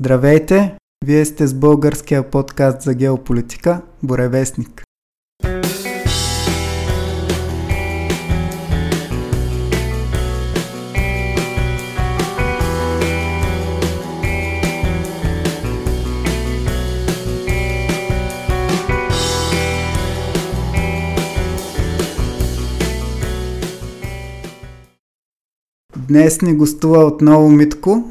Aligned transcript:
Здравейте! 0.00 0.76
Вие 1.04 1.24
сте 1.24 1.46
с 1.46 1.54
българския 1.54 2.30
подкаст 2.30 2.82
за 2.82 2.94
геополитика 2.94 3.80
Боревестник. 4.02 4.82
Днес 26.08 26.42
ни 26.42 26.54
гостува 26.54 27.04
отново 27.04 27.50
Митко, 27.50 28.04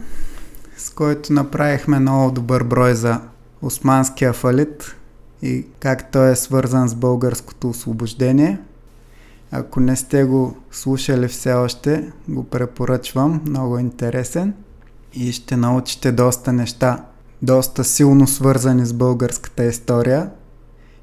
който 0.95 1.33
направихме 1.33 1.99
много 1.99 2.31
добър 2.31 2.63
брой 2.63 2.95
за 2.95 3.21
османския 3.61 4.33
фалит 4.33 4.95
и 5.41 5.65
как 5.79 6.11
той 6.11 6.31
е 6.31 6.35
свързан 6.35 6.87
с 6.87 6.95
българското 6.95 7.69
освобождение. 7.69 8.59
Ако 9.51 9.79
не 9.79 9.95
сте 9.95 10.23
го 10.23 10.57
слушали 10.71 11.27
все 11.27 11.53
още, 11.53 12.11
го 12.27 12.43
препоръчвам, 12.43 13.41
много 13.47 13.79
интересен 13.79 14.53
и 15.13 15.31
ще 15.31 15.57
научите 15.57 16.11
доста 16.11 16.53
неща, 16.53 17.05
доста 17.41 17.83
силно 17.83 18.27
свързани 18.27 18.85
с 18.85 18.93
българската 18.93 19.65
история 19.65 20.29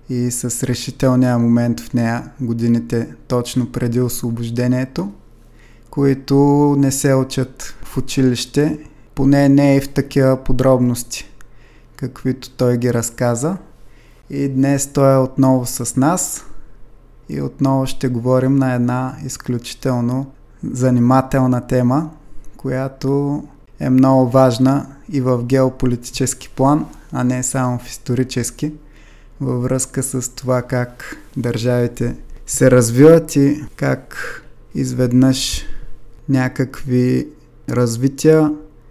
и 0.08 0.30
с 0.30 0.64
решителния 0.64 1.38
момент 1.38 1.80
в 1.80 1.94
нея, 1.94 2.30
годините 2.40 3.14
точно 3.28 3.72
преди 3.72 4.00
освобождението 4.00 5.12
които 5.90 6.34
не 6.78 6.92
се 6.92 7.14
учат 7.14 7.74
в 7.84 7.96
училище, 7.96 8.78
поне 9.20 9.48
не 9.48 9.76
и 9.76 9.80
в 9.80 9.88
такива 9.88 10.36
подробности, 10.44 11.30
каквито 11.96 12.50
той 12.50 12.76
ги 12.76 12.94
разказа. 12.94 13.56
И 14.30 14.48
днес 14.48 14.86
той 14.86 15.14
е 15.14 15.16
отново 15.16 15.66
с 15.66 15.96
нас 15.96 16.44
и 17.28 17.42
отново 17.42 17.86
ще 17.86 18.08
говорим 18.08 18.56
на 18.56 18.74
една 18.74 19.16
изключително 19.24 20.26
занимателна 20.72 21.66
тема, 21.66 22.10
която 22.56 23.42
е 23.80 23.90
много 23.90 24.30
важна 24.30 24.86
и 25.08 25.20
в 25.20 25.44
геополитически 25.44 26.48
план, 26.48 26.86
а 27.12 27.24
не 27.24 27.42
само 27.42 27.78
в 27.78 27.88
исторически, 27.88 28.72
във 29.40 29.62
връзка 29.62 30.02
с 30.02 30.34
това 30.34 30.62
как 30.62 31.16
държавите 31.36 32.16
се 32.46 32.70
развиват 32.70 33.36
и 33.36 33.64
как 33.76 34.16
изведнъж 34.74 35.64
някакви 36.28 37.28
развития 37.68 38.50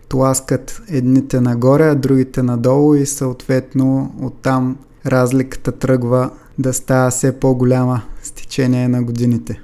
тласкат 0.10 0.82
едните 0.90 1.42
нагоре, 1.42 1.84
а 1.84 1.96
другите 1.96 2.44
надолу 2.44 2.96
и 2.96 3.06
съответно 3.06 4.16
оттам 4.22 4.78
разликата 5.06 5.72
тръгва 5.72 6.32
да 6.60 6.74
става 6.74 7.10
все 7.10 7.40
по-голяма 7.40 8.02
с 8.24 8.32
течение 8.32 8.88
на 8.88 9.04
годините. 9.04 9.62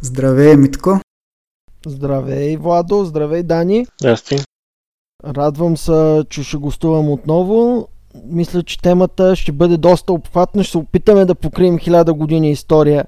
Здравей, 0.00 0.56
Митко! 0.56 1.00
Здравей, 1.86 2.56
Владо! 2.56 3.04
Здравей, 3.04 3.42
Дани! 3.42 3.86
Здрасти! 4.00 4.36
Радвам 5.24 5.76
се, 5.76 6.24
че 6.30 6.42
ще 6.42 6.56
гостувам 6.56 7.10
отново. 7.10 7.88
Мисля, 8.24 8.62
че 8.62 8.82
темата 8.82 9.36
ще 9.36 9.52
бъде 9.52 9.76
доста 9.76 10.12
обхватна. 10.12 10.64
Ще 10.64 10.70
се 10.70 10.78
опитаме 10.78 11.24
да 11.24 11.34
покрием 11.34 11.78
хиляда 11.78 12.14
години 12.14 12.50
история 12.50 13.04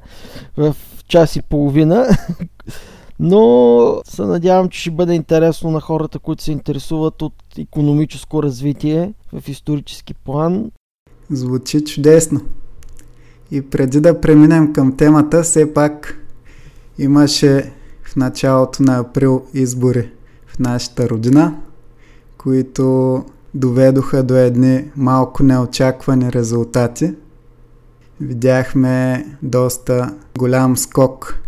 в 0.57 0.77
час 1.09 1.37
и 1.37 1.43
половина. 1.43 2.07
Но 3.21 4.01
се 4.05 4.23
надявам, 4.23 4.69
че 4.69 4.81
ще 4.81 4.91
бъде 4.91 5.15
интересно 5.15 5.71
на 5.71 5.81
хората, 5.81 6.19
които 6.19 6.43
се 6.43 6.53
интересуват 6.53 7.23
от 7.23 7.35
економическо 7.59 8.43
развитие 8.43 9.15
в 9.33 9.49
исторически 9.49 10.15
план. 10.15 10.71
Звучи 11.31 11.85
чудесно. 11.85 12.41
И 13.51 13.71
преди 13.71 14.01
да 14.01 14.21
преминем 14.21 14.73
към 14.73 14.97
темата, 14.97 15.43
все 15.43 15.75
пак 15.75 16.19
имаше 16.99 17.73
в 18.03 18.17
началото 18.17 18.83
на 18.83 18.99
април 18.99 19.43
избори 19.55 20.11
в 20.47 20.59
нашата 20.59 21.09
родина, 21.09 21.57
които 22.39 23.25
доведоха 23.55 24.23
до 24.23 24.35
едни 24.35 24.85
малко 24.97 25.43
неочаквани 25.43 26.33
резултати. 26.33 27.15
Видяхме 28.21 29.25
доста 29.43 30.15
голям 30.39 30.77
скок 30.77 31.46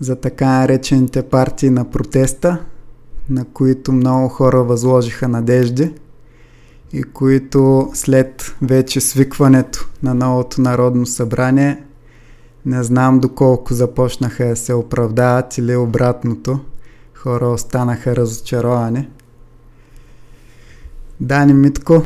за 0.00 0.16
така 0.16 0.46
наречените 0.46 1.22
партии 1.22 1.70
на 1.70 1.90
протеста, 1.90 2.58
на 3.30 3.44
които 3.44 3.92
много 3.92 4.28
хора 4.28 4.64
възложиха 4.64 5.28
надежди 5.28 5.94
и 6.92 7.02
които 7.02 7.90
след 7.94 8.56
вече 8.62 9.00
свикването 9.00 9.88
на 10.02 10.14
новото 10.14 10.60
народно 10.60 11.06
събрание 11.06 11.82
не 12.66 12.82
знам 12.82 13.20
доколко 13.20 13.74
започнаха 13.74 14.44
да 14.44 14.56
се 14.56 14.74
оправдават 14.74 15.58
или 15.58 15.76
обратното. 15.76 16.60
Хора 17.14 17.48
останаха 17.48 18.16
разочаровани. 18.16 19.08
Дани 21.20 21.52
Митко, 21.52 22.02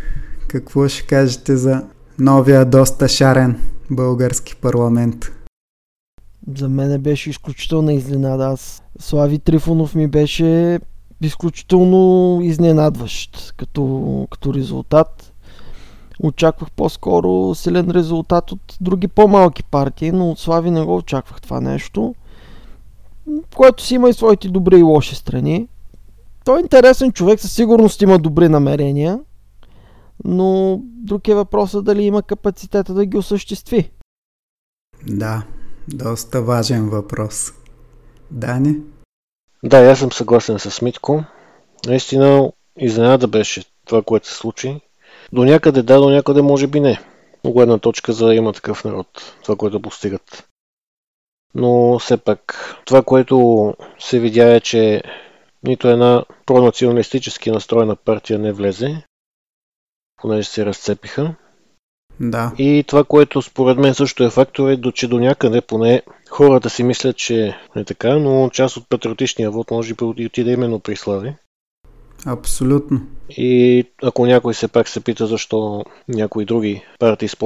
какво 0.49 0.89
ще 0.89 1.07
кажете 1.07 1.57
за 1.57 1.83
новия 2.19 2.65
доста 2.65 3.09
шарен 3.09 3.61
български 3.91 4.57
парламент? 4.57 5.33
За 6.57 6.69
мен 6.69 7.01
беше 7.01 7.31
изключителна 7.31 7.93
изненада. 7.93 8.45
Аз 8.45 8.83
Слави 8.99 9.39
Трифонов 9.39 9.95
ми 9.95 10.09
беше 10.09 10.81
изключително 11.21 12.39
изненадващ 12.43 13.55
като, 13.57 14.27
като 14.31 14.55
резултат. 14.55 15.33
Очаквах 16.23 16.71
по-скоро 16.71 17.55
силен 17.55 17.91
резултат 17.91 18.53
от 18.53 18.77
други 18.81 19.09
по-малки 19.09 19.63
партии, 19.63 20.13
но 20.13 20.31
от 20.31 20.39
Слави 20.39 20.71
не 20.71 20.85
го 20.85 20.97
очаквах 20.97 21.41
това 21.41 21.61
нещо, 21.61 22.15
което 23.57 23.83
си 23.83 23.95
има 23.95 24.09
и 24.09 24.13
своите 24.13 24.49
добри 24.49 24.79
и 24.79 24.83
лоши 24.83 25.15
страни. 25.15 25.69
Той 26.45 26.59
е 26.59 26.63
интересен 26.63 27.13
човек, 27.13 27.41
със 27.41 27.53
сигурност 27.53 28.03
има 28.03 28.19
добри 28.19 28.49
намерения, 28.49 29.21
но 30.25 30.81
друг 30.85 31.29
е 31.29 31.35
въпросът 31.35 31.85
дали 31.85 32.03
има 32.03 32.23
капацитета 32.23 32.95
да 32.95 33.07
ги 33.07 33.17
осъществи. 33.17 33.91
Да, 35.07 35.43
доста 35.95 36.43
важен 36.43 36.89
въпрос. 36.89 37.53
Дани? 38.31 38.77
Да, 39.65 39.91
аз 39.91 39.99
съм 39.99 40.13
съгласен 40.13 40.59
с 40.59 40.83
Митко. 40.83 41.25
Наистина 41.87 42.53
изненада 42.79 43.29
беше 43.29 43.65
това, 43.87 44.03
което 44.03 44.29
се 44.29 44.35
случи. 44.35 44.81
До 45.33 45.45
някъде 45.45 45.83
да, 45.83 46.01
до 46.01 46.11
някъде 46.11 46.43
може 46.43 46.67
би 46.67 46.81
не. 46.81 47.01
Много 47.45 47.63
една 47.63 47.79
точка 47.79 48.13
за 48.13 48.27
да 48.27 48.35
има 48.35 48.53
такъв 48.53 48.85
народ, 48.85 49.37
това, 49.43 49.57
което 49.57 49.83
постигат. 49.83 50.49
Но 51.55 51.99
все 51.99 52.17
пак, 52.17 52.75
това, 52.85 53.03
което 53.03 53.75
се 53.99 54.19
видя 54.19 54.55
е, 54.55 54.61
че 54.61 55.03
нито 55.63 55.89
една 55.89 56.25
пронационалистически 56.47 57.51
настроена 57.51 57.97
партия 57.97 58.39
не 58.39 58.53
влезе, 58.53 59.03
понеже 60.17 60.49
се 60.49 60.67
разцепиха. 60.67 61.35
Да. 62.21 62.53
И 62.59 62.85
това, 62.87 63.05
което 63.05 63.43
според 63.43 63.79
мен 63.79 63.95
също 63.95 64.25
е 64.25 64.31
фактор 64.31 64.69
е, 64.69 64.77
до, 64.77 64.93
че 64.93 65.09
до 65.09 65.19
някъде 65.19 65.61
поне 65.61 66.03
хората 66.31 66.71
си 66.71 66.83
мислят, 66.83 67.17
че 67.17 67.57
е 67.77 67.85
така, 67.85 68.19
но 68.19 68.51
част 68.51 68.77
от 68.77 68.89
патриотичния 68.89 69.51
вод 69.51 69.71
може 69.71 69.95
би 69.95 70.05
отиде 70.05 70.53
именно 70.53 70.81
при 70.81 70.97
Слави. 70.97 71.35
Абсолютно. 72.27 73.01
И 73.31 73.85
ако 74.03 74.27
някой 74.27 74.55
се 74.55 74.69
пак 74.69 74.89
се 74.89 75.01
пита 75.01 75.27
защо 75.27 75.85
някои 76.09 76.45
други 76.45 76.83
партии 76.99 77.29
с 77.29 77.37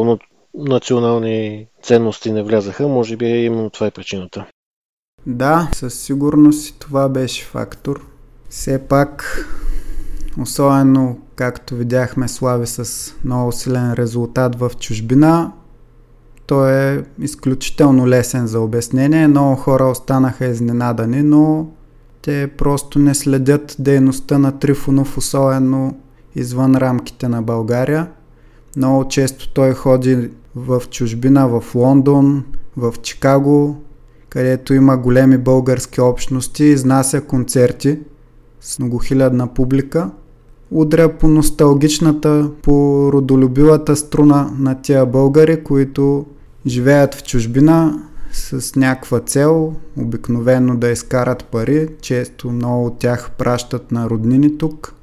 национални 0.54 1.66
ценности 1.82 2.32
не 2.32 2.42
влязаха, 2.42 2.88
може 2.88 3.16
би 3.16 3.26
именно 3.26 3.70
това 3.70 3.86
е 3.86 3.90
причината. 3.90 4.46
Да, 5.26 5.70
със 5.74 6.00
сигурност 6.00 6.76
това 6.78 7.08
беше 7.08 7.44
фактор. 7.44 8.06
Все 8.48 8.88
пак 8.88 9.46
Особено, 10.40 11.18
както 11.36 11.74
видяхме 11.74 12.28
Слави 12.28 12.66
с 12.66 13.12
много 13.24 13.52
силен 13.52 13.92
резултат 13.92 14.56
в 14.56 14.70
чужбина, 14.80 15.52
той 16.46 16.72
е 16.72 17.02
изключително 17.20 18.08
лесен 18.08 18.46
за 18.46 18.60
обяснение. 18.60 19.28
Много 19.28 19.56
хора 19.56 19.84
останаха 19.84 20.46
изненадани, 20.46 21.22
но 21.22 21.66
те 22.22 22.50
просто 22.58 22.98
не 22.98 23.14
следят 23.14 23.76
дейността 23.78 24.38
на 24.38 24.58
Трифонов, 24.58 25.18
особено 25.18 25.98
извън 26.34 26.76
рамките 26.76 27.28
на 27.28 27.42
България. 27.42 28.10
Много 28.76 29.08
често 29.08 29.52
той 29.52 29.74
ходи 29.74 30.30
в 30.56 30.82
чужбина, 30.90 31.48
в 31.48 31.74
Лондон, 31.74 32.44
в 32.76 32.94
Чикаго, 33.02 33.82
където 34.28 34.74
има 34.74 34.96
големи 34.96 35.38
български 35.38 36.00
общности, 36.00 36.64
изнася 36.64 37.20
концерти 37.20 37.98
с 38.60 38.78
многохилядна 38.78 39.54
публика– 39.54 40.10
удря 40.70 41.18
по 41.18 41.28
носталгичната, 41.28 42.50
по 42.62 43.10
родолюбивата 43.12 43.96
струна 43.96 44.50
на 44.58 44.82
тия 44.82 45.06
българи, 45.06 45.64
които 45.64 46.26
живеят 46.66 47.14
в 47.14 47.22
чужбина 47.22 48.02
с 48.32 48.76
някаква 48.76 49.20
цел, 49.20 49.74
обикновено 49.98 50.76
да 50.76 50.90
изкарат 50.90 51.44
пари, 51.44 51.88
често 52.00 52.50
много 52.50 52.86
от 52.86 52.98
тях 52.98 53.30
пращат 53.38 53.92
на 53.92 54.10
роднини 54.10 54.58
тук, 54.58 54.94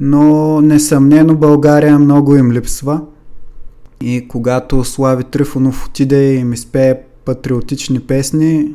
но 0.00 0.60
несъмнено 0.60 1.36
България 1.36 1.98
много 1.98 2.36
им 2.36 2.52
липсва. 2.52 3.00
И 4.00 4.28
когато 4.28 4.84
Слави 4.84 5.24
Трифонов 5.24 5.86
отиде 5.86 6.34
и 6.34 6.44
ми 6.44 6.56
спее 6.56 7.00
патриотични 7.24 8.00
песни, 8.00 8.74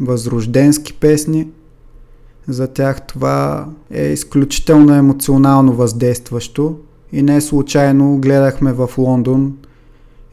възрожденски 0.00 0.92
песни, 0.92 1.48
за 2.48 2.68
тях 2.68 3.06
това 3.06 3.68
е 3.90 4.06
изключително 4.06 4.94
емоционално 4.94 5.72
въздействащо 5.72 6.76
и 7.12 7.22
не 7.22 7.40
случайно 7.40 8.18
гледахме 8.18 8.72
в 8.72 8.90
Лондон 8.98 9.56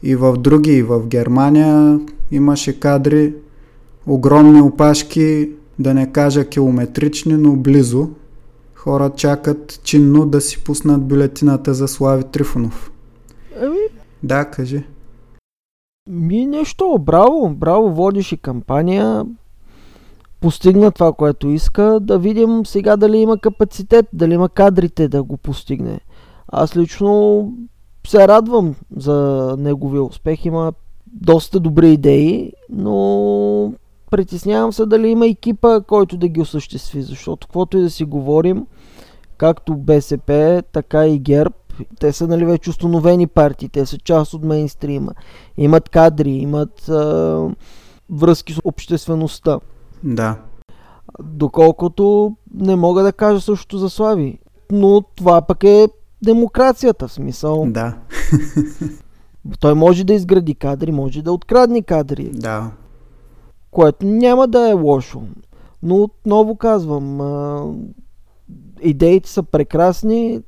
и 0.02 0.16
в 0.16 0.36
други, 0.36 0.72
и 0.72 0.82
в 0.82 1.06
Германия 1.06 2.00
имаше 2.30 2.80
кадри, 2.80 3.34
огромни 4.06 4.60
опашки, 4.60 5.50
да 5.78 5.94
не 5.94 6.12
кажа 6.12 6.48
километрични, 6.48 7.34
но 7.34 7.56
близо. 7.56 8.08
Хора 8.74 9.10
чакат 9.16 9.80
чинно 9.84 10.26
да 10.26 10.40
си 10.40 10.64
пуснат 10.64 11.06
бюлетината 11.08 11.74
за 11.74 11.88
Слави 11.88 12.24
Трифонов. 12.24 12.92
Еми, 13.60 13.76
Да, 14.22 14.44
кажи. 14.44 14.84
ми 16.10 16.46
нещо, 16.46 16.98
браво, 17.00 17.50
браво, 17.50 17.90
водиш 17.90 18.32
и 18.32 18.36
кампания, 18.36 19.24
постигна 20.44 20.92
това, 20.92 21.12
което 21.12 21.48
иска, 21.48 21.98
да 22.00 22.18
видим 22.18 22.66
сега 22.66 22.96
дали 22.96 23.18
има 23.18 23.38
капацитет, 23.38 24.06
дали 24.12 24.34
има 24.34 24.48
кадрите 24.48 25.08
да 25.08 25.22
го 25.22 25.36
постигне. 25.36 26.00
Аз 26.48 26.76
лично 26.76 27.52
се 28.06 28.28
радвам 28.28 28.74
за 28.96 29.56
неговия 29.58 30.02
успех, 30.02 30.44
има 30.44 30.72
доста 31.06 31.60
добри 31.60 31.92
идеи, 31.92 32.52
но 32.70 33.72
притеснявам 34.10 34.72
се 34.72 34.86
дали 34.86 35.08
има 35.08 35.26
екипа, 35.26 35.80
който 35.80 36.16
да 36.16 36.28
ги 36.28 36.40
осъществи, 36.40 37.02
защото 37.02 37.46
каквото 37.46 37.78
и 37.78 37.82
да 37.82 37.90
си 37.90 38.04
говорим, 38.04 38.66
както 39.36 39.76
БСП, 39.76 40.62
така 40.72 41.06
и 41.06 41.18
ГЕРБ, 41.18 41.54
те 42.00 42.12
са 42.12 42.26
нали 42.26 42.44
вече 42.44 42.70
установени 42.70 43.26
партии, 43.26 43.68
те 43.68 43.86
са 43.86 43.98
част 43.98 44.34
от 44.34 44.44
мейнстрима, 44.44 45.12
имат 45.56 45.88
кадри, 45.88 46.30
имат 46.30 46.88
а, 46.88 47.48
връзки 48.10 48.52
с 48.52 48.60
обществеността. 48.64 49.58
Да. 50.04 50.36
Доколкото 51.22 52.36
не 52.54 52.76
мога 52.76 53.02
да 53.02 53.12
кажа 53.12 53.40
също 53.40 53.78
за 53.78 53.90
Слави. 53.90 54.38
Но 54.72 55.02
това 55.16 55.42
пък 55.42 55.64
е 55.64 55.88
демокрацията, 56.24 57.08
в 57.08 57.12
смисъл. 57.12 57.66
Да. 57.68 57.96
Той 59.60 59.74
може 59.74 60.04
да 60.04 60.14
изгради 60.14 60.54
кадри, 60.54 60.92
може 60.92 61.22
да 61.22 61.32
открадне 61.32 61.82
кадри, 61.82 62.30
Да. 62.32 62.70
което 63.70 64.06
няма 64.06 64.48
да 64.48 64.68
е 64.68 64.72
лошо. 64.72 65.22
Но 65.82 65.96
отново 65.96 66.56
казвам, 66.56 67.20
идеите 68.80 69.28
са 69.30 69.42
прекрасни, 69.42 70.40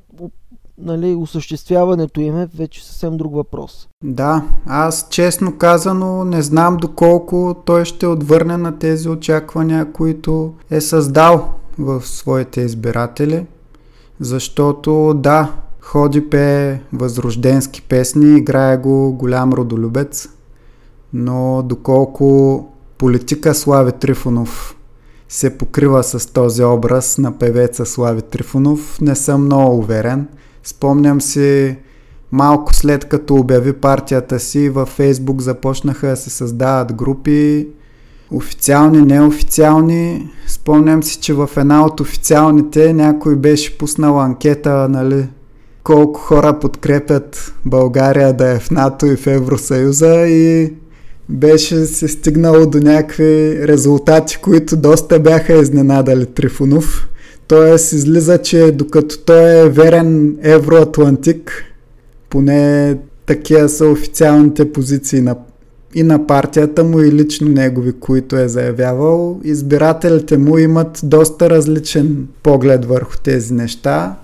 нали, 0.79 1.15
осъществяването 1.15 2.21
им 2.21 2.37
е 2.37 2.49
вече 2.55 2.87
съвсем 2.87 3.17
друг 3.17 3.35
въпрос. 3.35 3.89
Да, 4.05 4.45
аз 4.67 5.07
честно 5.11 5.59
казано 5.59 6.25
не 6.25 6.43
знам 6.43 6.77
доколко 6.77 7.57
той 7.65 7.85
ще 7.85 8.07
отвърне 8.07 8.57
на 8.57 8.79
тези 8.79 9.09
очаквания, 9.09 9.93
които 9.93 10.55
е 10.71 10.81
създал 10.81 11.53
в 11.79 12.07
своите 12.07 12.61
избиратели. 12.61 13.47
Защото 14.21 15.15
да, 15.15 15.53
ходи 15.81 16.31
пее 16.31 16.81
възрожденски 16.93 17.83
песни, 17.83 18.39
играе 18.39 18.77
го 18.77 19.13
голям 19.13 19.53
родолюбец, 19.53 20.29
но 21.13 21.63
доколко 21.63 22.69
политика 22.99 23.55
Слави 23.55 23.93
Трифонов 23.93 24.77
се 25.29 25.59
покрива 25.59 26.05
с 26.05 26.33
този 26.33 26.65
образ 26.65 27.19
на 27.19 27.39
певеца 27.39 27.87
Слави 27.87 28.23
Трифонов, 28.23 29.01
не 29.01 29.15
съм 29.15 29.45
много 29.45 29.79
уверен. 29.79 30.29
Спомням 30.67 31.21
си 31.21 31.77
малко 32.33 32.75
след 32.75 33.05
като 33.05 33.35
обяви 33.35 33.73
партията 33.73 34.41
си, 34.41 34.69
във 34.69 34.89
Фейсбук 34.89 35.41
започнаха 35.41 36.07
да 36.07 36.17
се 36.17 36.31
създават 36.31 36.93
групи, 36.93 37.69
официални, 38.31 39.03
неофициални. 39.03 40.29
Спомням 40.47 41.03
си, 41.03 41.19
че 41.21 41.35
в 41.35 41.51
една 41.57 41.87
от 41.87 42.01
официалните 42.01 42.93
някой 42.93 43.37
беше 43.37 43.79
пуснал 43.79 44.21
анкета, 44.21 44.89
нали, 44.89 45.29
колко 45.85 46.21
хора 46.21 46.59
подкрепят 46.59 47.55
България 47.65 48.33
да 48.33 48.49
е 48.49 48.59
в 48.59 48.71
НАТО 48.71 49.07
и 49.07 49.17
в 49.17 49.27
Евросъюза 49.27 50.29
и 50.29 50.73
беше 51.29 51.87
се 51.87 52.09
стигнало 52.09 52.67
до 52.67 52.79
някакви 52.79 53.69
резултати, 53.69 54.39
които 54.43 54.77
доста 54.77 55.21
бяха 55.21 55.55
изненадали 55.55 56.27
Трифонов. 56.27 57.09
Тоест 57.49 57.93
излиза, 57.93 58.39
че 58.39 58.73
докато 58.73 59.19
той 59.19 59.67
е 59.67 59.69
верен 59.69 60.37
евроатлантик, 60.43 61.65
поне 62.31 62.97
такива 63.27 63.69
са 63.69 63.87
официалните 63.89 64.73
позиции 64.73 65.21
на, 65.21 65.37
и 65.95 66.03
на 66.03 66.27
партията 66.27 66.85
му 66.85 67.01
и 67.01 67.13
лично 67.13 67.49
негови, 67.49 67.93
които 67.93 68.37
е 68.37 68.49
заявявал. 68.49 69.41
Избирателите 69.45 70.37
му 70.39 70.59
имат 70.59 71.01
доста 71.03 71.51
различен 71.51 72.29
поглед 72.43 72.85
върху 72.85 73.17
тези 73.25 73.55
неща 73.55 74.15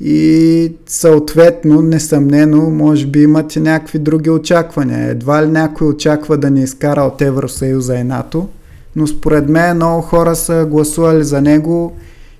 и 0.00 0.72
съответно, 0.86 1.82
несъмнено, 1.82 2.70
може 2.70 3.06
би 3.06 3.22
имат 3.22 3.56
и 3.56 3.60
някакви 3.60 3.98
други 3.98 4.30
очаквания. 4.30 5.08
Едва 5.08 5.42
ли 5.42 5.48
някой 5.48 5.88
очаква 5.88 6.36
да 6.36 6.50
ни 6.50 6.62
изкара 6.62 7.00
от 7.00 7.22
Евросъюза 7.22 7.94
и 7.94 8.04
НАТО, 8.04 8.48
но 8.96 9.06
според 9.06 9.48
мен 9.48 9.76
много 9.76 10.02
хора 10.02 10.36
са 10.36 10.66
гласували 10.70 11.24
за 11.24 11.40
него 11.40 11.96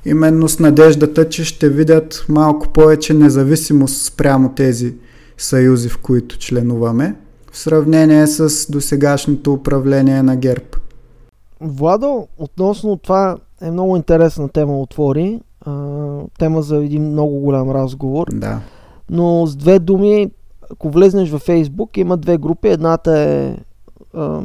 именно 0.06 0.48
с 0.48 0.58
надеждата, 0.58 1.28
че 1.28 1.44
ще 1.44 1.68
видят 1.68 2.26
малко 2.28 2.68
повече 2.68 3.14
независимост 3.14 4.04
спрямо 4.04 4.52
тези 4.54 4.94
съюзи, 5.38 5.88
в 5.88 5.98
които 5.98 6.38
членуваме, 6.38 7.16
в 7.52 7.58
сравнение 7.58 8.26
с 8.26 8.72
досегашното 8.72 9.52
управление 9.52 10.22
на 10.22 10.36
ГЕРБ. 10.36 10.64
Владо, 11.60 12.28
относно 12.38 12.96
това 12.96 13.36
е 13.62 13.70
много 13.70 13.96
интересна 13.96 14.48
тема 14.48 14.80
отвори. 14.80 15.40
Тема 16.38 16.62
за 16.62 16.76
един 16.76 17.02
много 17.02 17.40
голям 17.40 17.70
разговор. 17.70 18.26
Да. 18.32 18.60
Но 19.10 19.46
с 19.46 19.56
две 19.56 19.78
думи, 19.78 20.30
ако 20.70 20.90
влезнеш 20.90 21.30
във 21.30 21.42
Фейсбук, 21.42 21.96
има 21.96 22.16
две 22.16 22.38
групи. 22.38 22.68
Едната 22.68 23.18
е... 23.18 23.56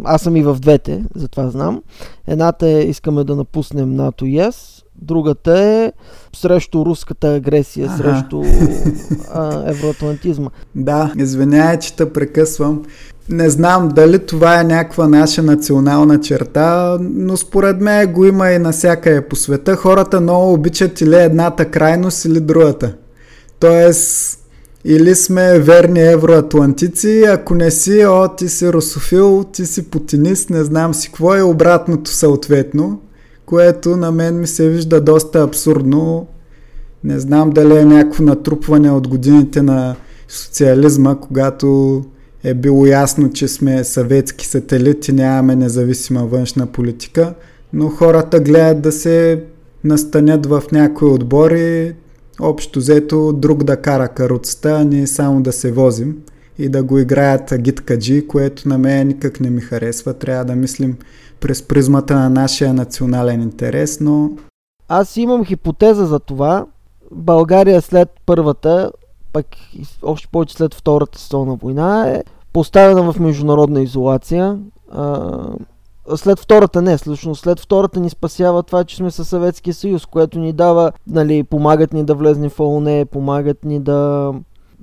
Аз 0.03 0.21
съм 0.21 0.35
и 0.35 0.43
в 0.43 0.57
двете, 0.59 1.03
затова 1.15 1.49
знам. 1.49 1.81
Едната 2.27 2.67
е 2.67 2.81
искаме 2.81 3.23
да 3.23 3.35
напуснем 3.35 3.95
НАТО 3.95 4.25
и 4.25 4.39
ЕС. 4.39 4.80
Другата 5.01 5.59
е 5.59 5.91
срещу 6.35 6.85
руската 6.85 7.35
агресия, 7.35 7.87
Аха. 7.87 7.97
срещу 7.97 8.43
а, 9.33 9.69
евроатлантизма. 9.69 10.49
Да, 10.75 11.13
извинявай, 11.17 11.79
че 11.79 11.95
те 11.95 12.13
прекъсвам. 12.13 12.83
Не 13.29 13.49
знам 13.49 13.89
дали 13.89 14.19
това 14.19 14.59
е 14.59 14.63
някаква 14.63 15.07
наша 15.07 15.43
национална 15.43 16.19
черта, 16.19 16.97
но 17.01 17.37
според 17.37 17.81
мен 17.81 18.13
го 18.13 18.25
има 18.25 18.51
и 18.51 18.59
насякъде 18.59 19.21
по 19.21 19.35
света. 19.35 19.75
Хората 19.75 20.21
много 20.21 20.53
обичат 20.53 21.01
или 21.01 21.15
едната 21.15 21.65
крайност, 21.65 22.25
или 22.25 22.39
другата. 22.39 22.93
Тоест, 23.59 24.39
или 24.85 25.15
сме 25.15 25.59
верни 25.59 26.01
евроатлантици, 26.01 27.23
ако 27.29 27.55
не 27.55 27.71
си, 27.71 28.05
о, 28.05 28.27
ти 28.27 28.49
си 28.49 28.73
русофил, 28.73 29.43
ти 29.53 29.65
си 29.65 29.89
путинист, 29.89 30.49
не 30.49 30.63
знам 30.63 30.93
си 30.93 31.07
какво 31.07 31.35
е 31.35 31.41
обратното 31.41 32.11
съответно, 32.11 32.99
което 33.51 33.97
на 33.97 34.11
мен 34.11 34.39
ми 34.39 34.47
се 34.47 34.69
вижда 34.69 35.01
доста 35.01 35.43
абсурдно. 35.43 36.27
Не 37.03 37.19
знам 37.19 37.49
дали 37.49 37.77
е 37.77 37.85
някакво 37.85 38.23
натрупване 38.23 38.91
от 38.91 39.07
годините 39.07 39.61
на 39.61 39.95
социализма, 40.27 41.15
когато 41.15 42.01
е 42.43 42.53
било 42.53 42.85
ясно, 42.85 43.31
че 43.31 43.47
сме 43.47 43.83
съветски 43.83 44.47
сателит 44.47 45.07
и 45.07 45.11
нямаме 45.11 45.55
независима 45.55 46.25
външна 46.25 46.67
политика, 46.67 47.33
но 47.73 47.89
хората 47.89 48.39
гледат 48.39 48.81
да 48.81 48.91
се 48.91 49.43
настанят 49.83 50.45
в 50.45 50.63
някои 50.71 51.09
отбори, 51.09 51.95
общо 52.41 52.79
взето 52.79 53.33
друг 53.33 53.63
да 53.63 53.77
кара 53.77 54.07
каруцата, 54.07 54.77
а 54.81 54.83
ние 54.83 55.07
само 55.07 55.41
да 55.41 55.51
се 55.51 55.71
возим 55.71 56.17
и 56.59 56.69
да 56.69 56.83
го 56.83 56.99
играят 56.99 57.53
гиткаджи, 57.57 58.27
което 58.27 58.69
на 58.69 58.77
мен 58.77 59.07
никак 59.07 59.39
не 59.39 59.49
ми 59.49 59.61
харесва. 59.61 60.13
Трябва 60.13 60.45
да 60.45 60.55
мислим 60.55 60.95
през 61.41 61.67
призмата 61.67 62.15
на 62.15 62.29
нашия 62.29 62.73
национален 62.73 63.41
интерес, 63.41 63.99
но 64.01 64.29
Аз 64.87 65.17
имам 65.17 65.45
хипотеза 65.45 66.05
за 66.05 66.19
това. 66.19 66.65
България 67.11 67.81
след 67.81 68.09
първата, 68.25 68.91
пък 69.33 69.45
още 70.03 70.27
повече 70.31 70.55
след 70.55 70.73
втората 70.73 71.19
световна 71.19 71.55
война 71.55 72.09
е 72.09 72.23
поставена 72.53 73.13
в 73.13 73.19
международна 73.19 73.81
изолация. 73.81 74.59
А, 74.91 75.29
след 76.15 76.39
втората 76.39 76.81
не, 76.81 76.97
всъщност 76.97 77.41
след 77.41 77.59
втората 77.59 77.99
ни 77.99 78.09
спасява 78.09 78.63
това, 78.63 78.83
че 78.83 78.95
сме 78.95 79.11
със 79.11 79.29
Съветския 79.29 79.73
съюз, 79.73 80.05
което 80.05 80.39
ни 80.39 80.53
дава, 80.53 80.91
нали, 81.07 81.43
помагат 81.43 81.93
ни 81.93 82.03
да 82.03 82.15
влезнем 82.15 82.49
в 82.49 82.59
ООН, 82.59 83.05
помагат 83.05 83.65
ни 83.65 83.79
да 83.79 84.33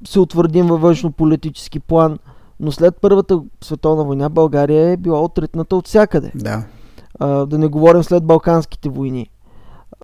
се 0.06 0.20
утвърдим 0.20 0.66
във 0.66 0.80
външно-политически 0.80 1.80
план. 1.80 2.18
Но 2.60 2.72
след 2.72 2.96
Първата 3.00 3.42
световна 3.64 4.04
война 4.04 4.28
България 4.28 4.90
е 4.90 4.96
била 4.96 5.22
отритната 5.22 5.76
от 5.76 5.86
всякъде. 5.86 6.32
да. 6.34 6.64
А, 7.18 7.46
да 7.46 7.58
не 7.58 7.66
говорим 7.66 8.02
след 8.02 8.24
Балканските 8.24 8.88
войни. 8.88 9.30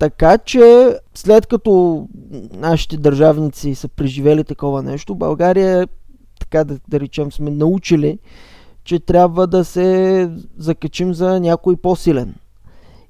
Така 0.01 0.39
че, 0.39 0.95
след 1.15 1.47
като 1.47 2.05
нашите 2.53 2.97
държавници 2.97 3.75
са 3.75 3.89
преживели 3.89 4.45
такова 4.45 4.83
нещо, 4.83 5.15
България, 5.15 5.89
така 6.41 6.65
да, 6.65 6.79
да 6.89 7.01
речем, 7.01 7.33
сме 7.33 7.51
научили, 7.51 8.19
че 8.85 9.01
трябва 9.01 9.47
да 9.47 9.65
се 9.65 10.31
закачим 10.59 11.15
за 11.15 11.41
някой 11.41 11.77
по-силен. 11.77 12.35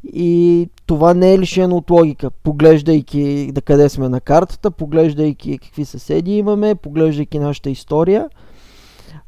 И 0.05 0.69
това 0.87 1.15
не 1.15 1.35
е 1.35 1.39
лишено 1.39 1.77
от 1.77 1.91
логика, 1.91 2.31
поглеждайки 2.31 3.51
да 3.53 3.63
къде 3.63 3.89
сме 3.89 4.09
на 4.09 4.21
картата, 4.21 4.71
поглеждайки 4.71 5.59
какви 5.59 5.85
съседи 5.85 6.37
имаме, 6.37 6.75
поглеждайки 6.75 7.39
нашата 7.39 7.71
история. 7.71 8.29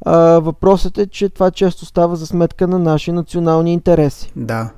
А, 0.04 0.16
въпросът 0.40 0.98
е, 0.98 1.06
че 1.06 1.28
това 1.28 1.50
често 1.50 1.86
става 1.86 2.16
за 2.16 2.26
сметка 2.26 2.66
на 2.66 2.78
наши 2.78 3.12
национални 3.12 3.72
интереси. 3.72 4.32
Да. 4.36 4.70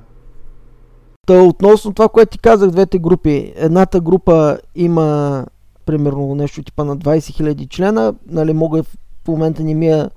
Та, 1.27 1.41
относно 1.41 1.93
това, 1.93 2.09
което 2.09 2.31
ти 2.31 2.39
казах, 2.39 2.71
двете 2.71 2.99
групи. 2.99 3.53
Едната 3.55 4.01
група 4.01 4.57
има 4.75 5.45
примерно 5.85 6.35
нещо 6.35 6.63
типа 6.63 6.83
на 6.83 6.97
20 6.97 7.17
000 7.17 7.69
члена, 7.69 8.13
нали, 8.27 8.53
мога 8.53 8.83
в 8.83 9.27
момента 9.27 9.63
не 9.63 9.73
ми 9.73 9.87
е 9.87 10.09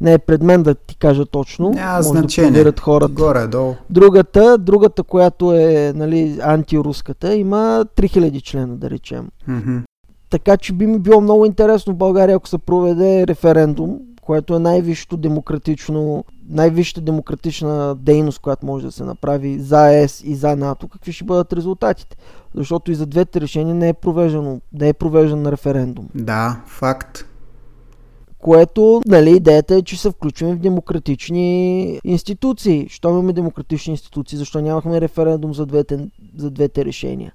не 0.00 0.12
е 0.12 0.18
пред 0.18 0.42
мен 0.42 0.62
да 0.62 0.74
ти 0.74 0.96
кажа 0.96 1.26
точно. 1.26 1.70
Няма 1.70 1.96
Може 1.96 2.08
значение. 2.08 2.64
Да 2.64 2.72
хората. 2.80 3.12
Горе-долу. 3.12 3.74
Другата, 3.90 4.58
другата, 4.58 5.02
която 5.02 5.52
е 5.52 5.92
нали, 5.96 6.38
антируската, 6.42 7.34
има 7.34 7.86
3000 7.96 8.42
члена, 8.42 8.76
да 8.76 8.90
речем. 8.90 9.28
Мгм. 9.48 9.78
Така 10.30 10.56
че 10.56 10.72
би 10.72 10.86
ми 10.86 10.98
било 10.98 11.20
много 11.20 11.46
интересно 11.46 11.92
в 11.92 11.96
България, 11.96 12.36
ако 12.36 12.48
се 12.48 12.58
проведе 12.58 13.26
референдум, 13.26 13.98
което 14.28 14.56
е 14.56 14.58
най-висшето 14.58 15.16
демократично, 15.16 16.24
най-висшата 16.48 17.00
демократична 17.00 17.94
дейност, 17.94 18.38
която 18.38 18.66
може 18.66 18.86
да 18.86 18.92
се 18.92 19.04
направи 19.04 19.58
за 19.60 19.94
ЕС 19.94 20.22
и 20.24 20.34
за 20.34 20.56
НАТО, 20.56 20.88
какви 20.88 21.12
ще 21.12 21.24
бъдат 21.24 21.52
резултатите. 21.52 22.16
Защото 22.54 22.90
и 22.90 22.94
за 22.94 23.06
двете 23.06 23.40
решения 23.40 23.74
не 23.74 23.88
е 23.88 23.92
провеждано, 23.92 24.60
не 24.72 24.88
е 24.88 24.92
провеждан 24.92 25.46
референдум. 25.46 26.08
Да, 26.14 26.60
факт. 26.66 27.24
Което, 28.38 29.00
нали, 29.06 29.30
идеята 29.30 29.74
е, 29.74 29.82
че 29.82 30.00
се 30.00 30.10
включваме 30.10 30.54
в 30.54 30.58
демократични 30.58 32.00
институции. 32.04 32.86
Що 32.90 33.10
имаме 33.10 33.32
демократични 33.32 33.90
институции, 33.90 34.38
защо 34.38 34.60
нямахме 34.60 35.00
референдум 35.00 35.54
за 35.54 35.66
двете, 35.66 36.08
за 36.36 36.50
двете 36.50 36.84
решения? 36.84 37.32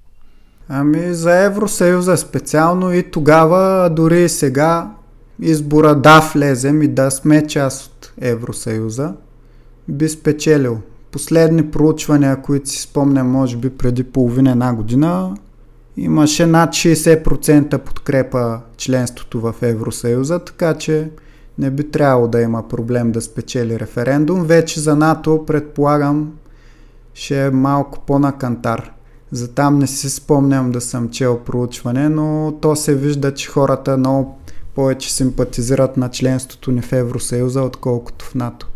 Ами 0.69 1.13
за 1.13 1.45
Евросъюза 1.45 2.17
специално 2.17 2.93
и 2.93 3.11
тогава, 3.11 3.89
дори 3.89 4.23
и 4.23 4.29
сега, 4.29 4.91
избора 5.41 5.95
да 5.95 6.31
влезем 6.33 6.81
и 6.81 6.87
да 6.87 7.11
сме 7.11 7.47
част 7.47 7.85
от 7.85 8.13
Евросъюза, 8.21 9.13
би 9.87 10.09
спечелил. 10.09 10.77
Последни 11.11 11.71
проучвания, 11.71 12.41
които 12.41 12.69
си 12.69 12.81
спомням, 12.81 13.31
може 13.31 13.57
би 13.57 13.69
преди 13.69 14.03
половина 14.03 14.51
една 14.51 14.73
година, 14.73 15.35
имаше 15.97 16.45
над 16.45 16.69
60% 16.69 17.77
подкрепа 17.77 18.59
членството 18.77 19.41
в 19.41 19.55
Евросъюза, 19.61 20.39
така 20.39 20.73
че 20.73 21.09
не 21.57 21.71
би 21.71 21.91
трябвало 21.91 22.27
да 22.27 22.41
има 22.41 22.67
проблем 22.67 23.11
да 23.11 23.21
спечели 23.21 23.79
референдум. 23.79 24.43
Вече 24.43 24.79
за 24.79 24.95
НАТО, 24.95 25.43
предполагам, 25.47 26.31
ще 27.13 27.45
е 27.45 27.51
малко 27.51 27.99
по-на 27.99 28.37
кантар. 28.37 28.91
За 29.31 29.47
там 29.47 29.79
не 29.79 29.87
си 29.87 30.09
спомням 30.09 30.71
да 30.71 30.81
съм 30.81 31.09
чел 31.09 31.39
проучване, 31.39 32.09
но 32.09 32.53
то 32.61 32.75
се 32.75 32.95
вижда, 32.95 33.33
че 33.33 33.49
хората 33.49 33.97
много 33.97 34.39
повече 34.75 35.13
симпатизират 35.13 35.97
на 35.97 36.09
членството 36.09 36.71
ни 36.71 36.81
в 36.81 36.93
Евросъюза, 36.93 37.61
отколкото 37.61 38.25
в 38.25 38.35
НАТО. 38.35 38.67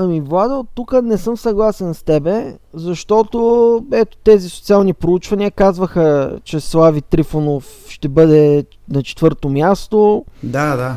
Ами, 0.00 0.20
Владо, 0.20 0.66
тук 0.74 1.02
не 1.02 1.18
съм 1.18 1.36
съгласен 1.36 1.94
с 1.94 2.02
тебе, 2.02 2.56
защото 2.74 3.84
ето 3.92 4.16
тези 4.24 4.48
социални 4.48 4.94
проучвания 4.94 5.50
казваха, 5.50 6.38
че 6.44 6.60
Слави 6.60 7.02
Трифонов 7.02 7.84
ще 7.88 8.08
бъде 8.08 8.64
на 8.88 9.02
четвърто 9.02 9.48
място. 9.48 10.24
Да, 10.42 10.76
да. 10.76 10.96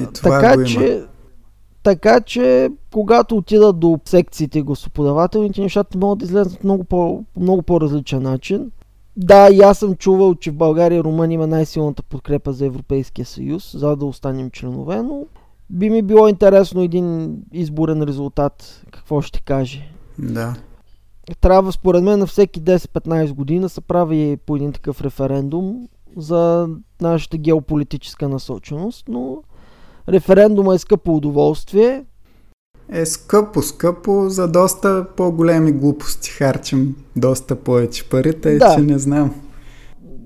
И 0.00 0.06
това 0.14 0.40
така 0.40 0.54
го 0.54 0.60
има. 0.60 0.68
че, 0.68 1.02
така 1.82 2.20
че, 2.20 2.70
когато 2.92 3.36
отидат 3.36 3.78
до 3.78 4.00
секциите 4.04 4.62
гласоподавателните, 4.62 5.60
нещата 5.60 5.98
могат 5.98 6.18
да 6.18 6.24
излезнат 6.24 6.64
много 6.64 6.84
по 6.84 7.24
много 7.36 7.62
по-различен 7.62 8.22
начин. 8.22 8.70
Да, 9.20 9.48
и 9.52 9.60
аз 9.60 9.78
съм 9.78 9.94
чувал, 9.94 10.34
че 10.34 10.50
в 10.50 10.56
България 10.56 10.98
и 10.98 11.04
Румъния 11.04 11.34
има 11.34 11.46
най-силната 11.46 12.02
подкрепа 12.02 12.52
за 12.52 12.66
Европейския 12.66 13.26
съюз, 13.26 13.76
за 13.76 13.96
да 13.96 14.06
останем 14.06 14.50
членове, 14.50 15.02
но 15.02 15.26
би 15.70 15.90
ми 15.90 16.02
било 16.02 16.28
интересно 16.28 16.82
един 16.82 17.36
изборен 17.52 18.02
резултат, 18.02 18.82
какво 18.90 19.20
ще 19.20 19.40
каже. 19.40 19.88
Да. 20.18 20.54
Трябва 21.40 21.72
според 21.72 22.02
мен 22.02 22.18
на 22.18 22.26
всеки 22.26 22.62
10-15 22.62 23.32
години 23.32 23.68
се 23.68 23.80
прави 23.80 24.38
по 24.46 24.56
един 24.56 24.72
такъв 24.72 25.00
референдум 25.00 25.88
за 26.16 26.68
нашата 27.00 27.38
геополитическа 27.38 28.28
насоченост, 28.28 29.08
но 29.08 29.42
референдума 30.08 30.74
е 30.74 30.78
скъпо 30.78 31.16
удоволствие. 31.16 32.04
Е 32.92 33.06
скъпо, 33.06 33.62
скъпо, 33.62 34.28
за 34.28 34.48
доста 34.48 35.06
по-големи 35.16 35.72
глупости 35.72 36.30
харчим 36.30 36.96
доста 37.16 37.56
повече 37.56 38.08
пари, 38.08 38.40
тъй 38.40 38.58
Да. 38.58 38.74
че 38.74 38.80
не 38.80 38.98
знам. 38.98 39.34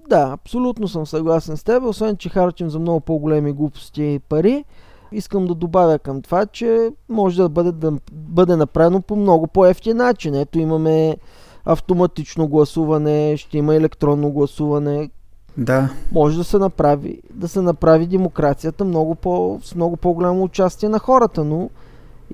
Да, 0.09 0.31
абсолютно 0.33 0.89
съм 0.89 1.07
съгласен 1.07 1.57
с 1.57 1.65
теб, 1.65 1.83
освен 1.85 2.17
че 2.17 2.29
харчим 2.29 2.71
за 2.71 2.79
много 2.79 3.01
по-големи 3.01 3.53
глупости 3.53 4.03
и 4.03 4.19
пари. 4.19 4.65
Искам 5.13 5.47
да 5.47 5.55
добавя 5.55 5.99
към 5.99 6.23
това, 6.23 6.47
че 6.47 6.91
може 7.09 7.43
да 7.43 7.49
бъде, 7.49 7.73
да 7.73 7.93
бъде 8.13 8.57
направено 8.57 9.01
по 9.01 9.17
много 9.17 9.47
по-ефтин 9.47 9.97
начин. 9.97 10.35
Ето 10.35 10.59
имаме 10.59 11.17
автоматично 11.65 12.49
гласуване, 12.49 13.37
ще 13.37 13.59
има 13.59 13.75
електронно 13.75 14.31
гласуване. 14.31 15.11
Да, 15.57 15.91
Може 16.13 16.39
да 16.39 16.45
се 16.45 16.59
направи, 16.59 17.23
да 17.35 17.49
се 17.49 17.61
направи 17.61 18.07
демокрацията 18.07 18.85
много 18.85 19.15
по, 19.15 19.61
с 19.63 19.75
много 19.75 19.97
по-голямо 19.97 20.43
участие 20.43 20.89
на 20.89 20.99
хората, 20.99 21.45
но 21.45 21.71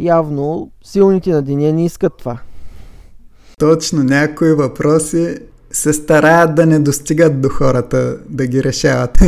явно 0.01 0.71
силните 0.85 1.31
на 1.31 1.43
деня 1.43 1.73
не 1.73 1.85
искат 1.85 2.13
това. 2.19 2.39
точно 3.59 4.05
някои 4.05 4.53
въпроси 4.53 5.37
се 5.71 5.93
стараят 5.93 6.55
да 6.55 6.67
не 6.67 6.79
достигат 6.79 7.41
до 7.41 7.49
хората 7.49 8.19
да 8.29 8.47
ги 8.47 8.65
решават. 8.65 9.19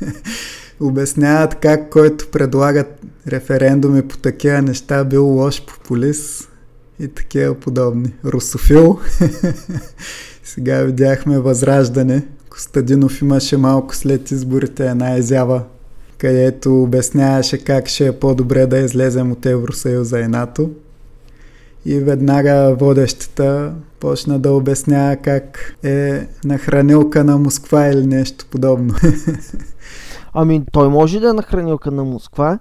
Обясняват 0.80 1.54
как 1.54 1.90
който 1.90 2.28
предлагат 2.28 3.00
референдуми 3.28 4.08
по 4.08 4.18
такива 4.18 4.62
неща 4.62 5.04
бил 5.04 5.26
лош 5.26 5.66
популист 5.66 6.48
и 7.00 7.08
такива 7.08 7.54
подобни. 7.54 8.12
Русофил. 8.24 8.98
Сега 10.44 10.82
видяхме 10.82 11.38
Възраждане. 11.38 12.26
Костадинов 12.50 13.22
имаше 13.22 13.56
малко 13.56 13.96
след 13.96 14.30
изборите 14.30 14.86
една 14.86 15.16
изява, 15.16 15.62
където 16.22 16.82
обясняваше 16.82 17.64
как 17.64 17.88
ще 17.88 18.06
е 18.06 18.18
по-добре 18.18 18.66
да 18.66 18.78
излезем 18.78 19.32
от 19.32 19.46
Евросъюза 19.46 20.18
и 20.20 20.28
НАТО. 20.28 20.70
И 21.86 21.98
веднага 21.98 22.76
водещата 22.80 23.72
почна 24.00 24.38
да 24.38 24.52
обяснява 24.52 25.16
как 25.16 25.76
е 25.82 26.26
на 26.44 26.58
хранилка 26.58 27.24
на 27.24 27.38
Москва 27.38 27.86
или 27.86 28.06
нещо 28.06 28.46
подобно. 28.50 28.94
Ами, 30.34 30.62
той 30.72 30.88
може 30.88 31.20
да 31.20 31.30
е 31.30 31.32
на 31.32 31.42
хранилка 31.42 31.90
на 31.90 32.04
Москва, 32.04 32.58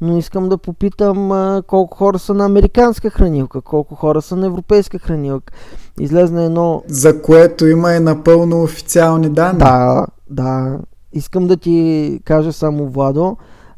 но 0.00 0.18
искам 0.18 0.48
да 0.48 0.58
попитам 0.58 1.32
а, 1.32 1.62
колко 1.66 1.96
хора 1.96 2.18
са 2.18 2.34
на 2.34 2.44
американска 2.44 3.10
хранилка, 3.10 3.60
колко 3.60 3.94
хора 3.94 4.22
са 4.22 4.36
на 4.36 4.46
европейска 4.46 4.98
хранилка. 4.98 5.52
Излезна 6.00 6.44
едно... 6.44 6.82
За 6.86 7.22
което 7.22 7.66
има 7.66 7.92
и 7.92 8.00
напълно 8.00 8.62
официални 8.62 9.28
данни. 9.28 9.58
Да, 9.58 10.06
да. 10.30 10.78
Искам 11.14 11.46
да 11.46 11.56
ти 11.56 12.20
кажа 12.24 12.52
само, 12.52 12.88
Владо, 12.88 13.36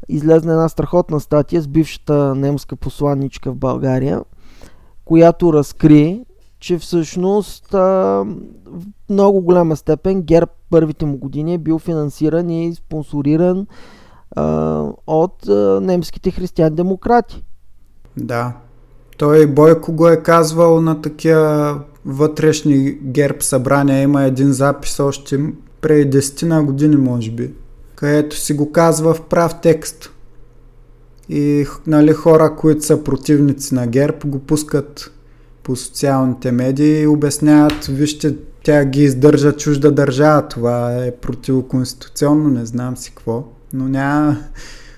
излезна 0.09 0.51
една 0.51 0.69
страхотна 0.69 1.19
статия 1.19 1.61
с 1.61 1.67
бившата 1.67 2.35
немска 2.35 2.75
посланничка 2.75 3.51
в 3.51 3.55
България, 3.55 4.21
която 5.05 5.53
разкри, 5.53 6.25
че 6.59 6.77
всъщност 6.77 7.73
а, 7.73 7.79
в 8.65 8.85
много 9.09 9.41
голяма 9.41 9.75
степен 9.75 10.21
ГЕРБ 10.21 10.51
първите 10.69 11.05
му 11.05 11.17
години 11.17 11.53
е 11.53 11.57
бил 11.57 11.79
финансиран 11.79 12.49
и 12.49 12.75
спонсориран 12.75 13.67
а, 14.35 14.83
от 15.07 15.47
а, 15.47 15.79
немските 15.81 16.31
християн-демократи. 16.31 17.43
Да. 18.17 18.53
Той 19.17 19.47
Бойко 19.47 19.93
го 19.93 20.07
е 20.07 20.23
казвал 20.23 20.81
на 20.81 21.01
такива 21.01 21.79
вътрешни 22.05 22.91
герб 22.91 23.43
събрания. 23.43 24.01
Има 24.01 24.23
един 24.23 24.53
запис 24.53 24.99
още 24.99 25.53
преди 25.81 26.17
10 26.17 26.43
на 26.43 26.63
години, 26.63 26.95
може 26.95 27.31
би, 27.31 27.53
където 27.95 28.35
си 28.35 28.53
го 28.53 28.71
казва 28.71 29.13
в 29.13 29.21
прав 29.21 29.55
текст. 29.61 30.11
И 31.29 31.65
нали, 31.87 32.13
хора, 32.13 32.55
които 32.55 32.85
са 32.85 33.03
противници 33.03 33.75
на 33.75 33.87
герб, 33.87 34.25
го 34.25 34.39
пускат 34.39 35.11
по 35.63 35.75
социалните 35.75 36.51
медии 36.51 37.01
и 37.01 37.07
обясняват, 37.07 37.85
вижте, 37.85 38.35
тя 38.63 38.85
ги 38.85 39.03
издържа 39.03 39.53
чужда 39.53 39.91
държава, 39.91 40.47
това 40.47 41.05
е 41.05 41.11
противоконституционно, 41.11 42.49
не 42.49 42.65
знам 42.65 42.97
си 42.97 43.09
какво, 43.09 43.43
но 43.73 43.87
няма, 43.87 44.37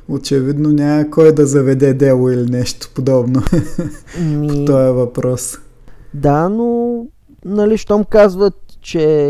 очевидно 0.09 0.69
няма 0.69 1.09
кой 1.09 1.31
да 1.31 1.45
заведе 1.45 1.93
дело 1.93 2.29
или 2.29 2.51
нещо 2.51 2.89
подобно 2.95 3.41
Ми... 4.21 4.47
по 4.47 4.65
този 4.65 4.91
въпрос. 4.91 5.57
Да, 6.13 6.49
но 6.49 7.05
нали, 7.45 7.77
щом 7.77 8.03
казват, 8.03 8.55
че 8.81 9.25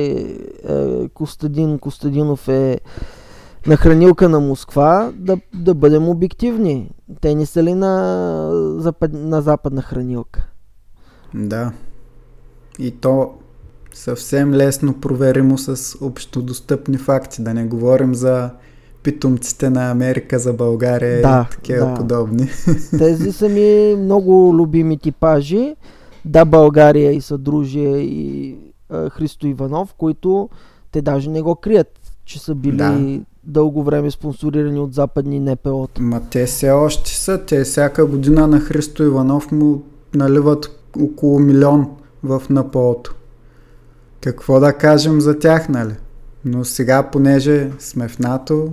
е, 0.69 1.09
Костадин 1.09 1.79
Костадинов 1.79 2.47
е 2.47 2.79
на 3.67 3.77
хранилка 3.77 4.29
на 4.29 4.39
Москва, 4.39 5.11
да, 5.15 5.37
да 5.53 5.73
бъдем 5.73 6.09
обективни. 6.09 6.91
Те 7.21 7.35
не 7.35 7.45
са 7.45 7.63
ли 7.63 7.73
на, 7.73 8.49
запад, 8.77 9.11
на 9.13 9.41
западна 9.41 9.81
хранилка? 9.81 10.47
Да. 11.33 11.71
И 12.79 12.91
то 12.91 13.33
съвсем 13.93 14.53
лесно 14.53 14.93
проверимо 14.93 15.57
с 15.57 15.97
общодостъпни 16.01 16.97
факти. 16.97 17.41
Да 17.41 17.53
не 17.53 17.65
говорим 17.65 18.15
за 18.15 18.49
питомците 19.03 19.69
на 19.69 19.91
Америка 19.91 20.39
за 20.39 20.53
България 20.53 21.21
Да, 21.21 21.47
и 21.47 21.51
такива 21.51 21.85
да. 21.85 21.93
подобни. 21.93 22.49
Тези 22.97 23.31
са 23.31 23.49
ми 23.49 23.95
много 23.95 24.53
любими 24.55 24.97
типажи. 24.97 25.75
Да, 26.25 26.45
България 26.45 27.11
и 27.11 27.21
Съдружие 27.21 27.97
и 27.97 28.57
Христо 29.11 29.47
Иванов, 29.47 29.93
които 29.93 30.49
те 30.91 31.01
даже 31.01 31.29
не 31.29 31.41
го 31.41 31.55
крият, 31.55 31.99
че 32.25 32.39
са 32.39 32.55
били 32.55 32.77
Да. 32.77 33.19
дълго 33.43 33.83
време 33.83 34.11
спонсорирани 34.11 34.79
от 34.79 34.93
западни 34.93 35.39
НПО-та. 35.39 36.01
Ма 36.01 36.21
те 36.31 36.45
все 36.45 36.71
още 36.71 37.11
са. 37.11 37.45
Те 37.45 37.63
всяка 37.63 38.05
година 38.05 38.47
на 38.47 38.59
Христо 38.59 39.03
Иванов 39.03 39.51
му 39.51 39.83
наливат 40.15 40.79
около 41.01 41.39
милион 41.39 41.87
в 42.23 42.41
НПО-то. 42.49 43.13
Какво 44.21 44.59
да 44.59 44.73
кажем 44.73 45.21
за 45.21 45.39
тях, 45.39 45.69
нали? 45.69 45.95
Но 46.45 46.65
сега, 46.65 47.03
понеже 47.03 47.71
сме 47.79 48.07
в 48.07 48.19
НАТО, 48.19 48.71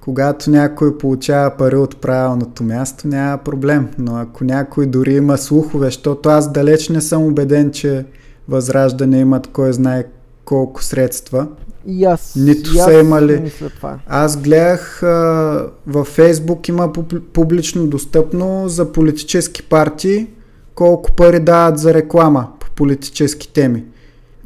когато 0.00 0.50
някой 0.50 0.98
получава 0.98 1.56
пари 1.56 1.76
от 1.76 2.00
правилното 2.00 2.64
място, 2.64 3.08
няма 3.08 3.38
проблем. 3.38 3.88
Но 3.98 4.16
ако 4.16 4.44
някой 4.44 4.86
дори 4.86 5.14
има 5.14 5.38
слухове, 5.38 5.86
защото 5.86 6.28
аз 6.28 6.52
далеч 6.52 6.88
не 6.88 7.00
съм 7.00 7.22
убеден, 7.22 7.70
че 7.70 8.06
Възраждане 8.48 9.18
имат 9.18 9.46
кой 9.46 9.72
знае 9.72 10.04
колко 10.44 10.84
средства. 10.84 11.46
И 11.86 12.04
аз, 12.04 12.34
Нито 12.36 12.74
и 12.74 12.78
аз 12.78 12.84
са 12.84 12.92
имали. 12.92 13.40
Мисля 13.40 13.70
това. 13.70 13.98
Аз 14.06 14.36
гледах 14.36 15.02
а, 15.02 15.66
във 15.86 16.06
Фейсбук 16.06 16.68
има 16.68 16.88
пуб- 16.88 17.20
публично 17.32 17.86
достъпно 17.86 18.68
за 18.68 18.92
политически 18.92 19.62
партии 19.62 20.26
колко 20.74 21.12
пари 21.12 21.40
дават 21.40 21.78
за 21.78 21.94
реклама 21.94 22.48
по 22.60 22.70
политически 22.70 23.52
теми. 23.52 23.84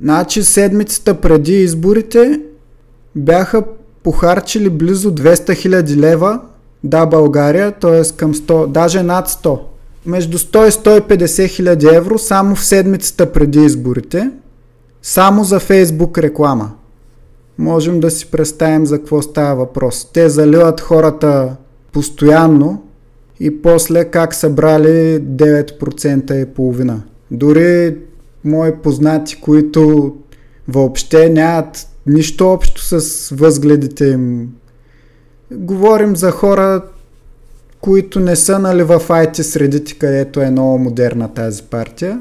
Значи 0.03 0.45
седмицата 0.45 1.15
преди 1.15 1.63
изборите 1.63 2.41
бяха 3.17 3.63
похарчили 4.03 4.71
близо 4.71 5.15
200 5.15 5.35
000 5.69 5.97
лева 5.97 6.41
да 6.85 7.07
България, 7.07 7.73
т.е. 7.73 8.17
към 8.17 8.35
100, 8.35 8.67
даже 8.67 9.03
над 9.03 9.29
100. 9.29 9.61
Между 10.07 10.39
100 10.39 10.69
и 10.69 10.71
150 10.71 11.49
хиляди 11.49 11.87
евро 11.87 12.19
само 12.19 12.55
в 12.55 12.65
седмицата 12.65 13.33
преди 13.33 13.65
изборите, 13.65 14.31
само 15.03 15.45
за 15.45 15.61
Фейсбук 15.61 16.19
реклама 16.19 16.71
можем 17.61 18.01
да 18.01 18.11
си 18.11 18.31
представим 18.31 18.87
за 18.87 18.99
какво 18.99 19.23
става 19.23 19.55
въпрос. 19.55 20.11
Те 20.13 20.29
заливат 20.29 20.81
хората 20.81 21.57
постоянно 21.93 22.83
и 23.41 23.63
после 23.63 24.05
как 24.05 24.35
събрали 24.35 25.21
9% 25.21 26.43
и 26.43 26.47
половина. 26.55 27.03
Дори 27.31 27.97
мои 28.45 28.73
познати, 28.73 29.41
които 29.41 30.15
въобще 30.69 31.29
нямат 31.29 31.87
нищо 32.07 32.49
общо 32.49 32.83
с 32.83 33.29
възгледите 33.37 34.07
им. 34.07 34.49
Говорим 35.53 36.17
за 36.17 36.31
хора, 36.31 36.83
които 37.81 38.21
не 38.21 38.37
са 38.37 38.59
нали 38.59 38.83
в 38.83 39.01
IT 39.09 39.43
средите, 39.43 39.95
където 39.95 40.41
е 40.41 40.51
много 40.51 40.79
модерна 40.79 41.29
тази 41.29 41.63
партия. 41.63 42.21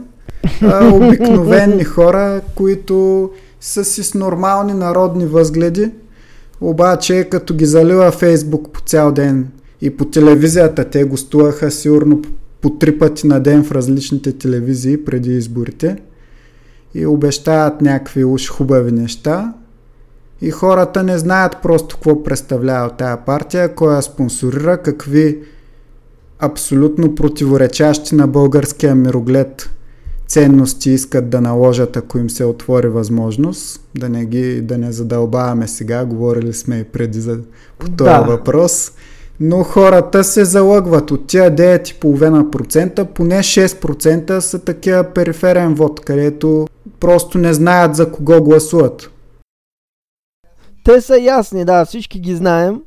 А, 0.62 0.88
обикновени 0.94 1.84
хора, 1.84 2.42
които 2.56 3.30
са 3.62 3.86
си 3.86 4.04
с 4.04 4.14
нормални 4.14 4.74
народни 4.74 5.26
възгледи, 5.26 5.92
обаче 6.62 7.28
като 7.32 7.54
ги 7.54 7.66
залива 7.66 8.12
Фейсбук 8.12 8.72
по 8.72 8.82
цял 8.82 9.12
ден 9.12 9.48
и 9.82 9.98
по 9.98 10.06
телевизията, 10.06 10.86
те 10.86 11.04
гостуваха 11.04 11.72
сигурно 11.72 12.22
по- 12.62 12.70
три 12.70 13.00
пъти 13.00 13.28
на 13.28 13.40
ден 13.40 13.64
в 13.64 13.72
различните 13.72 14.32
телевизии 14.32 15.06
преди 15.06 15.38
изборите 15.38 15.98
и 16.94 17.06
обещават 17.06 17.82
някакви 17.82 18.26
уж 18.26 18.50
хубави 18.50 18.92
неща 18.92 19.54
и 20.42 20.52
хората 20.52 21.04
не 21.04 21.18
знаят 21.18 21.58
просто 21.64 21.96
какво 21.96 22.24
представлява 22.24 22.90
тая 22.90 23.26
партия, 23.26 23.76
кой 23.76 23.96
я 23.96 24.02
спонсорира, 24.02 24.78
какви 24.78 25.40
абсолютно 26.40 27.16
противоречащи 27.16 28.16
на 28.16 28.28
българския 28.28 28.96
мироглед 28.96 29.70
ценности 30.28 30.90
искат 30.90 31.30
да 31.30 31.42
наложат, 31.42 31.98
ако 31.98 32.18
им 32.18 32.30
се 32.30 32.46
отвори 32.46 32.88
възможност. 32.88 33.82
Да 33.98 34.10
не 34.10 34.26
ги, 34.26 34.62
да 34.62 34.78
не 34.78 34.92
задълбаваме 34.92 35.68
сега, 35.68 36.06
говорили 36.06 36.54
сме 36.54 36.78
и 36.78 36.84
преди 36.84 37.22
за, 37.22 37.40
по 37.80 37.86
този 37.86 38.10
Да. 38.10 38.22
въпрос. 38.22 38.92
Но 39.40 39.64
хората 39.64 40.24
се 40.24 40.46
залъгват 40.46 41.12
от 41.12 41.28
тия 41.28 41.56
9,5%, 41.56 43.06
поне 43.06 43.40
6% 43.40 44.40
са 44.40 44.60
такива 44.60 45.04
периферен 45.04 45.74
вод, 45.74 46.00
където 46.00 46.68
просто 47.00 47.38
не 47.38 47.54
знаят 47.54 47.96
за 47.96 48.12
кого 48.12 48.42
гласуват. 48.42 49.10
Те 50.90 51.02
са 51.02 51.18
ясни, 51.18 51.66
да, 51.66 51.86
всички 51.86 52.20
ги 52.20 52.36
знаем. 52.36 52.82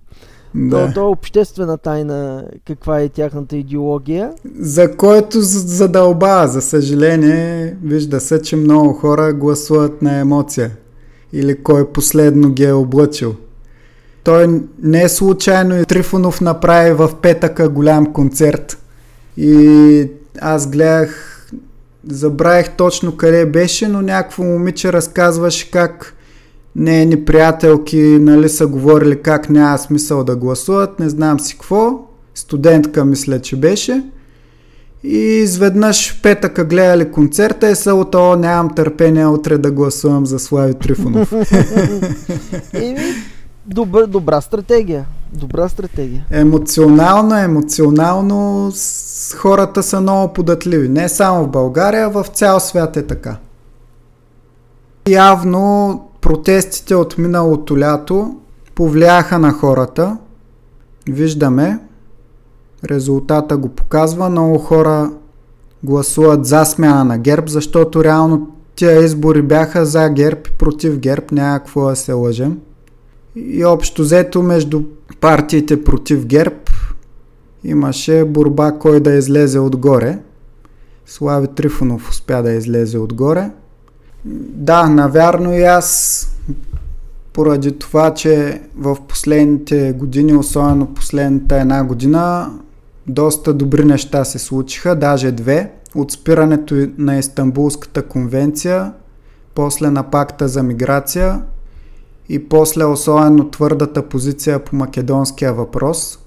Да. 0.54 0.86
То, 0.86 0.92
то 0.94 1.00
е 1.00 1.04
обществена 1.04 1.78
тайна 1.78 2.44
каква 2.66 3.00
е 3.00 3.08
тяхната 3.08 3.56
идеология. 3.56 4.30
За 4.60 4.96
който 4.96 5.40
з- 5.40 5.66
задълбава, 5.66 6.48
за 6.48 6.62
съжаление, 6.62 7.76
вижда 7.84 8.20
се, 8.20 8.42
че 8.42 8.56
много 8.56 8.92
хора 8.92 9.32
гласуват 9.32 10.02
на 10.02 10.18
емоция. 10.18 10.70
Или 11.32 11.62
кой 11.62 11.88
последно 11.88 12.50
ги 12.50 12.64
е 12.64 12.72
облъчил. 12.72 13.34
Той 14.24 14.60
не 14.82 15.02
е 15.02 15.08
случайно 15.08 15.80
и 15.80 15.84
Трифонов 15.84 16.40
направи 16.40 16.92
в 16.92 17.10
петъка 17.22 17.68
голям 17.68 18.12
концерт. 18.12 18.78
И 19.36 20.08
аз 20.40 20.70
гледах, 20.70 21.50
забравих 22.08 22.76
точно 22.76 23.16
къде 23.16 23.46
беше, 23.46 23.88
но 23.88 24.02
някакво 24.02 24.42
момиче 24.42 24.92
разказваше 24.92 25.70
как 25.70 26.14
нейни 26.76 27.24
приятелки 27.24 28.00
нали, 28.00 28.48
са 28.48 28.66
говорили 28.66 29.22
как 29.22 29.50
няма 29.50 29.78
смисъл 29.78 30.24
да 30.24 30.36
гласуват, 30.36 31.00
не 31.00 31.08
знам 31.08 31.40
си 31.40 31.54
какво. 31.54 31.98
Студентка 32.34 33.04
мисля, 33.04 33.40
че 33.40 33.56
беше. 33.56 34.04
И 35.04 35.16
изведнъж 35.18 36.12
в 36.12 36.22
петъка 36.22 36.64
гледали 36.64 37.12
концерта 37.12 37.70
и 37.70 37.74
са 37.74 37.94
от 37.94 38.14
о, 38.14 38.36
нямам 38.36 38.74
търпение 38.74 39.26
утре 39.26 39.58
да 39.58 39.70
гласувам 39.70 40.26
за 40.26 40.38
Слави 40.38 40.74
Трифонов. 40.74 41.32
Еми, 42.72 43.00
добра, 43.66 44.06
добра 44.06 44.40
стратегия. 44.40 45.04
Добра 45.32 45.68
стратегия. 45.68 46.26
Емоционално, 46.30 47.36
емоционално 47.36 48.70
с- 48.74 49.34
хората 49.34 49.82
са 49.82 50.00
много 50.00 50.32
податливи. 50.32 50.88
Не 50.88 51.08
само 51.08 51.44
в 51.44 51.48
България, 51.48 52.10
в 52.10 52.26
цял 52.34 52.60
свят 52.60 52.96
е 52.96 53.06
така. 53.06 53.36
Явно 55.08 56.00
протестите 56.22 56.94
от 56.94 57.18
миналото 57.18 57.78
лято 57.78 58.36
повлияха 58.74 59.38
на 59.38 59.52
хората. 59.52 60.18
Виждаме, 61.08 61.78
резултата 62.90 63.56
го 63.56 63.68
показва. 63.68 64.30
Много 64.30 64.58
хора 64.58 65.10
гласуват 65.84 66.46
за 66.46 66.64
смяна 66.64 67.04
на 67.04 67.18
ГЕРБ, 67.18 67.46
защото 67.48 68.04
реално 68.04 68.48
тия 68.74 69.04
избори 69.04 69.42
бяха 69.42 69.86
за 69.86 70.08
ГЕРБ 70.08 70.40
и 70.50 70.58
против 70.58 70.98
ГЕРБ, 70.98 71.26
няма 71.32 71.58
какво 71.58 71.88
да 71.88 71.96
се 71.96 72.12
лъжем. 72.12 72.58
И 73.36 73.64
общо 73.64 74.02
взето 74.02 74.42
между 74.42 74.82
партиите 75.20 75.84
против 75.84 76.26
ГЕРБ 76.26 76.56
имаше 77.64 78.24
борба 78.24 78.72
кой 78.72 79.00
да 79.00 79.12
излезе 79.12 79.58
отгоре. 79.58 80.18
Слави 81.06 81.46
Трифонов 81.46 82.10
успя 82.10 82.42
да 82.42 82.52
излезе 82.52 82.98
отгоре. 82.98 83.50
Да, 84.24 84.88
навярно 84.88 85.54
и 85.54 85.62
аз 85.62 86.28
поради 87.32 87.78
това, 87.78 88.14
че 88.14 88.62
в 88.76 88.96
последните 89.08 89.92
години, 89.92 90.34
особено 90.34 90.86
последната 90.86 91.56
една 91.56 91.84
година, 91.84 92.50
доста 93.06 93.54
добри 93.54 93.84
неща 93.84 94.24
се 94.24 94.38
случиха, 94.38 94.96
даже 94.96 95.32
две. 95.32 95.72
От 95.94 96.12
спирането 96.12 96.88
на 96.98 97.18
Истанбулската 97.18 98.02
конвенция, 98.02 98.92
после 99.54 99.90
на 99.90 100.02
пакта 100.02 100.48
за 100.48 100.62
миграция 100.62 101.42
и 102.28 102.48
после 102.48 102.84
особено 102.84 103.50
твърдата 103.50 104.08
позиция 104.08 104.64
по 104.64 104.76
македонския 104.76 105.54
въпрос, 105.54 106.18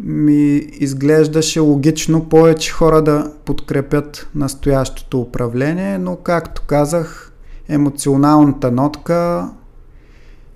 ми 0.00 0.56
изглеждаше 0.72 1.60
логично 1.60 2.28
повече 2.28 2.72
хора 2.72 3.02
да 3.02 3.32
подкрепят 3.44 4.28
настоящото 4.34 5.20
управление, 5.20 5.98
но 5.98 6.16
както 6.16 6.62
казах, 6.66 7.32
емоционалната 7.68 8.70
нотка, 8.70 9.48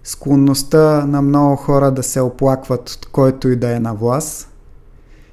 склонността 0.04 1.06
на 1.06 1.22
много 1.22 1.56
хора 1.56 1.90
да 1.90 2.02
се 2.02 2.20
оплакват 2.20 2.90
от 2.90 3.06
който 3.06 3.48
и 3.48 3.56
да 3.56 3.76
е 3.76 3.80
на 3.80 3.94
власт, 3.94 4.48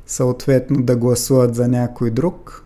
съответно 0.08 0.82
да 0.82 0.96
гласуват 0.96 1.56
за 1.56 1.68
някой 1.68 2.12
друг, 2.12 2.64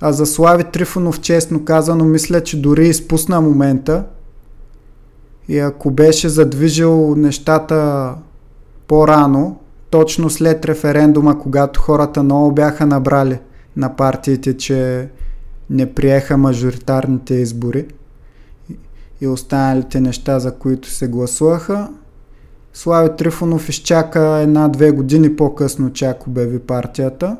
А 0.00 0.12
за 0.12 0.26
Слави 0.26 0.64
Трифонов, 0.64 1.20
честно 1.20 1.64
казано, 1.64 2.04
мисля, 2.04 2.42
че 2.42 2.60
дори 2.60 2.88
изпусна 2.88 3.40
момента. 3.40 4.04
И 5.48 5.58
ако 5.58 5.90
беше 5.90 6.28
задвижил 6.28 7.14
нещата 7.16 8.14
по-рано, 8.86 9.60
точно 9.94 10.30
след 10.30 10.64
референдума, 10.64 11.38
когато 11.38 11.80
хората 11.80 12.22
много 12.22 12.52
бяха 12.52 12.86
набрали 12.86 13.38
на 13.76 13.96
партиите, 13.96 14.56
че 14.56 15.08
не 15.70 15.94
приеха 15.94 16.36
мажоритарните 16.36 17.34
избори 17.34 17.86
и 19.20 19.26
останалите 19.26 20.00
неща, 20.00 20.38
за 20.38 20.54
които 20.54 20.90
се 20.90 21.08
гласуваха, 21.08 21.88
Слави 22.72 23.16
Трифонов 23.16 23.68
изчака 23.68 24.20
една-две 24.20 24.90
години 24.90 25.36
по-късно 25.36 25.92
чак 25.92 26.26
обяви 26.26 26.58
партията, 26.58 27.36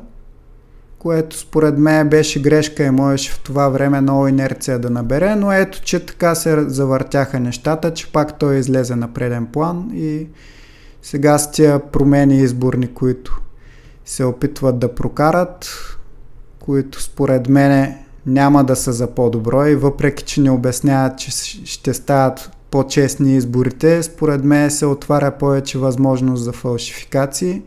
което 0.99 1.37
според 1.37 1.77
мен 1.77 2.09
беше 2.09 2.41
грешка 2.41 2.83
и 2.83 2.91
можеше 2.91 3.31
в 3.31 3.39
това 3.39 3.69
време 3.69 4.01
много 4.01 4.27
инерция 4.27 4.79
да 4.79 4.89
набере, 4.89 5.35
но 5.35 5.51
ето, 5.51 5.81
че 5.81 6.05
така 6.05 6.35
се 6.35 6.69
завъртяха 6.69 7.39
нещата, 7.39 7.93
че 7.93 8.11
пак 8.11 8.39
той 8.39 8.55
излезе 8.55 8.95
на 8.95 9.13
преден 9.13 9.45
план 9.45 9.91
и 9.93 10.27
сега 11.05 11.37
с 11.37 11.51
тия 11.51 11.79
промени 11.91 12.37
изборни, 12.37 12.93
които 12.93 13.41
се 14.05 14.23
опитват 14.23 14.79
да 14.79 14.95
прокарат, 14.95 15.67
които 16.59 17.01
според 17.01 17.49
мен 17.49 17.95
няма 18.25 18.63
да 18.63 18.75
са 18.75 18.93
за 18.93 19.07
по-добро 19.07 19.65
и 19.65 19.75
въпреки, 19.75 20.23
че 20.23 20.41
не 20.41 20.51
обясняват, 20.51 21.17
че 21.17 21.31
ще 21.65 21.93
стават 21.93 22.51
по-честни 22.71 23.35
изборите, 23.35 24.03
според 24.03 24.43
мен 24.43 24.71
се 24.71 24.85
отваря 24.85 25.31
повече 25.31 25.77
възможност 25.77 26.43
за 26.43 26.51
фалшификации. 26.51 27.61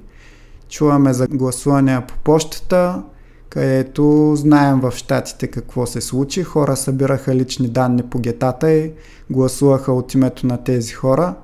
Чуваме 0.69 1.13
за 1.13 1.27
гласувания 1.27 2.07
по 2.07 2.15
почтата, 2.25 3.03
където 3.49 4.33
знаем 4.37 4.81
в 4.81 4.93
щатите 4.97 5.47
какво 5.47 5.87
се 5.87 6.01
случи. 6.01 6.43
Хора 6.43 6.77
събираха 6.77 7.35
лични 7.35 7.69
данни 7.69 8.03
по 8.03 8.19
гетата 8.19 8.73
и 8.73 8.93
гласуваха 9.31 9.93
от 9.93 10.15
името 10.15 10.47
на 10.47 10.65
тези 10.65 10.93
хора. 10.93 11.35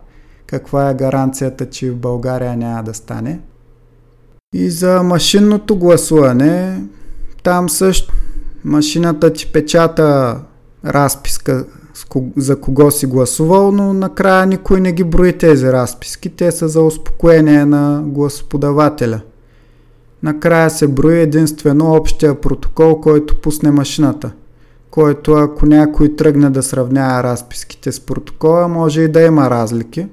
Каква 0.55 0.91
е 0.91 0.95
гаранцията, 0.95 1.71
че 1.71 1.91
в 1.91 1.97
България 1.97 2.57
няма 2.57 2.83
да 2.83 2.95
стане? 2.95 3.41
И 4.55 4.71
за 4.71 5.03
машинното 5.03 5.77
гласуване, 5.77 6.83
там 7.43 7.69
също 7.69 8.15
машината 8.65 9.33
ти 9.33 9.53
печата 9.53 10.37
разписка 10.85 11.67
за 12.37 12.61
кого 12.61 12.91
си 12.91 13.07
гласувал, 13.07 13.73
но 13.73 13.93
накрая 13.93 14.47
никой 14.47 14.81
не 14.81 14.93
ги 14.93 15.05
брои 15.05 15.39
тези 15.39 15.73
разписки. 15.73 16.29
Те 16.29 16.53
са 16.53 16.69
за 16.69 16.83
успокоение 16.83 17.65
на 17.65 18.03
гласоподавателя. 18.07 19.21
Накрая 20.23 20.71
се 20.71 20.89
брои 20.89 21.21
единствено 21.21 21.95
общия 21.95 22.41
протокол, 22.41 23.01
който 23.01 23.41
пусне 23.41 23.71
машината, 23.71 24.31
който 24.91 25.33
ако 25.33 25.67
някой 25.67 26.17
тръгне 26.17 26.51
да 26.51 26.63
сравнява 26.63 27.23
разписките 27.23 27.93
с 27.93 28.01
протокола, 28.01 28.69
може 28.69 29.03
и 29.03 29.09
да 29.09 29.23
има 29.23 29.51
разлики, 29.51 30.07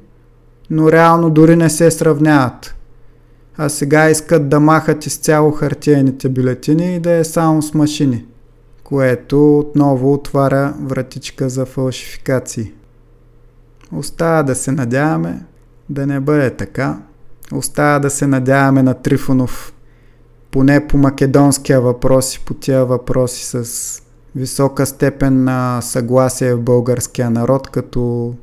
но 0.71 0.91
реално 0.91 1.29
дори 1.29 1.55
не 1.55 1.69
се 1.69 1.91
сравняват. 1.91 2.75
А 3.57 3.69
сега 3.69 4.09
искат 4.09 4.49
да 4.49 4.59
махат 4.59 5.05
изцяло 5.05 5.51
хартиените 5.51 6.29
бюлетини 6.29 6.95
и 6.95 6.99
да 6.99 7.11
е 7.11 7.23
само 7.23 7.61
с 7.61 7.73
машини 7.73 8.25
което 8.91 9.59
отново 9.59 10.13
отваря 10.13 10.73
вратичка 10.81 11.49
за 11.49 11.65
фалшификации. 11.65 12.71
Остава 13.95 14.43
да 14.43 14.55
се 14.55 14.71
надяваме 14.71 15.45
да 15.89 16.07
не 16.07 16.19
бъде 16.19 16.49
така. 16.49 16.99
Остава 17.53 17.99
да 17.99 18.09
се 18.09 18.27
надяваме 18.27 18.83
на 18.83 18.93
Трифонов 18.93 19.73
поне 20.51 20.87
по 20.87 20.97
македонския 20.97 21.81
въпрос 21.81 22.35
и 22.35 22.39
по 22.45 22.53
тия 22.53 22.85
въпроси 22.85 23.45
с 23.45 24.01
висока 24.35 24.85
степен 24.85 25.43
на 25.43 25.81
съгласие 25.81 26.55
в 26.55 26.61
българския 26.61 27.29
народ, 27.29 27.69
като 27.69 28.33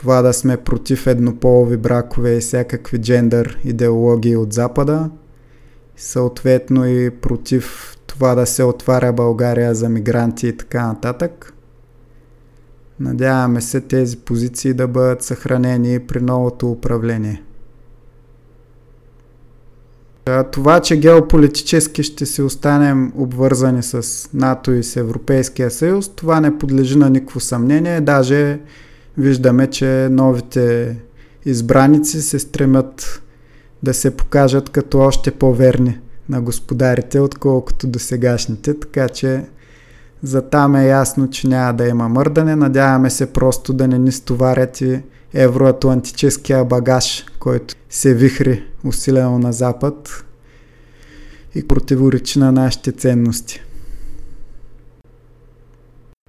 това 0.00 0.22
да 0.22 0.32
сме 0.32 0.56
против 0.56 1.06
еднополови 1.06 1.76
бракове 1.76 2.36
и 2.36 2.40
всякакви 2.40 2.98
джендър 2.98 3.58
идеологии 3.64 4.36
от 4.36 4.52
Запада, 4.52 5.10
съответно 5.96 6.86
и 6.86 7.10
против 7.10 7.96
това 8.06 8.34
да 8.34 8.46
се 8.46 8.64
отваря 8.64 9.12
България 9.12 9.74
за 9.74 9.88
мигранти 9.88 10.48
и 10.48 10.56
така 10.56 10.86
нататък. 10.86 11.52
Надяваме 13.00 13.60
се 13.60 13.80
тези 13.80 14.16
позиции 14.16 14.74
да 14.74 14.88
бъдат 14.88 15.22
съхранени 15.22 15.98
при 15.98 16.20
новото 16.20 16.70
управление. 16.70 17.42
Това, 20.52 20.80
че 20.80 20.96
геополитически 20.96 22.02
ще 22.02 22.26
се 22.26 22.42
останем 22.42 23.12
обвързани 23.16 23.82
с 23.82 24.28
НАТО 24.34 24.72
и 24.72 24.82
с 24.82 24.96
Европейския 24.96 25.70
съюз, 25.70 26.08
това 26.08 26.40
не 26.40 26.58
подлежи 26.58 26.98
на 26.98 27.10
никакво 27.10 27.40
съмнение. 27.40 28.00
Даже 28.00 28.60
виждаме, 29.18 29.66
че 29.66 30.08
новите 30.10 30.96
избраници 31.44 32.22
се 32.22 32.38
стремят 32.38 33.22
да 33.82 33.94
се 33.94 34.16
покажат 34.16 34.70
като 34.70 34.98
още 34.98 35.30
по-верни 35.30 35.98
на 36.28 36.42
господарите, 36.42 37.20
отколкото 37.20 37.86
до 37.86 37.98
сегашните, 37.98 38.80
така 38.80 39.08
че 39.08 39.44
за 40.22 40.42
там 40.42 40.74
е 40.74 40.86
ясно, 40.86 41.30
че 41.30 41.48
няма 41.48 41.74
да 41.74 41.88
има 41.88 42.08
мърдане. 42.08 42.56
Надяваме 42.56 43.10
се 43.10 43.32
просто 43.32 43.72
да 43.72 43.88
не 43.88 43.98
ни 43.98 44.12
стоварят 44.12 44.80
и 44.80 45.02
евроатлантическия 45.34 46.64
багаж, 46.64 47.26
който 47.38 47.74
се 47.90 48.14
вихри 48.14 48.64
усилено 48.84 49.38
на 49.38 49.52
Запад 49.52 50.24
и 51.54 51.68
противоречи 51.68 52.38
на 52.38 52.52
нашите 52.52 52.92
ценности. 52.92 53.62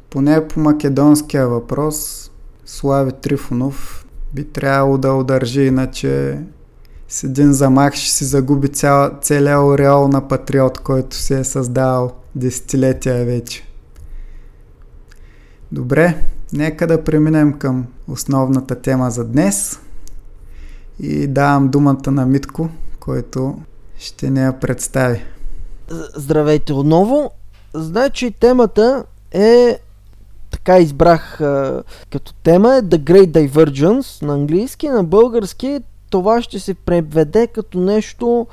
Поне 0.09 0.47
по 0.47 0.59
македонския 0.59 1.47
въпрос, 1.47 2.30
Слави 2.71 3.11
Трифонов 3.11 4.05
би 4.33 4.43
трябвало 4.43 4.97
да 4.97 5.13
удържи, 5.13 5.61
иначе 5.61 6.39
с 7.07 7.23
един 7.23 7.53
замах 7.53 7.93
ще 7.93 8.11
си 8.11 8.25
загуби 8.25 8.67
цял, 8.69 9.11
целия 9.21 9.61
ореол 9.61 10.07
на 10.07 10.27
патриот, 10.27 10.77
който 10.77 11.15
се 11.15 11.39
е 11.39 11.43
създал 11.43 12.11
десетилетия 12.35 13.25
вече. 13.25 13.63
Добре, 15.71 16.23
нека 16.53 16.87
да 16.87 17.03
преминем 17.03 17.53
към 17.53 17.87
основната 18.07 18.81
тема 18.81 19.11
за 19.11 19.25
днес 19.25 19.79
и 20.99 21.27
давам 21.27 21.69
думата 21.69 22.11
на 22.11 22.25
Митко, 22.25 22.69
който 22.99 23.59
ще 23.97 24.29
не 24.29 24.43
я 24.43 24.59
представи. 24.59 25.23
Здравейте 26.15 26.73
отново. 26.73 27.31
Значи 27.73 28.31
темата 28.39 29.05
е 29.31 29.79
така 30.63 30.79
избрах 30.79 31.41
а, 31.41 31.83
като 32.09 32.33
тема 32.33 32.75
е 32.75 32.81
The 32.81 32.97
Great 32.97 33.27
Divergence 33.27 34.21
на 34.21 34.33
английски, 34.33 34.89
на 34.89 35.03
български 35.03 35.79
това 36.09 36.41
ще 36.41 36.59
се 36.59 36.73
преведе 36.73 37.47
като 37.47 37.79
нещо 37.79 38.47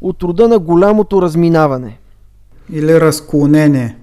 от 0.00 0.22
рода 0.22 0.48
на 0.48 0.58
голямото 0.58 1.22
разминаване. 1.22 1.98
Или 2.72 3.00
разклонение. 3.00 3.96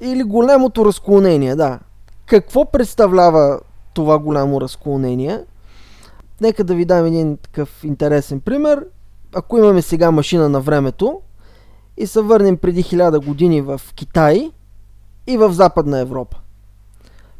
Или 0.00 0.22
голямото 0.22 0.84
разклонение, 0.84 1.56
да. 1.56 1.78
Какво 2.26 2.70
представлява 2.70 3.60
това 3.94 4.18
голямо 4.18 4.60
разклонение? 4.60 5.40
Нека 6.40 6.64
да 6.64 6.74
ви 6.74 6.84
дам 6.84 7.06
един 7.06 7.36
такъв 7.36 7.84
интересен 7.84 8.40
пример. 8.40 8.86
Ако 9.34 9.58
имаме 9.58 9.82
сега 9.82 10.10
машина 10.10 10.48
на 10.48 10.60
времето 10.60 11.20
и 11.96 12.06
се 12.06 12.20
върнем 12.20 12.56
преди 12.56 12.82
хиляда 12.82 13.20
години 13.20 13.60
в 13.60 13.80
Китай 13.94 14.50
и 15.26 15.36
в 15.36 15.52
Западна 15.52 15.98
Европа. 15.98 16.36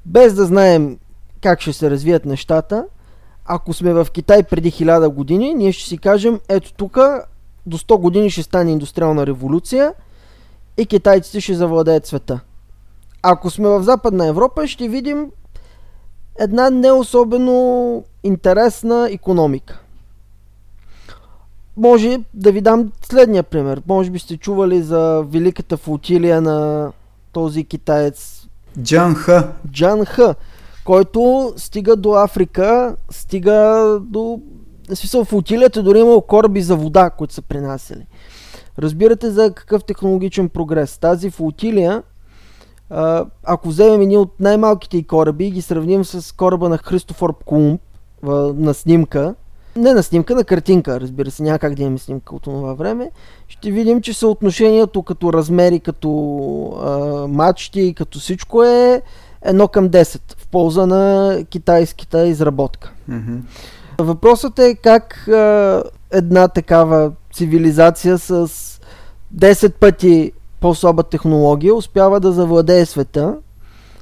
Без 0.07 0.35
да 0.35 0.45
знаем 0.47 0.99
как 1.43 1.61
ще 1.61 1.73
се 1.73 1.91
развият 1.91 2.25
нещата, 2.25 2.85
ако 3.45 3.73
сме 3.73 3.93
в 3.93 4.07
Китай 4.13 4.43
преди 4.43 4.73
1000 4.73 5.09
години, 5.09 5.55
ние 5.55 5.73
ще 5.73 5.89
си 5.89 5.99
кажем, 5.99 6.41
ето 6.49 6.73
тук 6.73 6.99
до 7.67 7.79
100 7.79 7.99
години 7.99 8.31
ще 8.31 8.43
стане 8.43 8.73
индустриална 8.73 9.27
революция 9.27 9.95
и 10.77 10.87
китайците 10.87 11.41
ще 11.41 11.55
завладеят 11.55 12.07
света. 12.07 12.41
Ако 13.23 13.51
сме 13.51 13.69
в 13.69 13.83
Западна 13.83 14.27
Европа, 14.27 14.67
ще 14.67 14.89
видим 14.89 15.31
една 16.39 16.71
не 16.71 16.93
особено 16.93 18.05
интересна 18.23 19.09
економика. 19.11 19.81
Може 21.77 22.19
да 22.35 22.53
ви 22.53 22.61
дам 22.61 22.93
следния 23.03 23.43
пример. 23.43 23.83
Може 23.87 24.11
би 24.11 24.19
сте 24.19 24.37
чували 24.37 24.83
за 24.83 25.25
великата 25.27 25.77
флотилия 25.77 26.41
на 26.41 26.93
този 27.33 27.65
китаец 27.65 28.44
Джан 28.83 29.15
Ха. 29.15 29.53
Джан 29.71 30.05
Ха 30.05 30.35
който 30.85 31.53
стига 31.57 31.97
до 31.97 32.13
Африка, 32.13 32.97
стига 33.11 33.99
до... 34.03 34.41
Смисъл, 34.95 35.25
в 35.25 35.33
утилията 35.33 35.83
дори 35.83 35.99
имало 35.99 36.21
кораби 36.21 36.63
за 36.63 36.77
вода, 36.77 37.11
които 37.11 37.35
са 37.35 37.43
принасяли. 37.43 38.07
Разбирате 38.79 39.31
за 39.31 39.53
какъв 39.55 39.85
технологичен 39.85 40.49
прогрес. 40.49 40.99
Тази 40.99 41.31
флотилия, 41.31 42.03
ако 43.45 43.69
вземем 43.69 44.01
едни 44.01 44.17
от 44.17 44.41
най-малките 44.41 45.07
кораби 45.07 45.47
и 45.47 45.51
ги 45.51 45.63
сравним 45.63 46.05
с 46.05 46.37
кораба 46.37 46.69
на 46.69 46.79
Христофор 46.79 47.35
Колумб 47.45 47.81
на 48.55 48.75
снимка, 48.75 49.35
не 49.77 49.95
на 49.95 50.03
снимка, 50.03 50.35
на 50.35 50.45
картинка, 50.45 51.01
разбира 51.01 51.31
се, 51.31 51.43
няма 51.43 51.59
как 51.59 51.75
да 51.75 51.83
имаме 51.83 51.99
снимка 51.99 52.35
от 52.35 52.43
това 52.43 52.75
време, 52.75 53.11
ще 53.49 53.71
видим, 53.71 54.01
че 54.01 54.15
съотношението 54.15 55.03
като 55.03 55.33
размери, 55.33 55.81
като 55.81 56.11
а, 56.83 57.29
мачти, 57.29 57.95
като 57.97 58.19
всичко 58.19 58.65
е 58.65 59.03
едно 59.43 59.69
към 59.69 59.89
10 59.89 60.21
в 60.37 60.49
полза 60.49 60.87
на 60.87 61.39
китайската 61.51 62.27
изработка. 62.27 62.93
Mm-hmm. 63.11 63.39
Въпросът 63.99 64.59
е 64.59 64.75
как 64.75 65.29
а, 65.29 65.83
една 66.11 66.49
такава 66.49 67.13
цивилизация 67.33 68.19
с 68.19 68.49
10 69.37 69.73
пъти 69.73 70.33
по-слаба 70.61 71.03
технология 71.03 71.75
успява 71.75 72.21
да 72.21 72.33
завладее 72.33 72.87
света, 72.87 73.37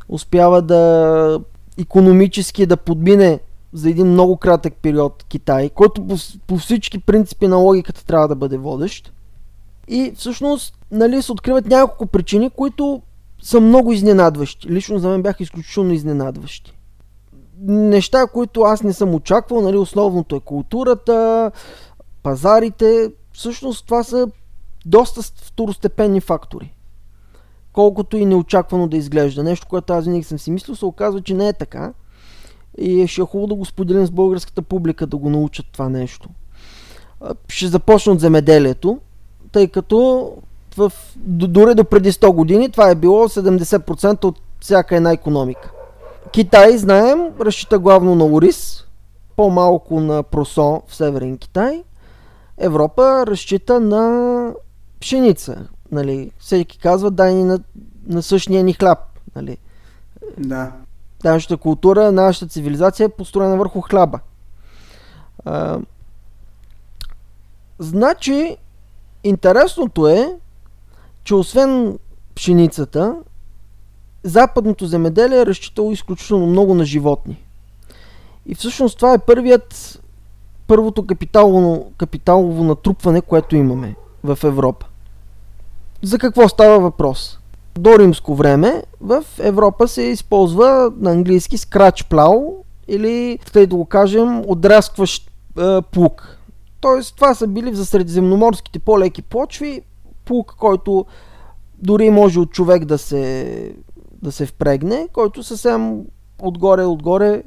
успява 0.09 0.63
да 0.63 1.41
економически 1.79 2.67
да 2.67 2.77
подмине 2.77 3.41
за 3.73 3.91
един 3.91 4.07
много 4.07 4.37
кратък 4.37 4.75
период 4.83 5.25
Китай, 5.29 5.71
който 5.71 6.07
по, 6.07 6.17
по 6.47 6.57
всички 6.57 6.99
принципи 6.99 7.47
на 7.47 7.57
логиката 7.57 8.05
трябва 8.05 8.29
да 8.29 8.37
бъде 8.37 8.59
водещ. 8.59 9.13
И 9.89 10.13
всъщност 10.17 10.79
нали, 10.91 11.23
се 11.23 11.33
откриват 11.33 11.67
няколко 11.67 12.07
причини, 12.07 12.51
които 12.51 13.03
са 13.43 13.61
много 13.61 13.93
изненадващи. 13.93 14.71
Лично 14.71 14.99
за 14.99 15.09
мен 15.09 15.23
бяха 15.23 15.43
изключително 15.43 15.93
изненадващи. 15.93 16.79
Неща, 17.67 18.27
които 18.27 18.61
аз 18.61 18.83
не 18.83 18.93
съм 18.93 19.15
очаквал, 19.15 19.61
нали, 19.61 19.77
основното 19.77 20.37
е 20.37 20.41
културата, 20.41 21.51
пазарите. 22.23 23.13
Всъщност 23.33 23.85
това 23.85 24.03
са 24.03 24.29
доста 24.87 25.23
второстепенни 25.23 26.21
фактори. 26.21 26.75
Колкото 27.73 28.17
и 28.17 28.27
неочаквано 28.27 28.87
да 28.87 28.97
изглежда. 28.97 29.43
Нещо, 29.43 29.67
което 29.71 29.93
аз 29.93 30.05
винаги 30.05 30.25
съм 30.25 30.39
си 30.39 30.51
мислил, 30.51 30.77
се 30.77 30.85
оказва, 30.85 31.23
че 31.23 31.35
не 31.35 31.49
е 31.49 31.53
така. 31.53 31.93
И 32.79 33.07
ще 33.07 33.21
е 33.21 33.25
хубаво 33.25 33.47
да 33.47 33.55
го 33.55 33.65
споделим 33.65 34.07
с 34.07 34.11
българската 34.11 34.63
публика, 34.63 35.07
да 35.07 35.17
го 35.17 35.31
научат 35.31 35.67
това 35.73 35.89
нещо. 35.89 36.29
Ще 37.49 37.67
започна 37.67 38.13
от 38.13 38.21
земеделието, 38.21 38.99
тъй 39.53 39.69
като 39.69 40.33
в, 40.77 40.93
дори 41.17 41.75
до 41.75 41.85
преди 41.85 42.13
100 42.13 42.33
години 42.33 42.71
това 42.71 42.91
е 42.91 42.95
било 42.95 43.29
70% 43.29 44.25
от 44.25 44.41
всяка 44.61 44.97
една 44.97 45.13
економика. 45.13 45.71
Китай, 46.33 46.79
знаем, 46.79 47.31
разчита 47.41 47.79
главно 47.79 48.15
на 48.15 48.25
ориз, 48.25 48.85
по-малко 49.37 50.01
на 50.01 50.23
просо 50.23 50.83
в 50.87 50.95
Северен 50.95 51.39
Китай. 51.39 51.83
Европа 52.59 53.25
разчита 53.27 53.81
на 53.81 54.55
пшеница. 55.01 55.69
Нали. 55.93 56.31
Всеки 56.39 56.79
казва, 56.79 57.11
дай 57.11 57.35
ни 57.35 57.45
на, 57.45 57.59
на 58.07 58.23
същия 58.23 58.65
ни 58.65 58.73
хляб. 58.73 58.99
Нали. 59.37 59.57
Да. 60.39 60.73
Нашата 61.25 61.57
култура, 61.57 62.13
нашата 62.13 62.47
цивилизация 62.47 63.05
е 63.05 63.09
построена 63.09 63.57
върху 63.57 63.81
хляба. 63.81 64.21
А, 65.45 65.79
значи, 67.79 68.57
интересното 69.25 70.09
е, 70.09 70.37
че 71.25 71.35
освен 71.35 71.99
пшеницата, 72.35 73.17
западното 74.23 74.87
земеделие 74.87 75.41
е 75.41 75.47
разчитало 75.47 75.93
изключително 75.93 76.47
много 76.47 76.75
на 76.75 76.85
животни. 76.85 77.45
И 78.47 78.55
всъщност 78.55 78.97
това 78.97 79.15
е 79.15 79.19
първият, 79.19 80.01
първото 80.67 81.07
капиталово, 81.07 81.93
капиталово 81.99 82.65
натрупване, 82.65 83.21
което 83.21 83.57
имаме 83.57 83.97
в 84.25 84.39
Европа. 84.45 84.87
За 86.03 86.19
какво 86.19 86.49
става 86.49 86.81
въпрос? 86.81 87.39
До 87.79 87.99
римско 87.99 88.35
време 88.35 88.83
в 89.01 89.25
Европа 89.39 89.89
се 89.89 90.03
използва 90.03 90.93
на 90.97 91.11
английски 91.11 91.59
scratch 91.59 92.11
plow 92.11 92.55
или, 92.89 93.39
тъй 93.53 93.67
да 93.67 93.77
го 93.77 93.85
кажем, 93.85 94.43
отраскващ 94.47 95.31
е, 95.59 95.83
плуг. 95.83 96.39
Тоест, 96.81 97.17
това 97.17 97.35
са 97.35 97.47
били 97.47 97.75
за 97.75 97.87
средиземноморските 97.87 98.79
по-леки 98.79 99.23
почви, 99.23 99.83
плуг, 100.25 100.55
който 100.59 101.07
дори 101.79 102.11
може 102.11 102.41
от 102.41 102.51
човек 102.51 102.85
да 102.85 102.99
се, 102.99 103.75
да 104.23 104.33
се 104.33 104.47
впрегне, 104.47 105.09
който 105.13 105.43
съвсем 105.43 106.01
отгоре-отгоре 106.39 107.43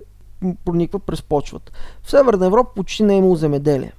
прониква 0.66 1.00
през 1.00 1.22
почвата. 1.22 1.72
В 2.04 2.12
Северна 2.12 2.46
Европа 2.46 2.72
почти 2.76 3.04
не 3.04 3.14
е 3.14 3.18
имало 3.18 3.36
земеделие. 3.36 3.92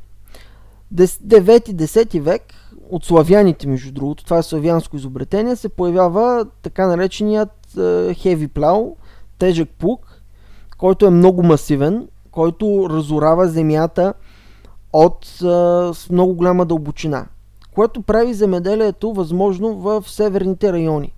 9-10 0.94 2.20
век 2.20 2.42
от 2.90 3.04
славяните, 3.04 3.68
между 3.68 3.92
другото, 3.92 4.24
това 4.24 4.38
е 4.38 4.42
славянско 4.42 4.96
изобретение, 4.96 5.56
се 5.56 5.68
появява 5.68 6.46
така 6.62 6.86
нареченият 6.86 7.50
heavy 7.76 8.48
plow, 8.48 8.94
тежък 9.38 9.68
плуг, 9.78 10.22
който 10.78 11.06
е 11.06 11.10
много 11.10 11.42
масивен, 11.42 12.08
който 12.30 12.86
разорава 12.90 13.48
земята 13.48 14.14
от 14.92 15.26
с 15.26 16.06
много 16.10 16.34
голяма 16.34 16.66
дълбочина, 16.66 17.26
което 17.74 18.02
прави 18.02 18.34
земеделието 18.34 19.12
възможно 19.12 19.74
в 19.74 20.04
северните 20.06 20.72
райони. 20.72 21.12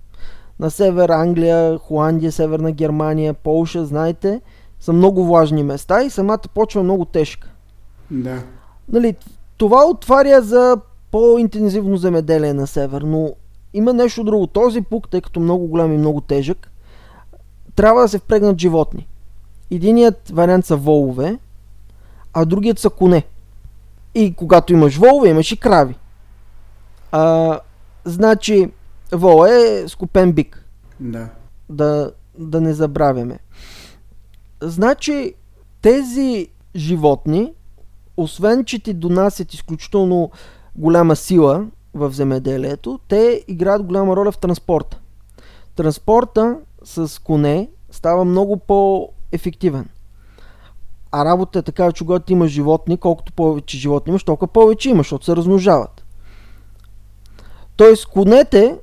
На 0.61 0.70
север 0.70 1.09
Англия, 1.09 1.78
Холандия, 1.78 2.33
Северна 2.33 2.72
Германия, 2.72 3.35
Полша, 3.35 3.85
знаете, 3.85 4.40
са 4.81 4.92
много 4.92 5.24
влажни 5.24 5.62
места 5.62 6.02
и 6.02 6.11
самата 6.11 6.42
почва 6.54 6.81
е 6.81 6.85
много 6.85 7.04
тежка. 7.04 7.50
Да. 8.11 8.42
Нали, 8.88 9.16
това 9.57 9.87
отваря 9.87 10.42
за 10.42 10.76
по-интензивно 11.11 11.97
земеделие 11.97 12.53
на 12.53 12.66
север, 12.66 13.03
но 13.03 13.35
има 13.75 13.92
нещо 13.92 14.25
друго. 14.25 14.47
Този 14.47 14.81
пук, 14.81 15.11
тъй 15.11 15.21
като 15.21 15.40
много 15.40 15.66
голям 15.66 15.92
и 15.92 15.99
много 15.99 16.21
тежък, 16.21 16.71
трябва 17.75 18.03
да 18.03 18.09
се 18.09 18.18
впрегнат 18.18 18.59
животни. 18.59 19.07
Единият 19.71 20.29
вариант 20.29 20.66
са 20.66 20.77
волове, 20.77 21.38
а 22.33 22.44
другият 22.44 22.79
са 22.79 22.90
коне. 22.90 23.23
И 24.14 24.35
когато 24.35 24.73
имаш 24.73 24.97
волове, 24.97 25.29
имаш 25.29 25.53
и 25.53 25.57
крави. 25.57 25.94
А, 27.12 27.61
значи, 28.05 28.71
вола 29.12 29.55
е 29.55 29.88
скупен 29.88 30.33
бик. 30.33 30.64
Да. 31.01 31.29
Да, 31.68 32.12
да 32.38 32.61
не 32.61 32.75
забравяме. 32.75 33.38
Значи, 34.61 35.35
тези 35.83 36.49
животни, 36.77 37.53
освен 38.16 38.64
че 38.64 38.79
ти 38.79 38.94
донасят 38.94 39.55
изключително 39.55 40.31
голяма 40.79 41.17
сила 41.17 41.67
в 41.95 42.12
земеделието, 42.12 43.01
те 43.09 43.45
играят 43.49 43.83
голяма 43.83 44.17
роля 44.17 44.33
в 44.33 44.38
транспорта. 44.38 44.99
Транспорта 45.77 46.57
с 46.85 47.23
коне 47.23 47.69
става 47.91 48.25
много 48.25 48.57
по-ефективен. 48.57 49.88
А 51.12 51.25
работа 51.25 51.59
е 51.59 51.62
така, 51.62 51.93
че 51.93 52.05
когато 52.05 52.33
имаш 52.33 52.51
животни, 52.51 52.97
колкото 52.97 53.33
повече 53.33 53.79
животни 53.79 54.11
имаш, 54.11 54.25
толкова 54.25 54.53
повече 54.53 54.91
имаш, 54.91 55.07
защото 55.07 55.25
се 55.25 55.37
размножават. 55.37 56.05
Тоест, 57.77 58.07
конете, 58.07 58.79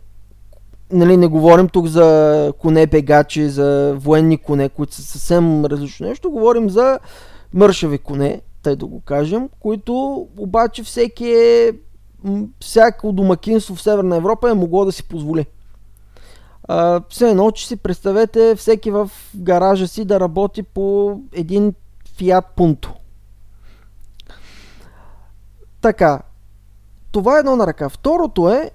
нали, 0.92 1.18
не 1.18 1.28
говорим 1.28 1.70
тук 1.70 1.88
за 1.88 2.54
коне 2.60 2.88
бегачи, 2.88 3.50
за 3.50 3.96
военни 3.98 4.38
коне, 4.38 4.70
които 4.70 4.96
са 4.96 5.02
съвсем 5.02 5.66
различно 5.66 6.08
нещо, 6.08 6.32
говорим 6.32 6.70
за 6.70 7.00
мършави 7.54 7.98
коне, 7.98 8.42
тъй 8.64 8.76
да 8.76 8.86
го 8.86 9.02
кажем, 9.02 9.50
които 9.60 10.28
обаче 10.38 10.84
всеки 10.84 11.30
е 11.30 11.72
всяко 12.60 13.12
домакинство 13.12 13.76
в 13.76 13.82
Северна 13.82 14.16
Европа 14.16 14.50
е 14.50 14.54
могло 14.54 14.86
да 14.86 14.92
си 14.92 15.04
позволи. 15.04 15.46
А, 16.68 17.02
все 17.10 17.30
едно, 17.30 17.52
че 17.52 17.68
си 17.68 17.76
представете 17.76 18.56
всеки 18.56 18.92
в 18.92 19.12
гаража 19.36 19.88
си 19.88 20.06
да 20.06 20.20
работи 20.20 20.64
по 20.64 21.20
един 21.34 21.74
Fiat 22.18 22.46
Punto. 22.58 22.88
Така, 25.82 26.22
това 27.12 27.36
е 27.36 27.40
едно 27.40 27.56
на 27.56 27.68
ръка. 27.68 27.90
Второто 27.90 28.50
е, 28.50 28.72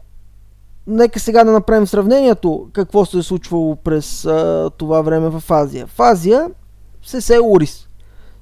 нека 0.87 1.21
сега 1.21 1.45
да 1.45 1.53
направим 1.53 1.87
сравнението 1.87 2.69
какво 2.73 3.05
се 3.05 3.19
е 3.19 3.23
случвало 3.23 3.77
през 3.77 4.25
а, 4.25 4.71
това 4.77 5.03
време 5.03 5.29
в 5.29 5.43
Азия. 5.51 5.87
В 5.87 6.01
Азия 6.01 6.51
се 7.03 7.21
се 7.21 7.41
Урис. 7.43 7.89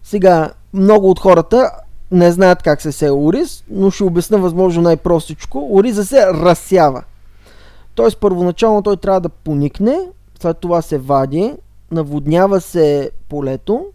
Сега, 0.03 0.51
много 0.73 1.11
от 1.11 1.21
хората 1.21 1.71
не 2.11 2.33
знаят 2.33 2.63
как 2.63 2.83
се 2.83 2.93
сее 2.93 3.11
ориз, 3.11 3.65
но 3.71 3.91
ще 3.91 4.05
обясня 4.05 4.39
възможно 4.39 4.83
най-простичко. 4.83 5.69
Ориза 5.71 6.05
се 6.05 6.27
разсява. 6.27 7.05
Тоест 7.95 8.21
първоначално 8.21 8.83
той 8.83 8.97
трябва 8.97 9.21
да 9.21 9.29
поникне, 9.29 9.99
след 10.41 10.59
това 10.59 10.83
се 10.83 10.99
вади, 10.99 11.55
наводнява 11.91 12.61
се 12.61 13.11
полето 13.29 13.87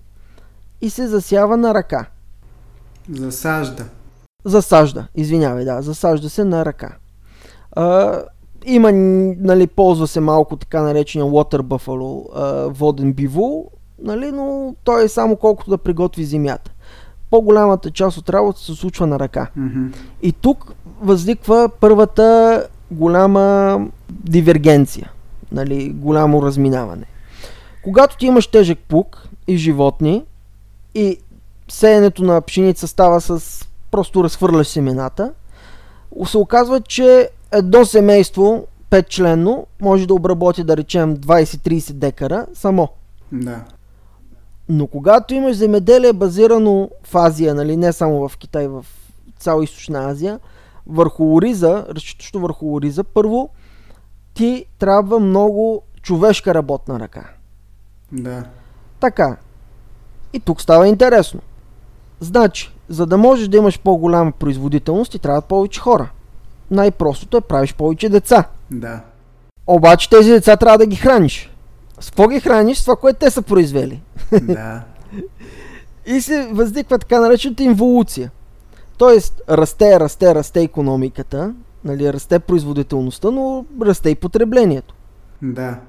и 0.81 0.89
се 0.89 1.07
засява 1.07 1.57
на 1.57 1.73
ръка. 1.73 2.05
Засажда. 3.11 3.85
Засажда, 4.45 5.07
извинявай, 5.15 5.65
да, 5.65 5.81
засажда 5.81 6.29
се 6.29 6.43
на 6.43 6.65
ръка. 6.65 6.95
А, 7.71 8.19
има, 8.65 8.91
нали, 8.91 9.67
ползва 9.67 10.07
се 10.07 10.19
малко 10.19 10.55
така 10.55 10.81
наречения 10.81 11.31
water 11.31 11.61
buffalo, 11.61 12.25
а, 12.35 12.67
воден 12.67 13.13
бивол, 13.13 13.69
нали, 14.01 14.31
но 14.31 14.75
той 14.83 15.03
е 15.03 15.09
само 15.09 15.35
колкото 15.35 15.69
да 15.69 15.77
приготви 15.77 16.23
земята 16.23 16.72
по-голямата 17.33 17.91
част 17.91 18.17
от 18.17 18.29
работа 18.29 18.59
се 18.59 18.73
случва 18.73 19.07
на 19.07 19.19
ръка. 19.19 19.47
Mm-hmm. 19.57 19.95
И 20.21 20.31
тук 20.31 20.73
възниква 21.01 21.69
първата 21.79 22.67
голяма 22.91 23.79
дивергенция, 24.09 25.11
нали, 25.51 25.89
голямо 25.89 26.43
разминаване. 26.43 27.05
Когато 27.83 28.17
ти 28.17 28.25
имаш 28.25 28.47
тежък 28.47 28.79
пук 28.87 29.27
и 29.47 29.57
животни 29.57 30.23
и 30.95 31.17
сеенето 31.69 32.23
на 32.23 32.41
пшеница 32.41 32.87
става 32.87 33.21
с 33.21 33.61
просто 33.91 34.23
разхвърляш 34.23 34.67
семената, 34.67 35.31
се 36.25 36.37
оказва, 36.37 36.81
че 36.81 37.29
едно 37.51 37.85
семейство, 37.85 38.67
петчленно, 38.89 39.67
може 39.81 40.07
да 40.07 40.13
обработи, 40.13 40.63
да 40.63 40.77
речем, 40.77 41.17
20-30 41.17 41.93
декара 41.93 42.45
само. 42.53 42.89
Да. 43.31 43.61
Но 44.69 44.87
когато 44.87 45.33
имаш 45.33 45.55
земеделие 45.55 46.13
базирано 46.13 46.89
в 47.03 47.15
Азия, 47.15 47.55
нали, 47.55 47.77
не 47.77 47.93
само 47.93 48.29
в 48.29 48.37
Китай, 48.37 48.67
в 48.67 48.85
цяла 49.39 49.63
източна 49.63 50.09
Азия, 50.09 50.39
върху 50.87 51.33
ориза, 51.33 51.85
разчитащо 51.89 52.39
върху 52.39 52.73
ориза, 52.73 53.03
първо 53.03 53.49
ти 54.33 54.65
трябва 54.79 55.19
много 55.19 55.83
човешка 56.01 56.53
работна 56.53 56.99
ръка. 56.99 57.29
Да. 58.11 58.43
Така. 58.99 59.37
И 60.33 60.39
тук 60.39 60.61
става 60.61 60.87
интересно. 60.87 61.41
Значи, 62.19 62.73
за 62.89 63.05
да 63.05 63.17
можеш 63.17 63.47
да 63.47 63.57
имаш 63.57 63.79
по-голяма 63.79 64.31
производителност, 64.31 65.11
ти 65.11 65.19
трябват 65.19 65.45
повече 65.45 65.79
хора. 65.79 66.09
Най-простото 66.71 67.37
е 67.37 67.41
правиш 67.41 67.73
повече 67.73 68.09
деца. 68.09 68.47
Да. 68.71 69.01
Обаче 69.67 70.09
тези 70.09 70.31
деца 70.31 70.57
трябва 70.57 70.77
да 70.77 70.85
ги 70.85 70.95
храниш. 70.95 71.52
С 72.03 72.09
какво 72.09 72.27
ги 72.27 72.39
храниш? 72.39 72.77
С 72.77 72.81
това, 72.81 72.95
което 72.95 73.19
те 73.19 73.29
са 73.29 73.41
произвели. 73.41 74.01
Да. 74.41 74.83
И 76.05 76.21
се 76.21 76.47
възниква 76.51 76.99
така 76.99 77.19
наречената 77.19 77.63
инволюция. 77.63 78.31
Тоест, 78.97 79.41
расте, 79.49 79.99
расте, 79.99 80.35
расте 80.35 80.61
економиката, 80.61 81.53
нали, 81.83 82.13
расте 82.13 82.39
производителността, 82.39 83.31
но 83.31 83.65
расте 83.81 84.09
и 84.09 84.15
потреблението. 84.15 84.95
Да. 85.41 85.79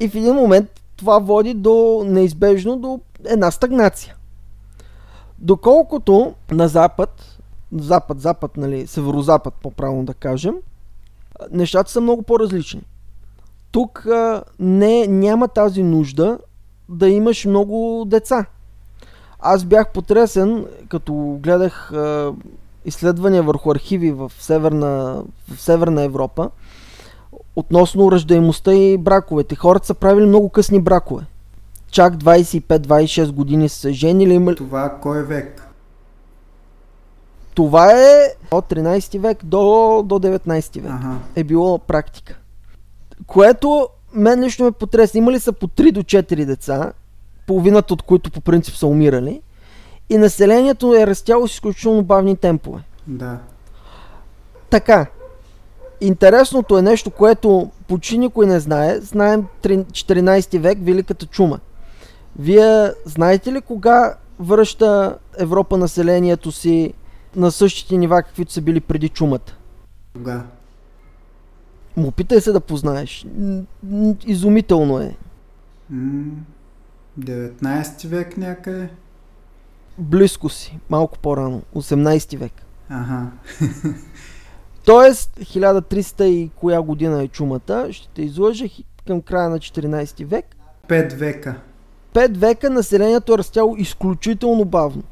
И 0.00 0.08
в 0.08 0.14
един 0.14 0.34
момент 0.34 0.68
това 0.96 1.18
води 1.18 1.54
до 1.54 2.04
неизбежно 2.06 2.76
до 2.76 3.00
една 3.24 3.50
стагнация. 3.50 4.16
Доколкото 5.38 6.34
на 6.50 6.68
запад, 6.68 7.38
запад, 7.72 8.20
запад, 8.20 8.56
нали, 8.56 8.86
северо-запад, 8.86 9.54
по-правилно 9.62 10.04
да 10.04 10.14
кажем, 10.14 10.54
нещата 11.50 11.90
са 11.90 12.00
много 12.00 12.22
по-различни. 12.22 12.82
Тук 13.76 14.06
а, 14.06 14.42
не, 14.60 15.06
няма 15.06 15.48
тази 15.48 15.82
нужда 15.82 16.38
да 16.88 17.08
имаш 17.08 17.44
много 17.44 18.04
деца. 18.06 18.46
Аз 19.40 19.64
бях 19.64 19.92
потресен, 19.92 20.66
като 20.88 21.38
гледах 21.42 21.92
а, 21.92 22.32
изследвания 22.84 23.42
върху 23.42 23.70
архиви 23.70 24.10
в 24.10 24.32
Северна, 24.38 25.22
в 25.54 25.60
Северна 25.60 26.02
Европа, 26.02 26.50
относно 27.56 28.12
ръждаемостта 28.12 28.74
и 28.74 28.98
браковете. 28.98 29.54
Хората 29.54 29.86
са 29.86 29.94
правили 29.94 30.26
много 30.26 30.48
късни 30.48 30.80
бракове. 30.80 31.24
Чак 31.90 32.14
25-26 32.14 33.32
години 33.32 33.68
са 33.68 33.92
женили. 33.92 34.34
Имали... 34.34 34.56
Това 34.56 34.98
кой 35.02 35.22
век? 35.22 35.68
Това 37.54 37.92
е 37.92 38.34
от 38.50 38.70
13 38.70 39.18
век 39.18 39.44
до, 39.44 40.02
до 40.06 40.14
19 40.14 40.80
век. 40.80 40.92
Ага. 40.92 41.16
Е 41.34 41.44
било 41.44 41.78
практика. 41.78 42.38
Което 43.26 43.88
мен 44.14 44.44
лично 44.44 44.64
ме 44.64 44.72
потресна. 44.72 45.18
Имали 45.18 45.40
са 45.40 45.52
по 45.52 45.68
3 45.68 45.92
до 45.92 46.02
4 46.02 46.44
деца, 46.44 46.92
половината 47.46 47.94
от 47.94 48.02
които 48.02 48.30
по 48.30 48.40
принцип 48.40 48.74
са 48.74 48.86
умирали. 48.86 49.40
И 50.10 50.18
населението 50.18 50.94
е 50.94 51.06
растяло 51.06 51.48
с 51.48 51.52
изключително 51.52 52.02
бавни 52.02 52.36
темпове. 52.36 52.80
Да. 53.06 53.38
Така. 54.70 55.06
Интересното 56.00 56.78
е 56.78 56.82
нещо, 56.82 57.10
което 57.10 57.70
почти 57.88 58.18
никой 58.18 58.46
не 58.46 58.60
знае. 58.60 59.00
Знаем 59.00 59.46
14 59.62 60.58
век, 60.58 60.78
Великата 60.82 61.26
чума. 61.26 61.60
Вие 62.38 62.92
знаете 63.04 63.52
ли 63.52 63.60
кога 63.60 64.14
връща 64.40 65.18
Европа 65.38 65.76
населението 65.76 66.52
си 66.52 66.94
на 67.36 67.52
същите 67.52 67.96
нива, 67.96 68.22
каквито 68.22 68.52
са 68.52 68.60
били 68.60 68.80
преди 68.80 69.08
чумата? 69.08 69.52
Кога? 70.16 70.42
Му 71.96 72.10
питай 72.10 72.40
се 72.40 72.52
да 72.52 72.60
познаеш. 72.60 73.26
Изумително 74.26 74.98
е. 74.98 75.16
М- 75.90 76.32
19 77.20 78.06
век 78.06 78.36
някъде? 78.36 78.88
Близко 79.98 80.48
си. 80.48 80.78
Малко 80.90 81.18
по-рано. 81.18 81.62
18 81.76 82.36
век. 82.36 82.52
Ага. 82.88 83.30
Тоест, 84.84 85.36
1300 85.40 86.24
и 86.24 86.50
коя 86.56 86.82
година 86.82 87.22
е 87.22 87.28
чумата, 87.28 87.88
ще 87.90 88.08
те 88.08 88.22
излъжа 88.22 88.64
към 89.06 89.22
края 89.22 89.48
на 89.48 89.58
14 89.58 90.24
век. 90.24 90.56
5 90.88 91.14
века. 91.14 91.60
5 92.14 92.36
века 92.36 92.70
населението 92.70 93.34
е 93.34 93.38
растяло 93.38 93.76
изключително 93.76 94.64
бавно. 94.64 95.02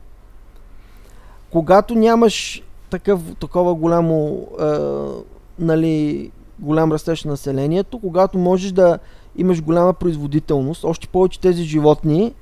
Когато 1.50 1.94
нямаш 1.94 2.62
такъв, 2.90 3.20
такова 3.40 3.74
голямо, 3.74 4.46
е, 4.60 4.64
нали, 5.58 6.30
голям 6.64 6.92
растеж 6.92 7.24
на 7.24 7.30
населението, 7.30 7.98
когато 7.98 8.38
можеш 8.38 8.72
да 8.72 8.98
имаш 9.36 9.62
голяма 9.62 9.94
производителност, 9.94 10.84
още 10.84 11.08
повече 11.08 11.40
тези 11.40 11.62
животни, 11.62 12.34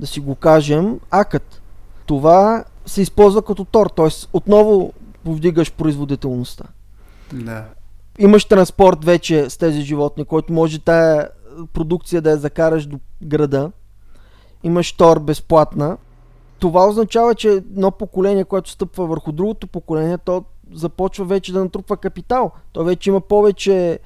да 0.00 0.06
си 0.06 0.20
го 0.20 0.34
кажем, 0.34 1.00
акът. 1.10 1.62
Това 2.06 2.64
се 2.86 3.02
използва 3.02 3.42
като 3.42 3.64
тор, 3.64 3.86
т.е. 3.86 4.08
отново 4.32 4.92
повдигаш 5.24 5.72
производителността. 5.72 6.64
Да. 7.32 7.64
Имаш 8.18 8.44
транспорт 8.44 9.04
вече 9.04 9.50
с 9.50 9.56
тези 9.56 9.80
животни, 9.80 10.24
който 10.24 10.52
може 10.52 10.78
тая 10.78 11.28
продукция 11.72 12.22
да 12.22 12.30
я 12.30 12.36
закараш 12.36 12.86
до 12.86 12.98
града. 13.22 13.70
Имаш 14.62 14.92
тор 14.92 15.18
безплатна. 15.18 15.96
Това 16.58 16.88
означава, 16.88 17.34
че 17.34 17.48
едно 17.48 17.90
поколение, 17.90 18.44
което 18.44 18.70
стъпва 18.70 19.06
върху 19.06 19.32
другото 19.32 19.66
поколение, 19.66 20.18
то 20.18 20.44
започва 20.72 21.24
вече 21.24 21.52
да 21.52 21.60
натрупва 21.60 21.96
капитал. 21.96 22.50
То 22.72 22.84
вече 22.84 23.10
има 23.10 23.20
повече 23.20 23.98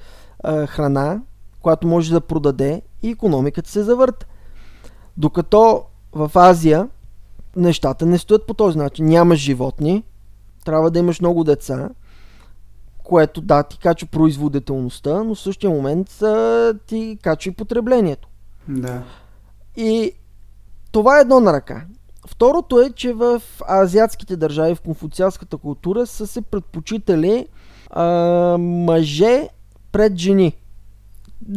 а, 0.43 0.67
храна, 0.67 1.21
която 1.61 1.87
може 1.87 2.11
да 2.11 2.21
продаде 2.21 2.81
и 3.01 3.09
економиката 3.09 3.69
се 3.69 3.83
завърта. 3.83 4.25
Докато 5.17 5.83
в 6.13 6.31
Азия 6.35 6.89
нещата 7.55 8.05
не 8.05 8.17
стоят 8.17 8.47
по 8.47 8.53
този 8.53 8.77
начин. 8.77 9.05
Нямаш 9.05 9.39
животни, 9.39 10.03
трябва 10.65 10.91
да 10.91 10.99
имаш 10.99 11.19
много 11.19 11.43
деца, 11.43 11.89
което 13.03 13.41
да, 13.41 13.63
ти 13.63 13.79
качва 13.79 14.07
производителността, 14.07 15.23
но 15.23 15.35
в 15.35 15.39
същия 15.39 15.69
момент 15.69 16.21
а, 16.21 16.73
ти 16.87 17.17
качва 17.21 17.51
и 17.51 17.55
потреблението. 17.55 18.27
Да. 18.67 19.03
И 19.75 20.11
това 20.91 21.17
е 21.17 21.21
едно 21.21 21.39
на 21.39 21.53
ръка. 21.53 21.85
Второто 22.43 22.81
е, 22.81 22.89
че 22.89 23.13
в 23.13 23.41
азиатските 23.69 24.35
държави, 24.35 24.75
в 24.75 24.81
конфуциалската 24.81 25.57
култура 25.57 26.07
са 26.07 26.27
се 26.27 26.41
предпочитали 26.41 27.47
а, 27.89 28.05
мъже 28.59 29.49
пред 29.91 30.17
жени. 30.17 30.57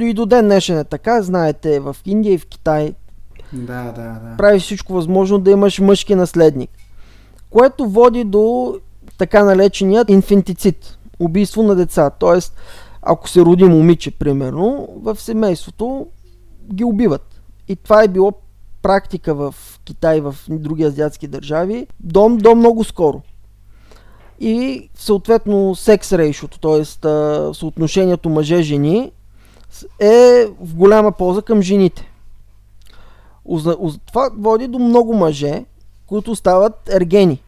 И 0.01 0.15
до 0.15 0.27
ден 0.27 0.45
днешен 0.45 0.79
е 0.79 0.85
така, 0.85 1.23
знаете, 1.23 1.81
в 1.81 1.97
Индия 2.05 2.33
и 2.33 2.39
в 2.39 2.47
Китай 2.47 2.95
Да, 3.53 3.85
да, 3.85 4.03
да. 4.03 4.35
прави 4.39 4.61
всичко 4.61 4.93
възможно 4.93 5.39
да 5.39 5.51
имаш 5.51 5.79
мъжки 5.79 6.15
наследник. 6.15 6.71
Което 7.51 7.89
води 7.89 8.25
до 8.25 8.77
така 9.19 9.45
нареченият 9.45 10.11
инфантицид, 10.11 10.99
убийство 11.21 11.63
на 11.63 11.75
деца. 11.75 12.11
Тоест, 12.11 12.57
ако 13.03 13.29
се 13.29 13.41
роди 13.41 13.65
момиче, 13.65 14.11
примерно, 14.11 14.89
в 15.03 15.17
семейството 15.21 16.07
ги 16.75 16.85
убиват. 16.85 17.41
И 17.69 17.77
това 17.77 18.03
е 18.03 18.09
било 18.09 18.33
практика 18.87 19.35
в 19.35 19.55
Китай, 19.85 20.21
в 20.21 20.35
други 20.49 20.85
азиатски 20.85 21.29
държави, 21.29 21.87
до, 22.01 22.29
до 22.29 22.55
много 22.55 22.85
скоро. 22.85 23.23
И 24.41 24.89
съответно 24.95 25.75
секс 25.75 26.13
рейшото, 26.13 26.59
т.е. 26.59 26.85
съотношението 27.55 28.29
мъже-жени 28.29 29.13
е 30.01 30.47
в 30.61 30.75
голяма 30.75 31.13
полза 31.13 31.43
към 31.43 31.63
жените. 31.63 32.13
Това 34.07 34.31
води 34.39 34.69
до 34.69 34.79
много 34.79 35.15
мъже, 35.15 35.65
които 36.07 36.37
стават 36.37 36.89
ергени. 36.93 37.43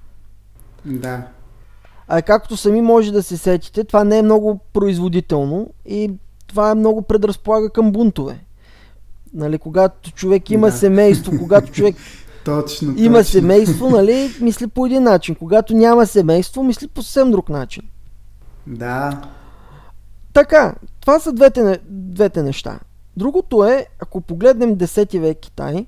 Да. 0.85 1.23
А 2.09 2.23
както 2.23 2.57
сами 2.57 2.81
може 2.81 3.13
да 3.13 3.23
се 3.23 3.37
сетите, 3.37 3.85
това 3.85 4.05
не 4.05 4.19
е 4.19 4.23
много 4.23 4.59
производително 4.73 5.71
и 5.87 6.11
това 6.47 6.71
е 6.71 6.75
много 6.75 7.03
предразполага 7.03 7.71
към 7.71 7.93
бунтове. 7.93 8.45
Нали, 9.35 9.59
когато 9.59 10.13
човек 10.13 10.51
има 10.51 10.67
Да. 10.67 10.73
семейство, 10.73 11.33
когато 11.39 11.73
човек 11.73 11.97
Точно, 12.45 12.95
има 12.97 13.19
точно. 13.19 13.31
семейство, 13.31 13.91
нали, 13.91 14.31
мисли 14.41 14.67
по 14.67 14.87
един 14.87 15.03
начин. 15.03 15.35
Когато 15.35 15.75
няма 15.75 16.07
семейство, 16.07 16.63
мисли 16.63 16.89
по 16.89 17.03
съвсем 17.03 17.31
друг 17.31 17.49
начин. 17.49 17.83
Да. 18.67 19.23
Така, 20.33 20.75
това 21.01 21.19
са 21.19 21.33
двете, 21.33 21.81
двете 21.85 22.43
неща. 22.43 22.79
Другото 23.17 23.65
е, 23.65 23.87
ако 23.99 24.21
погледнем 24.21 24.77
10 24.77 25.19
век 25.19 25.39
Китай, 25.39 25.87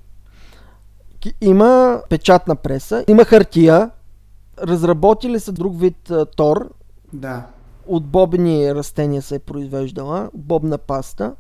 ки- 1.21 1.35
има 1.41 2.03
печатна 2.09 2.57
преса, 2.57 3.05
има 3.09 3.25
хартия, 3.25 3.91
разработили 4.59 5.41
са 5.41 5.53
друг 5.53 5.81
вид 5.81 6.13
тор, 6.37 6.69
Да. 7.13 7.47
от 7.87 8.05
бобни 8.05 8.75
растения 8.75 9.23
се 9.23 9.35
е 9.35 9.39
произвеждала, 9.39 10.31
бобна 10.35 10.79
паста. 10.79 11.33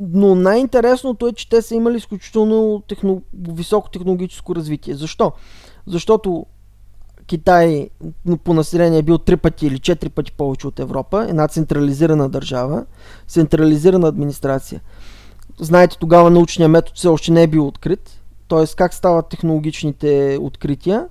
Но 0.00 0.34
най-интересното 0.34 1.26
е, 1.26 1.32
че 1.32 1.48
те 1.48 1.62
са 1.62 1.74
имали 1.74 1.96
изключително 1.96 2.82
техно... 2.88 3.22
високо 3.48 3.90
технологическо 3.90 4.54
развитие. 4.54 4.94
Защо? 4.94 5.32
защото 5.86 6.46
Китай 7.26 7.90
по 8.44 8.54
население 8.54 8.98
е 8.98 9.02
бил 9.02 9.18
три 9.18 9.36
пъти 9.36 9.66
или 9.66 9.78
четири 9.78 10.10
пъти 10.10 10.32
повече 10.32 10.66
от 10.66 10.80
Европа, 10.80 11.26
една 11.28 11.48
централизирана 11.48 12.28
държава, 12.28 12.84
централизирана 13.28 14.08
администрация. 14.08 14.80
Знаете, 15.60 15.98
тогава 15.98 16.30
научният 16.30 16.70
метод 16.70 16.92
все 16.94 17.08
още 17.08 17.32
не 17.32 17.42
е 17.42 17.46
бил 17.46 17.66
открит, 17.66 18.20
т.е. 18.48 18.66
как 18.76 18.94
стават 18.94 19.28
технологичните 19.28 20.38
открития? 20.40 21.08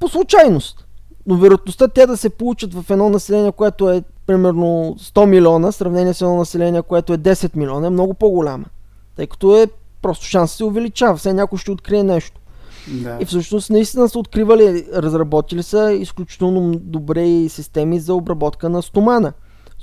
По 0.00 0.08
случайност. 0.08 0.86
Но 1.26 1.36
вероятността 1.36 1.88
те 1.88 2.06
да 2.06 2.16
се 2.16 2.30
получат 2.30 2.74
в 2.74 2.84
едно 2.90 3.08
население, 3.08 3.52
което 3.52 3.90
е 3.90 4.02
примерно 4.26 4.96
100 4.98 5.26
милиона, 5.26 5.72
сравнение 5.72 6.14
с 6.14 6.20
едно 6.20 6.36
население, 6.36 6.82
което 6.82 7.12
е 7.12 7.18
10 7.18 7.56
милиона, 7.56 7.86
е 7.86 7.90
много 7.90 8.14
по-голяма. 8.14 8.64
Тъй 9.16 9.26
като 9.26 9.56
е 9.56 9.66
просто 10.02 10.26
шанс 10.26 10.52
се 10.52 10.64
увеличава. 10.64 11.16
Все 11.16 11.32
някой 11.32 11.58
ще 11.58 11.70
открие 11.70 12.02
нещо. 12.02 12.40
Да. 12.88 13.18
И 13.20 13.24
всъщност 13.24 13.70
наистина 13.70 14.08
са 14.08 14.18
откривали, 14.18 14.86
разработили 14.94 15.62
са 15.62 15.92
изключително 15.92 16.78
добре 16.78 17.48
системи 17.48 18.00
за 18.00 18.14
обработка 18.14 18.68
на 18.68 18.82
стомана. 18.82 19.32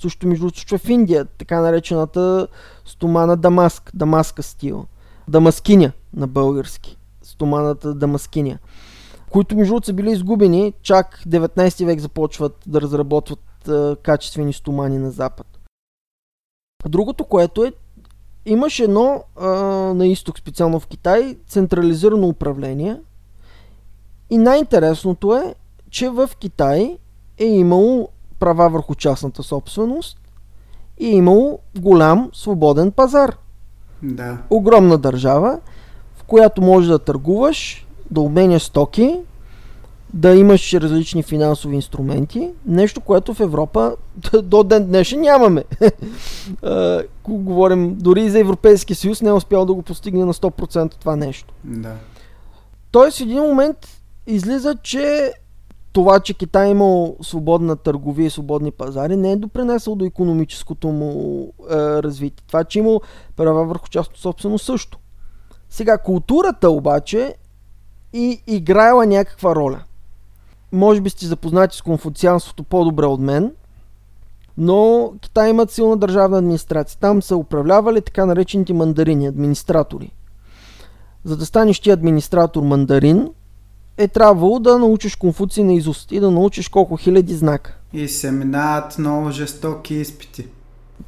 Също 0.02 0.28
между 0.28 0.50
случва 0.50 0.78
в 0.78 0.90
Индия, 0.90 1.26
така 1.26 1.62
наречената 1.62 2.48
стомана 2.86 3.38
Дамаск, 3.38 3.92
Дамаска 3.94 4.44
стил. 4.44 4.86
Дамаскиня 5.28 5.92
на 6.14 6.28
български. 6.28 6.98
Стоманата 7.22 7.94
Дамаскиня. 7.94 8.58
Които 9.30 9.56
между 9.56 9.80
са 9.84 9.94
били 9.94 10.12
изгубени, 10.12 10.74
чак 10.82 11.24
19 11.28 11.86
век 11.86 12.00
започват 12.00 12.56
да 12.68 12.82
разработват 12.82 13.40
а, 13.68 13.96
качествени 14.04 14.54
стомани 14.54 14.98
на 14.98 15.12
Запад. 15.12 15.48
Другото, 16.90 17.26
което 17.26 17.64
е, 17.64 17.74
имаш 18.46 18.80
едно 18.80 19.24
а, 19.36 19.48
на 19.94 20.08
изток, 20.08 20.40
специално 20.40 20.80
в 20.80 20.88
Китай, 20.88 21.38
централизирано 21.48 22.28
управление. 22.28 22.98
И 24.30 24.38
най-интересното 24.38 25.36
е, 25.36 25.56
че 25.90 26.10
в 26.10 26.30
Китай 26.40 26.98
е 27.38 27.46
имало 27.46 28.10
права 28.40 28.70
върху 28.70 28.96
частната 28.96 29.44
собственост 29.44 30.18
и 31.00 31.08
е 31.08 31.16
имало 31.16 31.60
голям 31.80 32.30
свободен 32.34 32.92
пазар. 32.92 33.38
Да. 34.04 34.38
Огромна 34.50 34.98
държава, 34.98 35.60
в 36.16 36.24
която 36.24 36.62
можеш 36.62 36.90
да 36.90 37.00
търгуваш, 37.00 37.88
да 38.12 38.22
обменяш 38.22 38.64
стоки, 38.64 39.20
да 40.14 40.36
имаш 40.36 40.74
различни 40.74 41.24
финансови 41.24 41.76
инструменти. 41.76 42.50
Нещо, 42.66 43.02
което 43.02 43.34
в 43.34 43.40
Европа 43.40 43.96
до 44.44 44.64
ден 44.64 44.86
днешен 44.86 45.22
нямаме. 45.22 45.64
Говорим 47.28 47.96
дори 47.96 48.22
и 48.22 48.30
за 48.30 48.40
Европейския 48.40 48.96
съюз 48.96 49.22
не 49.22 49.30
е 49.30 49.34
успял 49.34 49.66
да 49.66 49.74
го 49.74 49.82
постигне 49.82 50.26
на 50.26 50.34
100% 50.34 50.96
това 50.96 51.16
нещо. 51.16 51.54
Да. 51.64 51.94
Тоест, 52.92 53.18
в 53.18 53.22
един 53.22 53.42
момент 53.42 53.78
излиза, 54.28 54.76
че 54.84 55.34
това, 55.94 56.20
че 56.20 56.34
Китай 56.34 56.68
е 56.68 56.72
имал 56.72 57.16
свободна 57.22 57.76
търговия 57.76 58.28
и 58.28 58.30
свободни 58.30 58.72
пазари, 58.72 59.16
не 59.16 59.32
е 59.32 59.36
допринесъл 59.36 59.96
до 59.96 60.06
економическото 60.06 60.88
му 60.88 61.48
е, 61.72 61.76
развитие. 61.78 62.44
Това, 62.48 62.64
че 62.64 62.80
е 62.80 62.82
имал 62.82 63.02
права 63.36 63.66
върху 63.66 63.88
частно 63.88 64.18
собствено 64.18 64.60
също. 64.60 65.00
Сега, 65.70 65.98
културата 65.98 66.70
обаче 66.70 67.36
и 68.14 68.42
играела 68.48 69.06
някаква 69.06 69.56
роля. 69.56 69.84
Може 70.74 71.02
би 71.02 71.10
сте 71.10 71.26
запознати 71.26 71.78
с 71.78 71.82
конфуцианството 71.82 72.64
по-добре 72.64 73.06
от 73.06 73.20
мен, 73.20 73.52
но 74.58 75.12
Китай 75.22 75.50
имат 75.50 75.72
силна 75.72 75.98
държавна 75.98 76.38
администрация. 76.38 77.00
Там 77.00 77.22
са 77.22 77.38
управлявали 77.38 78.02
така 78.02 78.26
наречените 78.26 78.74
мандарини, 78.74 79.28
администратори. 79.28 80.12
За 81.24 81.38
да 81.38 81.46
станеш 81.46 81.80
ти 81.80 81.90
администратор 81.90 82.64
мандарин, 82.64 83.30
е 83.98 84.08
трябвало 84.08 84.60
да 84.60 84.78
научиш 84.78 85.16
Конфуци 85.16 85.64
на 85.64 85.74
изуст 85.74 86.12
и 86.12 86.20
да 86.20 86.32
научиш 86.32 86.70
колко 86.70 86.98
хиляди 86.98 87.34
знака. 87.34 87.78
И 87.94 88.08
се 88.08 88.32
минават 88.32 88.98
много 88.98 89.32
жестоки 89.32 89.96
изпити. 89.96 90.46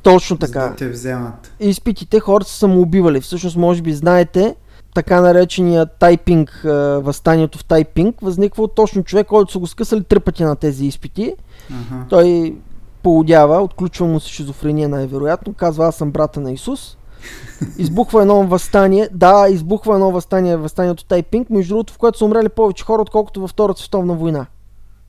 Точно 0.03 0.33
За 0.35 0.39
така. 0.39 0.67
да 0.67 0.75
те 0.75 0.89
вземат. 0.89 1.53
Изпитите 1.59 2.19
хората 2.19 2.49
са 2.49 2.57
самоубивали. 2.57 3.21
Всъщност, 3.21 3.57
може 3.57 3.81
би 3.81 3.93
знаете, 3.93 4.55
така 4.95 5.21
наречения 5.21 5.85
тайпинг, 5.85 6.61
възстанието 7.01 7.57
в 7.57 7.65
тайпинг, 7.65 8.21
възниква 8.21 8.63
от 8.63 8.75
точно 8.75 9.03
човек, 9.03 9.27
който 9.27 9.51
са 9.51 9.59
го 9.59 9.67
скъсали 9.67 10.03
три 10.03 10.19
пъти 10.19 10.43
на 10.43 10.55
тези 10.55 10.85
изпити. 10.85 11.33
Ага. 11.71 12.05
Той 12.09 12.55
полудява, 13.03 13.61
отключва 13.61 14.07
му 14.07 14.19
се 14.19 14.29
шизофрения 14.29 14.89
най-вероятно, 14.89 15.53
казва 15.53 15.87
аз 15.87 15.95
съм 15.95 16.11
брата 16.11 16.39
на 16.39 16.51
Исус. 16.51 16.97
Избухва 17.77 18.21
едно 18.21 18.47
възстание. 18.47 19.09
Да, 19.13 19.47
избухва 19.49 19.93
едно 19.93 20.11
възстание, 20.11 20.57
възстанието 20.57 21.05
Тайпинг, 21.05 21.49
между 21.49 21.69
другото, 21.69 21.93
в 21.93 21.97
което 21.97 22.17
са 22.17 22.25
умрели 22.25 22.49
повече 22.49 22.83
хора, 22.83 23.01
отколкото 23.01 23.41
във 23.41 23.49
Втората 23.49 23.81
световна 23.81 24.13
война. 24.13 24.45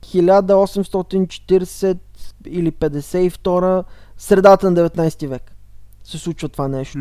1840 0.05 1.97
или 2.45 2.71
52, 2.71 3.83
средата 4.17 4.71
на 4.71 4.89
19 4.89 5.27
век 5.27 5.53
се 6.03 6.17
случва 6.17 6.49
това 6.49 6.67
нещо. 6.67 6.99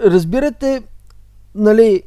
Разбирате, 0.00 0.82
нали, 1.54 2.02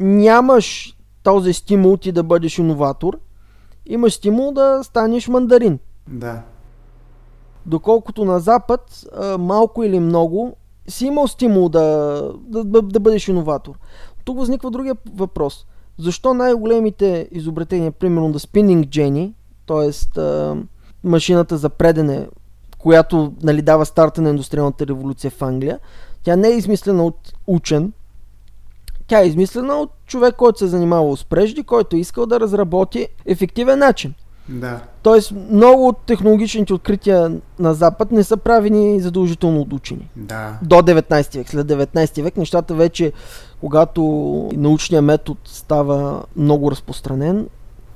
нямаш 0.00 0.96
този 1.22 1.52
стимул 1.52 1.96
ти 1.96 2.12
да 2.12 2.22
бъдеш 2.22 2.58
иноватор, 2.58 3.18
имаш 3.86 4.14
стимул 4.14 4.52
да 4.52 4.80
станеш 4.84 5.28
мандарин. 5.28 5.78
Да. 6.08 6.42
Доколкото 7.66 8.24
на 8.24 8.40
Запад, 8.40 9.06
малко 9.38 9.84
или 9.84 10.00
много, 10.00 10.56
си 10.88 11.06
имал 11.06 11.28
стимул 11.28 11.68
да, 11.68 11.82
да, 12.40 12.64
да, 12.64 12.82
да 12.82 13.00
бъдеш 13.00 13.28
иноватор. 13.28 13.74
Тук 14.24 14.38
възниква 14.38 14.70
другия 14.70 14.96
въпрос. 15.14 15.66
Защо 15.98 16.34
най-големите 16.34 17.28
изобретения, 17.32 17.92
примерно 17.92 18.32
да 18.32 18.38
Spinning 18.38 18.88
Jenny, 18.88 19.32
т.е. 19.66 19.90
машината 21.04 21.56
за 21.56 21.68
предене, 21.68 22.26
която 22.78 23.32
нали, 23.42 23.62
дава 23.62 23.86
старта 23.86 24.22
на 24.22 24.28
индустриалната 24.28 24.86
революция 24.86 25.30
в 25.30 25.42
Англия, 25.42 25.78
тя 26.22 26.36
не 26.36 26.48
е 26.48 26.56
измислена 26.56 27.04
от 27.04 27.32
учен, 27.46 27.92
тя 29.08 29.20
е 29.20 29.26
измислена 29.26 29.74
от 29.74 29.90
човек, 30.06 30.34
който 30.36 30.58
се 30.58 30.64
е 30.64 30.68
занимавал 30.68 31.16
с 31.16 31.24
прежди, 31.24 31.62
който 31.62 31.96
е 31.96 31.98
искал 31.98 32.26
да 32.26 32.40
разработи 32.40 33.08
ефективен 33.26 33.78
начин. 33.78 34.14
Да. 34.48 34.80
Тоест, 35.02 35.32
много 35.50 35.88
от 35.88 35.98
технологичните 36.06 36.74
открития 36.74 37.32
на 37.58 37.74
Запад 37.74 38.12
не 38.12 38.24
са 38.24 38.36
правени 38.36 39.00
задължително 39.00 39.60
от 39.60 39.72
учени. 39.72 40.10
Да. 40.16 40.58
До 40.62 40.76
19 40.76 41.36
век. 41.36 41.48
След 41.48 41.66
19 41.66 42.22
век 42.22 42.36
нещата 42.36 42.74
вече, 42.74 43.12
когато 43.60 44.02
научният 44.52 45.04
метод 45.04 45.40
става 45.44 46.22
много 46.36 46.70
разпространен, 46.70 47.46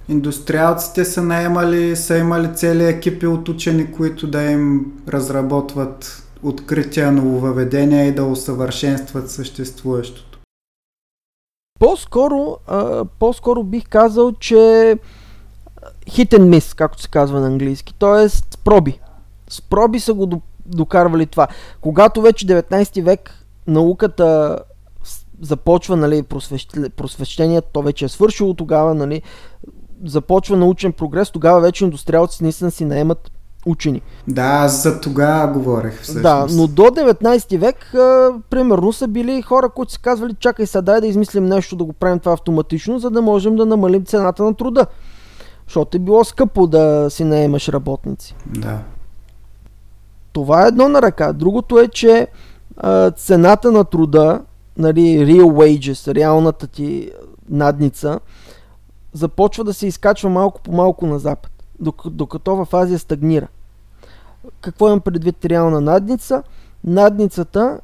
Индустриалците 0.09 1.05
са 1.05 1.23
наемали, 1.23 1.97
са 1.97 2.19
имали 2.19 2.55
цели 2.55 2.85
екипи 2.85 3.27
от 3.27 3.49
учени, 3.49 3.93
които 3.93 4.27
да 4.27 4.43
им 4.43 4.93
разработват 5.09 6.23
открития, 6.43 7.13
нововъведения 7.13 8.07
и 8.07 8.13
да 8.13 8.25
усъвършенстват 8.25 9.31
съществуващото. 9.31 10.30
По-скоро, 11.81 12.57
а, 12.66 13.05
по-скоро 13.05 13.62
бих 13.62 13.89
казал, 13.89 14.33
че 14.33 14.55
hit 16.07 16.31
and 16.31 16.59
miss, 16.59 16.76
както 16.76 17.03
се 17.03 17.09
казва 17.09 17.41
на 17.41 17.47
английски. 17.47 17.95
Тоест, 17.99 18.59
проби. 18.64 19.01
С 19.49 19.62
проби 19.62 20.01
са 20.01 20.14
го 20.14 20.26
до- 20.26 20.41
докарвали 20.66 21.26
това. 21.26 21.49
Когато 21.81 22.22
вече 22.22 22.47
19 22.47 23.03
век 23.03 23.45
науката 23.66 24.59
започва, 25.41 25.97
нали, 25.97 26.22
просвещ... 26.22 26.76
просвещението, 26.97 27.68
то 27.72 27.83
вече 27.83 28.05
е 28.05 28.09
свършило 28.09 28.55
тогава, 28.55 28.95
нали, 28.95 29.22
започва 30.05 30.57
научен 30.57 30.93
прогрес, 30.93 31.31
тогава 31.31 31.61
вече 31.61 31.85
индустриалци 31.85 32.43
наистина 32.43 32.70
си 32.70 32.85
наемат 32.85 33.33
учени. 33.67 34.03
Да, 34.29 34.69
за 34.69 35.01
тогава 35.01 35.53
говорех 35.53 36.03
всъщност. 36.03 36.23
Да, 36.23 36.47
но 36.51 36.67
до 36.67 36.83
19 36.83 37.59
век, 37.59 37.95
а, 37.95 38.33
примерно, 38.51 38.93
са 38.93 39.09
били 39.09 39.43
хора, 39.43 39.69
които 39.69 39.93
са 39.93 40.01
казвали, 40.01 40.35
чакай 40.35 40.67
сега, 40.67 40.83
дай 40.83 41.01
да 41.01 41.07
измислим 41.07 41.47
нещо, 41.47 41.77
да 41.77 41.85
го 41.85 41.93
правим 41.93 42.19
това 42.19 42.33
автоматично, 42.33 42.99
за 42.99 43.11
да 43.11 43.23
можем 43.23 43.57
да 43.57 43.67
намалим 43.67 44.05
цената 44.05 44.43
на 44.43 44.55
труда. 44.55 44.87
Защото 45.67 45.97
е 45.97 46.01
било 46.01 46.25
скъпо 46.25 46.67
да 46.67 47.07
си 47.11 47.25
наемаш 47.25 47.69
работници. 47.69 48.37
Да. 48.47 48.79
Това 50.33 50.65
е 50.65 50.69
едно 50.69 50.89
на 50.89 51.03
ръка. 51.03 51.33
Другото 51.33 51.79
е, 51.79 51.89
че 51.89 52.27
а, 52.77 53.11
цената 53.11 53.73
на 53.73 53.85
труда, 53.85 54.41
нали, 54.77 55.01
real 55.01 55.45
wages, 55.45 56.15
реалната 56.15 56.67
ти 56.67 57.11
надница, 57.49 58.21
започва 59.13 59.65
да 59.65 59.75
се 59.75 59.87
изкачва 59.87 60.31
малко 60.31 60.61
по 60.61 60.73
малко 60.73 61.07
на 61.07 61.19
запад, 61.19 61.50
докато 62.05 62.57
в 62.57 62.68
Азия 62.72 62.99
стагнира. 62.99 63.49
Какво 64.61 64.87
имам 64.87 65.01
предвид 65.01 65.45
реална 65.45 65.81
надница? 65.81 66.43
Надницата 66.85 67.81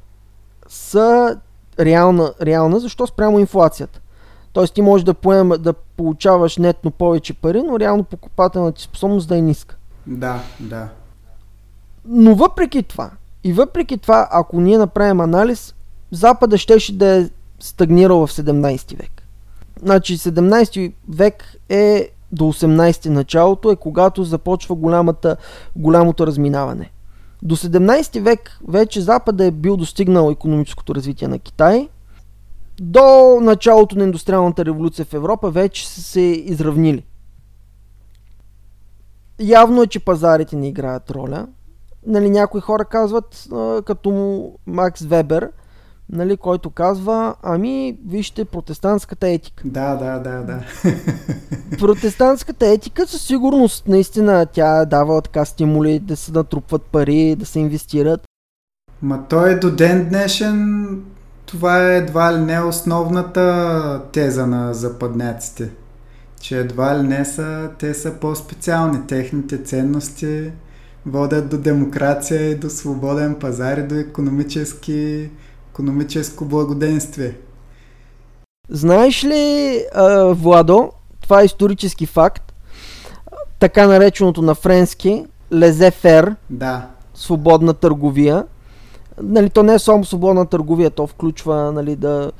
са 0.68 1.36
реална, 1.80 2.32
реална 2.42 2.80
защо 2.80 3.06
спрямо 3.06 3.38
инфлацията. 3.38 4.00
Тоест 4.52 4.74
ти 4.74 4.82
можеш 4.82 5.04
да, 5.04 5.14
поем, 5.14 5.48
да 5.48 5.72
получаваш 5.72 6.56
нетно 6.56 6.90
повече 6.90 7.34
пари, 7.34 7.62
но 7.62 7.78
реално 7.78 8.04
покупателната 8.04 8.78
ти 8.78 8.82
способност 8.82 9.28
да 9.28 9.36
е 9.36 9.40
ниска. 9.40 9.76
Да, 10.06 10.40
да. 10.60 10.88
Но 12.04 12.34
въпреки 12.34 12.82
това, 12.82 13.10
и 13.44 13.52
въпреки 13.52 13.98
това, 13.98 14.28
ако 14.30 14.60
ние 14.60 14.78
направим 14.78 15.20
анализ, 15.20 15.74
Запада 16.10 16.58
щеше 16.58 16.98
да 16.98 17.06
е 17.06 17.28
стагнирал 17.60 18.26
в 18.26 18.32
17 18.32 18.96
век. 18.96 19.22
Значи 19.82 20.18
17 20.18 20.92
век 21.08 21.44
е 21.68 22.10
до 22.32 22.44
18 22.44 23.08
началото 23.08 23.70
е 23.70 23.76
когато 23.76 24.24
започва 24.24 24.74
голямата, 24.74 25.36
голямото 25.76 26.26
разминаване. 26.26 26.90
До 27.42 27.56
17 27.56 28.20
век 28.20 28.58
вече 28.68 29.00
Запада 29.00 29.44
е 29.44 29.50
бил 29.50 29.76
достигнал 29.76 30.30
економическото 30.30 30.94
развитие 30.94 31.28
на 31.28 31.38
Китай. 31.38 31.88
До 32.80 33.38
началото 33.40 33.98
на 33.98 34.04
индустриалната 34.04 34.64
революция 34.64 35.04
в 35.04 35.14
Европа 35.14 35.50
вече 35.50 35.88
са 35.88 36.02
се 36.02 36.20
изравнили. 36.20 37.04
Явно 39.40 39.82
е, 39.82 39.86
че 39.86 40.00
пазарите 40.00 40.56
не 40.56 40.68
играят 40.68 41.10
роля. 41.10 41.46
Нали, 42.06 42.30
някои 42.30 42.60
хора 42.60 42.84
казват, 42.84 43.48
като 43.84 44.50
Макс 44.66 45.02
Вебер, 45.02 45.50
нали, 46.12 46.36
който 46.36 46.70
казва, 46.70 47.34
ами, 47.42 47.98
вижте 48.08 48.44
протестантската 48.44 49.28
етика. 49.28 49.62
Да, 49.66 49.94
да, 49.94 50.18
да, 50.18 50.42
да. 50.42 50.62
протестантската 51.78 52.66
етика 52.66 53.06
със 53.06 53.22
сигурност 53.22 53.88
наистина 53.88 54.46
тя 54.46 54.84
дава 54.84 55.22
така 55.22 55.44
стимули 55.44 55.98
да 55.98 56.16
се 56.16 56.32
натрупват 56.32 56.82
пари, 56.82 57.36
да 57.36 57.46
се 57.46 57.58
инвестират. 57.58 58.20
Ма 59.02 59.24
той 59.28 59.58
до 59.58 59.70
ден 59.70 60.08
днешен 60.08 60.86
това 61.46 61.92
е 61.92 61.96
едва 61.96 62.34
ли 62.34 62.40
не 62.40 62.60
основната 62.60 64.02
теза 64.12 64.46
на 64.46 64.74
западняците. 64.74 65.70
Че 66.40 66.60
едва 66.60 66.98
ли 66.98 67.02
не 67.02 67.24
са, 67.24 67.70
те 67.78 67.94
са 67.94 68.12
по-специални. 68.12 69.06
Техните 69.06 69.62
ценности 69.62 70.50
водят 71.06 71.48
до 71.48 71.58
демокрация 71.58 72.50
и 72.50 72.54
до 72.54 72.70
свободен 72.70 73.34
пазар 73.34 73.78
и 73.78 73.82
до 73.82 73.94
економически, 73.94 75.30
економическо 75.76 76.44
благоденствие. 76.44 77.34
Знаеш 78.70 79.24
ли, 79.24 79.84
Владо, 80.30 80.90
това 81.20 81.42
е 81.42 81.44
исторически 81.44 82.06
факт, 82.06 82.54
така 83.58 83.86
нареченото 83.86 84.42
на 84.42 84.54
френски 84.54 85.26
лезе-фер, 85.52 86.36
да. 86.50 86.86
свободна 87.14 87.74
търговия. 87.74 88.44
Нали, 89.22 89.50
то 89.50 89.62
не 89.62 89.74
е 89.74 89.78
само 89.78 90.04
свободна 90.04 90.46
търговия, 90.46 90.90
то 90.90 91.06
включва 91.06 91.72
нали, 91.72 91.96
да, 91.96 92.32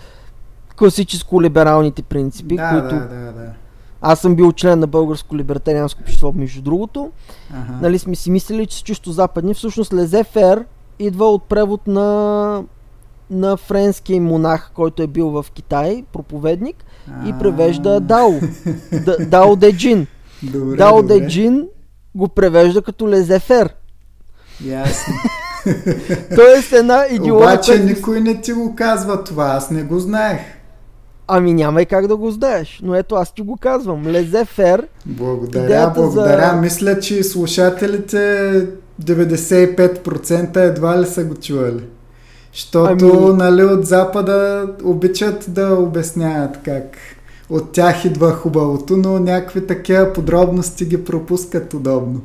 класическо-либералните 0.77 2.03
принципи, 2.03 2.57
да, 2.57 2.71
които... 2.71 2.95
Да, 2.95 3.09
да, 3.09 3.33
да. 3.33 3.53
Аз 4.01 4.21
съм 4.21 4.35
бил 4.35 4.53
член 4.53 4.81
на 4.81 4.87
Българско 4.87 5.37
либертарианско 5.37 6.01
общество, 6.01 6.33
между 6.33 6.63
другото. 6.63 7.11
Ага. 7.55 7.79
Нали 7.83 7.99
сме 7.99 8.15
си 8.15 8.31
мислили, 8.31 8.67
че 8.67 8.77
са 8.77 8.83
чисто 8.83 9.13
западни. 9.13 9.55
Всъщност 9.55 9.93
Лезе-фер 9.93 10.65
идва 10.99 11.27
от 11.31 11.43
превод 11.43 11.87
на 11.87 12.65
на 13.31 13.57
френски 13.57 14.21
монах, 14.21 14.71
който 14.75 15.03
е 15.03 15.07
бил 15.07 15.29
в 15.29 15.47
Китай, 15.55 16.05
проповедник, 16.13 16.77
и 17.27 17.33
превежда 17.33 18.01
Дао. 18.01 18.31
Дао 19.21 19.57
Де 19.57 19.73
Джин. 19.73 20.07
Добре, 20.43 20.77
Дао 20.77 21.03
добре. 21.03 21.15
Де 21.15 21.27
Джин 21.27 21.67
го 22.15 22.29
превежда 22.29 22.83
като 22.83 23.09
Лезефер. 23.09 23.75
Ясно. 24.65 25.15
Тоест 26.37 26.73
една 26.73 27.07
идеология. 27.07 27.49
Обаче 27.49 27.79
никой 27.79 28.21
не 28.21 28.41
ти 28.41 28.53
го 28.53 28.75
казва 28.75 29.25
това, 29.25 29.45
аз 29.47 29.71
не 29.71 29.83
го 29.83 29.99
знаех. 29.99 30.41
Ами 31.29 31.55
няма 31.55 31.83
и 31.83 31.87
как 31.87 32.07
да 32.07 32.17
го 32.17 32.31
знаеш. 32.31 32.81
Но 32.83 32.95
ето 32.95 33.15
аз 33.15 33.35
ти 33.35 33.43
го 33.43 33.57
казвам. 33.57 34.07
Лезефер. 34.07 34.87
Благодаря, 35.07 35.65
Идеята 35.65 35.93
благодаря. 35.95 36.51
за- 36.51 36.57
Мисля, 36.57 36.99
че 36.99 37.23
слушателите 37.23 38.67
95% 39.03 40.57
едва 40.59 41.01
ли 41.01 41.07
са 41.07 41.25
го 41.25 41.35
чували. 41.35 41.83
Защото, 42.57 43.07
Ами- 43.09 43.37
нали, 43.37 43.65
от 43.65 43.87
Запада 43.87 44.69
обичат 44.85 45.45
да 45.49 45.75
обясняват 45.75 46.63
как 46.65 46.97
от 47.51 47.73
тях 47.73 48.05
идва 48.05 48.33
хубавото, 48.33 48.97
но 48.97 49.19
някакви 49.19 49.67
такива 49.67 50.13
подробности 50.13 50.87
ги 50.87 51.05
пропускат 51.05 51.75
удобно. 51.75 52.21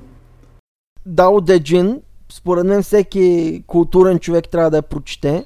Дао 1.05 1.41
Де 1.41 1.59
Джин. 1.59 1.99
Според 2.33 2.65
мен 2.65 2.83
всеки 2.83 3.63
културен 3.67 4.19
човек 4.19 4.49
трябва 4.49 4.71
да 4.71 4.77
я 4.77 4.81
прочете. 4.81 5.45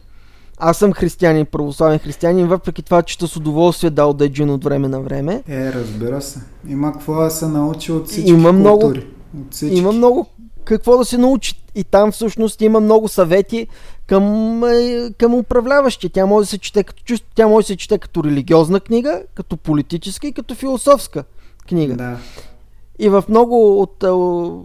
Аз 0.57 0.77
съм 0.77 0.93
християнин, 0.93 1.45
православен 1.45 1.99
християнин, 1.99 2.47
въпреки 2.47 2.83
това 2.83 3.01
чета 3.01 3.27
с 3.27 3.37
удоволствие 3.37 3.89
Дао 3.89 4.13
Де 4.13 4.29
Джин 4.29 4.49
от 4.49 4.63
време 4.63 4.87
на 4.87 5.01
време. 5.01 5.43
Е, 5.47 5.73
разбира 5.73 6.21
се. 6.21 6.39
Има 6.67 6.93
какво 6.93 7.15
да 7.15 7.29
се 7.31 7.47
научи 7.47 7.91
от 7.91 8.07
всички 8.07 8.31
Има 8.31 8.51
много- 8.53 8.79
култури. 8.79 9.07
От 9.39 9.53
всички. 9.53 9.75
Има 9.77 9.91
много 9.91 10.27
какво 10.65 10.97
да 10.97 11.05
се 11.05 11.17
научи. 11.17 11.61
И 11.75 11.83
там 11.83 12.11
всъщност 12.11 12.61
има 12.61 12.79
много 12.79 13.07
съвети 13.07 13.67
към, 14.07 14.63
е, 14.63 15.09
към 15.17 15.35
управляващи. 15.35 16.09
Тя 16.09 16.25
може 16.25 16.45
да 16.45 16.49
се 16.49 16.57
чете 16.57 16.83
като 16.83 17.03
тя 17.35 17.47
може 17.47 17.63
да 17.63 17.67
се 17.67 17.77
чете 17.77 17.97
като 17.97 18.23
религиозна 18.23 18.79
книга, 18.79 19.21
като 19.35 19.57
политическа 19.57 20.27
и 20.27 20.33
като 20.33 20.55
философска 20.55 21.23
книга. 21.67 21.95
Да. 21.95 22.17
И 22.99 23.09
в 23.09 23.23
много 23.29 23.81
от 23.81 24.03
а, 24.03 24.15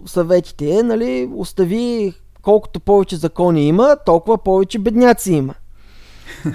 съветите 0.05 0.69
е, 0.69 0.83
нали, 0.83 1.29
остави 1.35 2.13
колкото 2.41 2.79
повече 2.79 3.15
закони 3.15 3.67
има, 3.67 3.97
толкова 4.05 4.37
повече 4.37 4.79
бедняци 4.79 5.33
има. 5.33 5.53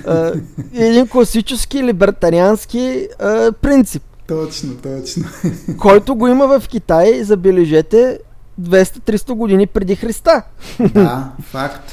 А, 0.06 0.32
един 0.74 1.08
класически 1.08 1.82
либертариански 1.82 3.08
а, 3.18 3.52
принцип, 3.52 4.02
Точно, 4.28 4.76
точно. 4.76 5.24
който 5.78 6.14
го 6.14 6.28
има 6.28 6.60
в 6.60 6.68
Китай, 6.68 7.24
забележете, 7.24 8.18
200-300 8.60 9.32
години 9.32 9.66
преди 9.66 9.96
Христа. 9.96 10.42
да, 10.94 11.32
факт. 11.42 11.92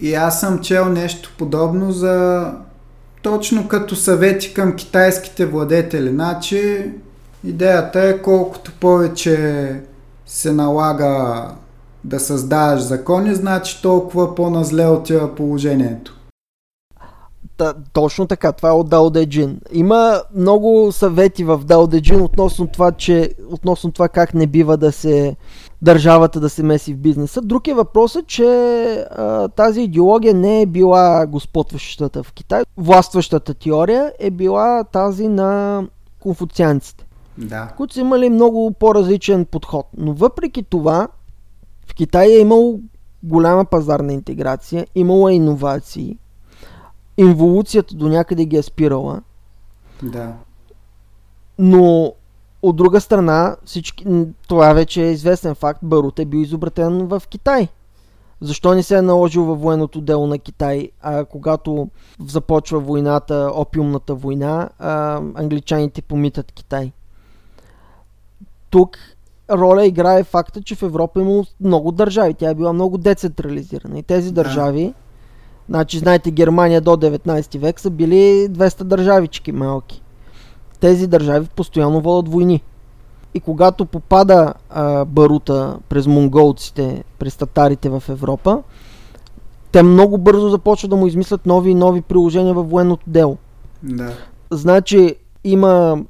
И 0.00 0.14
аз 0.14 0.40
съм 0.40 0.58
чел 0.58 0.88
нещо 0.88 1.32
подобно 1.38 1.92
за 1.92 2.46
точно 3.22 3.68
като 3.68 3.96
съвети 3.96 4.54
към 4.54 4.76
китайските 4.76 5.46
владетели. 5.46 6.08
Значи, 6.08 6.90
идеята 7.44 8.00
е 8.00 8.22
колкото 8.22 8.72
повече 8.72 9.80
се 10.26 10.52
налага 10.52 11.44
да 12.04 12.20
създаваш 12.20 12.80
закони, 12.80 13.34
значи 13.34 13.82
толкова 13.82 14.34
по-назле 14.34 14.86
отива 14.86 15.34
положението. 15.34 16.16
Та, 17.56 17.74
точно 17.92 18.26
така, 18.26 18.52
това 18.52 18.68
е 18.68 18.72
от 18.72 18.88
Дао 18.88 19.10
Де 19.10 19.26
Джин. 19.26 19.60
Има 19.72 20.22
много 20.34 20.92
съвети 20.92 21.44
в 21.44 21.58
Дао 21.64 21.86
Де 21.86 22.00
Джин 22.00 22.20
относно 22.20 22.66
това, 22.66 22.92
че, 22.92 23.30
относно 23.50 23.92
това 23.92 24.08
как 24.08 24.34
не 24.34 24.46
бива 24.46 24.76
да 24.76 24.92
се 24.92 25.36
държавата 25.82 26.40
да 26.40 26.48
се 26.48 26.62
меси 26.62 26.94
в 26.94 26.98
бизнеса. 26.98 27.40
Друг 27.42 27.68
е 27.68 27.74
въпросът, 27.74 28.26
че 28.26 28.44
а, 29.10 29.48
тази 29.48 29.82
идеология 29.82 30.34
не 30.34 30.62
е 30.62 30.66
била 30.66 31.26
господващата 31.26 32.22
в 32.22 32.32
Китай. 32.32 32.62
Властващата 32.76 33.54
теория 33.54 34.12
е 34.18 34.30
била 34.30 34.84
тази 34.84 35.28
на 35.28 35.82
конфуцианците, 36.20 37.06
Да. 37.38 37.68
които 37.76 37.94
са 37.94 38.00
имали 38.00 38.30
много 38.30 38.70
по-различен 38.70 39.44
подход. 39.44 39.86
Но 39.98 40.12
въпреки 40.12 40.62
това, 40.62 41.08
в 41.86 41.94
Китай 41.94 42.28
е 42.28 42.38
имало 42.40 42.80
голяма 43.22 43.64
пазарна 43.64 44.12
интеграция, 44.12 44.86
имало 44.94 45.28
е 45.28 45.32
иновации, 45.32 46.16
инволюцията 47.16 47.94
до 47.94 48.08
някъде 48.08 48.44
ги 48.44 48.56
е 48.56 48.62
спирала, 48.62 49.22
Да. 50.02 50.32
но 51.58 52.12
от 52.62 52.76
друга 52.76 53.00
страна, 53.00 53.56
всички, 53.64 54.06
това 54.48 54.72
вече 54.72 55.02
е 55.02 55.10
известен 55.12 55.54
факт, 55.54 55.80
барут 55.82 56.18
е 56.18 56.24
бил 56.24 56.38
изобретен 56.38 57.06
в 57.06 57.22
Китай. 57.28 57.68
Защо 58.40 58.74
не 58.74 58.82
се 58.82 58.96
е 58.96 59.02
наложил 59.02 59.44
във 59.44 59.60
военното 59.60 60.00
дело 60.00 60.26
на 60.26 60.38
Китай, 60.38 60.88
а 61.02 61.24
когато 61.24 61.88
започва 62.26 62.80
войната, 62.80 63.50
опиумната 63.54 64.14
война, 64.14 64.68
а, 64.78 65.20
англичаните 65.34 66.02
помитат 66.02 66.52
Китай? 66.52 66.92
Тук 68.70 68.96
роля 69.50 69.86
играе 69.86 70.24
факта, 70.24 70.62
че 70.62 70.74
в 70.74 70.82
Европа 70.82 71.20
има 71.20 71.44
много 71.60 71.92
държави. 71.92 72.34
Тя 72.34 72.50
е 72.50 72.54
била 72.54 72.72
много 72.72 72.98
децентрализирана. 72.98 73.98
И 73.98 74.02
тези 74.02 74.32
Да. 74.32 74.42
държави, 74.42 74.94
значи 75.68 75.98
знаете 75.98 76.30
Германия 76.30 76.80
до 76.80 76.90
19 76.90 77.58
век 77.58 77.80
са 77.80 77.90
били 77.90 78.48
200 78.50 78.82
държавички 78.84 79.52
малки. 79.52 80.02
Тези 80.80 81.06
държави 81.06 81.48
постоянно 81.56 82.00
водят 82.00 82.32
войни. 82.32 82.62
И 83.34 83.40
когато 83.40 83.86
попада 83.86 84.54
а, 84.70 85.04
барута 85.04 85.78
през 85.88 86.06
монголците, 86.06 87.04
през 87.18 87.36
татарите 87.36 87.88
в 87.88 88.02
Европа, 88.08 88.62
те 89.72 89.82
много 89.82 90.18
бързо 90.18 90.48
започват 90.48 90.90
да 90.90 90.96
му 90.96 91.06
измислят 91.06 91.46
нови 91.46 91.70
и 91.70 91.74
нови 91.74 92.00
приложения 92.00 92.54
във 92.54 92.70
военното 92.70 93.04
дело. 93.06 93.36
Да. 93.82 94.12
Значи 94.50 95.14
има, 95.44 96.04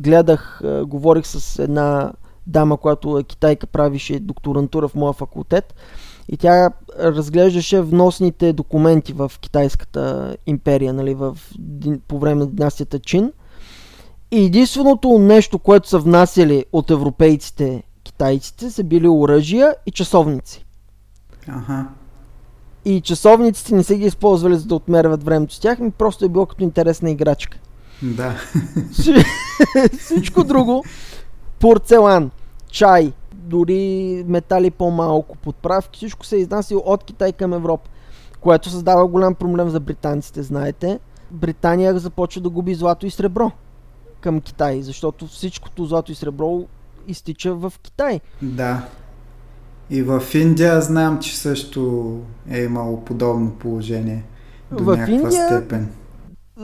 гледах, 0.00 0.60
а, 0.64 0.84
говорих 0.84 1.26
с 1.26 1.58
една 1.58 2.12
дама, 2.46 2.76
която 2.76 3.18
е 3.18 3.22
китайка, 3.22 3.66
правише 3.66 4.20
докторантура 4.20 4.88
в 4.88 4.94
моя 4.94 5.12
факултет 5.12 5.74
и 6.28 6.36
тя 6.36 6.70
разглеждаше 6.98 7.80
вносните 7.80 8.52
документи 8.52 9.12
в 9.12 9.32
китайската 9.40 10.36
империя, 10.46 10.92
нали, 10.92 11.14
в, 11.14 11.38
по 12.08 12.18
време 12.18 12.40
на 12.40 12.46
династията 12.46 12.98
Чин. 12.98 13.32
И 14.30 14.44
единственото 14.44 15.18
нещо, 15.18 15.58
което 15.58 15.88
са 15.88 15.98
внасяли 15.98 16.64
от 16.72 16.90
европейците, 16.90 17.82
китайците, 18.02 18.70
са 18.70 18.84
били 18.84 19.08
оръжия 19.08 19.74
и 19.86 19.90
часовници. 19.90 20.66
Аха. 21.48 21.86
И 22.84 23.00
часовниците 23.00 23.74
не 23.74 23.84
са 23.84 23.94
ги 23.94 24.04
използвали 24.04 24.56
за 24.56 24.66
да 24.66 24.74
отмерват 24.74 25.24
времето 25.24 25.54
с 25.54 25.60
тях, 25.60 25.78
ми 25.78 25.90
просто 25.90 26.24
е 26.24 26.28
било 26.28 26.46
като 26.46 26.64
интересна 26.64 27.10
играчка. 27.10 27.58
Да. 28.02 28.34
Всичко 30.00 30.44
друго, 30.44 30.84
порцелан, 31.60 32.30
чай, 32.70 33.12
дори 33.46 34.24
метали 34.28 34.70
по-малко, 34.70 35.36
подправки, 35.36 35.96
всичко 35.96 36.26
се 36.26 36.36
изнася 36.36 36.76
от 36.76 37.04
Китай 37.04 37.32
към 37.32 37.52
Европа, 37.52 37.90
което 38.40 38.70
създава 38.70 39.06
голям 39.06 39.34
проблем 39.34 39.70
за 39.70 39.80
британците, 39.80 40.42
знаете. 40.42 40.98
Британия 41.30 41.98
започва 41.98 42.40
да 42.40 42.50
губи 42.50 42.74
злато 42.74 43.06
и 43.06 43.10
сребро 43.10 43.50
към 44.20 44.40
Китай, 44.40 44.82
защото 44.82 45.26
всичкото 45.26 45.84
злато 45.84 46.12
и 46.12 46.14
сребро 46.14 46.64
изтича 47.08 47.54
в 47.54 47.72
Китай. 47.82 48.20
Да. 48.42 48.88
И 49.90 50.02
в 50.02 50.22
Индия 50.34 50.80
знам, 50.80 51.18
че 51.18 51.38
също 51.38 52.12
е 52.50 52.62
имало 52.62 53.04
подобно 53.04 53.50
положение 53.50 54.24
до 54.72 54.84
в 54.84 54.96
някаква 54.96 55.14
Индия, 55.14 55.46
степен. 55.46 55.88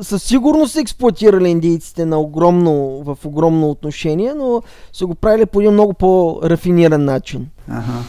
Със 0.00 0.22
сигурност 0.22 0.72
са 0.72 0.80
експлуатирали 0.80 1.48
индийците 1.48 2.04
на 2.04 2.20
огромно, 2.20 3.02
в 3.04 3.18
огромно 3.24 3.70
отношение, 3.70 4.34
но 4.34 4.62
са 4.92 5.06
го 5.06 5.14
правили 5.14 5.46
по 5.46 5.60
един 5.60 5.72
много 5.72 5.94
по-рафиниран 5.94 7.04
начин. 7.04 7.48
Ага. 7.68 8.02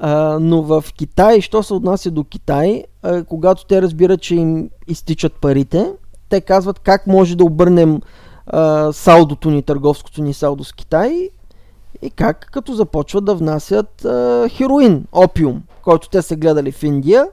А, 0.00 0.38
но 0.40 0.62
в 0.62 0.84
Китай, 0.96 1.40
що 1.40 1.62
се 1.62 1.74
отнася 1.74 2.10
до 2.10 2.24
Китай, 2.24 2.84
а, 3.02 3.24
когато 3.24 3.66
те 3.66 3.82
разбират, 3.82 4.20
че 4.20 4.34
им 4.34 4.70
изтичат 4.88 5.32
парите, 5.32 5.92
те 6.28 6.40
казват 6.40 6.78
как 6.78 7.06
може 7.06 7.36
да 7.36 7.44
обърнем 7.44 8.00
а, 8.46 8.92
салдото 8.92 9.50
ни, 9.50 9.62
търговското 9.62 10.22
ни 10.22 10.34
салдо 10.34 10.64
с 10.64 10.72
Китай 10.72 11.30
и 12.02 12.10
как 12.10 12.48
като 12.52 12.74
започват 12.74 13.24
да 13.24 13.34
внасят 13.34 14.04
а, 14.04 14.48
хероин, 14.48 15.04
опиум, 15.12 15.62
който 15.82 16.08
те 16.08 16.22
са 16.22 16.36
гледали 16.36 16.72
в 16.72 16.82
Индия. 16.82 17.26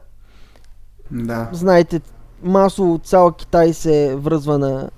Да. 1.11 1.49
Знаете, 1.51 2.01
масово 2.43 2.99
цял 3.03 3.31
Китай 3.31 3.73
се 3.73 4.15
връзва 4.15 4.57
на, 4.57 4.89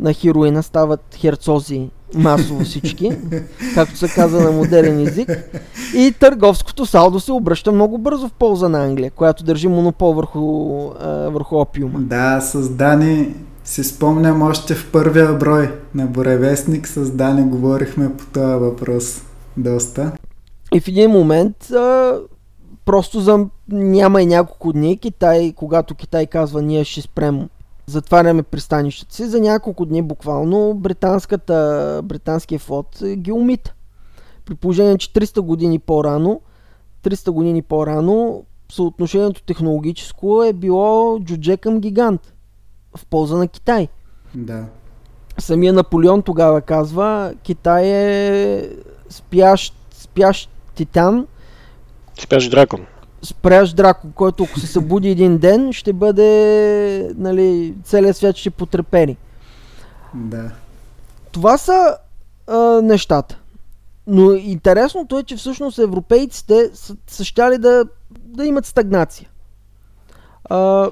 на 0.00 0.12
хероина, 0.12 0.62
стават 0.62 1.00
херцози 1.16 1.90
масово 2.14 2.64
всички, 2.64 3.10
както 3.74 3.96
се 3.96 4.08
казва 4.08 4.40
на 4.40 4.52
модерен 4.52 5.00
език. 5.00 5.30
И 5.94 6.14
търговското 6.20 6.86
салдо 6.86 7.20
се 7.20 7.32
обръща 7.32 7.72
много 7.72 7.98
бързо 7.98 8.28
в 8.28 8.32
полза 8.32 8.68
на 8.68 8.84
Англия, 8.84 9.10
която 9.10 9.44
държи 9.44 9.68
монопол 9.68 10.12
върху, 10.12 10.88
а, 11.00 11.08
върху 11.08 11.56
опиума. 11.56 12.00
Да, 12.00 12.40
с 12.40 12.68
Дани 12.68 13.34
си 13.64 13.84
спомням 13.84 14.42
още 14.42 14.74
в 14.74 14.90
първия 14.92 15.32
брой 15.32 15.72
на 15.94 16.06
Боревестник 16.06 16.88
с 16.88 17.10
Дани 17.10 17.42
говорихме 17.42 18.16
по 18.16 18.24
този 18.26 18.54
въпрос 18.54 19.22
доста. 19.56 20.12
И 20.74 20.80
в 20.80 20.88
един 20.88 21.10
момент 21.10 21.70
а, 21.70 22.18
просто 22.84 23.20
за 23.20 23.46
няма 23.68 24.22
и 24.22 24.26
няколко 24.26 24.72
дни 24.72 24.98
Китай, 24.98 25.52
когато 25.56 25.94
Китай 25.94 26.26
казва 26.26 26.62
ние 26.62 26.84
ще 26.84 27.02
спрем 27.02 27.48
затваряме 27.86 28.42
пристанищата 28.42 29.14
си, 29.14 29.26
за 29.26 29.40
няколко 29.40 29.86
дни 29.86 30.02
буквално 30.02 30.74
британската, 30.74 32.00
британския 32.04 32.58
флот 32.58 33.02
ги 33.16 33.32
умита. 33.32 33.74
При 34.44 34.54
положение, 34.54 34.98
че 34.98 35.12
300 35.12 35.40
години 35.40 35.78
по-рано 35.78 36.40
300 37.02 37.30
години 37.30 37.62
по-рано 37.62 38.44
съотношението 38.72 39.42
технологическо 39.42 40.42
е 40.42 40.52
било 40.52 41.20
джудже 41.20 41.56
към 41.56 41.80
гигант 41.80 42.32
в 42.96 43.06
полза 43.06 43.36
на 43.36 43.48
Китай. 43.48 43.88
Да. 44.34 44.64
Самия 45.38 45.72
Наполеон 45.72 46.22
тогава 46.22 46.60
казва, 46.60 47.34
Китай 47.42 47.86
е 47.86 48.68
спящ, 49.08 49.74
спящ 49.90 50.50
титан. 50.74 51.26
Спящ 52.20 52.50
дракон. 52.50 52.86
Спрящ 53.22 53.76
дракон, 53.76 54.12
който 54.12 54.44
ако 54.44 54.60
се 54.60 54.66
събуди 54.66 55.08
един 55.08 55.38
ден, 55.38 55.72
ще 55.72 55.92
бъде, 55.92 57.12
нали, 57.16 57.74
целият 57.84 58.16
свят 58.16 58.36
ще 58.36 58.50
потрепери. 58.50 59.16
Да. 60.14 60.50
Това 61.32 61.58
са 61.58 61.96
а, 62.46 62.58
нещата. 62.82 63.38
Но 64.06 64.32
интересното 64.32 65.18
е, 65.18 65.22
че 65.22 65.36
всъщност 65.36 65.78
европейците 65.78 66.70
са, 66.74 66.96
са 67.06 67.24
щяли 67.24 67.58
да, 67.58 67.84
да 68.10 68.46
имат 68.46 68.66
стагнация. 68.66 69.28
А, 70.44 70.90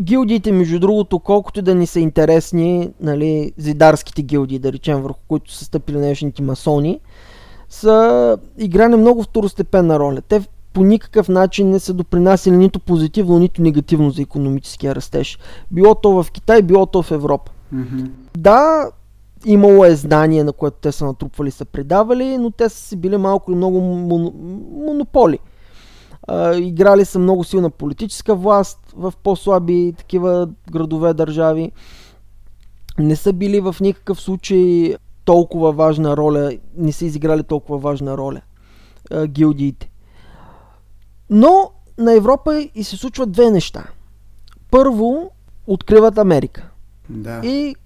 гилдиите, 0.00 0.52
между 0.52 0.78
другото, 0.78 1.18
колкото 1.18 1.62
да 1.62 1.74
ни 1.74 1.86
са 1.86 2.00
интересни, 2.00 2.90
нали, 3.00 3.52
зидарските 3.56 4.22
гилдии, 4.22 4.58
да 4.58 4.72
речем, 4.72 5.02
върху 5.02 5.20
които 5.28 5.52
са 5.52 5.64
стъпили 5.64 5.96
днешните 5.96 6.42
масони, 6.42 7.00
са 7.68 8.38
играли 8.58 8.96
много 8.96 9.22
второстепенна 9.22 9.98
роля. 9.98 10.20
Те 10.20 10.42
по 10.72 10.84
никакъв 10.84 11.28
начин 11.28 11.70
не 11.70 11.80
са 11.80 11.94
допринасяли 11.94 12.56
нито 12.56 12.80
позитивно, 12.80 13.38
нито 13.38 13.62
негативно 13.62 14.10
за 14.10 14.22
економическия 14.22 14.94
растеж. 14.94 15.38
Било 15.70 15.94
то 15.94 16.22
в 16.22 16.30
Китай, 16.30 16.62
било 16.62 16.86
то 16.86 17.02
в 17.02 17.10
Европа. 17.10 17.52
Mm-hmm. 17.74 18.10
Да, 18.36 18.90
имало 19.46 19.84
е 19.84 19.96
знание, 19.96 20.44
на 20.44 20.52
което 20.52 20.76
те 20.80 20.92
са 20.92 21.06
натрупвали, 21.06 21.50
са 21.50 21.64
предавали, 21.64 22.38
но 22.38 22.50
те 22.50 22.68
са 22.68 22.76
си 22.76 22.96
били 22.96 23.16
малко 23.16 23.52
и 23.52 23.54
много 23.54 23.80
монополи. 23.80 25.38
А, 26.28 26.56
играли 26.56 27.04
са 27.04 27.18
много 27.18 27.44
силна 27.44 27.70
политическа 27.70 28.34
власт 28.34 28.78
в 28.96 29.12
по-слаби 29.22 29.94
такива 29.98 30.48
градове, 30.70 31.14
държави. 31.14 31.72
Не 32.98 33.16
са 33.16 33.32
били 33.32 33.60
в 33.60 33.76
никакъв 33.80 34.20
случай 34.20 34.94
толкова 35.24 35.72
важна 35.72 36.16
роля, 36.16 36.52
не 36.76 36.92
са 36.92 37.04
изиграли 37.04 37.42
толкова 37.42 37.78
важна 37.78 38.16
роля 38.16 38.40
а, 39.10 39.26
гилдиите. 39.26 39.90
Но 41.30 41.70
на 41.98 42.12
Европа 42.12 42.68
и 42.74 42.84
се 42.84 42.96
случват 42.96 43.32
две 43.32 43.50
неща. 43.50 43.84
Първо, 44.70 45.30
откриват 45.66 46.18
Америка. 46.18 46.70
Да. 47.08 47.40
И 47.44 47.76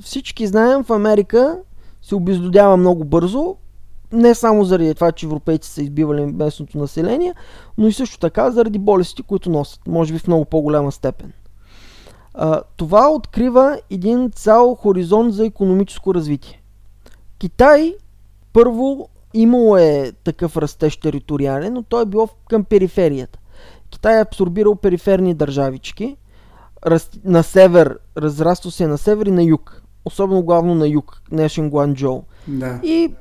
всички 0.00 0.46
знаем, 0.46 0.84
в 0.84 0.90
Америка 0.90 1.58
се 2.02 2.14
обезлюдява 2.14 2.76
много 2.76 3.04
бързо, 3.04 3.56
не 4.12 4.34
само 4.34 4.64
заради 4.64 4.94
това, 4.94 5.12
че 5.12 5.26
европейци 5.26 5.70
са 5.70 5.82
избивали 5.82 6.26
местното 6.26 6.78
население, 6.78 7.34
но 7.78 7.88
и 7.88 7.92
също 7.92 8.18
така 8.18 8.50
заради 8.50 8.78
болести, 8.78 9.22
които 9.22 9.50
носят, 9.50 9.80
може 9.86 10.12
би 10.12 10.18
в 10.18 10.26
много 10.26 10.44
по-голяма 10.44 10.92
степен. 10.92 11.32
А, 12.34 12.62
това 12.76 13.10
открива 13.10 13.80
един 13.90 14.30
цял 14.30 14.74
хоризонт 14.74 15.34
за 15.34 15.46
економическо 15.46 16.14
развитие. 16.14 16.62
Китай 17.38 17.94
първо 18.52 19.08
имало 19.40 19.76
е 19.76 20.12
такъв 20.24 20.56
растеж 20.56 20.96
териториален, 20.96 21.72
но 21.72 21.82
той 21.82 22.02
е 22.02 22.06
било 22.06 22.28
към 22.48 22.64
периферията. 22.64 23.38
Китай 23.90 24.18
е 24.18 24.22
абсорбирал 24.22 24.74
периферни 24.74 25.34
държавички. 25.34 26.16
Раз... 26.86 27.10
На 27.24 27.42
север, 27.42 27.98
разраства 28.16 28.70
се 28.70 28.86
на 28.86 28.98
север 28.98 29.26
и 29.26 29.30
на 29.30 29.42
юг. 29.42 29.82
Особено 30.04 30.42
главно 30.42 30.74
на 30.74 30.88
юг, 30.88 31.22
днешен 31.30 31.70
Гуанчжоу. 31.70 32.22
Да. 32.48 32.80
И 32.82 33.14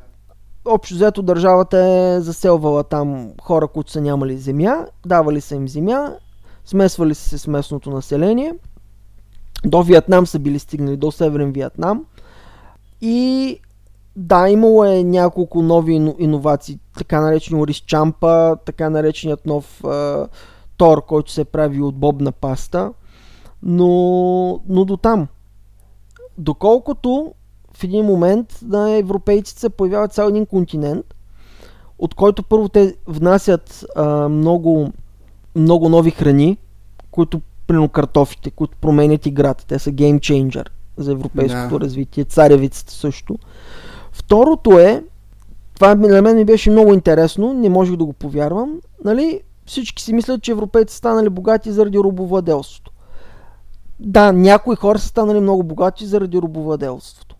общо 0.65 0.95
взето 0.95 1.21
държавата 1.21 1.77
е 1.77 2.21
заселвала 2.21 2.83
там 2.83 3.31
хора, 3.41 3.67
които 3.67 3.91
са 3.91 4.01
нямали 4.01 4.37
земя, 4.37 4.85
давали 5.05 5.41
са 5.41 5.55
им 5.55 5.67
земя, 5.67 6.13
смесвали 6.65 7.15
се 7.15 7.37
с 7.37 7.47
местното 7.47 7.89
население. 7.89 8.53
До 9.65 9.83
Виетнам 9.83 10.27
са 10.27 10.39
били 10.39 10.59
стигнали, 10.59 10.97
до 10.97 11.11
Северен 11.11 11.51
Виетнам. 11.51 12.05
И 13.01 13.59
да, 14.15 14.49
имало 14.49 14.85
е 14.85 15.03
няколко 15.03 15.61
нови 15.61 15.93
иновации, 16.19 16.79
така 16.97 17.21
наречени 17.21 17.67
рис 17.67 17.77
чампа, 17.77 18.57
така 18.65 18.89
нареченият 18.89 19.45
нов 19.45 19.83
е, 19.83 20.15
тор, 20.77 21.05
който 21.05 21.31
се 21.31 21.45
прави 21.45 21.81
от 21.81 21.95
бобна 21.95 22.31
паста, 22.31 22.93
но, 23.63 23.89
но 24.69 24.85
до 24.85 24.97
там. 24.97 25.27
Доколкото 26.37 27.33
в 27.73 27.83
един 27.83 28.05
момент 28.05 28.59
на 28.61 28.91
европейците 28.91 29.59
се 29.59 29.69
появява 29.69 30.07
цял 30.07 30.27
един 30.27 30.45
континент, 30.45 31.05
от 31.99 32.13
който 32.13 32.43
първо 32.43 32.69
те 32.69 32.95
внасят 33.07 33.85
а, 33.95 34.29
много, 34.29 34.91
много 35.55 35.89
нови 35.89 36.11
храни, 36.11 36.57
които, 37.11 37.41
примерно 37.67 37.89
картофите, 37.89 38.51
които 38.51 38.77
променят 38.81 39.25
играта. 39.25 39.65
Те 39.67 39.79
са 39.79 39.91
геймчейнджер 39.91 40.71
за 40.97 41.11
европейското 41.11 41.79
да. 41.79 41.85
развитие. 41.85 42.25
Царевицата 42.25 42.93
също. 42.93 43.37
Второто 44.25 44.79
е, 44.79 45.03
това 45.75 45.95
на 45.95 46.21
мен 46.21 46.35
ми 46.35 46.45
беше 46.45 46.71
много 46.71 46.93
интересно, 46.93 47.53
не 47.53 47.69
можех 47.69 47.95
да 47.95 48.05
го 48.05 48.13
повярвам, 48.13 48.79
нали, 49.03 49.41
всички 49.65 50.03
си 50.03 50.13
мислят, 50.13 50.41
че 50.41 50.51
европейци 50.51 50.95
станали 50.95 51.29
богати 51.29 51.71
заради 51.71 51.97
робовладелството. 51.97 52.91
Да, 53.99 54.31
някои 54.31 54.75
хора 54.75 54.99
са 54.99 55.07
станали 55.07 55.39
много 55.39 55.63
богати 55.63 56.05
заради 56.05 56.37
робовладелството. 56.37 57.35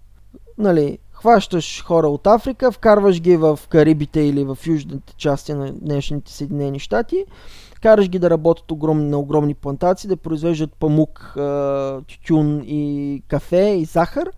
Нали, 0.58 0.98
хващаш 1.12 1.84
хора 1.84 2.08
от 2.08 2.28
Африка, 2.28 2.72
вкарваш 2.72 3.22
ги 3.22 3.38
в 3.38 3.60
Карибите 3.70 4.22
или 4.22 4.44
в 4.44 4.58
южните 4.66 5.16
части 5.18 5.54
на 5.54 5.72
днешните 5.72 6.32
Съединени 6.32 6.80
щати, 6.80 7.26
караш 7.82 8.10
ги 8.10 8.20
да 8.20 8.30
работят 8.30 8.72
огромни, 8.72 9.10
на 9.10 9.18
огромни 9.18 9.54
плантации, 9.54 10.08
да 10.08 10.18
произвеждат 10.18 10.74
памук, 10.74 11.32
тютюн 12.08 12.62
и 12.66 13.22
кафе 13.28 13.70
и 13.70 13.86
захар. 13.86 14.30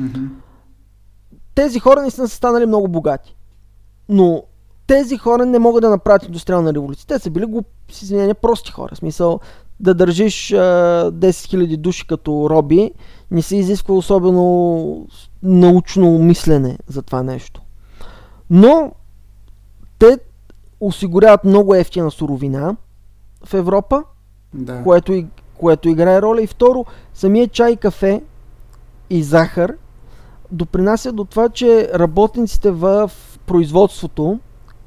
Mm-hmm 0.00 0.28
тези 1.56 1.80
хора 1.80 2.02
не 2.02 2.10
са 2.10 2.28
станали 2.28 2.66
много 2.66 2.88
богати. 2.88 3.36
Но 4.08 4.42
тези 4.86 5.16
хора 5.16 5.46
не 5.46 5.58
могат 5.58 5.82
да 5.82 5.90
направят 5.90 6.24
индустриална 6.24 6.74
революция. 6.74 7.06
Те 7.06 7.18
са 7.18 7.30
били 7.30 7.44
го, 7.44 7.64
с 7.92 8.02
извинение, 8.02 8.34
прости 8.34 8.72
хора. 8.72 8.94
В 8.94 8.98
смисъл, 8.98 9.40
да 9.80 9.94
държиш 9.94 10.52
а, 10.52 10.56
10 10.56 11.30
000 11.30 11.76
души 11.76 12.06
като 12.06 12.50
роби, 12.50 12.90
не 13.30 13.42
се 13.42 13.56
изисква 13.56 13.94
особено 13.94 15.06
научно 15.42 16.18
мислене 16.18 16.78
за 16.88 17.02
това 17.02 17.22
нещо. 17.22 17.62
Но 18.50 18.92
те 19.98 20.18
осигуряват 20.80 21.44
много 21.44 21.74
ефтина 21.74 22.10
суровина 22.10 22.76
в 23.44 23.54
Европа, 23.54 24.04
Да. 24.54 24.82
което, 24.82 25.12
и, 25.12 25.26
което 25.58 25.88
играе 25.88 26.22
роля. 26.22 26.42
И 26.42 26.46
второ, 26.46 26.84
самия 27.14 27.48
чай, 27.48 27.76
кафе 27.76 28.22
и 29.10 29.22
захар 29.22 29.74
допринася 30.52 31.12
до 31.12 31.24
това, 31.24 31.48
че 31.48 31.90
работниците 31.94 32.70
в 32.70 33.10
производството 33.46 34.38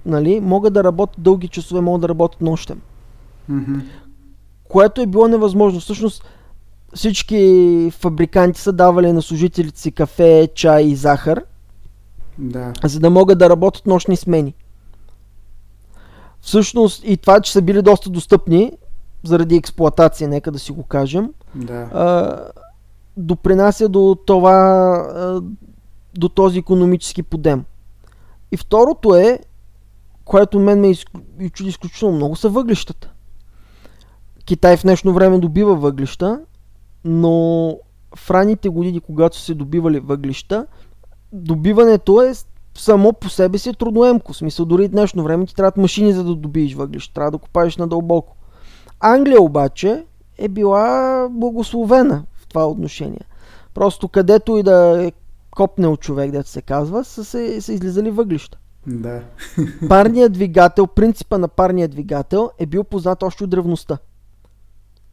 нали, 0.05 0.39
могат 0.39 0.74
да 0.74 0.84
работят 0.84 1.22
дълги 1.22 1.47
часове, 1.47 1.82
могат 1.82 2.01
да 2.01 2.10
работят 2.10 2.41
нощем. 2.41 2.82
Мгм. 3.49 3.80
Което 4.64 5.01
е 5.01 5.05
било 5.05 5.28
невъзможно. 5.28 5.80
Всъщност 5.80 6.24
всички 6.93 7.91
фабриканти 7.99 8.62
са 8.62 8.74
давали 8.74 9.12
на 9.12 9.22
служителите 9.22 9.80
си 9.80 9.91
кафе, 9.91 10.49
чай 10.55 10.84
и 10.84 10.95
захар, 10.95 11.43
Да. 12.38 12.74
за 12.84 12.99
да 12.99 13.10
могат 13.10 13.39
да 13.39 13.49
работят 13.49 13.86
нощни 13.86 14.18
смени. 14.18 14.53
Всъщност 16.41 17.03
и 17.05 17.18
това, 17.18 17.41
че 17.41 17.51
са 17.51 17.62
били 17.62 17.82
доста 17.82 18.10
достъпни, 18.10 18.72
заради 19.24 19.55
експлоатация, 19.55 20.30
нека 20.30 20.51
да 20.51 20.60
си 20.60 20.72
го 20.72 20.84
кажем, 20.84 21.34
Да. 21.55 21.89
а, 21.93 22.38
допринася 23.20 23.89
до 23.89 24.17
това, 24.26 25.41
до 26.17 26.30
този 26.30 26.59
економически 26.59 27.24
подем. 27.24 27.63
И 28.51 28.57
второто 28.57 29.15
е, 29.15 29.39
което 30.26 30.59
мен 30.59 30.80
ме 30.80 30.93
чуди 31.49 31.70
изключително 31.70 32.15
много, 32.15 32.36
са 32.36 32.49
въглищата. 32.49 33.11
Китай 34.45 34.78
в 34.78 34.82
днешно 34.82 35.13
време 35.13 35.39
добива 35.39 35.76
въглища, 35.76 36.39
но 37.05 37.30
в 38.15 38.32
ранните 38.32 38.70
години, 38.70 38.99
когато 38.99 39.38
са 39.38 39.43
се 39.43 39.53
добивали 39.53 39.99
въглища, 39.99 40.65
добиването 41.34 42.22
е 42.22 42.34
само 42.78 43.13
по 43.13 43.30
себе 43.30 43.57
си 43.57 43.70
е 43.70 43.74
трудноемко. 43.74 44.34
В 44.34 44.38
смисъл, 44.38 44.65
дори 44.65 44.88
в 44.88 44.91
днешно 44.91 45.24
време 45.24 45.45
ти 45.45 45.55
трябват 45.55 45.78
машини 45.78 46.13
за 46.13 46.24
да 46.24 46.36
добиеш 46.36 46.74
въглища. 46.74 47.13
Трябва 47.13 47.32
да 47.32 47.38
копаеш 47.38 47.78
надълбоко. 47.78 48.36
Англия 48.99 49.41
обаче 49.41 50.05
е 50.38 50.47
била 50.47 51.28
благословена 51.32 52.24
това 52.50 52.68
отношение. 52.68 53.22
Просто 53.74 54.08
където 54.08 54.58
и 54.58 54.64
да 54.64 55.04
е 55.04 55.12
копнел 55.52 55.97
човек, 55.97 56.32
дето 56.32 56.50
се 56.50 56.62
казва, 56.62 57.04
са, 57.04 57.26
се, 57.26 57.62
са 57.62 57.74
излизали 57.74 58.12
въглища. 58.12 58.58
Да. 58.88 59.24
Парният 59.89 60.34
двигател, 60.34 60.88
принципа 60.88 61.38
на 61.38 61.47
парния 61.47 61.88
двигател 61.88 62.52
е 62.60 62.66
бил 62.66 62.84
познат 62.84 63.24
още 63.24 63.43
от 63.43 63.50
древността. 63.50 63.97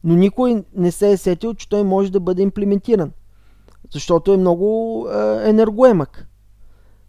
Но 0.05 0.15
никой 0.15 0.65
не 0.75 0.93
се 0.93 1.11
е 1.11 1.17
сетил, 1.17 1.55
че 1.55 1.69
той 1.69 1.85
може 1.85 2.13
да 2.13 2.21
бъде 2.21 2.43
имплементиран. 2.43 3.13
Защото 3.93 4.33
е 4.33 4.37
много 4.37 5.09
е, 5.09 5.49
енергоемък. 5.49 6.29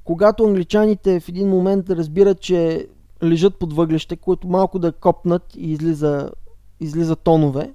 Когато 0.03 0.43
англичаните 0.43 1.19
в 1.19 1.29
един 1.29 1.49
момент 1.49 1.89
разбират, 1.89 2.39
че 2.39 2.87
лежат 3.23 3.59
под 3.59 3.73
въглища, 3.73 4.17
които 4.17 4.47
малко 4.47 4.79
да 4.79 4.91
копнат 4.91 5.43
и 5.55 5.71
излиза, 5.71 6.31
излиза 6.79 7.15
тонове, 7.15 7.71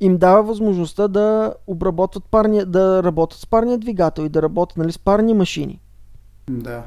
им 0.00 0.18
дава 0.18 0.42
възможността 0.42 1.08
да 1.08 1.54
обработват 1.66 2.24
парния, 2.24 2.66
да 2.66 3.02
работят 3.02 3.38
с 3.38 3.46
парния 3.46 3.78
двигател 3.78 4.22
и 4.22 4.28
да 4.28 4.42
работят 4.42 4.76
нали, 4.76 4.92
с 4.92 4.98
парни 4.98 5.34
машини 5.34 5.80
Да. 6.50 6.82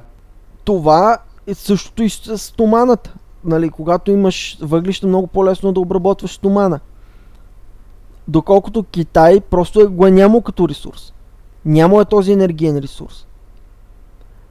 това 0.63 1.17
е 1.47 1.53
същото 1.53 2.03
и 2.03 2.09
с 2.09 2.37
стоманата. 2.37 3.15
Нали, 3.43 3.69
когато 3.69 4.11
имаш 4.11 4.57
въглища, 4.61 5.07
много 5.07 5.27
по-лесно 5.27 5.69
е 5.69 5.73
да 5.73 5.79
обработваш 5.79 6.35
стомана. 6.35 6.79
Доколкото 8.27 8.83
Китай 8.83 9.39
просто 9.41 9.81
е, 9.81 9.85
го 9.85 10.07
е 10.07 10.11
нямал 10.11 10.41
като 10.41 10.69
ресурс. 10.69 11.13
Няма 11.65 12.01
е 12.01 12.05
този 12.05 12.31
енергиен 12.31 12.77
ресурс. 12.77 13.27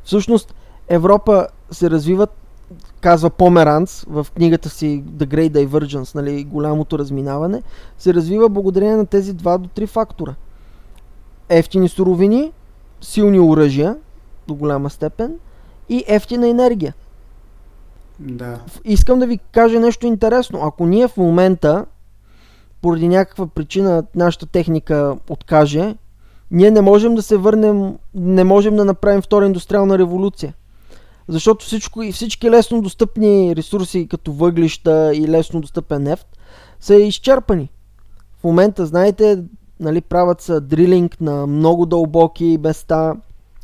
Всъщност, 0.04 0.54
Европа 0.88 1.46
се 1.70 1.90
развиват, 1.90 2.45
казва 3.00 3.30
Померанц 3.30 4.04
в 4.08 4.26
книгата 4.34 4.68
си 4.68 5.04
The 5.16 5.26
Great 5.26 5.50
Divergence, 5.50 6.14
нали, 6.14 6.44
голямото 6.44 6.98
разминаване, 6.98 7.62
се 7.98 8.14
развива 8.14 8.48
благодарение 8.48 8.96
на 8.96 9.06
тези 9.06 9.32
два 9.32 9.58
до 9.58 9.68
три 9.68 9.86
фактора. 9.86 10.34
Ефтини 11.48 11.88
суровини, 11.88 12.52
силни 13.00 13.40
оръжия, 13.40 13.96
до 14.48 14.54
голяма 14.54 14.90
степен, 14.90 15.34
и 15.88 16.04
ефтина 16.06 16.48
енергия. 16.48 16.94
Да. 18.18 18.60
Искам 18.84 19.18
да 19.18 19.26
ви 19.26 19.38
кажа 19.38 19.80
нещо 19.80 20.06
интересно. 20.06 20.60
Ако 20.62 20.86
ние 20.86 21.08
в 21.08 21.16
момента, 21.16 21.84
поради 22.82 23.08
някаква 23.08 23.46
причина, 23.46 24.04
нашата 24.14 24.46
техника 24.46 25.16
откаже, 25.30 25.96
ние 26.50 26.70
не 26.70 26.80
можем 26.80 27.14
да 27.14 27.22
се 27.22 27.36
върнем, 27.36 27.94
не 28.14 28.44
можем 28.44 28.76
да 28.76 28.84
направим 28.84 29.22
втора 29.22 29.46
индустриална 29.46 29.98
революция. 29.98 30.54
Защото 31.28 31.66
всичко, 31.66 32.02
и 32.02 32.12
всички 32.12 32.50
лесно 32.50 32.82
достъпни 32.82 33.56
ресурси, 33.56 34.08
като 34.10 34.32
въглища 34.32 35.12
и 35.14 35.28
лесно 35.28 35.60
достъпен 35.60 36.02
нефт, 36.02 36.26
са 36.80 36.94
изчерпани. 36.94 37.70
В 38.40 38.44
момента, 38.44 38.86
знаете, 38.86 39.44
нали, 39.80 40.00
правят 40.00 40.40
са 40.40 40.60
дрилинг 40.60 41.20
на 41.20 41.46
много 41.46 41.86
дълбоки 41.86 42.58
места, 42.62 43.14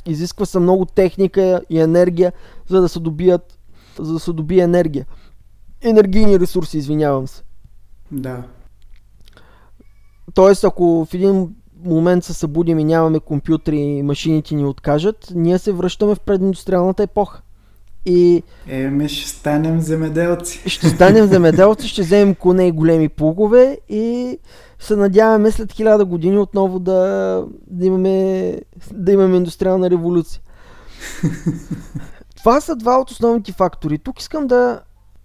изисква 0.06 0.46
се 0.46 0.58
много 0.58 0.84
техника 0.84 1.62
и 1.70 1.80
енергия, 1.80 2.32
за 2.68 2.80
да 2.80 2.88
се 2.88 3.00
добият, 3.00 3.58
за 3.98 4.12
да 4.12 4.18
се 4.18 4.32
добие 4.32 4.62
енергия. 4.62 5.06
Енергийни 5.80 6.40
ресурси, 6.40 6.78
извинявам 6.78 7.28
се. 7.28 7.42
Да. 8.10 8.42
Тоест, 10.34 10.64
ако 10.64 11.06
в 11.10 11.14
един 11.14 11.54
момент 11.84 12.24
се 12.24 12.34
събудим 12.34 12.78
и 12.78 12.84
нямаме 12.84 13.20
компютри 13.20 13.76
и 13.76 14.02
машините 14.02 14.54
ни 14.54 14.64
откажат, 14.64 15.32
ние 15.34 15.58
се 15.58 15.72
връщаме 15.72 16.14
в 16.14 16.20
прединдустриалната 16.20 17.02
епоха. 17.02 17.42
И 18.06 18.42
Еми, 18.68 19.08
ще 19.08 19.28
станем 19.28 19.80
земеделци. 19.80 20.70
ще 20.70 20.88
станем 20.88 21.26
земеделци, 21.26 21.88
ще 21.88 22.02
вземем 22.02 22.34
коне 22.34 22.66
и 22.66 22.72
големи 22.72 23.08
плугове 23.08 23.78
и 23.88 24.38
се 24.78 24.96
надяваме 24.96 25.50
след 25.50 25.72
хиляда 25.72 26.04
години 26.04 26.38
отново 26.38 26.78
да, 26.78 27.44
да, 27.66 27.86
имаме, 27.86 28.58
да 28.92 29.12
имаме 29.12 29.36
индустриална 29.36 29.90
революция. 29.90 30.40
Това 32.36 32.60
са 32.60 32.76
два 32.76 33.00
от 33.00 33.10
основните 33.10 33.52
фактори. 33.52 33.98
Тук 33.98 34.20
искам 34.20 34.46
да, 34.46 34.80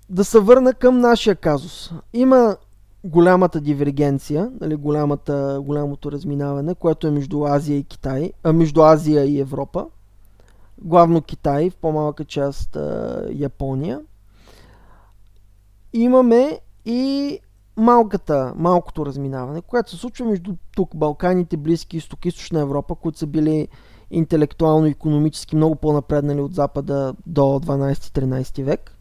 да 0.10 0.26
се 0.26 0.40
върна 0.40 0.74
към 0.74 1.00
нашия 1.00 1.36
казус. 1.36 1.92
Има 2.14 2.58
голямата 3.04 3.62
дивергенция, 3.62 4.50
нали, 4.62 4.76
голямата, 4.76 5.60
голямото 5.62 6.12
разминаване, 6.12 6.76
което 6.76 7.08
е 7.08 7.12
между 7.12 7.46
Азия 7.46 7.78
и 7.78 7.84
Китай, 7.84 8.32
а 8.44 8.54
между 8.54 8.82
Азия 8.82 9.26
и 9.26 9.40
Европа. 9.40 9.86
Главно 10.82 11.22
Китай, 11.22 11.70
в 11.70 11.76
по-малка 11.76 12.26
част 12.26 12.76
а, 12.76 13.26
Япония. 13.32 14.02
Имаме 15.94 16.60
и 16.86 17.40
малката, 17.78 18.54
малкото 18.56 19.06
разминаване, 19.06 19.62
което 19.62 19.90
се 19.90 19.98
случва 19.98 20.26
между 20.26 20.56
тук 20.76 20.96
Балканите, 20.96 21.58
Близки 21.58 21.98
изток, 21.98 22.26
Източна 22.26 22.60
Европа, 22.60 22.96
които 22.96 23.20
са 23.20 23.28
били 23.28 23.68
интелектуално 24.12 24.88
и 24.88 24.90
економически 24.90 25.56
много 25.56 25.76
по-напреднали 25.76 26.42
от 26.42 26.54
Запада 26.54 27.14
до 27.26 27.42
12-13 27.42 28.64
век. 28.64 28.98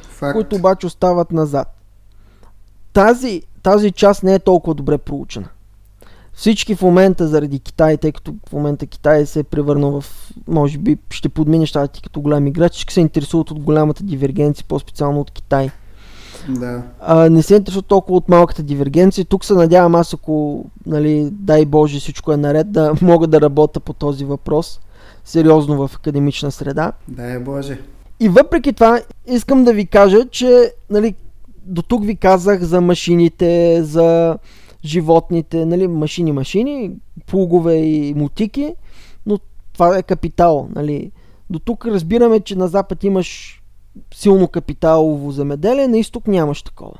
Факт. 0.00 0.32
които 0.32 0.56
обаче 0.56 0.86
остават 0.86 1.32
назад. 1.32 1.80
Тази, 2.92 3.42
тази 3.62 3.92
част 3.92 4.22
не 4.22 4.34
е 4.34 4.38
толкова 4.38 4.74
добре 4.74 4.98
проучена. 4.98 5.48
Всички 6.34 6.74
в 6.74 6.82
момента 6.82 7.28
заради 7.28 7.58
Китай, 7.58 7.96
тъй 7.96 8.12
като 8.12 8.34
в 8.48 8.52
момента 8.52 8.86
Китай 8.86 9.26
се 9.26 9.40
е 9.40 9.44
превърнал 9.44 10.00
в, 10.00 10.32
може 10.48 10.78
би, 10.78 10.98
ще 11.10 11.28
подмине 11.28 11.66
щати 11.66 12.02
като 12.02 12.20
голям 12.20 12.46
играч, 12.46 12.72
всички 12.72 12.94
се 12.94 13.00
интересуват 13.00 13.50
от 13.50 13.60
голямата 13.60 14.04
дивергенция, 14.04 14.64
по-специално 14.68 15.20
от 15.20 15.30
Китай. 15.30 15.70
Да. 16.48 16.82
А, 17.00 17.30
не 17.30 17.42
се 17.42 17.54
интересуват 17.54 17.86
толкова 17.86 18.16
от 18.16 18.28
малката 18.28 18.62
дивергенция. 18.62 19.24
Тук 19.24 19.44
се 19.44 19.54
надявам 19.54 19.94
аз, 19.94 20.14
ако, 20.14 20.64
нали, 20.86 21.28
дай 21.32 21.64
Боже, 21.64 22.00
всичко 22.00 22.32
е 22.32 22.36
наред, 22.36 22.72
да 22.72 22.94
мога 23.02 23.26
да 23.26 23.40
работя 23.40 23.80
по 23.80 23.92
този 23.92 24.24
въпрос 24.24 24.80
сериозно 25.24 25.88
в 25.88 25.96
академична 25.96 26.52
среда. 26.52 26.92
Дай 27.08 27.38
Боже. 27.38 27.78
И 28.20 28.28
въпреки 28.28 28.72
това, 28.72 29.00
искам 29.26 29.64
да 29.64 29.72
ви 29.72 29.86
кажа, 29.86 30.28
че 30.30 30.72
нали, 30.90 31.14
до 31.66 31.82
тук 31.82 32.04
ви 32.04 32.16
казах 32.16 32.62
за 32.62 32.80
машините, 32.80 33.82
за 33.82 34.38
животните, 34.84 35.66
нали, 35.66 35.86
машини, 35.86 36.32
машини, 36.32 36.90
плугове 37.26 37.76
и 37.76 38.14
мутики, 38.14 38.74
но 39.26 39.38
това 39.72 39.98
е 39.98 40.02
капитал. 40.02 40.68
Нали. 40.74 41.10
До 41.50 41.58
тук 41.58 41.86
разбираме, 41.86 42.40
че 42.40 42.56
на 42.56 42.68
запад 42.68 43.04
имаш 43.04 43.60
силно 44.14 44.48
капиталово 44.48 45.30
замеделие, 45.30 45.88
на 45.88 45.98
изток 45.98 46.28
нямаш 46.28 46.62
такова. 46.62 46.98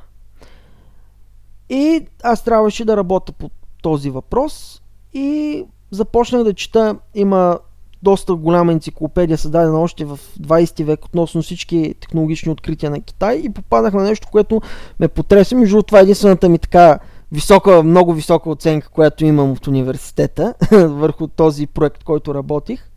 И 1.69 2.05
аз 2.23 2.43
трябваше 2.43 2.85
да 2.85 2.97
работя 2.97 3.31
по 3.31 3.49
този 3.81 4.09
въпрос 4.09 4.81
и 5.13 5.63
започнах 5.91 6.43
да 6.43 6.53
чета, 6.53 6.97
има 7.15 7.59
доста 8.03 8.35
голяма 8.35 8.71
енциклопедия, 8.71 9.37
създадена 9.37 9.79
още 9.79 10.05
в 10.05 10.19
20 10.39 10.83
век 10.83 11.05
относно 11.05 11.41
всички 11.41 11.95
технологични 12.01 12.51
открития 12.51 12.89
на 12.89 13.01
Китай 13.01 13.35
и 13.35 13.49
попаднах 13.49 13.93
на 13.93 14.03
нещо, 14.03 14.27
което 14.31 14.61
ме 14.99 15.07
потреса. 15.07 15.55
Между 15.55 15.81
това 15.81 15.99
е 15.99 16.01
единствената 16.01 16.49
ми 16.49 16.59
така 16.59 16.99
висока, 17.35 17.83
много 17.83 18.13
висока 18.13 18.49
оценка, 18.49 18.89
която 18.89 19.25
имам 19.25 19.51
от 19.51 19.67
университета 19.67 20.53
върху 20.71 21.27
този 21.27 21.67
проект, 21.67 22.03
който 22.03 22.35
работих, 22.35 22.89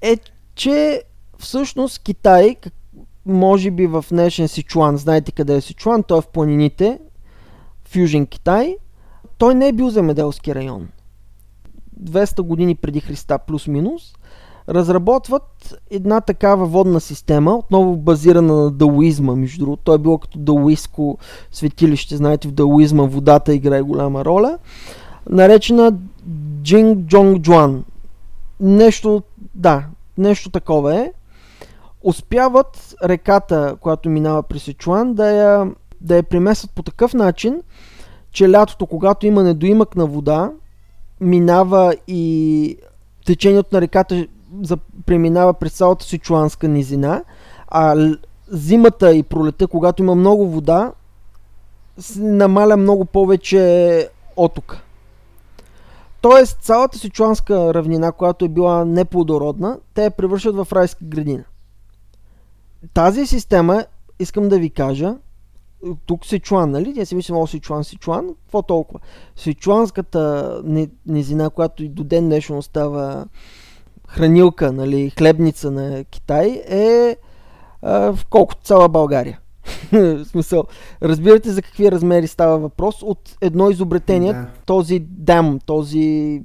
е, 0.00 0.16
че 0.54 1.02
всъщност 1.38 2.02
Китай, 2.02 2.56
може 3.26 3.70
би 3.70 3.86
в 3.86 4.04
днешен 4.10 4.48
Сичуан, 4.48 4.96
знаете 4.96 5.32
къде 5.32 5.56
е 5.56 5.60
Сичуан, 5.60 6.02
той 6.02 6.18
е 6.18 6.22
в 6.22 6.26
планините, 6.26 6.98
в 7.84 7.96
Южен 7.96 8.26
Китай, 8.26 8.76
той 9.38 9.54
не 9.54 9.68
е 9.68 9.72
бил 9.72 9.90
земеделски 9.90 10.54
район. 10.54 10.88
200 12.02 12.40
години 12.40 12.74
преди 12.74 13.00
Христа 13.00 13.38
плюс-минус, 13.38 14.14
разработват 14.68 15.78
една 15.90 16.20
такава 16.20 16.66
водна 16.66 17.00
система, 17.00 17.56
отново 17.56 17.96
базирана 17.96 18.54
на 18.54 18.70
даоизма, 18.70 19.34
между 19.34 19.58
другото. 19.64 19.82
Той 19.84 19.94
е 19.94 19.98
било 19.98 20.18
като 20.18 20.38
даоистко 20.38 21.18
светилище, 21.52 22.16
знаете, 22.16 22.48
в 22.48 22.52
даоизма 22.52 23.02
водата 23.02 23.54
играе 23.54 23.82
голяма 23.82 24.24
роля, 24.24 24.58
наречена 25.30 25.92
Джинг 26.62 26.98
Джонг 26.98 27.42
Джуан. 27.42 27.84
Нещо, 28.60 29.22
да, 29.54 29.84
нещо 30.18 30.50
такова 30.50 30.96
е. 30.96 31.12
Успяват 32.02 32.94
реката, 33.04 33.76
която 33.80 34.08
минава 34.08 34.42
при 34.42 34.58
Сичуан, 34.58 35.14
да 35.14 35.30
я, 35.30 35.70
да 36.00 36.16
я 36.16 36.22
примесват 36.22 36.70
по 36.70 36.82
такъв 36.82 37.14
начин, 37.14 37.62
че 38.32 38.50
лятото, 38.50 38.86
когато 38.86 39.26
има 39.26 39.42
недоимък 39.42 39.96
на 39.96 40.06
вода, 40.06 40.50
минава 41.20 41.94
и 42.08 42.76
течението 43.26 43.68
на 43.72 43.80
реката 43.80 44.26
за, 44.62 44.76
преминава 45.06 45.54
през 45.54 45.72
цялата 45.72 46.04
Сичуанска 46.04 46.68
низина, 46.68 47.24
а 47.68 48.10
зимата 48.48 49.14
и 49.14 49.22
пролета, 49.22 49.66
когато 49.66 50.02
има 50.02 50.14
много 50.14 50.48
вода, 50.48 50.92
намаля 52.16 52.76
много 52.76 53.04
повече 53.04 54.08
отока. 54.36 54.82
Тоест, 56.20 56.58
цялата 56.60 56.98
сичуанска 56.98 57.74
равнина, 57.74 58.12
която 58.12 58.44
е 58.44 58.48
била 58.48 58.84
неплодородна, 58.84 59.78
те 59.94 60.04
я 60.04 60.10
превръщат 60.10 60.56
в 60.56 60.68
райска 60.72 61.04
градина. 61.04 61.44
Тази 62.94 63.26
система, 63.26 63.84
искам 64.18 64.48
да 64.48 64.58
ви 64.58 64.70
кажа, 64.70 65.14
тук 66.06 66.26
Сичуан, 66.26 66.70
нали? 66.70 66.92
Ние 66.92 67.06
си 67.06 67.14
мислим, 67.14 67.36
о, 67.36 67.46
Сичуан, 67.46 67.84
Сичуан, 67.84 68.34
какво 68.42 68.62
толкова? 68.62 69.00
Сичуанската 69.36 70.54
низина, 71.06 71.50
която 71.50 71.84
и 71.84 71.88
до 71.88 72.04
ден 72.04 72.24
днешно 72.24 72.62
става 72.62 73.26
хранилка, 74.08 74.72
нали, 74.72 75.10
хлебница 75.10 75.70
на 75.70 76.04
Китай 76.04 76.62
е 76.68 77.16
а, 77.82 78.12
в 78.12 78.26
колкото 78.30 78.62
цяла 78.62 78.88
България. 78.88 79.38
в 79.92 80.24
смисъл, 80.24 80.64
разбирате 81.02 81.50
за 81.50 81.62
какви 81.62 81.92
размери 81.92 82.26
става 82.26 82.58
въпрос 82.58 83.02
от 83.02 83.36
едно 83.40 83.70
изобретение, 83.70 84.32
да. 84.32 84.46
този 84.66 84.98
дам, 84.98 85.58
този 85.66 86.42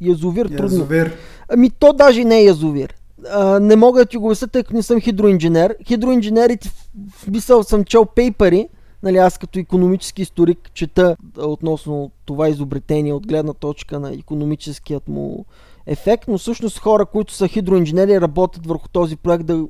язовир. 0.00 0.50
Язовир. 0.50 1.06
Трудно. 1.06 1.16
Ами 1.48 1.70
то 1.70 1.92
даже 1.92 2.24
не 2.24 2.38
е 2.38 2.44
язовир. 2.44 2.94
А, 3.30 3.60
не 3.60 3.76
мога 3.76 4.00
да 4.00 4.06
ти 4.06 4.16
го 4.16 4.26
обясня, 4.26 4.48
тъй 4.48 4.62
като 4.62 4.76
не 4.76 4.82
съм 4.82 5.00
хидроинженер. 5.00 5.76
Хидроинженерите, 5.86 6.70
в 7.12 7.26
мисъл 7.26 7.62
съм 7.62 7.84
чел 7.84 8.04
пейпери, 8.04 8.68
нали, 9.02 9.16
аз 9.16 9.38
като 9.38 9.58
економически 9.58 10.22
историк 10.22 10.70
чета 10.74 11.16
относно 11.38 12.10
това 12.24 12.48
изобретение 12.48 13.12
от 13.12 13.26
гледна 13.26 13.52
точка 13.52 14.00
на 14.00 14.12
економическият 14.12 15.08
му 15.08 15.44
ефект, 15.86 16.28
но 16.28 16.38
всъщност 16.38 16.78
хора, 16.78 17.06
които 17.06 17.32
са 17.32 17.48
хидроинженери, 17.48 18.20
работят 18.20 18.66
върху 18.66 18.88
този 18.88 19.16
проект 19.16 19.46
да 19.46 19.66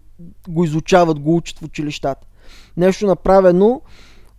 го 0.49 0.65
изучават, 0.65 1.21
го 1.21 1.37
учат 1.37 1.59
в 1.59 1.63
училищата. 1.63 2.27
Нещо 2.77 3.07
направено 3.07 3.81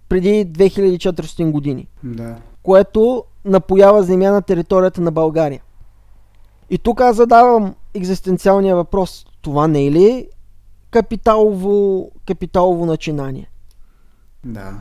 преди 0.09 0.45
2400 0.45 1.51
години. 1.51 1.87
Да. 2.03 2.35
Което 2.63 3.23
напоява 3.45 4.03
земя 4.03 4.31
на 4.31 4.41
територията 4.41 5.01
на 5.01 5.11
България. 5.11 5.61
И 6.69 6.77
тук 6.77 7.01
аз 7.01 7.15
задавам 7.15 7.75
екзистенциалния 7.93 8.75
въпрос. 8.75 9.25
Това 9.41 9.67
не 9.67 9.85
е 9.85 9.91
ли 9.91 10.27
капиталово, 10.91 12.11
капиталово 12.25 12.85
начинание? 12.85 13.49
Да. 14.45 14.73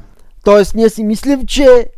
Тоест, 0.44 0.74
ние 0.74 0.88
си 0.88 1.04
мислим, 1.04 1.46
че 1.46 1.88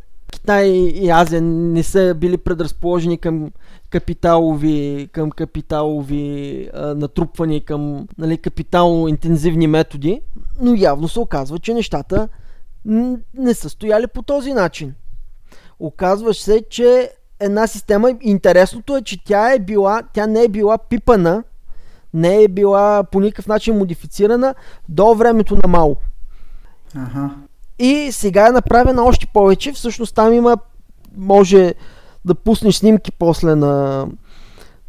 Китай 0.49 0.69
и 0.69 1.11
Азия 1.11 1.43
не 1.43 1.83
са 1.83 2.15
били 2.15 2.37
предразположени 2.37 3.19
към 3.19 3.51
капиталови, 3.91 5.09
към 5.13 5.31
капиталови 5.31 6.69
а, 6.75 6.95
натрупвания, 6.95 7.65
към 7.65 8.09
нали, 8.19 8.39
капитално 8.39 9.09
интензивни 9.09 9.67
методи, 9.67 10.21
но 10.61 10.75
явно 10.75 11.09
се 11.09 11.21
оказва, 11.21 11.59
че 11.59 11.75
нещата 11.75 12.29
не 13.35 13.55
са 13.55 13.71
стояли 13.71 14.07
по 14.07 14.23
този 14.23 14.53
начин. 14.53 14.95
Оказва 15.81 16.35
се, 16.35 16.65
че 16.71 17.11
една 17.41 17.67
система, 17.67 18.11
интересното 18.21 18.97
е, 18.97 19.03
че 19.03 19.25
тя 19.25 19.53
е 19.53 19.59
била, 19.59 20.03
тя 20.13 20.27
не 20.27 20.45
е 20.45 20.49
била 20.49 20.79
пипана, 20.79 21.45
не 22.15 22.43
е 22.43 22.49
била 22.49 23.05
по 23.05 23.21
никакъв 23.21 23.47
начин 23.47 23.79
модифицирана 23.79 24.55
до 24.89 25.15
времето 25.15 25.57
на 25.57 25.69
Мао. 25.69 25.97
Ага. 26.97 27.31
И 27.79 28.09
сега 28.13 28.49
е 28.49 28.53
направена 28.53 29.05
още 29.05 29.27
повече. 29.27 29.73
Всъщност 29.73 30.15
там 30.15 30.33
има, 30.33 30.57
може 31.17 31.75
да 32.25 32.35
пуснеш 32.35 32.77
снимки 32.77 33.13
после 33.13 33.55
на, 33.55 34.07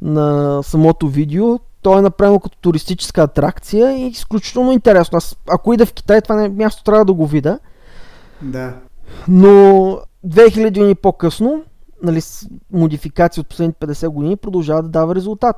на 0.01 0.59
самото 0.63 1.07
видео. 1.07 1.59
То 1.81 1.97
е 1.97 2.01
направено 2.01 2.39
като 2.39 2.57
туристическа 2.57 3.21
атракция 3.21 3.97
и 3.97 4.07
изключително 4.07 4.71
интересно. 4.71 5.17
Аз, 5.17 5.37
ако 5.49 5.73
ида 5.73 5.85
в 5.85 5.93
Китай, 5.93 6.21
това 6.21 6.35
не, 6.35 6.49
място 6.49 6.83
трябва 6.83 7.05
да 7.05 7.13
го 7.13 7.27
видя. 7.27 7.59
Да. 8.41 8.73
Но 9.27 9.49
2000 10.27 10.63
години 10.63 10.95
по-късно, 10.95 11.63
нали, 12.03 12.21
модификации 12.71 13.41
от 13.41 13.47
последните 13.47 13.87
50 13.87 14.09
години, 14.09 14.37
продължава 14.37 14.83
да 14.83 14.89
дава 14.89 15.15
резултат. 15.15 15.55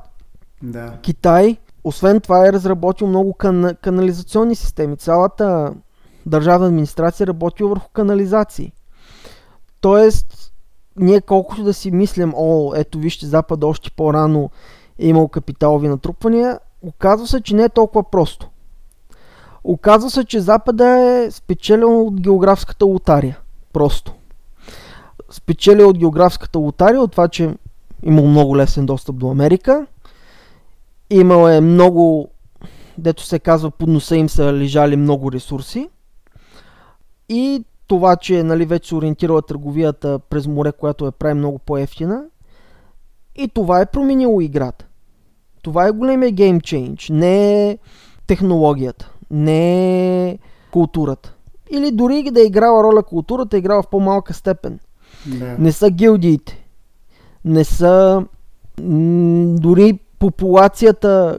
Да. 0.62 0.92
Китай, 1.02 1.56
освен 1.84 2.20
това 2.20 2.48
е 2.48 2.52
разработил 2.52 3.06
много 3.06 3.32
кан- 3.32 3.76
канализационни 3.76 4.54
системи. 4.54 4.96
Цялата 4.96 5.74
държавна 6.26 6.66
администрация 6.66 7.26
работи 7.26 7.64
върху 7.64 7.88
канализации. 7.92 8.72
Тоест, 9.80 10.52
ние 10.96 11.20
колкото 11.20 11.64
да 11.64 11.74
си 11.74 11.90
мислим, 11.90 12.32
о, 12.36 12.72
ето 12.76 12.98
вижте, 12.98 13.26
Запад 13.26 13.64
още 13.64 13.90
по-рано 13.90 14.50
е 14.98 15.06
имал 15.06 15.28
капиталови 15.28 15.88
натрупвания, 15.88 16.58
оказва 16.82 17.26
се, 17.26 17.40
че 17.40 17.54
не 17.54 17.62
е 17.62 17.68
толкова 17.68 18.10
просто. 18.10 18.48
Оказва 19.64 20.10
се, 20.10 20.24
че 20.24 20.40
Запада 20.40 20.88
е 20.88 21.30
спечелил 21.30 22.06
от 22.06 22.20
географската 22.20 22.86
лотария. 22.86 23.38
Просто. 23.72 24.14
Спечелил 25.30 25.88
от 25.88 25.98
географската 25.98 26.58
лотария, 26.58 27.00
от 27.00 27.12
това, 27.12 27.28
че 27.28 27.54
имал 28.02 28.26
много 28.26 28.56
лесен 28.56 28.86
достъп 28.86 29.16
до 29.16 29.30
Америка. 29.30 29.86
Имал 31.10 31.48
е 31.48 31.60
много, 31.60 32.28
дето 32.98 33.22
се 33.22 33.38
казва, 33.38 33.70
под 33.70 33.88
носа 33.88 34.16
им 34.16 34.28
са 34.28 34.52
лежали 34.52 34.96
много 34.96 35.32
ресурси. 35.32 35.88
И 37.28 37.64
това, 37.86 38.16
че 38.16 38.42
нали, 38.42 38.64
вече 38.64 38.88
се 38.88 38.94
ориентирала 38.94 39.42
търговията 39.42 40.18
през 40.18 40.46
море, 40.46 40.72
която 40.72 41.04
я 41.04 41.12
прави 41.12 41.34
много 41.34 41.58
по-ефтина. 41.58 42.24
И 43.36 43.48
това 43.48 43.80
е 43.80 43.86
променило 43.86 44.40
играта. 44.40 44.86
Това 45.62 45.86
е 45.86 45.90
големия 45.90 46.30
гейм 46.30 46.60
чейндж. 46.60 47.10
Не 47.10 47.70
е 47.70 47.78
технологията. 48.26 49.10
Не 49.30 50.28
е 50.28 50.38
културата. 50.70 51.34
Или 51.70 51.90
дори 51.90 52.30
да 52.30 52.40
е 52.40 52.44
играла 52.44 52.82
роля 52.82 53.02
културата, 53.02 53.56
е 53.56 53.58
играла 53.58 53.82
в 53.82 53.88
по-малка 53.88 54.34
степен. 54.34 54.78
Да. 55.26 55.56
Не 55.58 55.72
са 55.72 55.90
гилдиите. 55.90 56.66
Не 57.44 57.64
са 57.64 58.24
м- 58.82 59.56
дори 59.58 59.98
популацията 60.18 61.38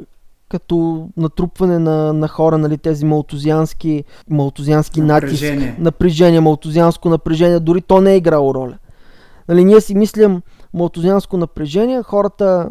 като 0.53 1.07
натрупване 1.17 1.79
на, 1.79 2.13
на 2.13 2.27
хора, 2.27 2.57
нали, 2.57 2.77
тези 2.77 3.05
малтузиански, 3.05 4.03
малтузиански 4.29 5.01
Напрежение. 5.01 5.65
натиск, 5.65 5.79
напрежение, 5.79 6.39
малтузианско 6.39 7.09
напрежение, 7.09 7.59
дори 7.59 7.81
то 7.81 8.01
не 8.01 8.13
е 8.13 8.17
играло 8.17 8.53
роля. 8.53 8.77
Нали, 9.49 9.65
ние 9.65 9.81
си 9.81 9.95
мислим 9.95 10.41
малтузианско 10.73 11.37
напрежение, 11.37 12.03
хората, 12.03 12.69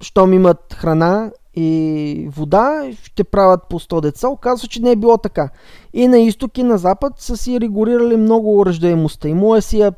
щом 0.00 0.32
имат 0.32 0.74
храна 0.74 1.30
и 1.54 2.28
вода, 2.36 2.90
ще 3.02 3.24
правят 3.24 3.60
по 3.70 3.80
100 3.80 4.00
деца. 4.00 4.28
Оказва, 4.28 4.68
че 4.68 4.82
не 4.82 4.90
е 4.90 4.96
било 4.96 5.18
така. 5.18 5.48
И 5.92 6.08
на 6.08 6.18
изток 6.18 6.58
и 6.58 6.62
на 6.62 6.78
запад 6.78 7.12
са 7.16 7.36
си 7.36 7.60
регулирали 7.60 8.16
много 8.16 8.66
ръждаемостта. 8.66 9.28
Имало 9.28 9.56
е 9.56 9.60
си 9.60 9.90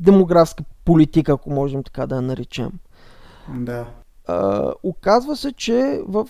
демографска 0.00 0.64
политика, 0.84 1.32
ако 1.32 1.50
можем 1.50 1.82
така 1.82 2.06
да 2.06 2.14
я 2.14 2.22
наречем. 2.22 2.70
Да. 3.54 3.86
А, 4.26 4.72
оказва 4.82 5.36
се, 5.36 5.52
че 5.52 6.00
в 6.08 6.28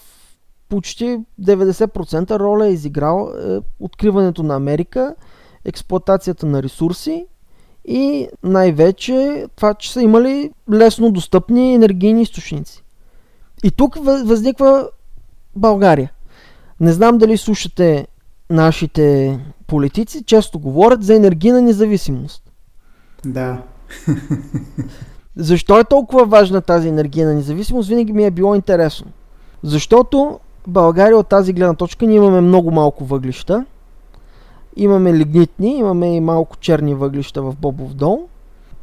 почти 0.71 1.19
90% 1.43 2.39
роля 2.39 2.67
е 2.67 2.73
изиграл 2.73 3.33
е, 3.33 3.59
откриването 3.81 4.43
на 4.43 4.55
Америка, 4.55 5.15
експлоатацията 5.65 6.47
на 6.47 6.63
ресурси 6.63 7.27
и 7.85 8.29
най-вече 8.43 9.47
това, 9.57 9.75
че 9.75 9.93
са 9.93 10.03
имали 10.03 10.51
лесно 10.73 11.11
достъпни 11.11 11.75
енергийни 11.75 12.23
източници. 12.23 12.85
И 13.65 13.71
тук 13.71 13.97
възниква 14.05 14.89
България. 15.57 16.13
Не 16.81 16.93
знам 16.93 17.19
дали 17.19 17.37
слушате 17.37 18.07
нашите 18.51 19.39
политици, 19.67 20.25
често 20.25 20.59
говорят 20.59 21.03
за 21.03 21.15
енергийна 21.15 21.63
независимост. 21.63 22.43
Да. 23.25 23.63
Защо 25.37 25.81
е 25.81 25.85
толкова 25.85 26.25
важна 26.25 26.61
тази 26.61 26.89
енергийна 26.89 27.35
независимост? 27.35 27.89
Винаги 27.89 28.13
ми 28.13 28.25
е 28.25 28.31
било 28.31 28.55
интересно. 28.55 29.07
Защото 29.63 30.41
България 30.67 31.19
от 31.19 31.29
тази 31.29 31.53
гледна 31.53 31.75
точка 31.75 32.07
ние 32.07 32.17
имаме 32.17 32.41
много 32.41 32.71
малко 32.71 33.05
въглища. 33.05 33.65
Имаме 34.77 35.15
лигнитни, 35.15 35.79
имаме 35.79 36.17
и 36.17 36.21
малко 36.21 36.57
черни 36.57 36.95
въглища 36.95 37.43
в 37.43 37.57
Бобов 37.57 37.95
дол. 37.95 38.29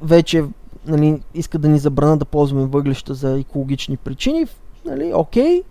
Вече 0.02 0.44
нали, 0.88 1.22
иска 1.34 1.60
да 1.60 1.70
ни 1.70 1.80
забрана 1.80 2.18
да 2.18 2.26
ползваме 2.26 2.66
въглища 2.66 3.14
за 3.14 3.40
екологични 3.40 3.98
причини. 3.98 4.46
Нали, 4.86 5.12
окей. 5.14 5.64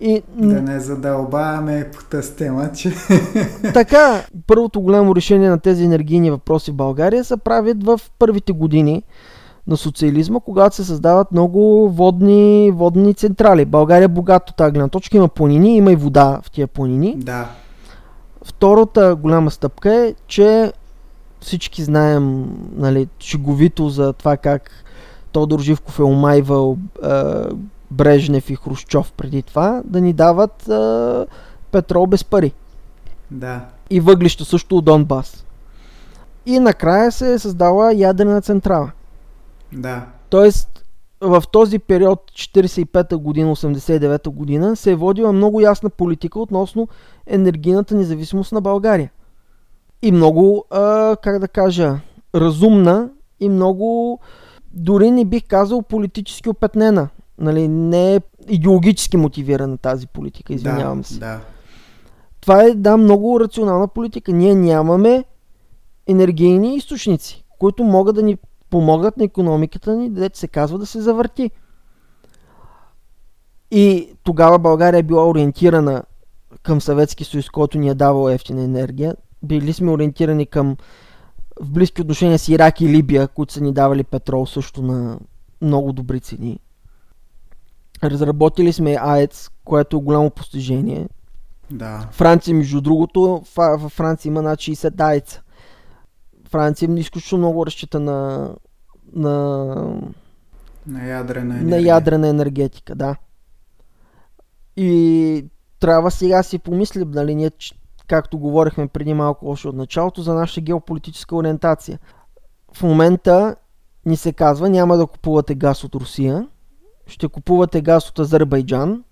И... 0.00 0.22
Да 0.36 0.62
не 0.62 0.80
задълбаваме 0.80 1.90
по 1.96 2.04
тази 2.04 2.36
тема, 2.36 2.72
че... 2.72 2.92
Така, 3.74 4.26
първото 4.46 4.80
голямо 4.80 5.16
решение 5.16 5.48
на 5.48 5.58
тези 5.58 5.84
енергийни 5.84 6.30
въпроси 6.30 6.70
в 6.70 6.74
България 6.74 7.24
се 7.24 7.36
правят 7.36 7.84
в 7.84 8.00
първите 8.18 8.52
години 8.52 9.02
на 9.70 9.76
социализма, 9.76 10.40
когато 10.40 10.76
се 10.76 10.84
създават 10.84 11.32
много 11.32 11.90
водни, 11.90 12.70
водни 12.74 13.14
централи. 13.14 13.64
България 13.64 14.04
е 14.04 14.08
богата 14.08 14.50
от 14.50 14.56
тази 14.56 14.72
гледна 14.72 14.88
точка. 14.88 15.16
Има 15.16 15.28
планини, 15.28 15.76
има 15.76 15.92
и 15.92 15.96
вода 15.96 16.40
в 16.42 16.50
тия 16.50 16.66
планини. 16.66 17.14
Да. 17.16 17.48
Втората 18.44 19.16
голяма 19.16 19.50
стъпка 19.50 19.94
е, 19.94 20.14
че 20.26 20.72
всички 21.40 21.82
знаем 21.82 22.46
нали, 22.76 23.08
шеговито 23.20 23.88
за 23.88 24.12
това 24.12 24.36
как 24.36 24.70
Тодор 25.32 25.60
Живков 25.60 25.98
е 25.98 26.02
омайвал 26.02 26.76
е, 27.04 27.08
Брежнев 27.90 28.50
и 28.50 28.56
Хрущов 28.56 29.12
преди 29.12 29.42
това, 29.42 29.82
да 29.84 30.00
ни 30.00 30.12
дават 30.12 30.68
е, 30.68 31.26
петрол 31.70 32.06
без 32.06 32.24
пари. 32.24 32.52
Да. 33.30 33.60
И 33.90 34.00
въглища 34.00 34.44
също 34.44 34.76
от 34.76 34.84
Донбас. 34.84 35.44
И 36.46 36.58
накрая 36.58 37.12
се 37.12 37.32
е 37.32 37.38
създала 37.38 37.94
ядрена 37.94 38.40
централа. 38.40 38.90
Да. 39.72 40.06
Тоест, 40.28 40.84
в 41.20 41.42
този 41.52 41.78
период 41.78 42.30
45-та 42.30 43.16
година, 43.16 43.56
89-та 43.56 44.30
година 44.30 44.76
се 44.76 44.90
е 44.90 44.96
водила 44.96 45.32
много 45.32 45.60
ясна 45.60 45.90
политика 45.90 46.40
относно 46.40 46.88
енергийната 47.26 47.94
независимост 47.94 48.52
на 48.52 48.60
България. 48.60 49.10
И 50.02 50.12
много, 50.12 50.64
а, 50.70 51.16
как 51.22 51.38
да 51.38 51.48
кажа, 51.48 52.00
разумна 52.34 53.10
и 53.40 53.48
много, 53.48 54.18
дори 54.72 55.10
не 55.10 55.24
бих 55.24 55.42
казал 55.48 55.82
политически 55.82 56.48
опетнена. 56.48 57.08
Нали, 57.38 57.68
не 57.68 58.14
е 58.14 58.20
идеологически 58.48 59.16
мотивирана 59.16 59.78
тази 59.78 60.06
политика, 60.06 60.54
извинявам 60.54 61.00
да, 61.00 61.08
се. 61.08 61.18
Да. 61.18 61.40
Това 62.40 62.62
е, 62.62 62.74
да, 62.74 62.96
много 62.96 63.40
рационална 63.40 63.88
политика. 63.88 64.32
Ние 64.32 64.54
нямаме 64.54 65.24
енергийни 66.06 66.76
източници, 66.76 67.44
които 67.58 67.84
могат 67.84 68.14
да 68.14 68.22
ни 68.22 68.36
помогнат 68.70 69.16
на 69.16 69.24
економиката 69.24 69.96
ни, 69.96 70.10
дете 70.10 70.38
се 70.38 70.48
казва 70.48 70.78
да 70.78 70.86
се 70.86 71.00
завърти. 71.00 71.50
И 73.70 74.14
тогава 74.22 74.58
България 74.58 74.98
е 74.98 75.02
била 75.02 75.28
ориентирана 75.28 76.02
към 76.62 76.80
Съветски 76.80 77.24
съюз, 77.24 77.50
който 77.50 77.78
ни 77.78 77.88
е 77.88 77.94
давал 77.94 78.30
ефтина 78.30 78.62
енергия. 78.62 79.16
Били 79.42 79.72
сме 79.72 79.90
ориентирани 79.90 80.46
към 80.46 80.76
в 81.60 81.70
близки 81.70 82.02
отношения 82.02 82.38
с 82.38 82.48
Ирак 82.48 82.80
и 82.80 82.88
Либия, 82.88 83.28
които 83.28 83.52
са 83.52 83.60
ни 83.60 83.72
давали 83.72 84.04
петрол 84.04 84.46
също 84.46 84.82
на 84.82 85.18
много 85.62 85.92
добри 85.92 86.20
цени. 86.20 86.58
Разработили 88.04 88.72
сме 88.72 88.96
АЕЦ, 89.00 89.50
което 89.64 89.96
е 89.96 90.00
голямо 90.00 90.30
постижение. 90.30 91.08
Да. 91.70 92.08
Франция, 92.12 92.54
между 92.54 92.80
другото, 92.80 93.42
във 93.56 93.92
Франция 93.92 94.30
има 94.30 94.42
над 94.42 94.58
60 94.58 95.00
АЕЦ. 95.00 95.40
Франция 96.50 96.88
изключително 96.94 97.42
много 97.42 97.66
разчита 97.66 98.00
на, 98.00 98.50
на, 99.14 99.74
на, 100.86 101.08
ядрена 101.08 101.54
енергия. 101.54 101.80
на 101.80 101.88
ядрена 101.88 102.28
енергетика, 102.28 102.94
да. 102.94 103.16
И 104.76 105.44
трябва 105.80 106.10
сега 106.10 106.42
си 106.42 106.58
помислим, 106.58 107.10
нали, 107.10 107.34
ние, 107.34 107.50
както 108.08 108.38
говорихме 108.38 108.88
преди 108.88 109.14
малко 109.14 109.50
още 109.50 109.68
от 109.68 109.76
началото, 109.76 110.22
за 110.22 110.34
нашата 110.34 110.60
геополитическа 110.60 111.36
ориентация. 111.36 111.98
В 112.72 112.82
момента 112.82 113.56
ни 114.06 114.16
се 114.16 114.32
казва, 114.32 114.68
няма 114.68 114.96
да 114.96 115.06
купувате 115.06 115.54
газ 115.54 115.84
от 115.84 115.94
Русия, 115.94 116.48
ще 117.06 117.28
купувате 117.28 117.80
газ 117.80 118.08
от 118.08 118.18
Азербайджан. 118.18 119.04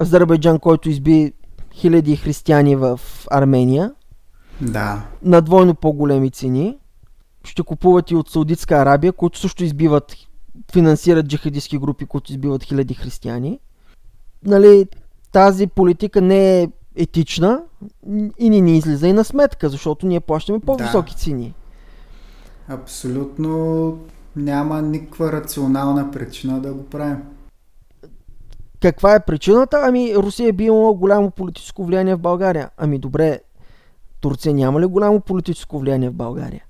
Азербайджан, 0.00 0.58
който 0.58 0.88
изби 0.88 1.32
хиляди 1.72 2.16
християни 2.16 2.76
в 2.76 3.00
Армения. 3.30 3.92
Да. 4.62 5.02
На 5.22 5.40
двойно 5.40 5.74
по-големи 5.74 6.30
цени. 6.30 6.78
Ще 7.44 7.62
купуват 7.62 8.10
и 8.10 8.16
от 8.16 8.30
Саудитска 8.30 8.74
Арабия, 8.74 9.12
които 9.12 9.38
също 9.38 9.64
избиват, 9.64 10.16
финансират 10.72 11.26
джихадистски 11.26 11.78
групи, 11.78 12.06
които 12.06 12.32
избиват 12.32 12.64
хиляди 12.64 12.94
християни. 12.94 13.60
Нали, 14.44 14.86
тази 15.32 15.66
политика 15.66 16.20
не 16.20 16.62
е 16.62 16.68
етична 16.96 17.62
и 18.38 18.50
ни 18.50 18.60
не 18.60 18.76
излиза 18.76 19.08
и 19.08 19.12
на 19.12 19.24
сметка, 19.24 19.68
защото 19.68 20.06
ние 20.06 20.20
плащаме 20.20 20.60
по-високи 20.60 21.12
да. 21.12 21.18
цени. 21.18 21.54
Абсолютно 22.68 23.98
няма 24.36 24.82
никаква 24.82 25.32
рационална 25.32 26.10
причина 26.10 26.60
да 26.60 26.74
го 26.74 26.84
правим. 26.84 27.18
Каква 28.80 29.14
е 29.14 29.24
причината? 29.24 29.80
Ами 29.82 30.16
Русия 30.16 30.52
би 30.52 30.64
имала 30.64 30.94
голямо 30.94 31.30
политическо 31.30 31.84
влияние 31.84 32.14
в 32.14 32.20
България. 32.20 32.70
Ами 32.76 32.98
добре, 32.98 33.40
Турция 34.22 34.54
няма 34.54 34.80
ли 34.80 34.86
голямо 34.86 35.20
политическо 35.20 35.78
влияние 35.78 36.10
в 36.10 36.14
България? 36.14 36.64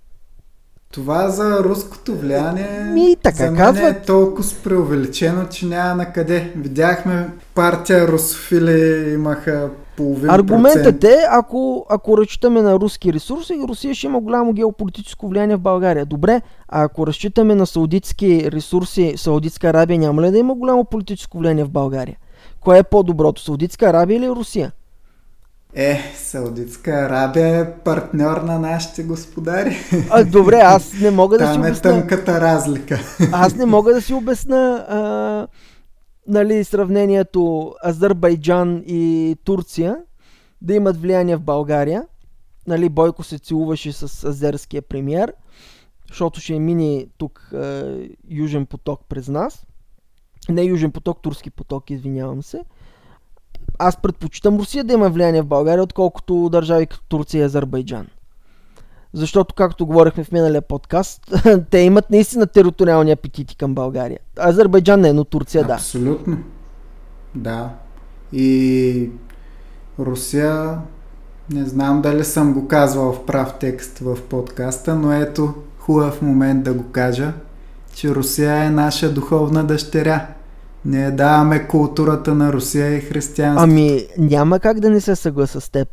Това 0.93 1.29
за 1.29 1.65
руското 1.65 2.17
влияние 2.17 2.81
Ми, 2.81 3.17
така 3.23 3.37
за 3.37 3.51
мен 3.51 3.77
е 3.77 4.01
толкова 4.01 4.49
преувеличено, 4.65 5.49
че 5.49 5.67
няма 5.67 5.95
на 5.95 6.13
къде. 6.13 6.53
Видяхме 6.57 7.29
партия 7.55 8.09
русофили 8.09 9.13
имаха 9.13 9.71
половин 9.97 10.31
Аргументът 10.31 11.05
е, 11.05 11.17
ако, 11.31 11.87
ако 11.91 12.19
разчитаме 12.19 12.63
на 12.63 12.75
руски 12.75 13.13
ресурси, 13.13 13.61
Русия 13.69 13.95
ще 13.95 14.07
има 14.07 14.21
голямо 14.21 14.53
геополитическо 14.53 15.29
влияние 15.29 15.57
в 15.57 15.61
България. 15.61 16.07
Добре, 16.07 16.41
а 16.69 16.83
ако 16.83 17.07
разчитаме 17.07 17.55
на 17.55 17.67
саудитски 17.67 18.53
ресурси, 18.53 19.15
Саудитска 19.17 19.69
Арабия 19.69 19.99
няма 19.99 20.23
ли 20.23 20.31
да 20.31 20.39
има 20.39 20.55
голямо 20.55 20.85
политическо 20.85 21.39
влияние 21.39 21.65
в 21.65 21.71
България? 21.71 22.17
Кое 22.61 22.79
е 22.79 22.83
по-доброто, 22.83 23.43
Саудитска 23.43 23.87
Арабия 23.87 24.17
или 24.17 24.29
Русия? 24.29 24.73
Е, 25.75 26.01
Саудитска 26.17 26.91
Арабия 26.91 27.61
е 27.61 27.73
партньор 27.73 28.37
на 28.37 28.59
нашите 28.59 29.03
господари. 29.03 29.77
А, 30.11 30.25
добре, 30.25 30.57
аз 30.57 30.93
не 31.01 31.11
мога 31.11 31.39
да 31.39 31.47
си 31.47 31.53
Там 31.53 31.65
е 31.65 31.73
тънката 31.73 32.41
разлика. 32.41 33.01
Аз 33.33 33.55
не 33.55 33.67
мога 33.67 33.95
да 33.95 34.03
си 34.03 34.15
обясна 34.15 34.87
а, 34.89 35.47
нали, 36.29 36.65
сравнението 36.65 37.75
Азербайджан 37.85 38.83
и 38.87 39.37
Турция 39.45 39.97
да 40.63 40.75
имат 40.75 41.01
влияние 41.01 41.37
в 41.37 41.43
България. 41.43 42.07
Нали, 42.67 42.89
Бойко 42.89 43.23
се 43.23 43.39
целуваше 43.39 43.93
с 43.93 44.25
азерския 44.25 44.83
премьер, 44.83 45.33
защото 46.09 46.41
ще 46.41 46.59
мини 46.59 47.07
тук 47.19 47.51
а, 47.55 47.97
Южен 48.31 48.67
поток 48.67 49.01
през 49.09 49.29
нас. 49.29 49.67
Не 50.49 50.63
Южен 50.63 50.91
поток, 50.91 51.23
Турски 51.23 51.51
поток, 51.51 51.91
извинявам 51.91 52.43
се. 52.43 52.61
Аз 53.79 53.97
предпочитам 53.97 54.57
Русия 54.57 54.85
да 54.85 54.93
има 54.93 55.11
влияние 55.11 55.43
в 55.43 55.47
България, 55.47 55.83
отколкото 55.83 56.49
държави 56.49 56.87
като 56.87 57.03
Турция 57.09 57.41
и 57.41 57.45
Азербайджан. 57.45 58.07
Защото, 59.15 59.55
както 59.55 59.87
говорихме 59.87 60.25
в 60.25 60.33
миналия 60.33 60.63
подкаст, 60.63 61.35
те 61.71 61.79
имат 61.79 62.11
наистина 62.11 62.47
териториални 62.47 63.11
апетити 63.11 63.57
към 63.57 63.75
България. 63.75 64.19
Азербайджан 64.39 65.01
не, 65.01 65.13
но 65.13 65.25
Турция 65.25 65.65
да. 65.65 65.75
Абсолютно. 65.75 66.39
Да. 67.35 67.71
И 68.33 69.11
Русия, 69.99 70.79
не 71.51 71.65
знам 71.67 72.03
дали 72.03 72.25
съм 72.25 72.55
го 72.55 72.69
казвал 72.69 73.13
в 73.13 73.27
прав 73.27 73.55
текст 73.61 73.99
в 73.99 74.23
подкаста, 74.23 74.95
но 74.95 75.13
ето 75.13 75.55
хубав 75.79 76.23
момент 76.23 76.65
да 76.65 76.75
го 76.75 76.85
кажа, 76.93 77.33
че 77.95 78.15
Русия 78.15 78.57
е 78.57 78.71
наша 78.71 79.15
духовна 79.15 79.65
дъщеря. 79.65 80.27
Ние 80.85 81.11
даваме 81.11 81.67
културата 81.67 82.35
на 82.35 82.53
Русия 82.53 82.97
и 82.97 83.01
християнство. 83.01 83.65
Ами, 83.65 84.07
няма 84.19 84.61
как 84.61 84.81
да 84.81 84.91
не 84.91 85.01
се 85.01 85.17
съгласа 85.17 85.61
с 85.61 85.71
теб, 85.71 85.89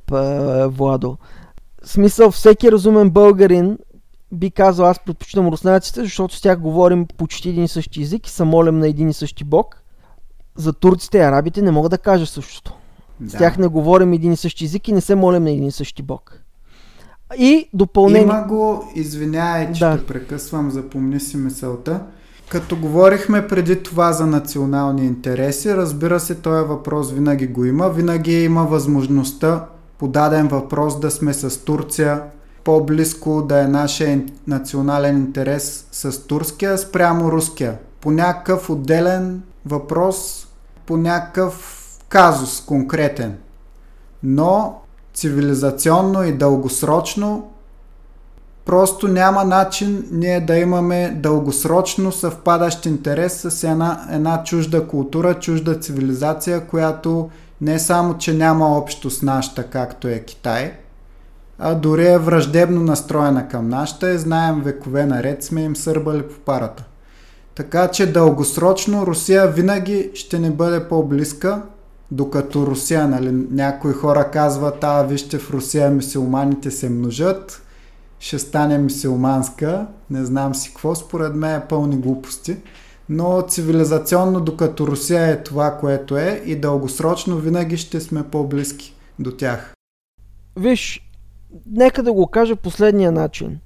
Владо. 0.66 1.18
В 1.84 1.90
смисъл, 1.90 2.32
всеки 2.32 2.72
разумен 2.72 3.10
българин 3.10 3.78
би 4.32 4.52
казал, 4.52 4.86
аз 4.86 5.00
предпочитам 5.06 5.48
руснаците, 5.48 6.02
защото 6.02 6.36
с 6.36 6.42
тях 6.42 6.60
говорим 6.60 7.06
почти 7.18 7.50
един 7.50 7.64
и 7.64 7.68
същи 7.68 8.02
език 8.02 8.28
и 8.28 8.32
се 8.32 8.44
молим 8.44 8.80
на 8.80 8.88
един 8.88 9.10
и 9.10 9.14
същи 9.14 9.44
бог. 9.44 9.84
За 10.56 10.74
турците 10.74 11.18
и 11.18 11.22
арабите 11.22 11.62
не 11.62 11.72
мога 11.72 11.90
да 11.90 11.98
кажа 11.98 12.26
същото. 12.26 12.74
да. 13.20 13.30
С 13.30 13.34
тях 13.34 13.58
не 13.58 13.68
говорим 13.68 14.14
един 14.14 14.32
и 14.32 14.38
същи 14.38 14.66
език 14.66 14.88
и 14.88 14.92
не 14.92 15.02
се 15.02 15.16
молим 15.16 15.44
на 15.44 15.52
един 15.52 15.66
и 15.66 15.72
същи 15.72 16.04
бог. 16.04 16.42
И 17.38 17.70
допълнение... 17.74 18.24
Има 18.24 18.44
го, 18.48 18.84
извинявай, 18.96 19.72
че 19.74 19.80
Да. 19.80 19.98
те 19.98 20.06
прекъсвам, 20.06 20.72
запомни 20.72 21.20
си 21.20 21.38
мисълта. 21.38 22.02
Като 22.50 22.76
говорихме 22.76 23.48
преди 23.48 23.84
това 23.84 24.12
за 24.12 24.26
национални 24.26 25.06
интереси, 25.06 25.76
разбира 25.76 26.20
се, 26.20 26.36
този 26.36 26.68
въпрос 26.68 27.12
винаги 27.12 27.48
го 27.48 27.66
има. 27.66 27.90
Винаги 27.90 28.44
има 28.44 28.64
възможността 28.64 29.66
по 29.98 30.08
даден 30.08 30.48
въпрос 30.48 31.00
да 31.00 31.12
сме 31.12 31.34
с 31.34 31.66
Турция, 31.66 32.22
по-близко 32.64 33.42
да 33.42 33.62
е 33.62 33.68
нашия 33.68 34.24
национален 34.48 35.18
интерес 35.18 35.88
с 35.92 36.28
турския 36.28 36.78
спрямо 36.78 37.32
руския. 37.32 37.78
По 38.02 38.12
някакъв 38.12 38.70
отделен 38.70 39.42
въпрос, 39.66 40.48
по 40.86 40.98
някакъв 40.98 41.86
казус 42.10 42.62
конкретен. 42.66 43.38
Но 44.24 44.82
цивилизационно 45.14 46.24
и 46.24 46.32
дългосрочно 46.32 47.52
просто 48.70 49.08
няма 49.08 49.44
начин 49.44 50.08
ние 50.12 50.40
да 50.40 50.58
имаме 50.58 51.18
дългосрочно 51.24 52.12
съвпадащ 52.12 52.86
интерес 52.86 53.34
с 53.34 53.64
една, 53.64 54.08
една 54.12 54.44
чужда 54.44 54.88
култура, 54.88 55.34
чужда 55.34 55.80
цивилизация, 55.80 56.68
която 56.68 57.30
не 57.62 57.80
само, 57.80 58.18
че 58.18 58.34
няма 58.34 58.78
общо 58.78 59.10
с 59.10 59.22
нашата, 59.22 59.64
както 59.64 60.08
е 60.08 60.20
Китай, 60.20 60.74
а 61.60 61.76
дори 61.76 62.08
е 62.08 62.18
враждебно 62.18 62.82
настроена 62.82 63.48
към 63.48 63.70
нашата 63.70 64.12
и 64.12 64.18
знаем 64.18 64.62
векове 64.62 65.06
наред 65.06 65.44
сме 65.44 65.62
им 65.62 65.76
сърбали 65.76 66.22
по 66.22 66.40
парата. 66.40 66.84
Така 67.56 67.88
че 67.88 68.12
дългосрочно 68.12 69.06
Русия 69.06 69.48
винаги 69.48 70.12
ще 70.14 70.40
не 70.40 70.50
бъде 70.50 70.88
по-близка, 70.88 71.62
докато 72.12 72.68
Русия, 72.68 73.08
нали, 73.08 73.46
някои 73.52 73.94
хора 73.94 74.32
казват, 74.32 74.84
а 74.84 75.04
вижте 75.04 75.38
в 75.38 75.52
Русия 75.52 75.90
мисиоманите 75.90 76.72
се 76.72 76.90
множат, 76.90 77.62
ще 78.20 78.40
стане 78.40 78.78
мисиоманска, 78.78 79.88
не 80.10 80.26
знам 80.26 80.56
си 80.56 80.70
какво, 80.70 80.96
според 80.96 81.36
мен 81.36 81.56
е 81.56 81.68
пълни 81.68 81.98
глупости. 81.98 82.58
Но 83.10 83.42
цивилизационно, 83.48 84.42
докато 84.42 84.88
Русия 84.88 85.28
е 85.28 85.44
това, 85.44 85.78
което 85.78 86.18
е, 86.18 86.42
и 86.46 86.56
дългосрочно 86.56 87.38
винаги 87.38 87.78
ще 87.78 88.00
сме 88.00 88.24
по-близки 88.24 88.94
до 89.20 89.32
тях. 89.32 89.74
Виж, 90.56 91.10
нека 91.72 92.04
да 92.04 92.14
го 92.14 92.28
кажа 92.28 92.56
последния 92.56 93.12
начин. 93.12 93.60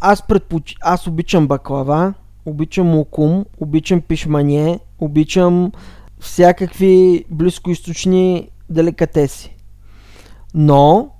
Аз, 0.00 0.26
предпоч... 0.26 0.76
Аз 0.82 1.06
обичам 1.06 1.48
баклава, 1.48 2.14
обичам 2.46 2.86
мукум, 2.86 3.44
обичам 3.60 4.00
пишмане, 4.00 4.80
обичам 4.98 5.72
всякакви 6.20 7.24
близкоисточни 7.30 8.50
деликатеси. 8.70 9.56
Но, 10.54 11.10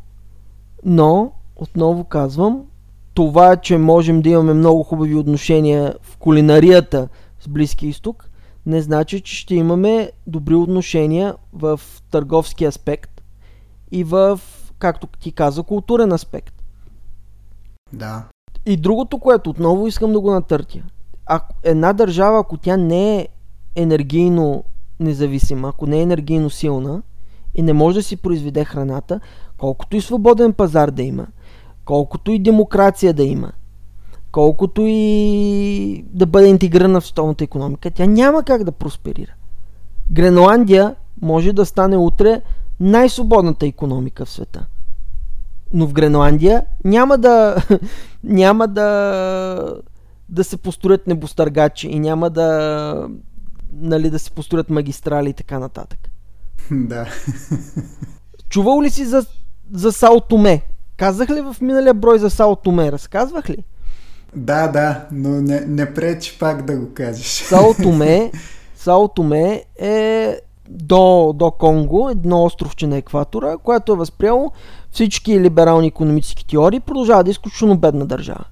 но, 0.85 1.33
отново 1.57 2.05
казвам, 2.05 2.63
това, 3.15 3.57
че 3.57 3.79
можем 3.79 4.23
да 4.23 4.29
имаме 4.29 4.55
много 4.55 4.83
хубави 4.83 5.15
отношения 5.15 5.95
в 6.03 6.17
кулинарията 6.17 7.09
с 7.41 7.49
Близки 7.49 7.87
изток, 7.87 8.31
не 8.67 8.83
значи, 8.83 9.21
че 9.21 9.37
ще 9.37 9.55
имаме 9.55 10.11
добри 10.27 10.55
отношения 10.55 11.35
в 11.53 11.81
търговски 12.11 12.65
аспект 12.65 13.23
и 13.91 14.05
в, 14.05 14.41
както 14.79 15.07
ти 15.07 15.33
каза, 15.33 15.63
културен 15.63 16.13
аспект. 16.13 16.63
Да. 17.93 18.25
И 18.67 18.77
другото, 18.77 19.19
което 19.19 19.51
отново 19.51 19.87
искам 19.87 20.13
да 20.13 20.21
го 20.21 20.31
натъртя. 20.31 20.83
Ако 21.27 21.55
една 21.63 21.93
държава, 21.93 22.41
ако 22.41 22.57
тя 22.57 22.77
не 22.77 23.19
е 23.19 23.29
енергийно 23.75 24.65
независима, 25.01 25.69
ако 25.69 25.87
не 25.87 25.99
е 25.99 26.03
енергийно 26.03 26.51
силна 26.51 27.03
и 27.55 27.63
не 27.63 27.73
може 27.73 27.99
да 27.99 28.03
си 28.03 28.17
произведе 28.17 28.65
храната, 28.65 29.21
колкото 29.59 29.97
и 29.97 30.01
свободен 30.01 30.53
пазар 30.53 30.91
да 30.91 31.03
има, 31.03 31.27
колкото 31.87 32.31
и 32.31 32.39
демокрация 32.39 33.15
да 33.15 33.23
има, 33.23 33.53
колкото 34.33 34.83
и 34.87 36.05
да 36.13 36.27
бъде 36.27 36.49
интегрирана 36.49 37.01
в 37.01 37.07
столната 37.07 37.45
економика, 37.45 37.91
тя 37.91 38.07
няма 38.07 38.43
как 38.43 38.65
да 38.65 38.73
просперира. 38.73 39.33
Гренландия 40.11 40.95
може 41.23 41.53
да 41.53 41.67
стане 41.67 41.97
утре 41.97 42.43
най-свободната 42.81 43.67
економика 43.67 44.25
в 44.25 44.31
света. 44.31 44.67
Но 45.73 45.87
в 45.87 45.93
Гренландия 45.93 46.63
няма 46.85 47.19
да, 47.19 47.57
няма 48.25 48.69
да, 48.69 49.81
да 50.29 50.45
се 50.45 50.57
построят 50.57 51.07
небостъргачи 51.07 51.89
и 51.89 51.99
няма 51.99 52.31
да, 52.31 53.09
нали, 53.73 54.11
да 54.11 54.19
се 54.19 54.31
построят 54.31 54.71
магистрали 54.71 55.31
и 55.31 55.35
така 55.35 55.59
нататък. 55.59 55.99
Да. 56.71 57.07
Чувал 58.49 58.83
ли 58.83 58.91
си 58.91 59.05
за, 59.05 59.27
за 59.73 59.93
Сао 59.93 60.21
Томе? 60.21 60.63
Казах 60.97 61.31
ли 61.31 61.41
в 61.41 61.57
миналия 61.61 61.95
брой 61.95 62.19
за 62.19 62.31
Сао 62.31 62.57
Томе? 62.57 62.93
Разказвах 62.93 63.51
ли? 63.51 63.65
Да, 64.37 64.69
да, 64.69 65.07
но 65.13 65.29
не, 65.29 65.61
не 65.61 65.95
пречи 65.95 66.39
пак 66.39 66.63
да 66.65 66.77
го 66.77 66.95
кажеш. 66.95 67.27
Сао 67.27 67.75
Томе, 67.83 68.33
Сао 68.77 69.09
Томе 69.09 69.65
е 69.81 70.37
до, 70.69 71.33
до 71.37 71.51
Конго, 71.51 72.11
едно 72.11 72.45
островче 72.45 72.87
на 72.87 72.97
екватора, 72.97 73.57
което 73.57 73.93
е 73.93 73.97
възприело 73.97 74.53
всички 74.93 75.41
либерални 75.41 75.87
економически 75.87 76.47
теории, 76.47 76.81
продължава 76.81 77.25
да 77.25 77.31
е 77.31 77.33
изключително 77.33 77.79
бедна 77.79 78.07
държава. 78.07 78.45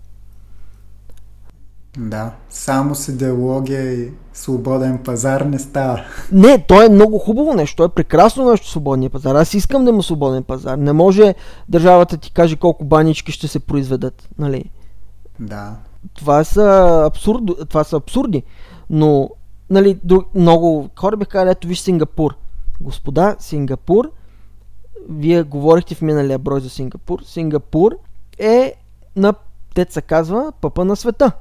Да, 1.99 2.33
само 2.51 2.95
с 2.95 3.09
идеология 3.09 3.93
и 3.93 4.13
свободен 4.33 4.99
пазар 4.99 5.41
не 5.41 5.59
става. 5.59 6.01
Не, 6.33 6.65
то 6.69 6.83
е 6.83 6.89
много 6.89 7.19
хубаво 7.19 7.55
нещо, 7.55 7.77
то 7.77 7.85
е 7.85 7.89
прекрасно 7.89 8.51
нещо 8.51 8.69
свободния 8.69 9.11
пазар. 9.11 9.35
Аз 9.35 9.55
искам 9.55 9.85
да 9.85 9.91
има 9.91 10.03
свободен 10.03 10.43
пазар. 10.43 10.79
Не 10.79 10.93
може 10.93 11.35
държавата 11.69 12.17
ти 12.17 12.33
каже 12.33 12.57
колко 12.57 12.85
банички 12.85 13.33
ще 13.33 13.49
се 13.49 13.61
произведат, 13.61 14.29
нали? 14.39 14.71
Да. 15.41 15.77
Това 16.15 16.45
са, 16.45 17.03
абсурд, 17.07 17.43
това 17.69 17.85
са 17.85 17.97
абсурди. 17.97 18.43
Но, 18.91 19.31
нали, 19.71 20.01
много 20.35 20.91
хора 20.99 21.17
биха 21.17 21.31
казали, 21.31 21.51
ето 21.51 21.69
виж 21.69 21.79
Сингапур. 21.79 22.35
Господа, 22.81 23.37
Сингапур, 23.39 24.11
вие 25.09 25.43
говорихте 25.43 25.95
в 25.95 26.03
миналия 26.03 26.39
брой 26.39 26.61
за 26.61 26.71
Сингапур. 26.71 27.23
Сингапур 27.25 27.97
е 28.39 28.75
на, 29.17 29.35
те 29.75 29.87
казва, 30.03 30.53
пъпа 30.61 30.85
на 30.85 30.97
света. 30.97 31.33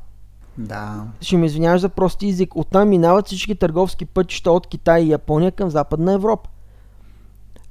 Да. 0.58 1.04
Ще 1.22 1.38
ме 1.38 1.45
извиняваш 1.45 1.82
за 1.82 1.89
прости 1.89 2.30
език. 2.30 2.56
Оттам 2.56 2.89
минават 2.89 3.28
всички 3.28 3.56
търговски 3.56 4.06
пътища 4.06 4.51
от 4.51 4.68
Китай 4.68 5.01
и 5.01 5.10
Япония 5.10 5.51
към 5.51 5.70
Западна 5.70 6.14
Европа. 6.14 6.49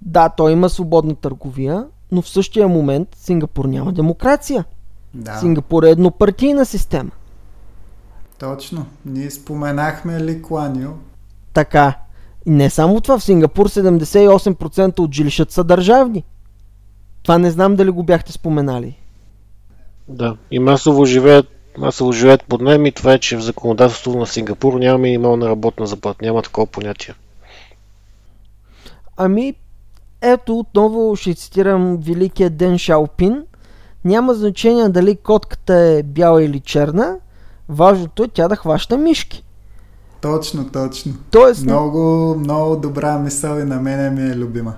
Да, 0.03 0.28
той 0.28 0.53
има 0.53 0.68
свободна 0.68 1.14
търговия, 1.14 1.87
но 2.12 2.22
в 2.22 2.28
същия 2.28 2.68
момент 2.68 3.09
Сингапур 3.16 3.64
няма 3.64 3.93
демокрация. 3.93 4.64
Да. 5.14 5.39
Сингапур 5.39 5.83
е 5.83 5.91
еднопартийна 5.91 6.66
система. 6.66 7.11
Точно. 8.39 8.87
Ние 9.07 9.30
споменахме 9.30 10.24
Ли 10.24 10.43
Куанио. 10.43 10.91
Така. 11.53 11.99
И 12.47 12.51
не 12.51 12.70
само 12.70 13.01
това, 13.01 13.18
в 13.18 13.24
Сингапур 13.24 13.68
78% 13.68 14.99
от 14.99 15.14
жилищата 15.14 15.53
са 15.53 15.64
държавни. 15.64 16.24
Това 17.22 17.39
не 17.39 17.51
знам 17.51 17.76
дали 17.76 17.91
го 17.91 18.03
бяхте 18.03 18.33
споменали. 18.33 18.99
Да, 20.09 20.37
и 20.51 20.59
масово 20.59 21.05
живеят 21.05 21.47
масово 21.79 22.12
живеят 22.12 22.45
под 22.45 22.61
найем 22.61 22.87
и 22.87 22.93
това 22.93 23.12
е, 23.12 23.18
че 23.18 23.37
в 23.37 23.41
законодателството 23.41 24.18
на 24.18 24.27
Сингапур 24.27 24.75
няма 24.75 24.99
минимална 24.99 25.49
работна 25.49 25.87
заплата. 25.87 26.25
Няма 26.25 26.43
такова 26.43 26.66
понятие. 26.66 27.14
Ами, 29.16 29.55
ето 30.20 30.59
отново 30.59 31.16
ще 31.16 31.35
цитирам 31.35 31.97
великия 31.97 32.51
Ден 32.51 32.78
Шаопин. 32.78 33.43
Няма 34.05 34.35
значение 34.35 34.89
дали 34.89 35.16
котката 35.16 35.74
е 35.74 36.03
бяла 36.03 36.43
или 36.44 36.61
черна, 36.61 37.16
важното 37.69 38.24
е 38.24 38.28
тя 38.28 38.49
да 38.49 38.57
хваща 38.57 38.99
мишки. 38.99 39.44
Точно, 40.20 40.69
точно. 40.73 41.12
Тоест, 41.31 41.65
Много, 41.65 42.35
много 42.39 42.77
добра 42.77 43.19
мисъл 43.19 43.59
и 43.59 43.65
на 43.65 43.81
мене 43.81 44.11
ми 44.11 44.31
е 44.31 44.36
любима. 44.36 44.74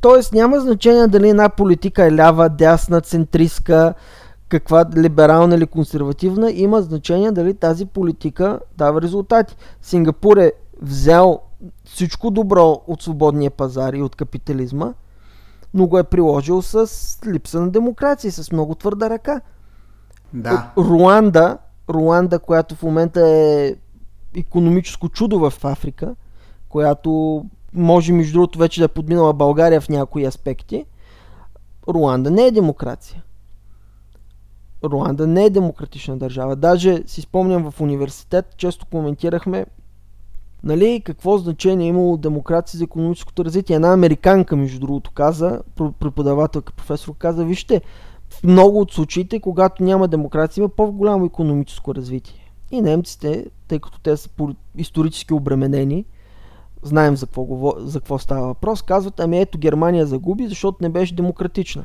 тоест 0.00 0.32
няма 0.32 0.60
значение 0.60 1.06
дали 1.06 1.28
една 1.28 1.48
политика 1.48 2.04
е 2.06 2.12
лява, 2.16 2.48
дясна, 2.48 3.00
центристка, 3.00 3.94
каква 4.52 4.86
либерална 4.96 5.54
или 5.54 5.66
консервативна, 5.66 6.50
има 6.50 6.82
значение 6.82 7.32
дали 7.32 7.54
тази 7.54 7.86
политика 7.86 8.60
дава 8.76 9.02
резултати. 9.02 9.56
Сингапур 9.82 10.36
е 10.36 10.52
взел 10.82 11.40
всичко 11.84 12.30
добро 12.30 12.82
от 12.86 13.02
свободния 13.02 13.50
пазар 13.50 13.92
и 13.92 14.02
от 14.02 14.16
капитализма, 14.16 14.92
но 15.74 15.86
го 15.86 15.98
е 15.98 16.04
приложил 16.04 16.62
с 16.62 16.88
липса 17.26 17.60
на 17.60 17.70
демокрация, 17.70 18.32
с 18.32 18.52
много 18.52 18.74
твърда 18.74 19.10
ръка. 19.10 19.40
Да. 20.32 20.70
Руанда, 20.76 21.58
Руанда, 21.90 22.38
която 22.38 22.74
в 22.74 22.82
момента 22.82 23.28
е 23.28 23.74
економическо 24.36 25.08
чудо 25.08 25.50
в 25.50 25.64
Африка, 25.64 26.14
която 26.68 27.44
може 27.74 28.12
между 28.12 28.32
другото 28.32 28.58
вече 28.58 28.80
да 28.80 28.84
е 28.84 28.88
подминала 28.88 29.32
България 29.32 29.80
в 29.80 29.88
някои 29.88 30.26
аспекти, 30.26 30.84
Руанда 31.88 32.30
не 32.30 32.46
е 32.46 32.50
демокрация. 32.50 33.22
Руанда 34.84 35.26
не 35.26 35.44
е 35.44 35.50
демократична 35.50 36.16
държава. 36.16 36.56
Даже 36.56 37.02
си 37.06 37.20
спомням 37.20 37.70
в 37.70 37.80
университет, 37.80 38.54
често 38.56 38.86
коментирахме 38.86 39.66
нали, 40.64 41.02
какво 41.04 41.38
значение 41.38 41.86
е 41.86 41.88
имало 41.88 42.16
демокрация 42.16 42.78
за 42.78 42.84
економическото 42.84 43.44
развитие. 43.44 43.76
Една 43.76 43.92
американка, 43.92 44.56
между 44.56 44.80
другото, 44.80 45.10
каза, 45.10 45.60
преподавателка, 46.00 46.72
професор, 46.72 47.14
каза, 47.18 47.44
вижте, 47.44 47.80
в 48.30 48.44
много 48.44 48.80
от 48.80 48.92
случаите, 48.92 49.40
когато 49.40 49.82
няма 49.82 50.08
демокрация, 50.08 50.62
има 50.62 50.68
по-голямо 50.68 51.24
економическо 51.24 51.94
развитие. 51.94 52.52
И 52.70 52.80
немците, 52.80 53.46
тъй 53.68 53.78
като 53.78 54.00
те 54.00 54.16
са 54.16 54.28
исторически 54.76 55.34
обременени, 55.34 56.04
знаем 56.82 57.16
за 57.16 57.26
какво, 57.26 57.74
за 57.78 58.00
какво 58.00 58.18
става 58.18 58.46
въпрос, 58.46 58.82
казват, 58.82 59.20
ами 59.20 59.40
ето 59.40 59.58
Германия 59.58 60.06
загуби, 60.06 60.48
защото 60.48 60.78
не 60.80 60.88
беше 60.88 61.14
демократична. 61.14 61.84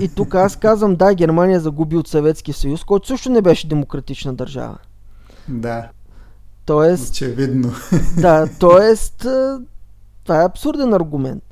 И 0.00 0.08
тук 0.08 0.34
аз 0.34 0.56
казвам, 0.56 0.96
да, 0.96 1.14
Германия 1.14 1.60
загуби 1.60 1.96
от 1.96 2.08
Съветския 2.08 2.54
съюз, 2.54 2.84
който 2.84 3.08
също 3.08 3.30
не 3.30 3.42
беше 3.42 3.68
демократична 3.68 4.34
държава. 4.34 4.78
Да. 5.48 5.88
Тоест... 6.64 7.10
Очевидно. 7.10 7.72
Да, 8.20 8.48
тоест... 8.58 9.26
Това 10.24 10.42
е 10.42 10.44
абсурден 10.44 10.94
аргумент. 10.94 11.42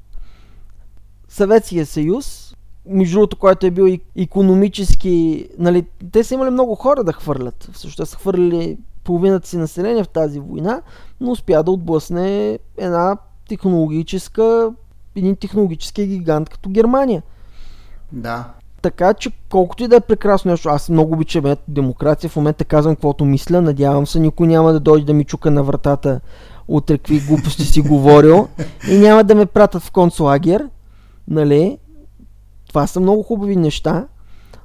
Съветския 1.28 1.86
съюз, 1.86 2.54
между 2.86 3.14
другото, 3.14 3.36
който 3.36 3.66
е 3.66 3.70
бил 3.70 3.98
економически... 4.16 5.48
Нали, 5.58 5.86
те 6.12 6.24
са 6.24 6.34
имали 6.34 6.50
много 6.50 6.74
хора 6.74 7.04
да 7.04 7.12
хвърлят. 7.12 7.68
Всъщност 7.72 8.10
са 8.10 8.16
хвърлили 8.16 8.78
половината 9.04 9.48
си 9.48 9.56
население 9.56 10.04
в 10.04 10.08
тази 10.08 10.40
война, 10.40 10.82
но 11.20 11.30
успя 11.30 11.62
да 11.62 11.70
отблъсне 11.70 12.58
една 12.76 13.16
технологическа, 13.48 14.72
един 15.16 15.36
технологически 15.36 16.06
гигант 16.06 16.48
като 16.48 16.70
Германия. 16.70 17.22
Да. 18.12 18.44
Така 18.82 19.14
че 19.14 19.30
колкото 19.50 19.84
и 19.84 19.88
да 19.88 19.96
е 19.96 20.00
прекрасно 20.00 20.50
нещо, 20.50 20.68
аз 20.68 20.88
много 20.88 21.14
обичам 21.14 21.56
демокрация, 21.68 22.30
в 22.30 22.36
момента 22.36 22.64
казвам 22.64 22.94
каквото 22.94 23.24
мисля, 23.24 23.60
надявам 23.60 24.06
се 24.06 24.20
никой 24.20 24.46
няма 24.46 24.72
да 24.72 24.80
дойде 24.80 25.06
да 25.06 25.14
ми 25.14 25.24
чука 25.24 25.50
на 25.50 25.62
вратата 25.62 26.20
утре 26.68 26.98
какви 26.98 27.20
глупости 27.20 27.62
си 27.64 27.80
говорил 27.80 28.48
и 28.90 28.98
няма 28.98 29.24
да 29.24 29.34
ме 29.34 29.46
пратят 29.46 29.82
в 29.82 29.92
концлагер, 29.92 30.68
нали? 31.28 31.78
Това 32.68 32.86
са 32.86 33.00
много 33.00 33.22
хубави 33.22 33.56
неща, 33.56 34.06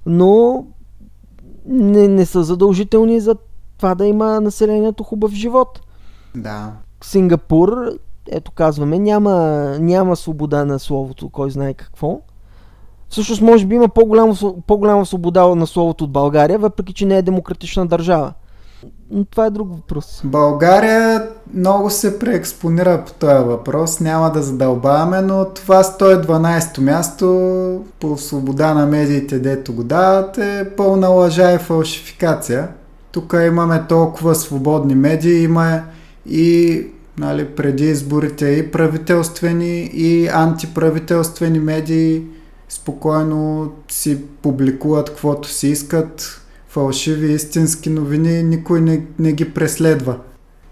но 0.05 0.65
не, 1.65 2.07
не 2.07 2.25
са 2.25 2.43
задължителни 2.43 3.19
за 3.19 3.35
това 3.77 3.95
да 3.95 4.05
има 4.05 4.41
населението 4.41 5.03
хубав 5.03 5.31
живот. 5.31 5.81
Да. 6.35 6.73
Сингапур, 7.03 7.91
ето 8.31 8.51
казваме, 8.51 8.99
няма, 8.99 9.33
няма 9.79 10.15
свобода 10.15 10.65
на 10.65 10.79
словото, 10.79 11.29
кой 11.29 11.51
знае 11.51 11.73
какво. 11.73 12.21
Всъщност, 13.09 13.41
може 13.41 13.65
би 13.65 13.75
има 13.75 13.87
по-голяма, 13.87 14.35
по-голяма 14.67 15.05
свобода 15.05 15.55
на 15.55 15.67
словото 15.67 16.03
от 16.03 16.11
България, 16.11 16.59
въпреки 16.59 16.93
че 16.93 17.05
не 17.05 17.17
е 17.17 17.21
демократична 17.21 17.85
държава. 17.85 18.33
Но 19.11 19.25
това 19.25 19.45
е 19.45 19.49
друг 19.49 19.69
въпрос. 19.71 20.21
България 20.23 21.27
много 21.53 21.89
се 21.89 22.19
преекспонира 22.19 23.03
по 23.05 23.13
този 23.13 23.43
въпрос. 23.45 23.99
Няма 23.99 24.31
да 24.31 24.41
задълбаваме, 24.41 25.21
но 25.21 25.45
това 25.45 25.83
112-то 25.83 26.81
място 26.81 27.85
по 27.99 28.17
свобода 28.17 28.73
на 28.73 28.85
медиите, 28.85 29.39
дето 29.39 29.73
го 29.73 29.83
дават, 29.83 30.37
е 30.37 30.69
пълна 30.77 31.07
лъжа 31.07 31.53
и 31.53 31.57
фалшификация. 31.57 32.67
Тук 33.11 33.35
имаме 33.47 33.83
толкова 33.89 34.35
свободни 34.35 34.95
медии, 34.95 35.43
има 35.43 35.81
и 36.25 36.83
нали, 37.17 37.45
преди 37.45 37.89
изборите 37.89 38.45
и 38.47 38.71
правителствени, 38.71 39.89
и 39.93 40.27
антиправителствени 40.27 41.59
медии 41.59 42.23
спокойно 42.69 43.71
си 43.89 44.21
публикуват 44.41 45.09
каквото 45.09 45.49
си 45.49 45.67
искат, 45.67 46.41
фалшиви 46.67 47.33
истински 47.33 47.89
новини, 47.89 48.43
никой 48.43 48.81
не, 48.81 49.05
не 49.19 49.33
ги 49.33 49.53
преследва. 49.53 50.17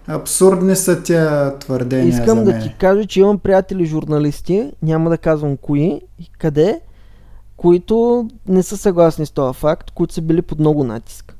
Абсурдни 0.08 0.76
са 0.76 1.02
тя 1.02 1.54
твърдения 1.58 2.08
Искам 2.08 2.38
за 2.38 2.44
да 2.44 2.58
ти 2.58 2.74
кажа, 2.78 3.06
че 3.06 3.20
имам 3.20 3.38
приятели 3.38 3.86
журналисти, 3.86 4.72
няма 4.82 5.10
да 5.10 5.18
казвам 5.18 5.56
кои 5.56 6.00
и 6.18 6.30
къде, 6.38 6.80
които 7.56 8.28
не 8.48 8.62
са 8.62 8.76
съгласни 8.76 9.26
с 9.26 9.30
този 9.30 9.58
факт, 9.58 9.90
които 9.90 10.14
са 10.14 10.22
били 10.22 10.42
под 10.42 10.58
много 10.58 10.84
натиск. 10.84 11.36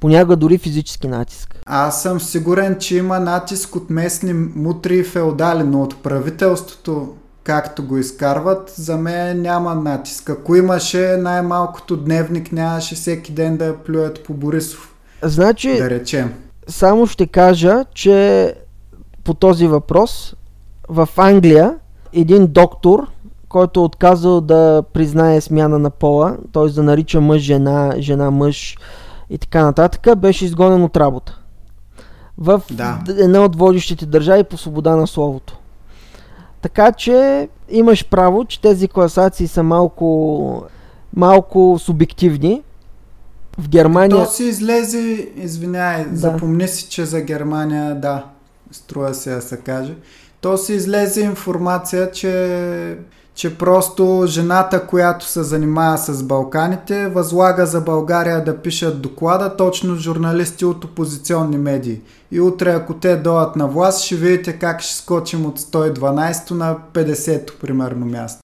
Понякога 0.00 0.36
дори 0.36 0.58
физически 0.58 1.08
натиск. 1.08 1.62
Аз 1.66 2.02
съм 2.02 2.20
сигурен, 2.20 2.76
че 2.78 2.96
има 2.96 3.20
натиск 3.20 3.76
от 3.76 3.90
местни 3.90 4.32
мутри 4.54 4.96
и 4.98 5.04
феодали, 5.04 5.62
но 5.62 5.82
от 5.82 6.02
правителството 6.02 7.14
както 7.44 7.82
го 7.82 7.98
изкарват, 7.98 8.72
за 8.76 8.96
мен 8.96 9.42
няма 9.42 9.74
натиск. 9.74 10.30
Ако 10.30 10.56
имаше 10.56 11.16
най-малкото 11.16 11.96
дневник, 11.96 12.52
нямаше 12.52 12.94
всеки 12.94 13.32
ден 13.32 13.56
да 13.56 13.76
плюят 13.76 14.24
по 14.24 14.34
Борисов. 14.34 14.94
Значи, 15.22 15.76
да 15.76 15.90
речем. 15.90 16.34
Само 16.68 17.06
ще 17.06 17.26
кажа, 17.26 17.84
че 17.94 18.54
по 19.24 19.34
този 19.34 19.66
въпрос 19.66 20.36
в 20.88 21.08
Англия 21.16 21.74
един 22.12 22.46
доктор, 22.46 23.06
който 23.48 23.80
е 23.80 23.82
отказал 23.82 24.40
да 24.40 24.82
признае 24.92 25.40
смяна 25.40 25.78
на 25.78 25.90
пола, 25.90 26.36
т.е. 26.52 26.66
да 26.66 26.82
нарича 26.82 27.20
мъж 27.20 27.42
жена, 27.42 27.94
жена 27.98 28.30
мъж 28.30 28.76
и 29.30 29.38
така 29.38 29.64
нататък, 29.64 30.18
беше 30.18 30.44
изгонен 30.44 30.84
от 30.84 30.96
работа. 30.96 31.38
В 32.38 32.62
да. 32.70 32.98
една 33.18 33.44
от 33.44 33.56
водещите 33.56 34.06
държави 34.06 34.44
по 34.44 34.56
свобода 34.56 34.96
на 34.96 35.06
словото. 35.06 35.59
Така 36.62 36.92
че 36.92 37.48
имаш 37.68 38.08
право, 38.08 38.44
че 38.44 38.60
тези 38.60 38.88
класации 38.88 39.48
са 39.48 39.62
малко, 39.62 40.64
малко 41.16 41.76
субективни. 41.80 42.62
В 43.58 43.68
Германия... 43.68 44.24
То 44.24 44.30
си 44.30 44.44
излезе, 44.44 45.28
извиняй, 45.36 46.04
да. 46.04 46.16
запомни 46.16 46.68
си, 46.68 46.88
че 46.88 47.04
за 47.04 47.20
Германия, 47.20 47.94
да, 47.94 48.24
струва 48.70 49.14
се 49.14 49.34
да 49.34 49.42
се 49.42 49.56
каже. 49.56 49.94
То 50.40 50.56
си 50.56 50.72
излезе 50.72 51.20
информация, 51.20 52.10
че 52.10 52.98
че 53.40 53.58
просто 53.58 54.24
жената, 54.26 54.86
която 54.86 55.24
се 55.26 55.42
занимава 55.42 55.98
с 55.98 56.22
Балканите, 56.22 57.08
възлага 57.08 57.66
за 57.66 57.80
България 57.80 58.44
да 58.44 58.58
пишат 58.58 59.02
доклада 59.02 59.56
точно 59.56 59.96
журналисти 59.96 60.64
от 60.64 60.84
опозиционни 60.84 61.58
медии. 61.58 62.00
И 62.32 62.40
утре, 62.40 62.70
ако 62.70 62.94
те 62.94 63.16
дойдат 63.16 63.56
на 63.56 63.68
власт, 63.68 64.04
ще 64.04 64.16
видите 64.16 64.52
как 64.52 64.80
ще 64.80 64.94
скочим 64.94 65.46
от 65.46 65.60
112 65.60 66.50
на 66.50 66.78
50 66.92 67.60
примерно 67.60 68.06
място. 68.06 68.40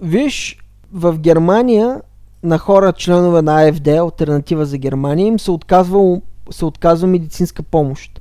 Виж, 0.00 0.58
в 0.92 1.18
Германия 1.18 2.00
на 2.42 2.58
хора, 2.58 2.92
членове 2.92 3.42
на 3.42 3.68
АФД, 3.68 3.88
Альтернатива 3.88 4.66
за 4.66 4.78
Германия, 4.78 5.26
им 5.26 5.38
се 5.38 5.50
отказва, 5.50 6.20
се 6.50 6.64
отказва 6.64 7.08
медицинска 7.08 7.62
помощ. 7.62 8.20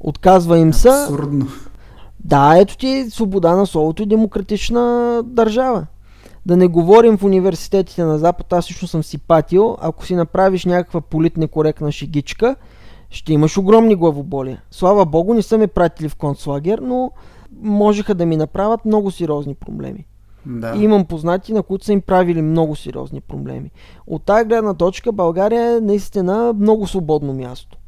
Отказва 0.00 0.58
им 0.58 0.72
се... 0.72 0.88
Абсурдно. 0.88 1.46
Да, 2.24 2.54
ето 2.56 2.76
ти 2.76 3.06
свобода 3.10 3.56
на 3.56 3.66
словото 3.66 4.02
и 4.02 4.06
демократична 4.06 5.22
държава. 5.24 5.86
Да 6.46 6.56
не 6.56 6.66
говорим 6.66 7.18
в 7.18 7.24
университетите 7.24 8.04
на 8.04 8.18
Запад, 8.18 8.52
аз 8.52 8.70
лично 8.70 8.88
съм 8.88 9.02
си 9.02 9.18
патил, 9.18 9.76
ако 9.80 10.06
си 10.06 10.14
направиш 10.14 10.64
някаква 10.64 11.00
политнекоректна 11.00 11.92
шегичка, 11.92 12.56
ще 13.10 13.32
имаш 13.32 13.58
огромни 13.58 13.96
главоболия. 13.96 14.62
Слава 14.70 15.06
богу, 15.06 15.34
не 15.34 15.42
са 15.42 15.58
ме 15.58 15.66
пратили 15.66 16.08
в 16.08 16.16
концлагер, 16.16 16.78
но 16.78 17.10
можеха 17.62 18.14
да 18.14 18.26
ми 18.26 18.36
направят 18.36 18.84
много 18.84 19.10
сериозни 19.10 19.54
проблеми. 19.54 20.06
Да. 20.46 20.74
И 20.76 20.82
имам 20.82 21.04
познати, 21.04 21.52
на 21.52 21.62
които 21.62 21.84
са 21.84 21.92
им 21.92 22.00
правили 22.00 22.42
много 22.42 22.76
сериозни 22.76 23.20
проблеми. 23.20 23.70
От 24.06 24.22
тази 24.22 24.44
гледна 24.44 24.74
точка 24.74 25.12
България 25.12 25.76
е 25.76 25.80
наистина 25.80 26.54
много 26.58 26.86
свободно 26.86 27.34
място. 27.34 27.78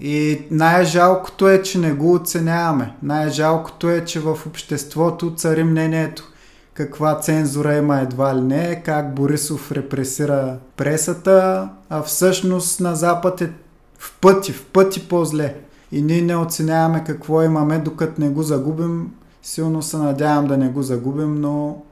И 0.00 0.46
най-жалкото 0.50 1.48
е, 1.48 1.62
че 1.62 1.78
не 1.78 1.92
го 1.92 2.14
оценяваме. 2.14 2.94
Най-жалкото 3.02 3.90
е, 3.90 4.04
че 4.04 4.20
в 4.20 4.38
обществото 4.46 5.34
цари 5.34 5.64
мнението 5.64 6.32
каква 6.74 7.20
цензура 7.20 7.74
има 7.74 8.00
едва 8.00 8.36
ли 8.36 8.40
не, 8.40 8.82
как 8.82 9.14
Борисов 9.14 9.72
репресира 9.72 10.58
пресата, 10.76 11.68
а 11.88 12.02
всъщност 12.02 12.80
на 12.80 12.94
Запад 12.94 13.40
е 13.40 13.52
в 13.98 14.18
пъти, 14.20 14.52
в 14.52 14.66
пъти 14.66 15.08
по-зле. 15.08 15.56
И 15.92 16.02
ние 16.02 16.22
не 16.22 16.36
оценяваме 16.36 17.04
какво 17.04 17.42
имаме, 17.42 17.78
докато 17.78 18.20
не 18.20 18.28
го 18.28 18.42
загубим. 18.42 19.12
Силно 19.42 19.82
се 19.82 19.96
надявам 19.96 20.46
да 20.46 20.56
не 20.56 20.68
го 20.68 20.82
загубим, 20.82 21.40
но 21.40 21.82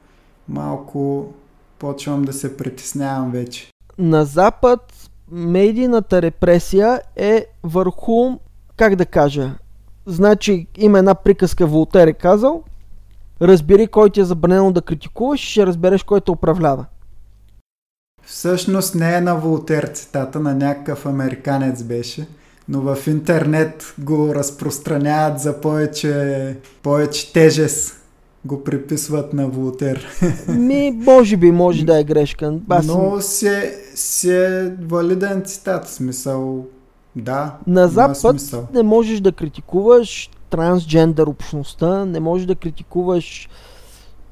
малко 0.49 1.33
почвам 1.79 2.21
да 2.21 2.33
се 2.33 2.57
притеснявам 2.57 3.31
вече. 3.31 3.71
На 3.97 4.25
Запад 4.25 5.09
медийната 5.31 6.21
репресия 6.21 7.01
е 7.15 7.45
върху, 7.63 8.39
как 8.77 8.95
да 8.95 9.05
кажа, 9.05 9.51
значи 10.05 10.67
има 10.77 10.99
една 10.99 11.15
приказка, 11.15 11.67
Волтер 11.67 12.07
е 12.07 12.13
казал, 12.13 12.63
разбери 13.41 13.87
кой 13.87 14.09
ти 14.09 14.19
е 14.19 14.25
забранено 14.25 14.71
да 14.71 14.81
критикуваш, 14.81 15.39
ще 15.39 15.65
разбереш 15.65 16.03
кой 16.03 16.21
те 16.21 16.31
управлява. 16.31 16.85
Всъщност 18.25 18.95
не 18.95 19.15
е 19.15 19.21
на 19.21 19.35
Волтер 19.35 19.87
цитата, 19.87 20.39
на 20.39 20.55
някакъв 20.55 21.05
американец 21.05 21.83
беше, 21.83 22.27
но 22.69 22.81
в 22.81 23.07
интернет 23.07 23.95
го 23.99 24.35
разпространяват 24.35 25.39
за 25.39 25.61
повече, 25.61 26.57
повече 26.83 27.33
тежест 27.33 28.00
го 28.45 28.63
приписват 28.63 29.33
на 29.33 29.47
Волтер. 29.47 30.07
Ми, 30.47 30.91
може 30.91 31.37
би, 31.37 31.51
може 31.51 31.85
да 31.85 31.99
е 31.99 32.03
грешка. 32.03 32.59
Аз 32.69 32.87
Но 32.87 33.21
си 33.21 33.47
е, 33.47 33.73
си 33.95 34.31
е 34.31 34.75
валиден 34.81 35.43
цитат, 35.45 35.89
смисъл. 35.89 36.65
Да, 37.15 37.57
На 37.67 37.87
Запад 37.87 38.35
не 38.73 38.83
можеш 38.83 39.19
да 39.19 39.31
критикуваш 39.31 40.29
трансджендър 40.49 41.27
общността, 41.27 42.05
не 42.05 42.19
можеш 42.19 42.47
да 42.47 42.55
критикуваш 42.55 43.49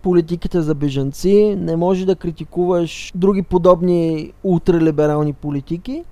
политиките 0.02 0.61
за 0.61 0.76
бежанци, 0.76 1.56
не 1.60 1.76
можеш 1.76 2.06
да 2.06 2.15
критикуваш 2.15 3.11
други 3.15 3.44
подобни 3.44 4.34
ултралиберални 4.44 5.34
политики. 5.34 6.03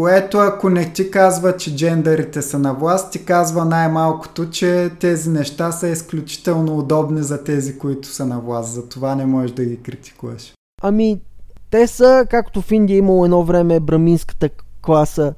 Което 0.00 0.38
ако 0.38 0.70
не 0.70 0.92
ти 0.92 1.10
казва, 1.10 1.56
че 1.56 1.76
джендерите 1.76 2.42
са 2.42 2.58
на 2.58 2.74
власт, 2.74 3.12
ти 3.12 3.24
казва 3.24 3.64
най-малкото, 3.64 4.50
че 4.50 4.90
тези 5.00 5.30
неща 5.30 5.72
са 5.72 5.88
изключително 5.88 6.78
удобни 6.78 7.22
за 7.22 7.44
тези, 7.44 7.78
които 7.78 8.08
са 8.08 8.26
на 8.26 8.40
власт. 8.40 8.72
Затова 8.72 9.14
не 9.14 9.26
можеш 9.26 9.50
да 9.50 9.64
ги 9.64 9.82
критикуваш. 9.82 10.52
Ами, 10.82 11.20
те 11.70 11.86
са, 11.86 12.26
както 12.30 12.62
в 12.62 12.72
Индия 12.72 12.96
имало 12.96 13.24
едно 13.24 13.42
време 13.42 13.80
браминската 13.80 14.48
класа, 14.82 15.34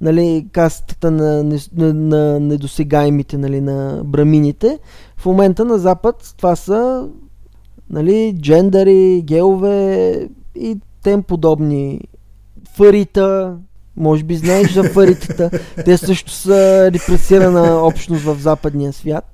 нали, 0.00 0.46
кастата 0.52 1.10
на, 1.10 1.42
на, 1.42 1.94
на 1.94 2.40
недосегаемите, 2.40 3.38
нали, 3.38 3.60
на 3.60 4.02
брамините. 4.04 4.78
В 5.16 5.26
момента 5.26 5.64
на 5.64 5.78
Запад 5.78 6.34
това 6.36 6.56
са 6.56 7.08
нали, 7.90 8.38
джендери, 8.40 9.22
геове 9.22 10.28
и 10.54 10.78
тем 11.02 11.22
подобни. 11.22 12.00
Фарита, 12.76 13.56
може 13.96 14.24
би 14.24 14.36
знаеш 14.36 14.72
за 14.72 14.84
фаритата. 14.84 15.50
Те 15.84 15.96
също 15.96 16.32
са 16.32 16.90
репресирана 16.92 17.86
общност 17.86 18.24
в 18.24 18.36
западния 18.40 18.92
свят. 18.92 19.24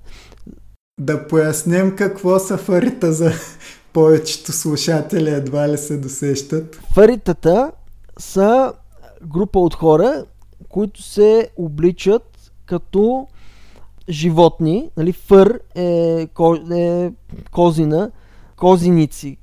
Да 1.01 1.29
поясним 1.29 1.97
какво 1.97 2.39
са 2.39 2.57
фарита 2.57 3.13
за 3.13 3.33
повечето 3.93 4.53
слушатели 4.53 5.31
едва 5.31 5.69
ли 5.69 5.79
се 5.79 5.97
досещат. 5.97 6.81
Фаритата 6.95 7.73
са 8.19 8.73
група 9.27 9.59
от 9.59 9.75
хора, 9.75 10.25
които 10.69 11.03
се 11.03 11.49
обличат 11.57 12.53
като 12.67 13.27
животни. 14.09 14.91
Нали, 14.97 15.13
фър 15.13 15.61
е, 15.75 16.27
ко, 16.35 16.55
е 16.73 17.13
козина, 17.53 18.11
козиници, 18.57 19.37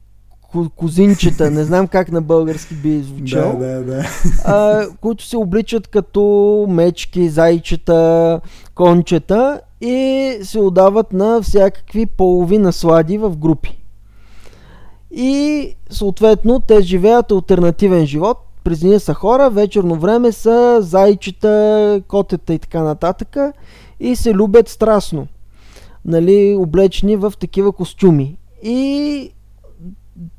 козинчета, 0.76 1.52
не 1.52 1.64
знам 1.64 1.88
как 1.88 2.12
на 2.12 2.22
български 2.22 2.74
би 2.74 3.00
звучал, 3.00 3.58
да, 3.60 3.68
да, 3.68 3.84
да. 3.84 4.06
А, 4.46 4.88
които 5.02 5.24
се 5.24 5.38
обличат 5.38 5.88
като 5.88 6.66
мечки, 6.70 7.30
зайчета, 7.30 8.42
кончета 8.76 9.62
и 9.82 10.38
се 10.44 10.60
отдават 10.60 11.14
на 11.14 11.42
всякакви 11.42 12.06
полови 12.06 12.58
наслади 12.58 13.18
в 13.18 13.38
групи. 13.38 13.80
И 15.12 15.76
съответно 15.90 16.60
те 16.60 16.82
живеят 16.82 17.32
альтернативен 17.32 18.06
живот. 18.06 18.38
През 18.64 18.80
деня 18.80 19.00
са 19.00 19.14
хора, 19.14 19.50
вечерно 19.50 19.96
време 19.96 20.32
са 20.32 20.78
зайчета, 20.82 22.02
котета 22.08 22.54
и 22.54 22.60
така 22.60 22.84
нататък 22.84 23.38
и 24.00 24.16
се 24.16 24.34
любят 24.34 24.70
страстно. 24.70 25.28
Нали, 26.06 26.56
облечени 26.60 27.16
в 27.16 27.34
такива 27.40 27.72
костюми. 27.72 28.38
И 28.64 29.32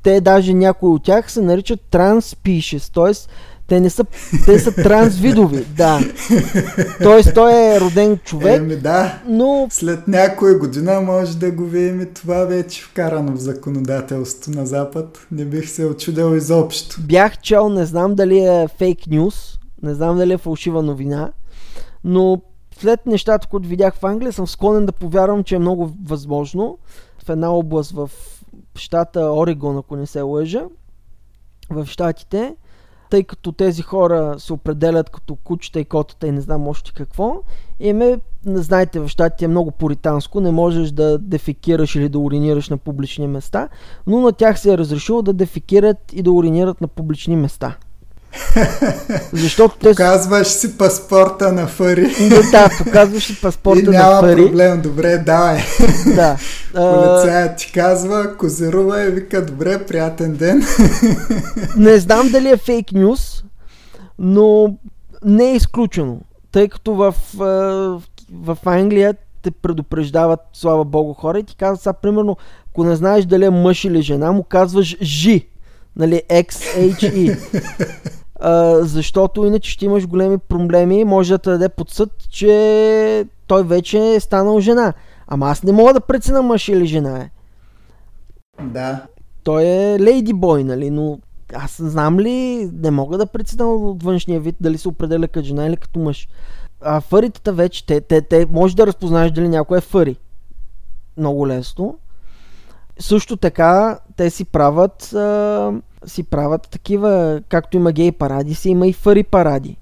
те 0.03 0.21
даже 0.21 0.53
някои 0.53 0.89
от 0.89 1.03
тях 1.03 1.31
се 1.31 1.41
наричат 1.41 1.79
транспишес, 1.91 2.89
т.е. 2.89 3.11
те 3.67 3.79
не 3.79 3.89
са, 3.89 4.05
те 4.45 4.59
са 4.59 4.75
трансвидови, 4.75 5.65
да. 5.77 5.99
Тоест 7.03 7.33
той 7.33 7.53
е 7.53 7.79
роден 7.79 8.17
човек, 8.17 8.57
Еми 8.57 8.75
да, 8.75 9.21
но 9.27 9.67
след 9.69 10.07
някоя 10.07 10.57
година 10.57 11.01
може 11.01 11.37
да 11.37 11.51
го 11.51 11.65
видим 11.65 12.01
и 12.01 12.13
това 12.13 12.45
вече 12.45 12.83
вкарано 12.83 13.31
в 13.31 13.39
законодателство 13.39 14.51
на 14.51 14.65
Запад. 14.65 15.27
Не 15.31 15.45
бих 15.45 15.69
се 15.69 15.85
очудил 15.85 16.35
изобщо. 16.35 17.01
бях 17.01 17.41
чел, 17.41 17.69
не 17.69 17.85
знам 17.85 18.15
дали 18.15 18.39
е 18.39 18.67
фейк 18.77 18.99
нюз, 19.07 19.57
не 19.83 19.93
знам 19.93 20.17
дали 20.17 20.33
е 20.33 20.37
фалшива 20.37 20.83
новина, 20.83 21.31
но 22.03 22.41
след 22.79 23.05
нещата, 23.05 23.47
които 23.47 23.69
видях 23.69 23.95
в 23.95 24.05
Англия, 24.05 24.33
съм 24.33 24.47
склонен 24.47 24.85
да 24.85 24.91
повярвам, 24.91 25.43
че 25.43 25.55
е 25.55 25.59
много 25.59 25.91
възможно 26.05 26.77
в 27.25 27.29
една 27.29 27.51
област 27.51 27.91
в 27.91 28.09
щата 28.75 29.31
Орегон, 29.31 29.77
ако 29.77 29.95
не 29.95 30.05
се 30.05 30.21
лъжа, 30.21 30.63
в 31.69 31.85
щатите, 31.85 32.55
тъй 33.09 33.23
като 33.23 33.51
тези 33.51 33.81
хора 33.81 34.35
се 34.37 34.53
определят 34.53 35.09
като 35.09 35.35
кучета 35.35 35.79
и 35.79 35.85
котата 35.85 36.27
и 36.27 36.31
не 36.31 36.41
знам 36.41 36.67
още 36.67 36.91
какво, 36.93 37.41
име, 37.79 38.19
знаете, 38.45 38.99
в 38.99 39.07
щатите 39.07 39.45
е 39.45 39.47
много 39.47 39.71
поританско, 39.71 40.41
не 40.41 40.51
можеш 40.51 40.91
да 40.91 41.17
дефекираш 41.17 41.95
или 41.95 42.09
да 42.09 42.19
уринираш 42.19 42.69
на 42.69 42.77
публични 42.77 43.27
места, 43.27 43.69
но 44.07 44.21
на 44.21 44.31
тях 44.31 44.59
се 44.59 44.73
е 44.73 44.77
разрешило 44.77 45.21
да 45.21 45.33
дефекират 45.33 45.97
и 46.13 46.21
да 46.21 46.31
уринират 46.31 46.81
на 46.81 46.87
публични 46.87 47.35
места. 47.35 47.77
Защото 49.33 49.75
те 49.77 49.93
са... 49.93 49.95
Казваш 49.95 50.47
си 50.47 50.77
паспорта 50.77 51.51
на 51.51 51.67
Фари 51.67 52.29
Да, 52.29 52.41
да, 52.51 52.69
показваш 52.77 53.23
си 53.23 53.33
и 53.33 53.35
паспорта 53.41 53.83
на 53.83 53.91
няма 53.91 54.19
Фари. 54.19 54.45
проблем. 54.45 54.81
Добре, 54.81 55.17
давай. 55.17 55.59
Да. 56.15 56.37
Полицаят 56.73 57.57
ти 57.57 57.71
казва, 57.71 58.37
козирува 58.37 59.03
и 59.03 59.11
вика, 59.11 59.45
добре, 59.45 59.85
приятен 59.85 60.33
ден. 60.33 60.63
не 61.77 61.97
знам 61.97 62.29
дали 62.29 62.49
е 62.49 62.57
фейк 62.57 62.91
нюз, 62.91 63.43
но 64.19 64.75
не 65.25 65.51
е 65.51 65.55
изключено. 65.55 66.17
Тъй 66.51 66.67
като 66.67 66.93
в, 66.95 67.15
в 68.31 68.57
Англия 68.65 69.13
те 69.41 69.51
предупреждават, 69.51 70.39
слава 70.53 70.85
богу, 70.85 71.13
хора 71.13 71.39
и 71.39 71.43
ти 71.43 71.55
казват 71.55 71.81
сега, 71.81 71.93
примерно, 71.93 72.37
ако 72.69 72.83
не 72.83 72.95
знаеш 72.95 73.25
дали 73.25 73.45
е 73.45 73.49
мъж 73.49 73.85
или 73.85 74.01
жена, 74.01 74.31
му 74.31 74.43
казваш 74.43 74.97
Жи. 75.01 75.47
Нали, 75.95 76.21
X-H-E. 76.29 77.37
А, 78.43 78.83
защото 78.83 79.45
иначе 79.45 79.71
ще 79.71 79.85
имаш 79.85 80.07
големи 80.07 80.37
проблеми, 80.37 81.03
може 81.03 81.33
да 81.33 81.37
те 81.37 81.49
даде 81.49 81.69
под 81.69 81.89
съд, 81.89 82.09
че 82.29 83.25
той 83.47 83.63
вече 83.63 83.99
е 83.99 84.19
станал 84.19 84.59
жена. 84.59 84.93
Ама 85.27 85.49
аз 85.49 85.63
не 85.63 85.71
мога 85.71 85.93
да 85.93 86.01
прецена 86.01 86.41
мъж 86.41 86.67
или 86.67 86.85
жена 86.85 87.19
е. 87.19 87.29
Да. 88.63 89.05
Той 89.43 89.63
е 89.63 89.99
лейди 89.99 90.33
бой, 90.33 90.63
нали, 90.63 90.89
но 90.89 91.19
аз 91.53 91.81
знам 91.81 92.19
ли, 92.19 92.69
не 92.73 92.91
мога 92.91 93.17
да 93.17 93.25
преценя 93.25 93.65
от 93.65 94.03
външния 94.03 94.39
вид 94.39 94.55
дали 94.61 94.77
се 94.77 94.87
определя 94.87 95.27
като 95.27 95.45
жена 95.45 95.65
или 95.65 95.77
като 95.77 95.99
мъж. 95.99 96.27
А 96.81 97.01
фъритата 97.01 97.53
вече, 97.53 97.85
те, 97.85 98.01
те, 98.01 98.21
те 98.21 98.45
може 98.51 98.75
да 98.75 98.87
разпознаеш 98.87 99.31
дали 99.31 99.49
някой 99.49 99.77
е 99.77 99.81
фъри. 99.81 100.15
Много 101.17 101.47
лесно. 101.47 101.97
Също 102.99 103.37
така, 103.37 103.99
те 104.15 104.29
си 104.29 104.45
правят, 104.45 105.13
а, 105.13 105.73
си 106.05 106.23
правят 106.23 106.67
такива, 106.69 107.41
както 107.49 107.77
има 107.77 107.91
гей 107.91 108.11
паради, 108.11 108.53
си 108.53 108.69
има 108.69 108.87
и 108.87 108.93
фъри 108.93 109.23
паради. 109.23 109.77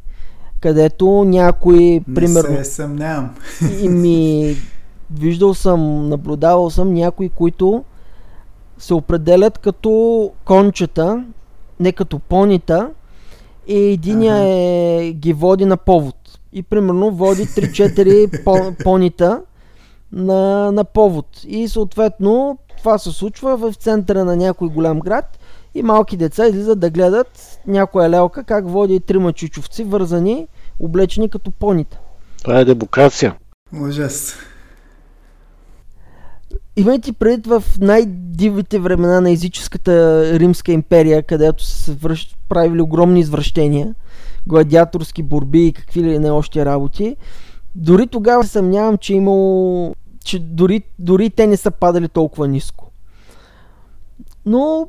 Където 0.62 1.24
някой, 1.24 1.78
Не 2.08 2.16
примерно, 2.16 2.58
се 2.58 2.64
съмнявам. 2.64 3.36
и 3.82 3.90
ми 3.90 4.56
виждал 5.14 5.54
съм, 5.54 6.10
наблюдавал 6.10 6.70
съм 6.70 6.94
някои, 6.94 7.30
които 7.30 7.84
се 8.78 8.94
определят 8.94 9.58
като 9.58 9.92
кончета, 10.46 11.24
не 11.80 11.92
като 11.92 12.20
понита, 12.20 12.90
и 13.68 13.78
единия 13.78 14.36
Ага. 14.36 14.46
е, 14.46 15.12
ги 15.12 15.34
води 15.34 15.66
на 15.66 15.78
повод. 15.78 16.16
И 16.54 16.64
примерно 16.64 17.12
води 17.12 17.42
3-4 17.42 18.44
по, 18.44 18.84
понита 18.84 19.42
на, 20.12 20.72
на 20.72 20.84
повод. 20.84 21.26
И 21.48 21.68
съответно 21.68 22.58
това 22.78 22.98
се 22.98 23.12
случва 23.12 23.58
в 23.58 23.74
центъра 23.74 24.26
на 24.26 24.36
някой 24.36 24.70
голям 24.70 25.00
град 25.00 25.39
и 25.76 25.84
малки 25.84 26.18
деца 26.18 26.48
излизат 26.48 26.80
да 26.80 26.90
гледат 26.90 27.60
някоя 27.68 28.10
лелка 28.10 28.44
как 28.44 28.70
води 28.70 29.00
трима 29.00 29.34
чучовци, 29.34 29.84
вързани, 29.84 30.48
облечени 30.80 31.30
като 31.30 31.52
понита. 31.52 32.00
Това 32.44 32.60
е 32.60 32.66
демокрация. 32.66 33.36
Ужас. 33.82 34.36
Имайте 36.76 37.14
предвид 37.14 37.48
в 37.48 37.64
най-дивите 37.80 38.80
времена 38.80 39.22
на 39.22 39.32
езическата 39.32 40.24
Римска 40.40 40.72
империя, 40.72 41.24
където 41.24 41.66
са 41.66 41.78
се 41.78 41.92
връщ, 41.92 42.38
правили 42.50 42.82
огромни 42.82 43.20
извращения, 43.20 43.96
гладиаторски 44.48 45.24
борби 45.24 45.68
и 45.68 45.74
какви 45.74 46.04
ли 46.04 46.20
не 46.20 46.32
още 46.32 46.66
работи. 46.66 47.16
Дори 47.76 48.08
тогава 48.08 48.44
се 48.44 48.50
съмнявам, 48.50 48.98
че 48.98 49.14
е 49.14 49.16
имало, 49.16 49.96
че 50.26 50.40
дори, 50.40 50.84
дори 51.00 51.30
те 51.30 51.48
не 51.48 51.58
са 51.58 51.72
падали 51.72 52.10
толкова 52.10 52.48
ниско. 52.48 52.92
Но, 54.46 54.88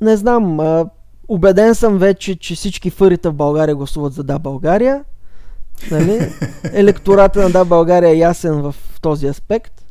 не 0.00 0.16
знам, 0.16 0.60
а, 0.60 0.90
убеден 1.28 1.74
съм 1.74 1.98
вече, 1.98 2.38
че 2.38 2.54
всички 2.54 2.90
фърита 2.90 3.30
в 3.30 3.34
България 3.34 3.76
гласуват 3.76 4.12
за 4.12 4.24
Да 4.24 4.38
България. 4.38 5.04
Нали? 5.90 6.32
Електората 6.72 7.42
на 7.42 7.50
Да 7.50 7.64
България 7.64 8.10
е 8.10 8.16
ясен 8.16 8.62
в 8.62 8.74
този 9.00 9.26
аспект 9.26 9.86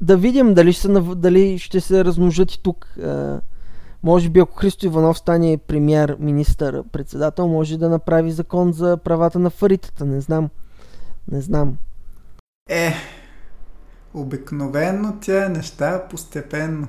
да 0.00 0.16
видим 0.16 0.54
дали 0.54 0.72
ще 0.72 0.88
дали 1.16 1.58
ще 1.58 1.80
се 1.80 2.04
размножат 2.04 2.52
и 2.52 2.62
тук. 2.62 2.84
А, 3.04 3.40
може 4.02 4.28
би 4.28 4.40
ако 4.40 4.56
Христо 4.56 4.86
Иванов 4.86 5.18
стане 5.18 5.58
премьер, 5.66 6.16
министър, 6.20 6.82
председател, 6.92 7.48
може 7.48 7.78
да 7.78 7.88
направи 7.88 8.32
закон 8.32 8.72
за 8.72 8.96
правата 8.96 9.38
на 9.38 9.50
фаритата. 9.50 10.04
Не 10.04 10.20
знам. 10.20 10.48
Не 11.30 11.40
знам. 11.40 11.76
Е, 12.70 12.94
обикновено 14.14 15.16
тя 15.20 15.48
неща 15.48 16.08
постепенно. 16.10 16.88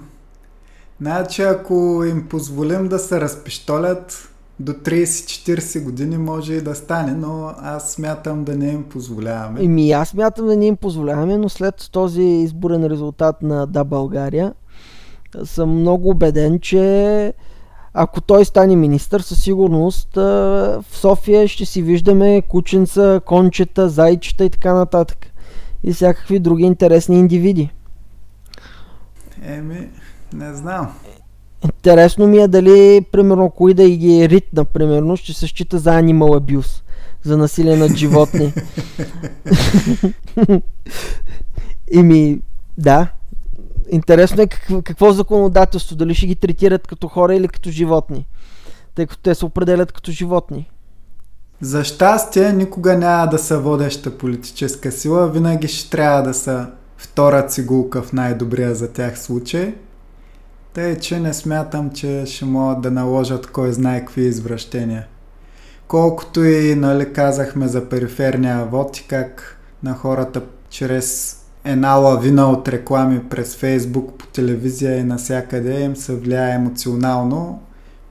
Значи 1.01 1.41
ако 1.41 2.03
им 2.09 2.27
позволим 2.29 2.87
да 2.87 2.99
се 2.99 3.21
разпиштолят, 3.21 4.29
до 4.59 4.71
30-40 4.71 5.83
години 5.83 6.17
може 6.17 6.53
и 6.53 6.61
да 6.61 6.75
стане, 6.75 7.13
но 7.13 7.53
аз 7.57 7.91
смятам 7.91 8.43
да 8.43 8.55
не 8.55 8.69
им 8.69 8.83
позволяваме. 8.83 9.63
Еми 9.63 9.91
аз 9.91 10.13
мятам 10.13 10.45
да 10.45 10.57
не 10.57 10.65
им 10.65 10.77
позволяваме, 10.77 11.37
но 11.37 11.49
след 11.49 11.89
този 11.91 12.21
изборен 12.21 12.85
резултат 12.85 13.41
на 13.41 13.67
Да 13.67 13.83
България 13.83 14.53
съм 15.43 15.79
много 15.79 16.09
убеден, 16.09 16.59
че 16.59 17.33
ако 17.93 18.21
той 18.21 18.45
стане 18.45 18.75
министър, 18.75 19.21
със 19.21 19.43
сигурност 19.43 20.15
в 20.15 20.83
София 20.91 21.47
ще 21.47 21.65
си 21.65 21.81
виждаме 21.81 22.41
кученца, 22.41 23.21
кончета, 23.25 23.89
зайчета 23.89 24.45
и 24.45 24.49
така 24.49 24.73
нататък. 24.73 25.17
И 25.83 25.93
всякакви 25.93 26.39
други 26.39 26.63
интересни 26.63 27.19
индивиди. 27.19 27.69
Еми, 29.43 29.89
не 30.33 30.53
знам. 30.53 30.93
Интересно 31.63 32.27
ми 32.27 32.37
е 32.37 32.47
дали, 32.47 33.05
примерно, 33.11 33.49
кои 33.49 33.73
да 33.73 33.83
и 33.83 33.97
ги 33.97 34.21
е 34.21 34.29
ритна, 34.29 34.65
примерно, 34.65 35.17
ще 35.17 35.33
се 35.33 35.47
счита 35.47 35.79
за 35.79 35.89
animal 35.89 36.39
abuse, 36.39 36.81
за 37.23 37.37
насилие 37.37 37.75
над 37.75 37.95
животни. 37.95 38.53
Ими, 41.91 42.41
да. 42.77 43.07
Интересно 43.91 44.41
е 44.41 44.47
какво, 44.47 44.81
какво 44.81 45.11
законодателство, 45.11 45.95
дали 45.95 46.15
ще 46.15 46.27
ги 46.27 46.35
третират 46.35 46.87
като 46.87 47.07
хора 47.07 47.35
или 47.35 47.47
като 47.47 47.71
животни, 47.71 48.27
тъй 48.95 49.05
като 49.05 49.21
те 49.21 49.35
се 49.35 49.45
определят 49.45 49.91
като 49.91 50.11
животни. 50.11 50.69
За 51.61 51.83
щастие, 51.83 52.53
никога 52.53 52.97
няма 52.97 53.27
да 53.27 53.39
са 53.39 53.59
водеща 53.59 54.17
политическа 54.17 54.91
сила, 54.91 55.29
винаги 55.29 55.67
ще 55.67 55.89
трябва 55.89 56.23
да 56.23 56.33
са 56.33 56.67
втора 56.97 57.47
цигулка 57.47 58.01
в 58.01 58.13
най-добрия 58.13 58.75
за 58.75 58.93
тях 58.93 59.19
случай. 59.19 59.73
Тъй, 60.77 60.99
че 60.99 61.19
не 61.19 61.33
смятам, 61.33 61.89
че 61.89 62.23
ще 62.25 62.45
могат 62.45 62.81
да 62.81 62.91
наложат 62.91 63.47
кой 63.47 63.71
знае 63.71 63.99
какви 63.99 64.21
извращения. 64.21 65.07
Колкото 65.87 66.43
и, 66.43 66.75
нали, 66.75 67.13
казахме 67.13 67.67
за 67.67 67.89
периферния 67.89 68.65
вод 68.65 68.97
и 68.97 69.07
как 69.07 69.57
на 69.83 69.93
хората 69.93 70.41
чрез 70.69 71.37
една 71.63 71.93
лавина 71.93 72.51
от 72.51 72.67
реклами 72.67 73.23
през 73.29 73.55
Фейсбук, 73.55 74.17
по 74.17 74.27
телевизия 74.27 74.97
и 74.97 75.03
насякъде 75.03 75.81
им 75.81 75.95
се 75.95 76.15
влияе 76.15 76.55
емоционално. 76.55 77.61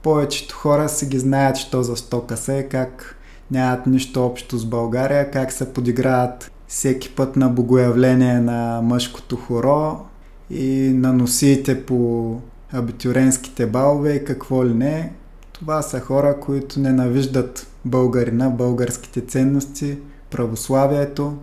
Повечето 0.03 0.55
хора 0.55 0.89
си 0.89 1.05
ги 1.05 1.19
знаят, 1.19 1.57
що 1.57 1.83
за 1.83 1.95
стока 1.95 2.37
се, 2.37 2.67
как 2.71 3.17
нямат 3.51 3.87
нищо 3.87 4.25
общо 4.25 4.57
с 4.57 4.65
България, 4.65 5.31
как 5.31 5.51
се 5.51 5.73
подиграват 5.73 6.51
всеки 6.67 7.15
път 7.15 7.35
на 7.35 7.49
богоявление 7.49 8.39
на 8.39 8.81
мъжкото 8.83 9.35
хоро 9.35 9.99
и 10.49 10.91
на 10.93 11.13
носиите 11.13 11.85
по 11.85 12.35
абитюренските 12.73 13.65
балове 13.65 14.13
и 14.13 14.25
какво 14.25 14.65
ли 14.65 14.73
не. 14.73 15.13
Това 15.53 15.81
са 15.81 15.99
хора, 15.99 16.39
които 16.39 16.79
ненавиждат 16.79 17.67
българина, 17.85 18.49
българските 18.49 19.21
ценности, 19.21 19.97
православието, 20.29 21.33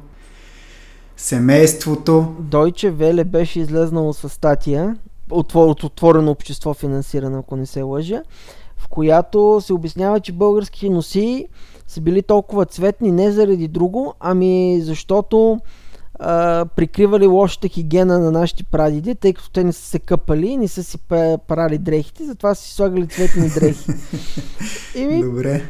семейството. 1.16 2.34
Дойче 2.38 2.90
Веле 2.90 3.24
беше 3.24 3.60
излезнало 3.60 4.12
с 4.12 4.28
статия 4.28 4.96
от 5.30 5.54
отворено 5.84 6.30
общество 6.30 6.74
финансирано, 6.74 7.38
ако 7.38 7.56
не 7.56 7.66
се 7.66 7.82
лъжа, 7.82 8.22
в 8.76 8.88
която 8.88 9.60
се 9.60 9.72
обяснява, 9.72 10.20
че 10.20 10.32
български 10.32 10.90
носи 10.90 11.46
са 11.86 12.00
били 12.00 12.22
толкова 12.22 12.66
цветни 12.66 13.12
не 13.12 13.30
заради 13.30 13.68
друго, 13.68 14.14
ами 14.20 14.80
защото 14.82 15.60
а, 16.18 16.64
прикривали 16.76 17.26
лошата 17.26 17.68
хигиена 17.68 18.18
на 18.18 18.30
нашите 18.30 18.64
прадеди, 18.64 19.14
тъй 19.14 19.32
като 19.32 19.50
те 19.50 19.64
не 19.64 19.72
са 19.72 19.82
се 19.82 19.98
къпали 19.98 20.46
и 20.46 20.56
не 20.56 20.68
са 20.68 20.84
си 20.84 20.98
парали 21.48 21.78
дрехите, 21.78 22.24
затова 22.24 22.54
са 22.54 22.62
си 22.62 22.74
слагали 22.74 23.06
цветни 23.06 23.48
дрехи. 23.48 23.90
ми... 25.06 25.22
Добре. 25.22 25.62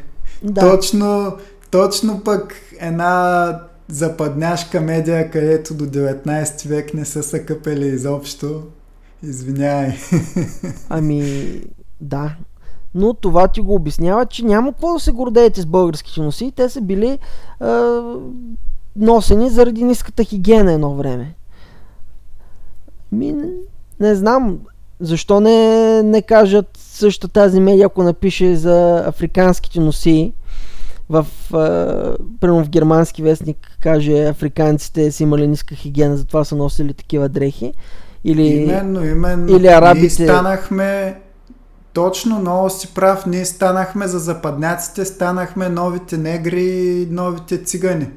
Да. 0.42 0.60
Точно, 0.60 1.36
точно 1.70 2.20
пък 2.24 2.54
една 2.80 3.60
западняшка 3.88 4.80
медия, 4.80 5.30
където 5.30 5.74
до 5.74 5.84
19 5.84 6.68
век 6.68 6.94
не 6.94 7.04
са 7.04 7.22
се 7.22 7.46
къпели 7.46 7.86
изобщо. 7.86 8.62
Извинявай. 9.22 9.92
Ами, 10.88 11.60
да, 12.00 12.36
но 12.94 13.14
това 13.14 13.48
ти 13.48 13.60
го 13.60 13.74
обяснява, 13.74 14.26
че 14.26 14.44
няма 14.44 14.72
какво 14.72 14.92
да 14.92 15.00
се 15.00 15.12
гордеете 15.12 15.60
с 15.60 15.66
българските 15.66 16.20
носи. 16.20 16.52
Те 16.56 16.68
са 16.68 16.80
били 16.80 17.08
е, 17.08 17.18
носени 18.96 19.50
заради 19.50 19.84
ниската 19.84 20.24
хигиена 20.24 20.72
едно 20.72 20.94
време. 20.94 21.34
Ми, 23.12 23.32
не, 23.32 23.48
не 24.00 24.14
знам, 24.14 24.58
защо 25.00 25.40
не, 25.40 26.02
не 26.02 26.22
кажат 26.22 26.66
същата 26.74 27.28
тази 27.28 27.60
медия, 27.60 27.86
ако 27.86 28.02
напише 28.02 28.56
за 28.56 29.04
африканските 29.06 29.80
носи, 29.80 30.32
в, 31.08 31.26
е, 32.42 32.48
в 32.48 32.68
германски 32.68 33.22
вестник 33.22 33.76
каже 33.82 34.28
африканците 34.28 35.12
са 35.12 35.22
имали 35.22 35.46
ниска 35.46 35.74
хигиена, 35.74 36.16
затова 36.16 36.44
са 36.44 36.56
носили 36.56 36.94
такива 36.94 37.28
дрехи. 37.28 37.72
Или, 38.24 38.46
именно, 38.46 39.04
именно. 39.06 39.56
Или 39.56 39.66
арабите... 39.66 40.22
Ние 40.22 40.28
станахме 40.28 41.20
точно, 41.92 42.38
много 42.38 42.70
си 42.70 42.94
прав. 42.94 43.26
Ние 43.26 43.44
станахме 43.44 44.06
за 44.06 44.18
западняците, 44.18 45.04
станахме 45.04 45.68
новите 45.68 46.16
негри 46.16 46.64
и 46.64 47.06
новите 47.10 47.64
цигани. 47.64 48.08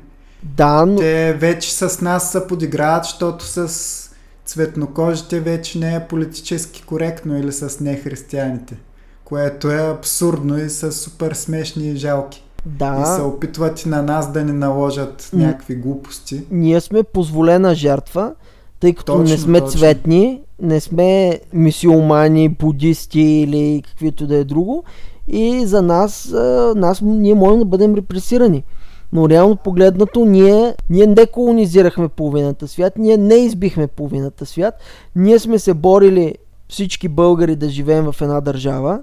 Да, 0.43 0.85
но... 0.85 0.97
Те 0.97 1.33
вече 1.33 1.73
с 1.73 2.01
нас 2.01 2.31
се 2.31 2.47
подиграват, 2.47 3.03
защото 3.03 3.45
с 3.45 4.09
цветнокожите 4.45 5.39
вече 5.39 5.79
не 5.79 5.95
е 5.95 6.07
политически 6.07 6.83
коректно 6.83 7.37
или 7.37 7.51
с 7.51 7.79
нехристияните. 7.79 8.77
Което 9.25 9.71
е 9.71 9.91
абсурдно 9.91 10.57
и 10.57 10.69
са 10.69 10.91
супер 10.91 11.33
смешни 11.33 11.89
и 11.91 11.95
жалки. 11.95 12.43
Да. 12.65 13.01
И 13.01 13.15
се 13.15 13.21
опитват 13.21 13.81
и 13.81 13.89
на 13.89 14.01
нас 14.01 14.31
да 14.31 14.43
ни 14.43 14.51
наложат 14.51 15.29
някакви 15.33 15.75
глупости. 15.75 16.43
Ние 16.51 16.81
сме 16.81 17.03
позволена 17.03 17.75
жертва, 17.75 18.33
тъй 18.79 18.93
като 18.93 19.13
точно, 19.13 19.23
не 19.23 19.37
сме 19.37 19.59
точно. 19.59 19.79
цветни, 19.79 20.41
не 20.61 20.79
сме 20.79 21.39
мисиомани, 21.53 22.49
будисти 22.49 23.21
или 23.21 23.83
каквито 23.85 24.27
да 24.27 24.35
е 24.35 24.43
друго. 24.43 24.83
И 25.27 25.65
за 25.65 25.81
нас, 25.81 26.33
нас 26.75 27.01
ние 27.01 27.35
можем 27.35 27.59
да 27.59 27.65
бъдем 27.65 27.95
репресирани. 27.95 28.63
Но 29.13 29.29
реално 29.29 29.55
погледнато, 29.55 30.25
ние, 30.25 30.75
ние 30.89 31.07
не 31.07 31.25
колонизирахме 31.25 32.07
половината 32.07 32.67
свят, 32.67 32.93
ние 32.97 33.17
не 33.17 33.35
избихме 33.35 33.87
половината 33.87 34.45
свят, 34.45 34.73
ние 35.15 35.39
сме 35.39 35.59
се 35.59 35.73
борили 35.73 36.35
всички 36.69 37.07
българи 37.07 37.55
да 37.55 37.69
живеем 37.69 38.11
в 38.11 38.21
една 38.21 38.41
държава. 38.41 38.99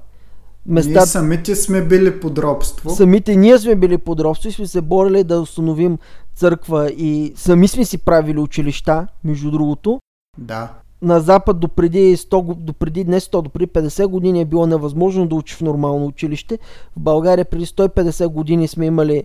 Места... 0.67 0.91
Ние 0.91 1.07
самите 1.07 1.57
сме 1.57 1.83
били 1.83 2.21
под 2.21 2.39
робство. 2.39 2.91
Самите 2.91 3.37
ние 3.37 3.59
сме 3.59 3.75
били 3.75 3.99
под 3.99 4.21
робство 4.21 4.49
и 4.49 4.53
сме 4.53 4.67
се 4.67 4.81
борили 4.81 5.25
да 5.25 5.41
установим 5.41 5.99
църква 6.35 6.91
и 6.91 7.33
сами 7.37 7.69
сме 7.69 7.85
си 7.85 7.99
правили 7.99 8.39
училища, 8.39 9.07
между 9.25 9.51
другото. 9.51 10.01
Да. 10.39 10.73
На 11.03 11.21
Запад 11.21 11.61
до 11.61 11.69
преди 11.69 12.17
100, 12.17 12.55
до 12.55 12.73
преди 12.73 13.05
не 13.05 13.21
100, 13.21 13.43
до 13.43 13.51
преди 13.51 13.67
50 13.67 14.07
години 14.07 14.41
е 14.41 14.45
било 14.45 14.67
невъзможно 14.67 15.27
да 15.27 15.35
учи 15.35 15.55
в 15.55 15.61
нормално 15.61 16.07
училище. 16.07 16.59
В 16.97 17.01
България 17.01 17.45
преди 17.45 17.67
150 17.67 18.29
години 18.29 18.69
сме 18.69 18.87
имали 18.87 19.25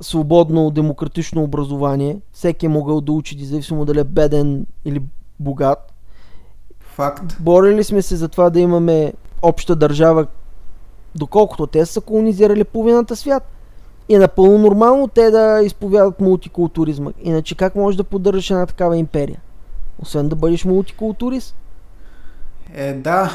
свободно 0.00 0.70
демократично 0.70 1.42
образование. 1.42 2.18
Всеки 2.32 2.66
е 2.66 2.68
могъл 2.68 3.00
да 3.00 3.12
учи, 3.12 3.36
независимо 3.36 3.84
дали 3.84 4.00
е 4.00 4.04
беден 4.04 4.66
или 4.84 5.02
богат. 5.40 5.92
Факт. 6.80 7.36
Борили 7.40 7.84
сме 7.84 8.02
се 8.02 8.16
за 8.16 8.28
това 8.28 8.50
да 8.50 8.60
имаме 8.60 9.12
обща 9.42 9.76
държава, 9.76 10.26
доколкото 11.14 11.66
те 11.66 11.86
са 11.86 12.00
колонизирали 12.00 12.64
половината 12.64 13.16
свят. 13.16 13.50
И 14.08 14.14
е 14.14 14.18
напълно 14.18 14.58
нормално 14.58 15.08
те 15.08 15.30
да 15.30 15.60
изповядат 15.64 16.20
мултикултуризма. 16.20 17.10
Иначе 17.22 17.54
как 17.54 17.74
можеш 17.74 17.96
да 17.96 18.04
поддържаш 18.04 18.50
една 18.50 18.66
такава 18.66 18.96
империя? 18.96 19.40
Освен 19.98 20.28
да 20.28 20.36
бъдеш 20.36 20.64
мултикултурист. 20.64 21.56
Е, 22.74 22.92
да. 22.92 23.30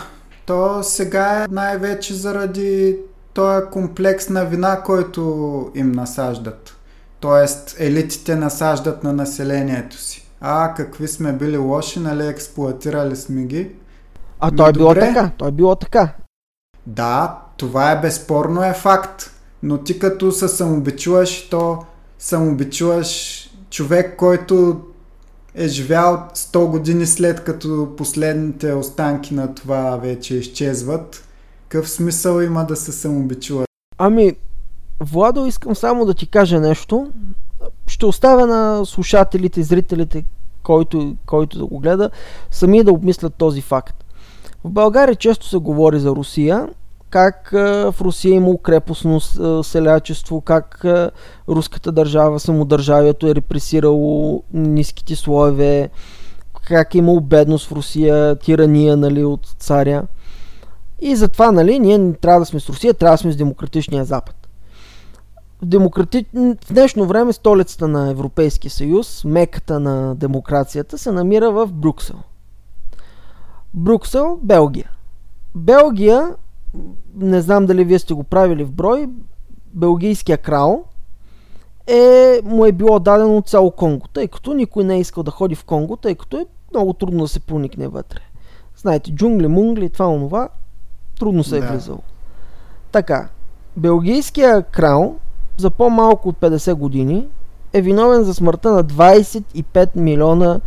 То 0.46 0.84
сега 0.84 1.44
е 1.44 1.48
най-вече 1.52 2.14
заради 2.14 2.98
този 3.40 3.66
комплекс 3.72 4.30
на 4.30 4.46
вина, 4.46 4.82
който 4.82 5.72
им 5.76 5.92
насаждат. 5.92 6.76
Тоест, 7.20 7.76
елитите 7.80 8.36
насаждат 8.36 9.04
на 9.04 9.14
населението 9.14 9.98
си. 9.98 10.28
А, 10.42 10.74
какви 10.74 11.08
сме 11.08 11.34
били 11.34 11.58
лоши, 11.58 12.00
нали, 12.00 12.28
експлуатирали 12.28 13.16
сме 13.16 13.44
ги. 13.44 13.72
А 14.40 14.52
то 14.52 14.68
е 14.68 14.74
било 14.74 14.94
така, 14.94 15.32
то 15.38 15.48
е 15.48 15.52
било 15.52 15.76
така. 15.76 16.14
Да, 16.88 17.42
това 17.58 17.92
е 17.92 18.02
безспорно 18.02 18.64
е 18.64 18.74
факт. 18.74 19.32
Но 19.64 19.78
ти 19.78 20.00
като 20.00 20.32
се 20.32 20.48
самобичуваш, 20.48 21.50
то 21.50 21.86
самобичуваш 22.20 23.42
човек, 23.70 24.16
който 24.18 24.82
е 25.56 25.68
живял 25.68 26.28
100 26.36 26.68
години 26.68 27.06
след 27.06 27.44
като 27.44 27.94
последните 27.98 28.74
останки 28.74 29.34
на 29.34 29.56
това 29.56 29.98
вече 29.98 30.36
изчезват. 30.36 31.29
Какъв 31.70 31.90
смисъл 31.90 32.42
има 32.42 32.66
да 32.66 32.76
се 32.76 32.92
самобичува? 32.92 33.66
Ами, 33.98 34.36
Владо, 35.00 35.46
искам 35.46 35.76
само 35.76 36.06
да 36.06 36.14
ти 36.14 36.28
кажа 36.28 36.60
нещо. 36.60 37.12
Ще 37.88 38.06
оставя 38.06 38.48
на 38.48 38.86
слушателите, 38.86 39.64
зрителите, 39.64 40.26
който, 40.64 41.16
който 41.26 41.58
да 41.58 41.66
го 41.66 41.80
гледа, 41.80 42.10
сами 42.52 42.84
да 42.84 42.92
обмислят 42.92 43.34
този 43.36 43.62
факт. 43.62 44.06
В 44.64 44.70
България 44.70 45.16
често 45.16 45.48
се 45.48 45.58
говори 45.58 46.00
за 46.00 46.10
Русия 46.10 46.70
как 47.10 47.50
в 47.52 47.96
Русия 48.02 48.34
има 48.34 48.58
крепостно 48.58 49.20
селячество, 49.64 50.42
как 50.42 50.86
руската 51.50 51.92
държава, 51.92 52.40
самодържавието 52.40 53.28
е 53.28 53.36
репресирало 53.36 54.44
ниските 54.54 55.16
слоеве, 55.16 55.90
как 56.68 56.96
е 56.96 56.98
имало 56.98 57.22
бедност 57.22 57.68
в 57.68 57.72
Русия, 57.72 58.36
тирания 58.36 58.98
нали, 58.98 59.24
от 59.24 59.56
царя. 59.60 60.04
И 61.02 61.16
затова, 61.16 61.52
нали, 61.52 61.80
ние 61.80 61.98
не 61.98 62.14
трябва 62.14 62.40
да 62.40 62.46
сме 62.46 62.60
с 62.60 62.70
Русия, 62.70 62.94
трябва 62.94 63.14
да 63.14 63.18
сме 63.18 63.32
с 63.32 63.36
демократичния 63.36 64.06
Запад. 64.06 64.36
В, 65.62 65.66
демократи... 65.66 66.26
в 66.36 66.74
днешно 66.74 67.06
време 67.06 67.34
столицата 67.34 67.88
на 67.88 68.10
Европейския 68.10 68.72
съюз, 68.72 69.24
меката 69.26 69.80
на 69.80 70.16
демокрацията, 70.16 70.98
се 70.98 71.12
намира 71.12 71.52
в 71.52 71.68
Брюксел. 71.68 72.18
Брюксел, 73.74 74.40
Белгия. 74.44 74.92
Белгия, 75.56 76.36
не 77.16 77.42
знам 77.42 77.66
дали 77.66 77.84
вие 77.84 78.00
сте 78.00 78.14
го 78.14 78.24
правили 78.24 78.64
в 78.64 78.72
брой, 78.72 79.10
белгийския 79.74 80.38
крал 80.38 80.86
е, 81.90 82.42
му 82.44 82.66
е 82.66 82.72
било 82.72 83.00
дадено 83.00 83.42
цяло 83.42 83.72
Конго, 83.72 84.08
тъй 84.08 84.28
като 84.28 84.54
никой 84.54 84.84
не 84.84 84.96
е 84.96 85.00
искал 85.00 85.24
да 85.24 85.32
ходи 85.32 85.56
в 85.56 85.64
Конго, 85.64 85.98
тъй 85.98 86.16
като 86.16 86.38
е 86.38 86.46
много 86.74 86.94
трудно 86.94 87.24
да 87.24 87.28
се 87.28 87.40
проникне 87.40 87.88
вътре. 87.88 88.20
Знаете, 88.78 89.16
джунгли, 89.16 89.48
мунгли, 89.48 89.90
това, 89.90 90.08
онова, 90.08 90.50
трудно 91.20 91.44
се 91.44 91.58
е 91.58 91.62
да. 91.62 91.68
влизало. 91.68 92.02
Така, 92.92 93.30
белгийския 93.78 94.64
крал 94.64 95.16
за 95.58 95.70
по-малко 95.70 96.30
от 96.30 96.40
50 96.40 96.74
години 96.74 97.28
е 97.74 97.82
виновен 97.82 98.24
за 98.24 98.34
смъртта 98.34 98.72
на 98.72 98.84
25 98.84 99.90
милиона 99.96 100.60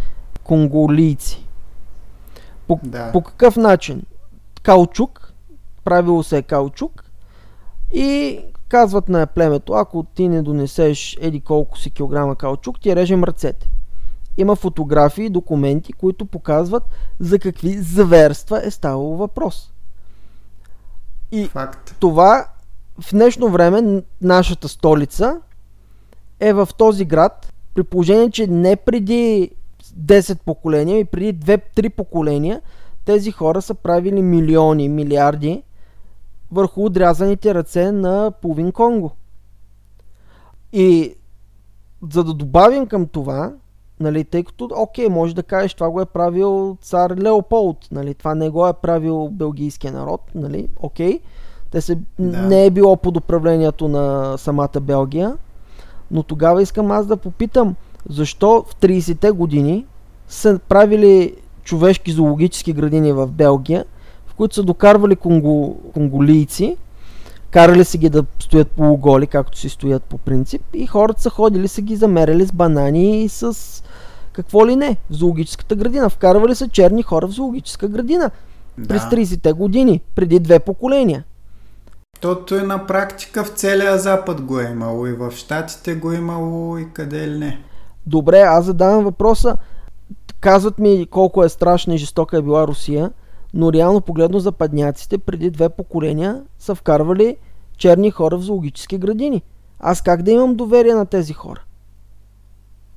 конголийци. 0.44 1.46
По, 2.68 2.80
да. 2.82 3.12
по 3.12 3.22
какъв 3.22 3.56
начин? 3.56 4.02
Каучук, 4.62 5.32
правило 5.84 6.22
се 6.22 6.38
е 6.38 6.42
каучук 6.42 7.04
и 7.92 8.38
казват 8.68 9.08
на 9.08 9.26
племето, 9.26 9.72
ако 9.72 10.02
ти 10.14 10.28
не 10.28 10.42
донесеш 10.42 11.16
еди 11.20 11.40
колко 11.40 11.78
си 11.78 11.90
килограма 11.90 12.36
каучук, 12.36 12.80
ти 12.80 12.96
режем 12.96 13.24
ръцете. 13.24 13.70
Има 14.36 14.56
фотографии, 14.56 15.30
документи, 15.30 15.92
които 15.92 16.26
показват 16.26 16.82
за 17.20 17.38
какви 17.38 17.78
зверства 17.78 18.66
е 18.66 18.70
ставало 18.70 19.16
въпрос. 19.16 19.71
И 21.32 21.46
Факт. 21.46 21.96
това 22.00 22.46
в 23.00 23.12
днешно 23.12 23.48
време 23.48 24.02
нашата 24.20 24.68
столица 24.68 25.40
е 26.40 26.52
в 26.52 26.68
този 26.78 27.04
град, 27.04 27.52
при 27.74 27.82
положение, 27.82 28.30
че 28.30 28.46
не 28.46 28.76
преди 28.76 29.50
10 29.82 30.38
поколения, 30.44 30.98
и 30.98 31.04
преди 31.04 31.34
2-3 31.34 31.90
поколения, 31.90 32.62
тези 33.04 33.30
хора 33.30 33.62
са 33.62 33.74
правили 33.74 34.22
милиони, 34.22 34.88
милиарди 34.88 35.62
върху 36.52 36.84
отрязаните 36.84 37.54
ръце 37.54 37.92
на 37.92 38.30
половин 38.30 38.72
Конго. 38.72 39.12
И 40.72 41.14
за 42.12 42.24
да 42.24 42.34
добавим 42.34 42.86
към 42.86 43.06
това, 43.06 43.52
нали, 44.02 44.24
тъй 44.24 44.42
като, 44.44 44.68
окей, 44.76 45.08
може 45.08 45.34
да 45.34 45.42
кажеш, 45.42 45.74
това 45.74 45.90
го 45.90 46.00
е 46.00 46.06
правил 46.06 46.76
цар 46.80 47.16
Леополд, 47.16 47.78
нали, 47.92 48.14
това 48.14 48.34
не 48.34 48.50
го 48.50 48.66
е 48.66 48.72
правил 48.72 49.28
белгийския 49.28 49.92
народ, 49.92 50.20
нали, 50.34 50.68
окей, 50.80 51.20
те 51.70 51.80
се, 51.80 51.98
да. 52.18 52.42
не 52.42 52.66
е 52.66 52.70
било 52.70 52.96
под 52.96 53.16
управлението 53.16 53.88
на 53.88 54.36
самата 54.38 54.80
Белгия, 54.80 55.36
но 56.10 56.22
тогава 56.22 56.62
искам 56.62 56.90
аз 56.90 57.06
да 57.06 57.16
попитам, 57.16 57.74
защо 58.08 58.64
в 58.68 58.76
30-те 58.76 59.30
години 59.30 59.86
са 60.28 60.60
правили 60.68 61.36
човешки 61.64 62.12
зоологически 62.12 62.72
градини 62.72 63.12
в 63.12 63.26
Белгия, 63.26 63.84
в 64.26 64.34
които 64.34 64.54
са 64.54 64.62
докарвали 64.62 65.16
конго, 65.16 65.80
конголийци, 65.94 66.76
карали 67.52 67.84
се 67.84 67.98
ги 67.98 68.08
да 68.08 68.24
стоят 68.38 68.70
полуголи, 68.70 69.26
както 69.26 69.58
си 69.58 69.68
стоят 69.68 70.02
по 70.02 70.18
принцип, 70.18 70.62
и 70.74 70.86
хората 70.86 71.22
са 71.22 71.30
ходили, 71.30 71.68
са 71.68 71.82
ги 71.82 71.96
замеряли 71.96 72.46
с 72.46 72.52
банани 72.52 73.24
и 73.24 73.28
с 73.28 73.56
какво 74.32 74.66
ли 74.66 74.76
не 74.76 74.96
в 75.10 75.14
зоологическата 75.14 75.76
градина. 75.76 76.10
Вкарвали 76.10 76.54
са 76.54 76.68
черни 76.68 77.02
хора 77.02 77.26
в 77.26 77.30
зоологическа 77.30 77.88
градина 77.88 78.30
да. 78.78 78.88
през 78.88 79.02
30-те 79.02 79.52
години, 79.52 80.00
преди 80.14 80.38
две 80.38 80.58
поколения. 80.58 81.24
Тото 82.20 82.54
е 82.54 82.62
на 82.62 82.86
практика 82.86 83.44
в 83.44 83.48
целия 83.48 83.98
Запад 83.98 84.40
го 84.40 84.60
е 84.60 84.70
имало 84.72 85.06
и 85.06 85.12
в 85.12 85.30
Штатите 85.30 85.94
го 85.94 86.12
е 86.12 86.16
имало 86.16 86.78
и 86.78 86.86
къде 86.92 87.28
ли 87.28 87.38
не. 87.38 87.58
Добре, 88.06 88.40
аз 88.40 88.64
задавам 88.64 89.04
въпроса. 89.04 89.56
Казват 90.40 90.78
ми 90.78 91.06
колко 91.10 91.44
е 91.44 91.48
страшна 91.48 91.94
и 91.94 91.98
жестока 91.98 92.36
е 92.36 92.42
била 92.42 92.66
Русия, 92.66 93.10
но 93.54 93.72
реално 93.72 94.00
погледно 94.00 94.38
западняците 94.38 95.18
преди 95.18 95.50
две 95.50 95.68
поколения 95.68 96.42
са 96.58 96.74
вкарвали 96.74 97.36
черни 97.76 98.10
хора 98.10 98.36
в 98.38 98.42
зоологически 98.42 98.98
градини. 98.98 99.42
Аз 99.80 100.02
как 100.02 100.22
да 100.22 100.30
имам 100.30 100.54
доверие 100.54 100.94
на 100.94 101.06
тези 101.06 101.32
хора? 101.32 101.64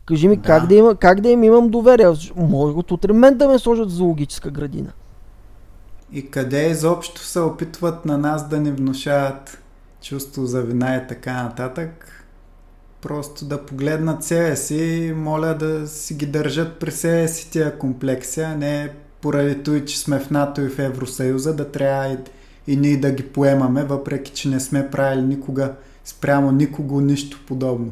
Кажи 0.05 0.27
ми, 0.27 0.35
да. 0.35 0.41
как, 0.41 0.67
да 0.67 0.75
има, 0.75 0.95
как 0.95 1.21
да 1.21 1.29
им 1.29 1.43
имам 1.43 1.69
доверие? 1.69 2.07
Може 2.35 2.75
от 2.75 2.91
утре 2.91 3.13
мен 3.13 3.37
да 3.37 3.47
ме 3.47 3.59
сложат 3.59 3.89
в 3.89 3.93
зоологическа 3.93 4.51
градина. 4.51 4.91
И 6.11 6.31
къде 6.31 6.69
изобщо 6.69 7.21
се 7.21 7.39
опитват 7.39 8.05
на 8.05 8.17
нас 8.17 8.49
да 8.49 8.59
ни 8.59 8.71
внушават 8.71 9.61
чувство 10.01 10.45
за 10.45 10.61
вина 10.61 10.95
и 10.95 11.07
така 11.07 11.43
нататък. 11.43 12.25
Просто 13.01 13.45
да 13.45 13.65
погледнат 13.65 14.23
себе 14.23 14.55
си 14.55 14.75
и 14.75 15.13
моля 15.13 15.53
да 15.53 15.87
си 15.87 16.13
ги 16.13 16.25
държат 16.25 16.79
при 16.79 16.91
себе 16.91 17.27
си 17.27 17.51
тия 17.51 17.79
комплекси, 17.79 18.41
а 18.41 18.55
не 18.55 18.93
поради 19.21 19.63
той, 19.63 19.85
че 19.85 19.99
сме 19.99 20.19
в 20.19 20.29
НАТО 20.29 20.61
и 20.61 20.69
в 20.69 20.79
Евросъюза, 20.79 21.55
да 21.55 21.71
трябва 21.71 22.07
и, 22.07 22.17
и 22.67 22.77
ние 22.77 22.97
да 22.97 23.11
ги 23.11 23.23
поемаме, 23.23 23.83
въпреки 23.83 24.31
че 24.31 24.49
не 24.49 24.59
сме 24.59 24.89
правили 24.89 25.21
никога 25.21 25.73
спрямо 26.03 26.51
никого 26.51 27.01
нищо 27.01 27.39
подобно. 27.47 27.91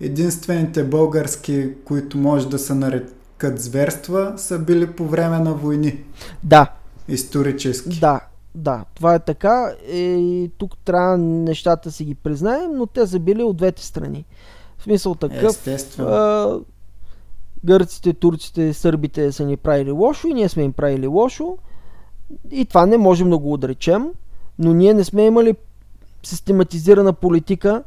Единствените 0.00 0.84
български, 0.84 1.70
които 1.84 2.18
може 2.18 2.48
да 2.48 2.58
се 2.58 2.74
нарекат 2.74 3.60
зверства, 3.60 4.32
са 4.36 4.58
били 4.58 4.86
по 4.86 5.06
време 5.06 5.38
на 5.38 5.54
войни. 5.54 6.04
Да, 6.42 6.72
Исторически. 7.08 8.00
Да, 8.00 8.20
да, 8.54 8.84
това 8.94 9.14
е 9.14 9.18
така 9.18 9.72
и 9.92 10.50
тук 10.58 10.78
трябва 10.84 11.18
нещата 11.18 11.90
си 11.90 12.04
ги 12.04 12.14
признаем, 12.14 12.70
но 12.74 12.86
те 12.86 13.06
са 13.06 13.18
били 13.18 13.42
от 13.42 13.56
двете 13.56 13.84
страни. 13.84 14.24
В 14.78 14.82
смисъл 14.82 15.14
такъв. 15.14 15.50
Естествено. 15.50 16.08
А, 16.08 16.60
гърците, 17.64 18.12
турците, 18.12 18.74
сърбите 18.74 19.32
са 19.32 19.44
ни 19.44 19.56
правили 19.56 19.90
лошо 19.90 20.28
и 20.28 20.34
ние 20.34 20.48
сме 20.48 20.62
им 20.62 20.72
правили 20.72 21.06
лошо. 21.06 21.58
И 22.50 22.64
това 22.64 22.86
не 22.86 22.98
можем 22.98 23.30
да 23.30 23.38
го 23.38 23.52
отречем, 23.52 24.08
но 24.58 24.74
ние 24.74 24.94
не 24.94 25.04
сме 25.04 25.26
имали 25.26 25.54
систематизирана 26.22 27.12
политика 27.12 27.82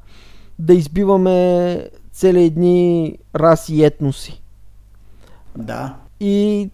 да 0.60 0.73
избиваме 0.73 1.89
цели 2.11 2.43
едни 2.43 3.18
раси 3.35 3.76
и 3.76 3.84
етноси. 3.84 4.41
Да. 5.57 5.95
И 6.19 6.69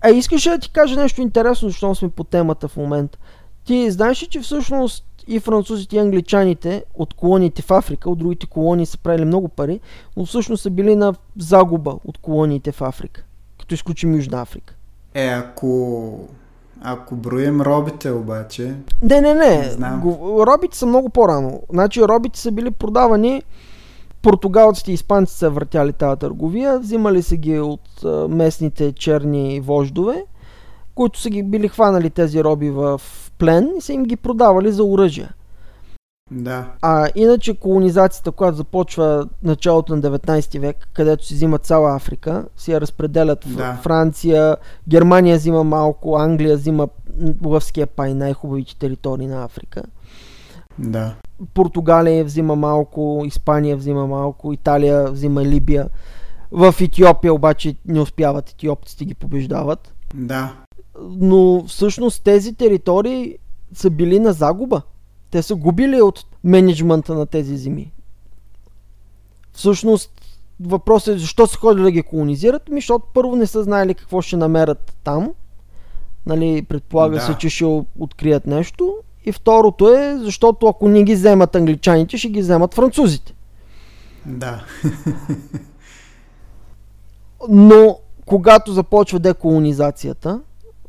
а 0.00 0.10
искаш 0.10 0.42
да 0.42 0.58
ти 0.58 0.70
кажа 0.70 1.00
нещо 1.00 1.20
интересно, 1.20 1.68
защото 1.68 1.94
сме 1.94 2.08
по 2.08 2.24
темата 2.24 2.68
в 2.68 2.76
момента? 2.76 3.18
Ти 3.64 3.90
знаеш 3.90 4.22
ли, 4.22 4.26
че 4.26 4.40
всъщност 4.40 5.04
и 5.26 5.40
французите 5.40 5.96
и 5.96 5.98
англичаните 5.98 6.84
от 6.94 7.14
колониите 7.14 7.62
в 7.62 7.70
Африка, 7.70 8.10
от 8.10 8.18
другите 8.18 8.46
колонии 8.46 8.86
са 8.86 8.98
правили 8.98 9.24
много 9.24 9.48
пари, 9.48 9.80
но 10.16 10.26
всъщност 10.26 10.62
са 10.62 10.70
били 10.70 10.96
на 10.96 11.14
загуба 11.38 11.94
от 12.04 12.18
колониите 12.18 12.72
в 12.72 12.82
Африка, 12.82 13.24
като 13.60 13.74
изключим 13.74 14.14
Южна 14.14 14.40
Африка. 14.40 14.74
Е, 15.14 15.26
ако 15.26 16.20
ако 16.80 17.16
броим 17.16 17.60
робите 17.60 18.10
обаче... 18.10 18.74
Не, 19.02 19.20
не, 19.20 19.34
не. 19.34 19.58
не 19.58 19.70
знам. 19.70 20.02
Робите 20.46 20.78
са 20.78 20.86
много 20.86 21.08
по-рано. 21.08 21.62
Значи 21.70 22.02
робите 22.02 22.38
са 22.38 22.52
били 22.52 22.70
продавани 22.70 23.42
португалците 24.22 24.90
и 24.90 24.94
испанците 24.94 25.38
са 25.38 25.50
въртяли 25.50 25.92
тази 25.92 26.18
търговия, 26.18 26.78
взимали 26.78 27.22
са 27.22 27.36
ги 27.36 27.58
от 27.58 28.04
местните 28.28 28.92
черни 28.92 29.60
вождове, 29.60 30.24
които 30.94 31.20
са 31.20 31.30
ги 31.30 31.42
били 31.42 31.68
хванали 31.68 32.10
тези 32.10 32.44
роби 32.44 32.70
в 32.70 33.00
плен 33.38 33.70
и 33.78 33.80
са 33.80 33.92
им 33.92 34.04
ги 34.04 34.16
продавали 34.16 34.72
за 34.72 34.84
оръжие. 34.84 35.28
Да. 36.30 36.72
А 36.82 37.08
иначе 37.14 37.54
колонизацията, 37.54 38.32
която 38.32 38.56
започва 38.56 39.28
началото 39.42 39.96
на 39.96 40.02
19 40.02 40.58
век, 40.58 40.88
където 40.94 41.26
си 41.26 41.34
взимат 41.34 41.64
цяла 41.64 41.96
Африка, 41.96 42.44
си 42.56 42.72
я 42.72 42.80
разпределят 42.80 43.44
в 43.44 43.56
да. 43.56 43.78
Франция, 43.82 44.56
Германия 44.88 45.36
взима 45.36 45.64
малко, 45.64 46.16
Англия 46.16 46.56
взима 46.56 46.88
лъвския 47.44 47.86
пай, 47.86 48.14
най-хубавите 48.14 48.78
територии 48.78 49.26
на 49.26 49.44
Африка. 49.44 49.82
Да. 50.78 51.14
Португалия 51.54 52.24
взима 52.24 52.56
малко, 52.56 53.22
Испания 53.26 53.76
взима 53.76 54.06
малко, 54.06 54.52
Италия 54.52 55.10
взима 55.10 55.44
Либия. 55.44 55.88
В 56.52 56.74
Етиопия 56.80 57.34
обаче 57.34 57.76
не 57.86 58.00
успяват, 58.00 58.50
етиопците 58.50 59.04
ги 59.04 59.14
побеждават. 59.14 59.94
Да. 60.14 60.52
Но 61.00 61.64
всъщност 61.66 62.24
тези 62.24 62.54
територии 62.54 63.38
са 63.74 63.90
били 63.90 64.18
на 64.18 64.32
загуба. 64.32 64.82
Те 65.30 65.42
са 65.42 65.54
губили 65.54 66.02
от 66.02 66.24
менеджмента 66.44 67.14
на 67.14 67.26
тези 67.26 67.56
земи. 67.56 67.92
Всъщност 69.52 70.10
въпросът 70.60 71.14
е 71.14 71.18
защо 71.18 71.46
са 71.46 71.58
ходили 71.58 71.84
да 71.84 71.90
ги 71.90 72.02
колонизират? 72.02 72.68
Ми, 72.68 72.80
защото 72.80 73.06
първо 73.14 73.36
не 73.36 73.46
са 73.46 73.62
знаели 73.62 73.94
какво 73.94 74.22
ще 74.22 74.36
намерят 74.36 74.96
там. 75.04 75.32
Нали, 76.26 76.62
предполага 76.62 77.14
да. 77.14 77.22
се, 77.22 77.34
че 77.34 77.50
ще 77.50 77.84
открият 77.98 78.46
нещо. 78.46 78.96
И 79.24 79.32
второто 79.32 79.94
е, 79.94 80.18
защото 80.18 80.66
ако 80.66 80.88
не 80.88 81.02
ги 81.02 81.14
вземат 81.14 81.56
англичаните, 81.56 82.18
ще 82.18 82.28
ги 82.28 82.40
вземат 82.40 82.74
французите. 82.74 83.34
Да. 84.26 84.64
Но 87.48 87.98
когато 88.26 88.72
започва 88.72 89.18
деколонизацията, 89.18 90.40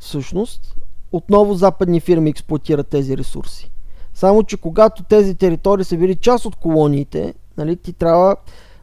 всъщност, 0.07 0.75
отново 1.11 1.53
западни 1.53 1.99
фирми 1.99 2.29
експлуатират 2.29 2.87
тези 2.87 3.17
ресурси. 3.17 3.71
Само, 4.13 4.43
че 4.43 4.57
когато 4.57 5.03
тези 5.03 5.35
територии 5.35 5.85
са 5.85 5.97
били 5.97 6.15
част 6.15 6.45
от 6.45 6.55
колониите, 6.55 7.33
нали, 7.57 7.75
ти 7.75 7.93
трябва 7.93 8.35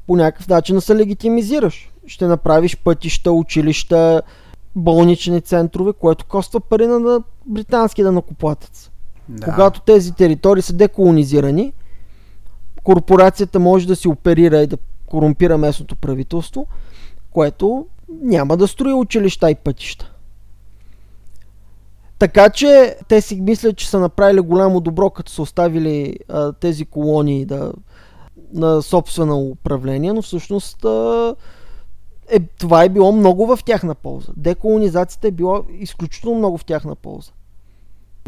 по 0.07 0.17
някакъв 0.17 0.49
начин 0.49 0.75
да 0.75 0.81
се 0.81 0.97
легитимизираш. 0.97 1.91
Ще 2.07 2.27
направиш 2.27 2.77
пътища, 2.77 3.33
училища, 3.33 4.23
болнични 4.77 5.41
центрове, 5.41 5.93
което 5.93 6.27
коства 6.27 6.61
пари 6.61 6.87
на 6.87 7.23
британски 7.47 8.03
данакоплатец. 8.03 8.91
Да. 9.29 9.45
Когато 9.45 9.81
тези 9.81 10.13
територии 10.13 10.63
са 10.63 10.73
деколонизирани, 10.73 11.73
корпорацията 12.83 13.59
може 13.59 13.87
да 13.87 13.97
си 13.97 14.09
оперира 14.09 14.63
и 14.63 14.67
да 14.67 14.77
корумпира 15.07 15.59
местното 15.59 15.97
правителство, 15.97 16.67
което 17.31 17.87
няма 18.23 18.57
да 18.57 18.69
строи 18.69 18.93
училища 18.93 19.51
и 19.51 19.55
пътища. 19.55 20.14
Така 22.25 22.51
че 22.51 22.97
те 23.09 23.21
си 23.21 23.41
мислят, 23.41 23.77
че 23.77 23.91
са 23.91 24.01
направили 24.01 24.41
голямо 24.41 24.81
добро, 24.81 25.11
като 25.11 25.33
са 25.33 25.43
оставили 25.43 26.17
а, 26.29 26.53
тези 26.53 26.85
колонии 26.85 27.45
да, 27.45 27.73
на 28.53 28.83
собствено 28.83 29.39
управление, 29.39 30.13
но 30.13 30.23
всъщност 30.23 30.85
а, 30.85 31.35
е, 32.29 32.41
това 32.41 32.85
е 32.85 32.89
било 32.89 33.13
много 33.13 33.47
в 33.47 33.59
тяхна 33.65 33.95
полза. 33.95 34.33
Деколонизацията 34.37 35.29
е 35.29 35.31
било 35.31 35.65
изключително 35.79 36.39
много 36.39 36.59
в 36.59 36.65
тяхна 36.65 36.95
полза. 36.95 37.31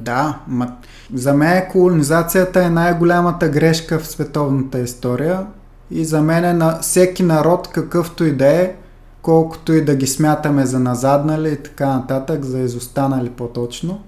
Да, 0.01 0.40
ма, 0.48 0.77
за 1.14 1.35
мен 1.35 1.68
колонизацията 1.73 2.64
е 2.64 2.70
най-голямата 2.70 3.48
грешка 3.48 3.98
в 3.98 4.06
световната 4.06 4.78
история 4.78 5.47
и 5.90 6.05
за 6.05 6.23
мен 6.23 6.44
е 6.44 6.52
на 6.52 6.78
всеки 6.81 7.23
народ, 7.23 7.68
какъвто 7.68 8.24
и 8.24 8.32
да 8.32 8.47
е, 8.47 8.74
колкото 9.26 9.72
и 9.72 9.84
да 9.84 9.94
ги 9.94 10.06
смятаме 10.06 10.66
за 10.66 10.78
назаднали 10.78 11.52
и 11.52 11.56
така 11.56 11.86
нататък, 11.86 12.44
за 12.44 12.58
изостанали 12.58 13.30
по-точно, 13.30 14.00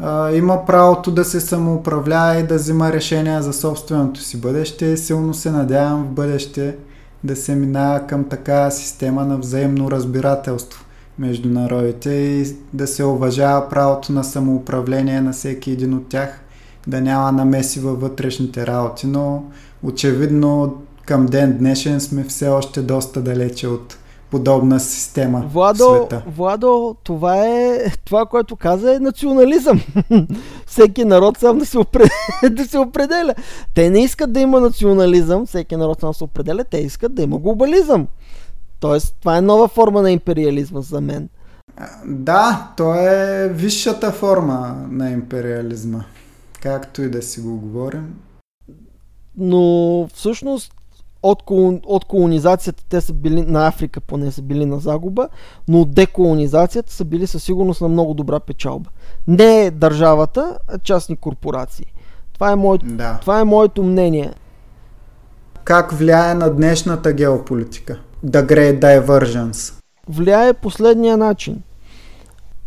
а, 0.00 0.32
има 0.32 0.66
правото 0.66 1.10
да 1.10 1.24
се 1.24 1.40
самоуправлява 1.40 2.40
и 2.40 2.42
да 2.42 2.54
взима 2.54 2.92
решения 2.92 3.42
за 3.42 3.52
собственото 3.52 4.20
си 4.20 4.40
бъдеще. 4.40 4.96
Силно 4.96 5.34
се 5.34 5.50
надявам 5.50 6.04
в 6.04 6.08
бъдеще 6.08 6.76
да 7.24 7.36
се 7.36 7.54
минава 7.54 8.06
към 8.06 8.24
такава 8.24 8.70
система 8.70 9.24
на 9.24 9.38
взаимно 9.38 9.90
разбирателство 9.90 10.84
между 11.18 11.48
народите 11.48 12.10
и 12.10 12.56
да 12.72 12.86
се 12.86 13.04
уважава 13.04 13.68
правото 13.68 14.12
на 14.12 14.24
самоуправление 14.24 15.20
на 15.20 15.32
всеки 15.32 15.70
един 15.70 15.94
от 15.94 16.08
тях, 16.08 16.40
да 16.86 17.00
няма 17.00 17.32
намеси 17.32 17.80
във 17.80 18.00
вътрешните 18.00 18.66
работи, 18.66 19.06
но 19.06 19.44
очевидно 19.82 20.82
към 21.06 21.26
ден 21.26 21.58
днешен 21.58 22.00
сме 22.00 22.24
все 22.24 22.48
още 22.48 22.82
доста 22.82 23.20
далече 23.20 23.68
от 23.68 23.96
подобна 24.30 24.80
система 24.80 25.44
Владо, 25.52 25.84
в 25.84 25.96
света. 25.96 26.22
Владо, 26.26 26.96
това 27.02 27.46
е 27.46 27.90
това, 28.04 28.26
което 28.26 28.56
каза 28.56 28.94
е 28.94 28.98
национализъм. 28.98 29.80
всеки 30.66 31.04
народ 31.04 31.38
сам 31.38 31.58
да 31.58 31.66
се, 31.66 31.78
определя, 31.78 32.10
да 32.50 32.64
се 32.64 32.78
определя. 32.78 33.34
Те 33.74 33.90
не 33.90 34.02
искат 34.02 34.32
да 34.32 34.40
има 34.40 34.60
национализъм, 34.60 35.46
всеки 35.46 35.76
народ 35.76 36.00
сам 36.00 36.14
се 36.14 36.24
определя, 36.24 36.64
те 36.64 36.78
искат 36.78 37.14
да 37.14 37.22
има 37.22 37.38
глобализъм. 37.38 38.06
Тоест, 38.80 39.16
това 39.20 39.36
е 39.36 39.40
нова 39.40 39.68
форма 39.68 40.02
на 40.02 40.10
империализма 40.10 40.80
за 40.80 41.00
мен. 41.00 41.28
Да, 42.04 42.72
то 42.76 42.94
е 42.94 43.48
висшата 43.48 44.12
форма 44.12 44.86
на 44.90 45.10
империализма. 45.10 46.04
Както 46.62 47.02
и 47.02 47.10
да 47.10 47.22
си 47.22 47.40
го 47.40 47.60
говорим. 47.60 48.14
Но 49.36 50.06
всъщност 50.14 50.72
от, 51.22 51.42
от 51.86 52.04
колонизацията 52.04 52.84
те 52.88 53.00
са 53.00 53.12
били 53.12 53.42
на 53.42 53.66
Африка 53.66 54.00
поне 54.00 54.32
са 54.32 54.42
били 54.42 54.66
на 54.66 54.78
загуба, 54.78 55.28
но 55.68 55.80
от 55.80 55.94
деколонизацията 55.94 56.92
са 56.92 57.04
били 57.04 57.26
със 57.26 57.42
сигурност 57.42 57.80
на 57.80 57.88
много 57.88 58.14
добра 58.14 58.40
печалба. 58.40 58.90
Не 59.28 59.66
е 59.66 59.70
държавата, 59.70 60.58
а 60.68 60.78
частни 60.78 61.16
корпорации. 61.16 61.86
Това 62.34 62.52
е, 62.52 62.56
моето, 62.56 62.86
да. 62.86 63.18
това 63.20 63.40
е 63.40 63.44
моето 63.44 63.82
мнение. 63.82 64.32
Как 65.64 65.92
влияе 65.92 66.34
на 66.34 66.50
днешната 66.50 67.12
геополитика? 67.12 68.00
The 68.26 68.46
Great 68.46 68.80
Divergence. 68.80 69.74
Влияе 70.08 70.52
последния 70.52 71.16
начин. 71.16 71.62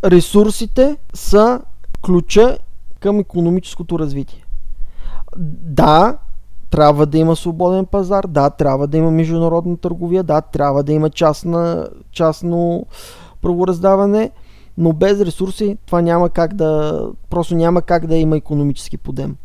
Ресурсите 0.04 0.96
са 1.14 1.60
ключа 2.02 2.58
към 3.00 3.18
економическото 3.18 3.98
развитие. 3.98 4.44
Да, 5.36 6.18
трябва 6.72 7.06
да 7.06 7.18
има 7.18 7.36
свободен 7.36 7.86
пазар, 7.86 8.24
да, 8.28 8.50
трябва 8.50 8.86
да 8.86 8.96
има 8.96 9.10
международна 9.10 9.76
търговия, 9.76 10.22
да, 10.22 10.40
трябва 10.40 10.82
да 10.82 10.92
има 10.92 11.10
частна, 11.10 11.88
частно 12.12 12.86
правораздаване, 13.42 14.30
но 14.78 14.92
без 14.92 15.20
ресурси 15.20 15.78
това 15.86 16.00
няма 16.02 16.30
как 16.30 16.54
да, 16.54 17.02
просто 17.30 17.54
няма 17.54 17.82
как 17.82 18.06
да 18.06 18.16
има 18.16 18.36
економически 18.36 18.96
подем. 18.96 19.36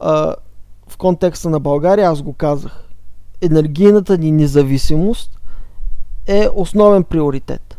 А, 0.00 0.34
в 0.88 0.96
контекста 0.96 1.50
на 1.50 1.60
България 1.60 2.10
аз 2.10 2.22
го 2.22 2.32
казах. 2.32 2.84
Енергийната 3.42 4.18
ни 4.18 4.32
независимост 4.32 5.40
е 6.26 6.48
основен 6.54 7.04
приоритет. 7.04 7.78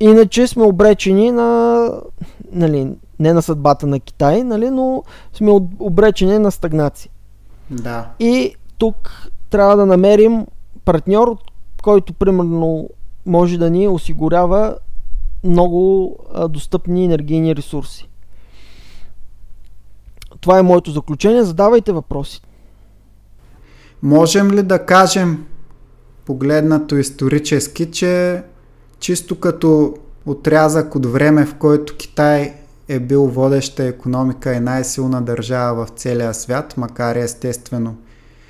Иначе 0.00 0.46
сме 0.46 0.62
обречени 0.62 1.30
на, 1.30 1.90
нали, 2.52 2.96
не 3.18 3.32
на 3.32 3.42
съдбата 3.42 3.86
на 3.86 4.00
Китай, 4.00 4.42
нали, 4.44 4.70
но 4.70 5.02
сме 5.32 5.50
обречени 5.78 6.38
на 6.38 6.50
стагнация. 6.50 7.10
Да. 7.70 8.10
И 8.18 8.54
тук 8.78 9.28
трябва 9.50 9.76
да 9.76 9.86
намерим 9.86 10.46
партньор, 10.84 11.36
който 11.82 12.12
примерно 12.12 12.88
може 13.26 13.58
да 13.58 13.70
ни 13.70 13.88
осигурява 13.88 14.76
много 15.44 16.16
а, 16.34 16.48
достъпни 16.48 17.04
енергийни 17.04 17.56
ресурси. 17.56 18.08
Това 20.40 20.58
е 20.58 20.62
моето 20.62 20.90
заключение. 20.90 21.42
Задавайте 21.42 21.92
въпроси. 21.92 22.42
Можем 24.02 24.50
ли 24.50 24.62
да 24.62 24.86
кажем, 24.86 25.46
погледнато 26.24 26.96
исторически, 26.96 27.90
че 27.90 28.42
чисто 29.00 29.40
като 29.40 29.94
отрязък 30.26 30.94
от 30.94 31.06
време, 31.06 31.46
в 31.46 31.54
който 31.54 31.96
Китай 31.96 32.54
е 32.88 32.98
бил 32.98 33.26
водеща 33.26 33.84
економика 33.84 34.54
и 34.54 34.60
най-силна 34.60 35.22
държава 35.22 35.86
в 35.86 35.90
целия 35.96 36.34
свят, 36.34 36.76
макар 36.76 37.16
естествено 37.16 37.96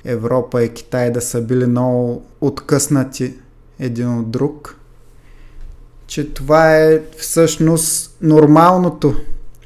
Европа 0.05 0.63
и 0.63 0.69
Китай 0.69 1.11
да 1.11 1.21
са 1.21 1.41
били 1.41 1.65
много 1.65 2.23
откъснати 2.41 3.33
един 3.79 4.19
от 4.19 4.31
друг, 4.31 4.75
че 6.07 6.33
това 6.33 6.77
е 6.77 7.01
всъщност 7.17 8.17
нормалното 8.21 9.15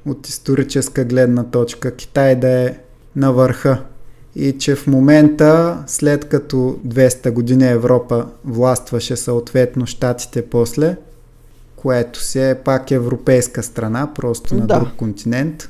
от 0.06 0.28
историческа 0.28 1.06
гледна 1.06 1.44
точка 1.44 1.96
Китай 1.96 2.36
да 2.36 2.50
е 2.50 2.78
на 3.16 3.34
върха. 3.34 3.84
И 4.36 4.58
че 4.58 4.76
в 4.76 4.88
момента, 4.88 5.84
след 5.88 6.30
като 6.30 6.56
200 6.88 7.32
години 7.32 7.70
Европа 7.70 8.28
властваше 8.46 9.16
съответно 9.16 9.86
щатите 9.86 10.46
после, 10.50 10.98
което 11.84 12.24
си 12.24 12.50
е 12.50 12.56
пак 12.56 12.92
европейска 12.92 13.64
страна, 13.64 14.14
просто 14.16 14.56
на 14.56 14.68
да. 14.68 14.80
друг 14.80 14.90
континент. 14.98 15.70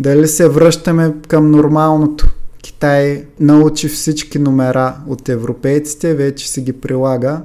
Дали 0.00 0.28
се 0.28 0.48
връщаме 0.48 1.14
към 1.28 1.50
нормалното? 1.50 2.28
Китай 2.62 3.26
научи 3.40 3.88
всички 3.88 4.38
номера 4.38 4.96
от 5.08 5.28
европейците, 5.28 6.14
вече 6.14 6.48
си 6.48 6.62
ги 6.62 6.80
прилага 6.80 7.42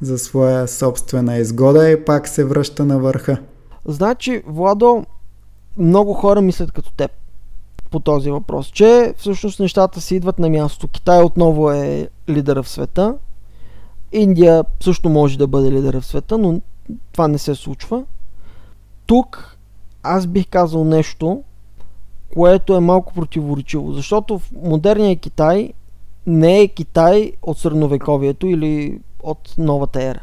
за 0.00 0.18
своя 0.18 0.68
собствена 0.68 1.36
изгода 1.36 1.90
и 1.90 2.04
пак 2.04 2.28
се 2.28 2.44
връща 2.44 2.84
на 2.84 2.98
върха. 2.98 3.38
Значи, 3.84 4.42
Владо, 4.46 5.04
много 5.78 6.14
хора 6.14 6.40
мислят 6.40 6.72
като 6.72 6.92
теб 6.92 7.10
по 7.90 8.00
този 8.00 8.30
въпрос, 8.30 8.66
че 8.66 9.14
всъщност 9.18 9.60
нещата 9.60 10.00
си 10.00 10.14
идват 10.14 10.38
на 10.38 10.50
място. 10.50 10.88
Китай 10.88 11.22
отново 11.22 11.70
е 11.70 12.08
лидера 12.28 12.62
в 12.62 12.68
света. 12.68 13.14
Индия 14.12 14.64
също 14.80 15.08
може 15.08 15.38
да 15.38 15.46
бъде 15.46 15.72
лидера 15.72 16.00
в 16.00 16.06
света, 16.06 16.38
но 16.38 16.60
това 17.12 17.28
не 17.28 17.38
се 17.38 17.54
случва. 17.54 18.04
Тук 19.06 19.56
аз 20.02 20.26
бих 20.26 20.46
казал 20.48 20.84
нещо, 20.84 21.42
което 22.34 22.76
е 22.76 22.80
малко 22.80 23.14
противоречиво, 23.14 23.92
защото 23.92 24.38
в 24.38 24.52
модерния 24.62 25.16
Китай 25.16 25.72
не 26.26 26.60
е 26.60 26.68
Китай 26.68 27.32
от 27.42 27.58
средновековието 27.58 28.46
или 28.46 29.00
от 29.22 29.54
новата 29.58 30.02
ера. 30.02 30.22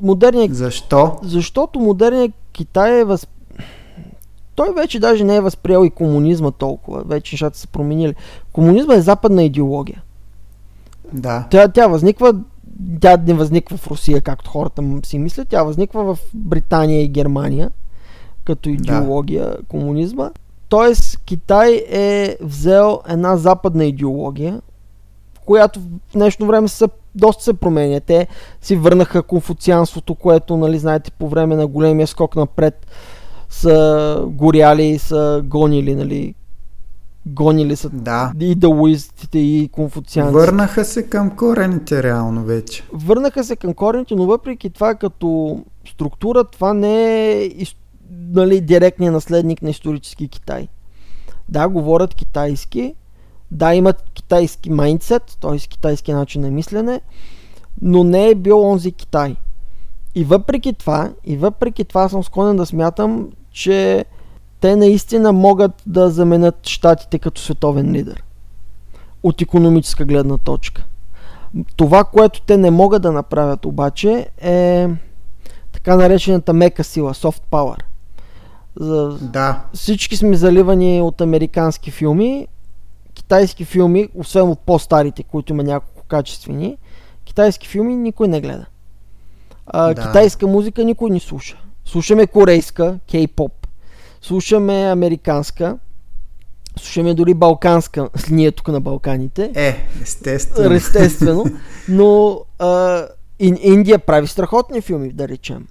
Модерния... 0.00 0.48
Защо? 0.52 1.18
Защото 1.22 1.80
модерният 1.80 2.32
Китай 2.52 3.00
е 3.00 3.04
въз... 3.04 3.26
Той 4.54 4.74
вече 4.74 5.00
даже 5.00 5.24
не 5.24 5.36
е 5.36 5.40
възприел 5.40 5.84
и 5.84 5.90
комунизма 5.90 6.50
толкова. 6.50 7.02
Вече 7.04 7.34
нещата 7.34 7.58
са 7.58 7.68
променили. 7.68 8.14
Комунизма 8.52 8.94
е 8.94 9.00
западна 9.00 9.42
идеология. 9.44 10.02
Да. 11.12 11.46
Тя, 11.50 11.68
тя 11.68 11.86
възниква 11.86 12.34
тя 13.00 13.16
не 13.26 13.34
възниква 13.34 13.76
в 13.76 13.86
Русия, 13.86 14.20
както 14.20 14.50
хората 14.50 14.82
си 15.04 15.18
мислят, 15.18 15.48
тя 15.48 15.62
възниква 15.62 16.14
в 16.14 16.18
Британия 16.34 17.02
и 17.02 17.08
Германия, 17.08 17.70
като 18.44 18.68
идеология 18.68 19.46
да. 19.46 19.56
комунизма. 19.68 20.30
Тоест 20.68 21.24
Китай 21.24 21.84
е 21.90 22.36
взел 22.40 23.00
една 23.08 23.36
западна 23.36 23.84
идеология, 23.84 24.60
която 25.46 25.80
в 25.80 26.12
днешно 26.12 26.46
време 26.46 26.68
се 26.68 26.86
доста 27.14 27.44
се 27.44 27.54
променя. 27.54 28.00
Те 28.00 28.26
си 28.60 28.76
върнаха 28.76 29.22
конфуцианството, 29.22 30.14
което, 30.14 30.56
нали, 30.56 30.78
знаете, 30.78 31.10
по 31.10 31.28
време 31.28 31.56
на 31.56 31.66
големия 31.66 32.06
скок 32.06 32.36
напред 32.36 32.86
са 33.48 34.24
горяли, 34.26 34.98
са 34.98 35.42
гонили, 35.44 35.94
нали, 35.94 36.34
гонили 37.26 37.76
са 37.76 37.90
да. 37.90 38.32
и 38.40 38.54
даоистите, 38.54 39.38
и 39.38 39.68
конфуцианците. 39.72 40.38
Върнаха 40.38 40.84
се 40.84 41.08
към 41.08 41.36
корените 41.36 42.02
реално 42.02 42.44
вече. 42.44 42.84
Върнаха 42.92 43.44
се 43.44 43.56
към 43.56 43.74
корените, 43.74 44.14
но 44.14 44.26
въпреки 44.26 44.70
това 44.70 44.94
като 44.94 45.60
структура, 45.90 46.44
това 46.44 46.74
не 46.74 47.32
е 47.32 47.50
нали, 48.10 48.60
директният 48.60 49.12
наследник 49.12 49.62
на 49.62 49.70
исторически 49.70 50.28
Китай. 50.28 50.68
Да, 51.48 51.68
говорят 51.68 52.14
китайски, 52.14 52.94
да, 53.50 53.74
имат 53.74 54.02
китайски 54.14 54.70
майндсет, 54.70 55.38
т.е. 55.40 55.58
китайски 55.58 56.12
начин 56.12 56.42
на 56.42 56.50
мислене, 56.50 57.00
но 57.82 58.04
не 58.04 58.28
е 58.28 58.34
бил 58.34 58.62
онзи 58.62 58.92
Китай. 58.92 59.36
И 60.14 60.24
въпреки 60.24 60.72
това, 60.72 61.12
и 61.24 61.36
въпреки 61.36 61.84
това 61.84 62.08
съм 62.08 62.24
склонен 62.24 62.56
да 62.56 62.66
смятам, 62.66 63.28
че 63.50 64.04
те 64.60 64.76
наистина 64.76 65.32
могат 65.32 65.82
да 65.86 66.10
заменят 66.10 66.66
щатите 66.66 67.18
като 67.18 67.40
световен 67.40 67.92
лидер. 67.92 68.22
От 69.22 69.42
економическа 69.42 70.04
гледна 70.04 70.38
точка. 70.38 70.84
Това, 71.76 72.04
което 72.04 72.42
те 72.42 72.56
не 72.56 72.70
могат 72.70 73.02
да 73.02 73.12
направят 73.12 73.64
обаче 73.64 74.26
е 74.40 74.88
така 75.72 75.96
наречената 75.96 76.52
мека 76.52 76.84
сила, 76.84 77.14
soft 77.14 77.42
power. 77.50 77.82
За... 78.76 79.18
Да. 79.22 79.60
Всички 79.74 80.16
сме 80.16 80.36
заливани 80.36 81.00
от 81.00 81.20
американски 81.20 81.90
филми, 81.90 82.48
китайски 83.14 83.64
филми, 83.64 84.08
освен 84.14 84.48
от 84.48 84.58
по-старите, 84.58 85.22
които 85.22 85.52
има 85.52 85.62
няколко 85.62 86.02
качествени, 86.08 86.76
китайски 87.24 87.68
филми 87.68 87.96
никой 87.96 88.28
не 88.28 88.40
гледа. 88.40 88.66
А, 89.66 89.94
да. 89.94 90.02
Китайска 90.02 90.46
музика 90.46 90.84
никой 90.84 91.10
не 91.10 91.20
слуша. 91.20 91.56
Слушаме 91.84 92.26
корейска, 92.26 92.98
кей-поп, 93.10 93.59
слушаме 94.22 94.90
американска, 94.90 95.78
слушаме 96.78 97.14
дори 97.14 97.34
балканска, 97.34 98.08
ние 98.30 98.52
тук 98.52 98.68
на 98.68 98.80
Балканите. 98.80 99.52
Е, 99.54 99.86
естествено. 100.02 100.74
Естествено. 100.74 101.44
Но 101.88 102.40
а, 102.58 103.02
Индия 103.38 103.98
прави 103.98 104.26
страхотни 104.26 104.80
филми, 104.80 105.12
да 105.12 105.28
речем. 105.28 105.66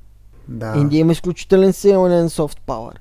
Да. 0.48 0.74
Индия 0.78 1.00
има 1.00 1.12
изключителен 1.12 1.74
силен 1.74 2.30
софт 2.30 2.62
пауър. 2.66 3.00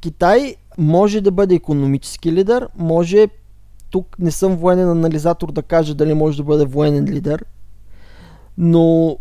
Китай 0.00 0.56
може 0.78 1.20
да 1.20 1.30
бъде 1.30 1.54
економически 1.54 2.32
лидер, 2.32 2.68
може 2.76 3.28
тук 3.90 4.16
не 4.18 4.30
съм 4.30 4.56
военен 4.56 4.90
анализатор 4.90 5.52
да 5.52 5.62
кажа 5.62 5.94
дали 5.94 6.14
може 6.14 6.36
да 6.36 6.42
бъде 6.42 6.64
военен 6.64 7.04
лидер, 7.04 7.44
но 8.58 9.16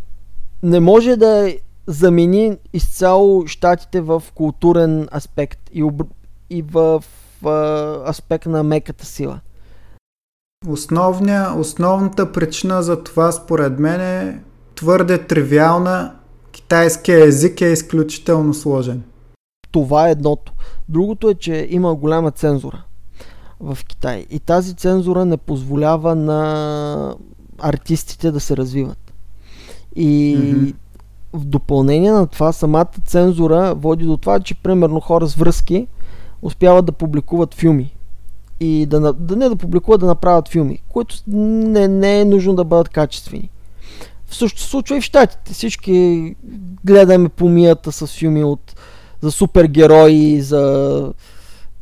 не 0.63 0.79
може 0.79 1.15
да 1.15 1.53
замени 1.87 2.57
изцяло 2.73 3.47
щатите 3.47 4.01
в 4.01 4.23
културен 4.35 5.07
аспект 5.15 5.59
и, 5.73 5.83
об... 5.83 6.01
и 6.49 6.61
в, 6.61 7.03
в 7.41 8.03
аспект 8.07 8.45
на 8.45 8.63
меката 8.63 9.05
сила. 9.05 9.39
Основня, 10.67 11.55
основната 11.57 12.31
причина 12.31 12.83
за 12.83 13.03
това 13.03 13.31
според 13.31 13.79
мен 13.79 14.01
е 14.01 14.41
твърде 14.75 15.25
тривиална. 15.27 16.15
Китайския 16.51 17.25
език 17.25 17.61
е 17.61 17.65
изключително 17.65 18.53
сложен. 18.53 19.03
Това 19.71 20.07
е 20.07 20.11
едното. 20.11 20.53
Другото 20.89 21.29
е, 21.29 21.35
че 21.35 21.67
има 21.69 21.95
голяма 21.95 22.31
цензура 22.31 22.83
в 23.59 23.77
Китай. 23.87 24.25
И 24.29 24.39
тази 24.39 24.75
цензура 24.75 25.25
не 25.25 25.37
позволява 25.37 26.15
на 26.15 27.15
артистите 27.59 28.31
да 28.31 28.39
се 28.39 28.57
развиват. 28.57 29.13
И 29.95 30.37
mm-hmm. 30.37 30.75
В 31.35 31.45
допълнение 31.45 32.11
на 32.11 32.27
това, 32.27 32.53
самата 32.53 32.91
цензура 33.05 33.75
води 33.75 34.05
до 34.05 34.17
това, 34.17 34.39
че 34.39 34.55
примерно 34.55 34.99
хора 34.99 35.27
с 35.27 35.35
връзки 35.35 35.87
успяват 36.41 36.85
да 36.85 36.91
публикуват 36.91 37.53
филми. 37.53 37.95
И 38.59 38.85
да, 38.85 39.13
да 39.13 39.35
не 39.35 39.49
да 39.49 39.55
публикуват, 39.55 39.99
да 39.99 40.05
направят 40.05 40.49
филми, 40.49 40.79
които 40.89 41.15
не, 41.27 41.87
не 41.87 42.19
е 42.19 42.25
нужно 42.25 42.55
да 42.55 42.63
бъдат 42.63 42.89
качествени. 42.89 43.49
В 44.27 44.35
също 44.35 44.61
се 44.61 44.69
случва 44.69 44.97
и 44.97 45.01
в 45.01 45.03
Штатите. 45.03 45.53
Всички 45.53 46.35
гледаме 46.85 47.29
помията 47.29 47.91
с 47.91 48.07
филми 48.07 48.43
от, 48.43 48.75
за 49.21 49.31
супергерои, 49.31 50.41
за 50.41 51.13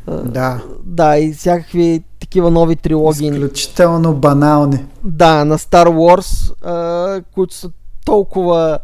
да. 0.07 0.63
Да, 0.83 1.17
и 1.17 1.33
всякакви 1.33 2.03
такива 2.19 2.51
нови 2.51 2.75
трилогии. 2.75 3.29
Изключително 3.29 4.13
банални. 4.13 4.85
Да, 5.03 5.45
на 5.45 5.57
Star 5.57 5.87
Wars, 5.87 6.53
а, 6.65 7.21
които 7.33 7.55
са 7.55 7.71
толкова 8.05 8.79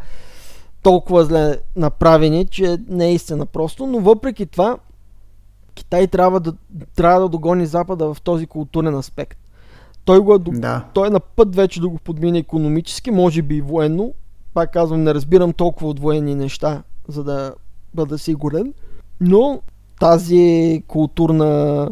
толкова 0.83 1.25
зле 1.25 1.57
направени, 1.75 2.45
че 2.45 2.77
не 2.87 3.07
е 3.07 3.13
истина 3.13 3.45
просто, 3.45 3.87
но 3.87 3.99
въпреки 3.99 4.45
това 4.45 4.77
Китай 5.73 6.07
трябва 6.07 6.39
да, 6.39 6.53
трябва 6.95 7.21
да 7.21 7.29
догони 7.29 7.65
Запада 7.65 8.13
в 8.13 8.21
този 8.21 8.45
културен 8.45 8.95
аспект. 8.95 9.39
Той, 10.05 10.19
го 10.19 10.35
е, 10.35 10.39
да. 10.39 10.85
той 10.93 11.07
е 11.07 11.09
на 11.09 11.19
път 11.19 11.55
вече 11.55 11.81
да 11.81 11.89
го 11.89 11.97
подмине 11.97 12.39
економически, 12.39 13.11
може 13.11 13.41
би 13.41 13.55
и 13.55 13.61
военно. 13.61 14.13
Пак 14.53 14.71
казвам, 14.71 15.03
не 15.03 15.13
разбирам 15.13 15.53
толкова 15.53 15.89
от 15.89 15.99
военни 15.99 16.35
неща, 16.35 16.83
за 17.07 17.23
да 17.23 17.53
бъда 17.93 18.17
сигурен. 18.17 18.73
Но 19.21 19.61
тази 19.99 20.83
културна, 20.87 21.89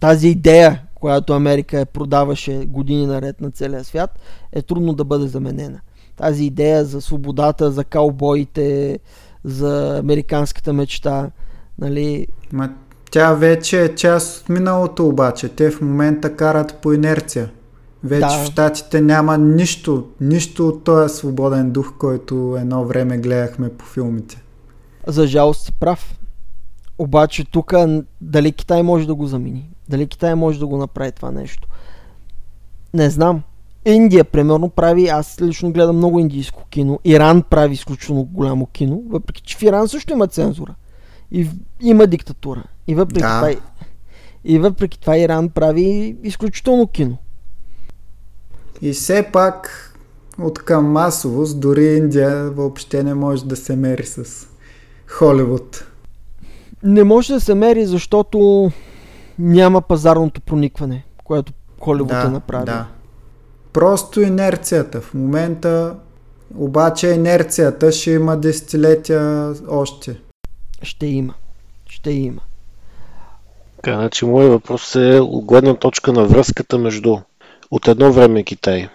тази 0.00 0.28
идея, 0.28 0.82
която 0.94 1.32
Америка 1.32 1.80
е 1.80 1.84
продаваше 1.84 2.66
години 2.66 3.06
наред 3.06 3.40
на 3.40 3.50
целия 3.50 3.84
свят, 3.84 4.18
е 4.52 4.62
трудно 4.62 4.92
да 4.92 5.04
бъде 5.04 5.26
заменена. 5.26 5.80
Тази 6.20 6.44
идея 6.44 6.84
за 6.84 7.00
свободата, 7.00 7.70
за 7.70 7.84
каубоите, 7.84 8.98
за 9.44 9.98
американската 9.98 10.72
мечта, 10.72 11.30
нали... 11.78 12.26
Ма, 12.52 12.70
тя 13.10 13.32
вече 13.32 13.84
е 13.84 13.94
част 13.94 14.42
от 14.42 14.48
миналото 14.48 15.06
обаче. 15.06 15.48
Те 15.48 15.70
в 15.70 15.80
момента 15.80 16.36
карат 16.36 16.74
по 16.74 16.92
инерция. 16.92 17.50
Вече 18.04 18.20
да. 18.20 18.44
в 18.44 18.46
Штатите 18.46 19.00
няма 19.00 19.38
нищо, 19.38 20.08
нищо 20.20 20.68
от 20.68 20.84
този 20.84 21.14
свободен 21.14 21.70
дух, 21.70 21.92
който 21.98 22.56
едно 22.60 22.84
време 22.84 23.18
гледахме 23.18 23.68
по 23.68 23.84
филмите. 23.84 24.42
За 25.06 25.26
жалост 25.26 25.64
си 25.64 25.72
прав. 25.72 26.18
Обаче 26.98 27.44
тук 27.44 27.74
дали 28.20 28.52
Китай 28.52 28.82
може 28.82 29.06
да 29.06 29.14
го 29.14 29.26
замени? 29.26 29.70
Дали 29.88 30.06
Китай 30.06 30.34
може 30.34 30.58
да 30.58 30.66
го 30.66 30.76
направи 30.76 31.12
това 31.12 31.30
нещо? 31.30 31.68
Не 32.94 33.10
знам. 33.10 33.42
Индия, 33.84 34.24
примерно, 34.24 34.70
прави, 34.70 35.08
аз 35.08 35.40
лично 35.42 35.72
гледам 35.72 35.96
много 35.96 36.18
индийско 36.18 36.64
кино. 36.70 37.00
Иран 37.04 37.42
прави 37.42 37.74
изключително 37.74 38.24
голямо 38.24 38.66
кино, 38.66 39.02
въпреки 39.08 39.42
че 39.42 39.56
в 39.56 39.62
Иран 39.62 39.88
също 39.88 40.12
има 40.12 40.26
цензура. 40.26 40.74
И 41.32 41.48
има 41.80 42.06
диктатура. 42.06 42.64
И 42.86 42.94
въпреки, 42.94 43.20
да. 43.20 43.40
това, 43.40 43.62
и 44.44 44.58
въпреки 44.58 45.00
това 45.00 45.18
Иран 45.18 45.48
прави 45.48 46.16
изключително 46.22 46.86
кино. 46.86 47.16
И 48.82 48.92
все 48.92 49.28
пак 49.32 49.86
от 50.38 50.58
към 50.58 50.92
масовост, 50.92 51.60
дори 51.60 51.84
Индия 51.84 52.50
въобще 52.50 53.02
не 53.02 53.14
може 53.14 53.44
да 53.44 53.56
се 53.56 53.76
мери 53.76 54.04
с 54.04 54.46
Холивуд. 55.06 55.84
Не 56.82 57.04
може 57.04 57.32
да 57.32 57.40
се 57.40 57.54
мери, 57.54 57.86
защото 57.86 58.70
няма 59.38 59.82
пазарното 59.82 60.40
проникване, 60.40 61.04
което 61.24 61.52
Холивуд 61.80 62.08
да, 62.08 62.26
е 62.26 62.28
направил. 62.28 62.64
Да. 62.64 62.86
Просто 63.72 64.20
инерцията. 64.20 65.00
В 65.00 65.14
момента 65.14 65.96
обаче 66.56 67.08
инерцията 67.08 67.92
ще 67.92 68.10
има 68.10 68.36
десетилетия 68.36 69.54
още. 69.68 70.16
Ще 70.82 71.06
има. 71.06 71.34
Ще 71.88 72.10
има. 72.10 72.40
Така, 73.76 73.96
значи 73.96 74.24
моят 74.24 74.50
въпрос 74.52 74.94
е 74.94 75.20
от 75.20 75.44
гледна 75.44 75.74
точка 75.74 76.12
на 76.12 76.24
връзката 76.24 76.78
между 76.78 77.16
от 77.70 77.88
едно 77.88 78.12
време 78.12 78.42
Китай, 78.42 78.88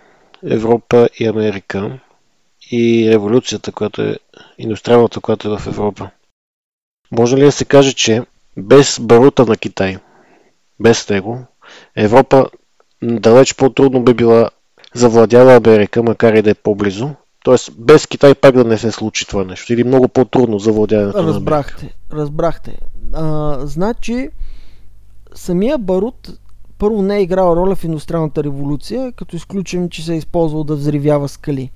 Европа 0.44 1.10
и 1.20 1.28
Америка 1.28 2.00
и 2.72 3.10
революцията, 3.12 3.72
която 3.72 4.02
е 4.02 4.18
индустриалната, 4.58 5.20
която 5.20 5.54
е 5.54 5.58
в 5.58 5.68
Европа. 5.68 6.10
Може 7.12 7.38
ли 7.38 7.42
да 7.42 7.52
се 7.52 7.66
каже, 7.66 7.94
че 7.94 8.22
без 8.58 9.00
барута 9.02 9.46
на 9.46 9.58
Китай, 9.58 9.98
без 10.80 11.10
него, 11.10 11.46
Европа 11.96 12.50
далеч 13.04 13.56
по-трудно 13.56 14.04
би 14.04 14.14
била 14.14 14.50
завладява 14.96 15.56
Америка, 15.56 16.04
макар 16.04 16.34
и 16.34 16.42
да 16.42 16.50
е 16.50 16.54
по-близо. 16.54 17.10
Тоест, 17.44 17.72
без 17.78 18.08
Китай 18.08 18.36
пак 18.36 18.56
да 18.56 18.64
не 18.64 18.78
се 18.78 18.92
случи 18.92 19.28
това 19.28 19.44
нещо. 19.44 19.74
Или 19.74 19.84
много 19.84 20.08
по-трудно 20.08 20.60
завладяването 20.60 21.22
на 21.22 21.28
Разбрахте, 21.28 21.94
разбрахте. 22.14 22.78
Значи, 23.60 24.30
самия 25.36 25.78
барут 25.78 26.30
първо 26.78 27.02
не 27.02 27.18
е 27.18 27.22
играл 27.22 27.56
роля 27.56 27.76
в 27.76 27.84
индустриалната 27.84 28.44
революция, 28.44 29.12
като 29.12 29.36
изключим, 29.36 29.90
че 29.90 30.06
се 30.06 30.14
е 30.14 30.18
използвал 30.18 30.64
да 30.64 30.76
взривява 30.76 31.30
скали. 31.30 31.72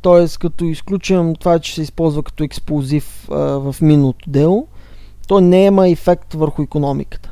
Тоест, 0.00 0.38
като 0.38 0.64
изключим 0.64 1.34
това, 1.34 1.58
че 1.58 1.74
се 1.74 1.82
използва 1.82 2.22
като 2.22 2.44
експлозив 2.44 3.28
а, 3.30 3.36
в 3.36 3.76
миналото 3.80 4.30
дело, 4.30 4.66
то 5.28 5.40
не 5.40 5.64
има 5.64 5.88
ефект 5.88 6.34
върху 6.34 6.62
економиката. 6.62 7.31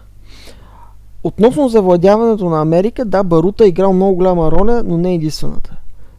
Относно 1.24 1.68
завладяването 1.68 2.48
на 2.48 2.60
Америка, 2.60 3.04
да, 3.04 3.22
Барута 3.22 3.64
е 3.64 3.68
играл 3.68 3.92
много 3.92 4.14
голяма 4.14 4.52
роля, 4.52 4.82
но 4.84 4.96
не 4.96 5.14
единствената. 5.14 5.76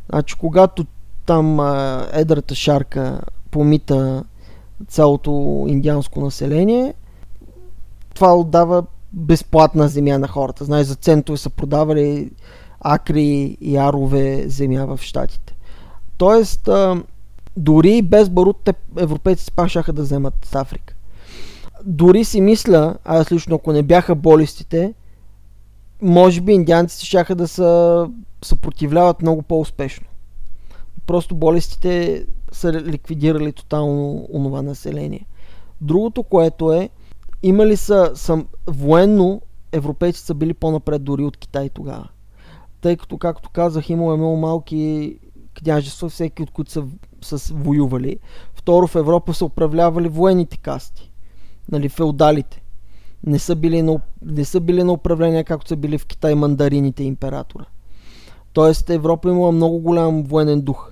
Значи, 0.10 0.36
когато 0.38 0.86
там 1.26 1.60
а, 1.60 2.06
едрата 2.14 2.56
шарка 2.56 3.22
помита 3.52 4.23
цялото 4.88 5.65
индианско 5.68 6.22
население, 6.22 6.94
това 8.14 8.36
отдава 8.36 8.84
безплатна 9.14 9.88
земя 9.88 10.18
на 10.18 10.28
хората. 10.28 10.65
Знаеш, 10.65 10.88
за 10.88 10.95
центове 10.95 11.38
са 11.38 11.49
продавали 11.49 12.32
акри 12.80 13.57
и 13.61 13.78
арове 13.78 14.44
земя 14.48 14.86
в 14.86 14.99
Штатите. 15.02 15.56
Тоест, 16.18 16.68
а, 16.68 17.03
дори 17.57 18.02
без 18.02 18.30
барут, 18.30 18.57
те 18.64 18.73
европейците 18.98 19.52
пак 19.52 19.69
шаха 19.69 19.94
да 19.94 20.02
вземат 20.02 20.56
Африка. 20.56 20.95
Дори 21.85 22.25
си 22.25 22.41
мисля, 22.41 22.95
аз 23.05 23.31
лично 23.31 23.55
ако 23.55 23.73
не 23.73 23.83
бяха 23.83 24.15
болестите, 24.15 24.93
може 26.01 26.41
би 26.41 26.53
индианците 26.53 27.05
шаха 27.05 27.35
да 27.35 27.47
се 27.47 27.63
съпротивляват 28.43 29.21
много 29.21 29.41
по-успешно. 29.41 30.07
Просто 31.07 31.35
болестите 31.35 32.25
са 32.51 32.73
ликвидирали 32.73 33.53
тотално 33.53 34.27
онова 34.33 34.61
население. 34.61 35.27
Другото, 35.81 36.23
което 36.23 36.73
е, 36.73 36.89
имали 37.43 37.77
са, 37.77 38.11
са 38.15 38.45
военно, 38.67 39.41
европейците 39.71 40.25
са 40.25 40.33
били 40.33 40.53
по-напред 40.53 41.03
дори 41.03 41.23
от 41.23 41.37
Китай 41.37 41.69
тогава. 41.69 42.07
Тъй 42.81 42.97
като, 42.97 43.17
както 43.17 43.49
казах, 43.49 43.89
имало 43.89 44.13
е 44.13 44.17
много 44.17 44.37
малки 44.37 45.17
княжества, 45.53 46.09
всеки 46.09 46.43
от 46.43 46.51
които 46.51 46.71
са, 46.71 46.83
са 47.21 47.53
воювали. 47.53 48.19
Второ, 48.53 48.87
в 48.87 48.95
Европа 48.95 49.33
са 49.33 49.45
управлявали 49.45 50.07
военните 50.07 50.57
касти, 50.57 51.10
нали, 51.71 51.89
феодалите. 51.89 52.61
Не 53.23 53.39
са, 53.39 53.55
били 53.55 53.81
на, 53.81 53.99
не 54.25 54.45
са 54.45 54.59
били 54.59 54.83
на 54.83 54.93
управление, 54.93 55.43
както 55.43 55.67
са 55.67 55.75
били 55.75 55.97
в 55.97 56.05
Китай 56.05 56.35
мандарините 56.35 57.03
императора. 57.03 57.65
Тоест 58.53 58.89
Европа 58.89 59.29
имала 59.29 59.51
много 59.51 59.79
голям 59.79 60.23
военен 60.23 60.61
дух. 60.61 60.91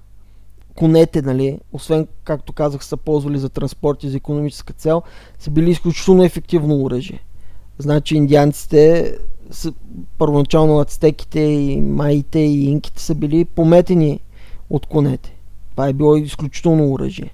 Конете, 0.75 1.21
нали, 1.21 1.59
освен, 1.73 2.07
както 2.23 2.53
казах, 2.53 2.85
са 2.85 2.97
ползвали 2.97 3.39
за 3.39 3.49
транспорт 3.49 4.03
и 4.03 4.09
за 4.09 4.17
економическа 4.17 4.73
цел, 4.73 5.01
са 5.39 5.51
били 5.51 5.71
изключително 5.71 6.23
ефективно 6.23 6.83
оръжие. 6.83 7.23
Значи 7.77 8.15
индианците, 8.15 9.15
са, 9.51 9.73
първоначално 10.17 10.79
ацтеките 10.79 11.39
и 11.39 11.81
майите 11.81 12.39
и 12.39 12.65
инките 12.65 13.01
са 13.01 13.15
били 13.15 13.45
пометени 13.45 14.19
от 14.69 14.85
конете. 14.85 15.35
Това 15.71 15.87
е 15.87 15.93
било 15.93 16.15
изключително 16.15 16.91
оръжие. 16.91 17.33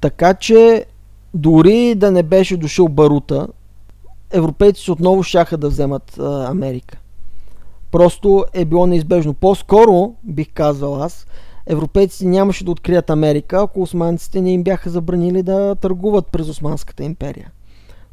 Така 0.00 0.34
че 0.34 0.86
дори 1.34 1.94
да 1.94 2.10
не 2.10 2.22
беше 2.22 2.56
дошъл 2.56 2.88
Барута, 2.88 3.48
европейците 4.30 4.92
отново 4.92 5.22
щяха 5.22 5.56
да 5.56 5.68
вземат 5.68 6.18
а, 6.18 6.50
Америка. 6.50 6.98
Просто 7.90 8.44
е 8.52 8.64
било 8.64 8.86
неизбежно. 8.86 9.34
По-скоро, 9.34 10.14
бих 10.24 10.48
казал 10.54 11.02
аз, 11.02 11.26
европейците 11.66 12.26
нямаше 12.26 12.64
да 12.64 12.70
открият 12.70 13.10
Америка, 13.10 13.60
ако 13.62 13.82
османците 13.82 14.40
не 14.40 14.52
им 14.52 14.62
бяха 14.62 14.90
забранили 14.90 15.42
да 15.42 15.74
търгуват 15.74 16.26
през 16.26 16.48
Османската 16.48 17.04
империя. 17.04 17.50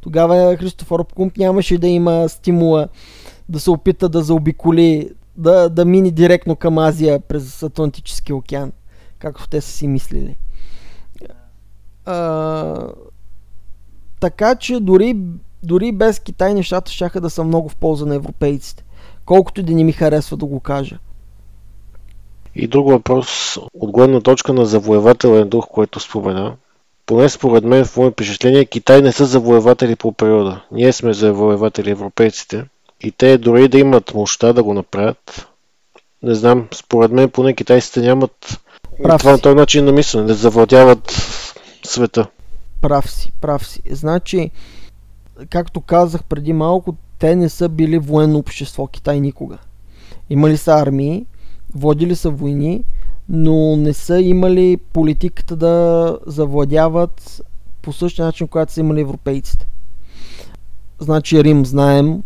Тогава 0.02 0.58
Христофор 0.58 1.06
Кумп 1.16 1.38
нямаше 1.38 1.78
да 1.78 1.88
има 1.88 2.30
стимула 2.30 2.88
да 3.50 3.60
се 3.60 3.72
опита 3.72 4.10
да 4.10 4.24
заобиколи, 4.24 5.10
да, 5.38 5.70
да 5.70 5.86
мини 5.86 6.12
директно 6.12 6.56
към 6.56 6.78
Азия 6.78 7.20
през 7.20 7.64
Атлантическия 7.64 8.36
океан, 8.36 8.72
както 9.20 9.50
те 9.50 9.62
са 9.62 9.72
си 9.72 9.88
мислили. 9.88 10.36
А, 12.06 12.88
така 14.20 14.56
че 14.56 14.80
дори, 14.80 15.16
дори 15.64 15.92
без 15.92 16.20
Китай 16.20 16.54
нещата 16.54 16.92
ще 16.92 17.20
да 17.20 17.30
са 17.30 17.44
много 17.44 17.70
в 17.70 17.76
полза 17.76 18.06
на 18.06 18.16
европейците. 18.16 18.84
Колкото 19.26 19.62
и 19.62 19.64
да 19.64 19.74
не 19.74 19.84
ми 19.84 19.92
харесва 19.92 20.38
да 20.38 20.46
го 20.46 20.60
кажа. 20.60 20.98
И 22.56 22.68
друг 22.68 22.90
въпрос, 22.90 23.58
от 23.74 23.92
гледна 23.92 24.22
точка 24.22 24.54
на 24.54 24.66
завоевателен 24.66 25.50
дух, 25.50 25.68
който 25.72 26.00
спомена. 26.00 26.56
Поне 27.06 27.30
според 27.30 27.64
мен 27.64 27.86
в 27.86 27.98
мое 27.98 28.12
впечатление, 28.12 28.66
Китай 28.66 29.02
не 29.02 29.12
са 29.12 29.26
завоеватели 29.26 29.96
по 29.96 30.12
периода. 30.12 30.62
Ние 30.72 30.94
сме 30.94 31.14
завоеватели 31.14 31.92
европейците. 31.92 32.66
И 33.02 33.12
те 33.12 33.38
дори 33.38 33.68
да 33.68 33.78
имат 33.78 34.14
мощта 34.14 34.54
да 34.54 34.64
го 34.64 34.74
направят, 34.74 35.48
не 36.24 36.36
знам, 36.36 36.68
според 36.74 37.12
мен 37.12 37.30
поне 37.30 37.54
китайците 37.54 38.00
нямат 38.00 38.60
прав 39.04 39.22
това, 39.22 39.38
този 39.38 39.56
начин 39.56 39.86
на 39.86 39.92
мислене, 39.92 40.26
да 40.26 40.34
завладяват 40.34 41.12
света. 41.84 42.28
Прав 42.82 43.12
си, 43.12 43.32
прав 43.42 43.68
си. 43.68 43.82
Значи, 43.92 44.52
както 45.50 45.82
казах 45.82 46.24
преди 46.24 46.54
малко, 46.54 46.96
те 47.20 47.36
не 47.36 47.50
са 47.50 47.70
били 47.70 47.98
военно 47.98 48.40
общество 48.40 48.88
Китай 48.88 49.20
никога. 49.20 49.58
Имали 50.30 50.58
са 50.58 50.74
армии, 50.74 51.26
водили 51.76 52.16
са 52.16 52.30
войни, 52.30 52.84
но 53.30 53.78
не 53.78 53.94
са 53.94 54.22
имали 54.22 54.78
политиката 54.78 55.56
да 55.56 56.18
завладяват 56.28 57.42
по 57.82 57.94
същия 57.94 58.26
начин, 58.26 58.48
когато 58.48 58.74
са 58.74 58.80
имали 58.80 59.02
европейците. 59.02 59.68
Значи 61.00 61.44
Рим, 61.44 61.66
знаем, 61.66 62.24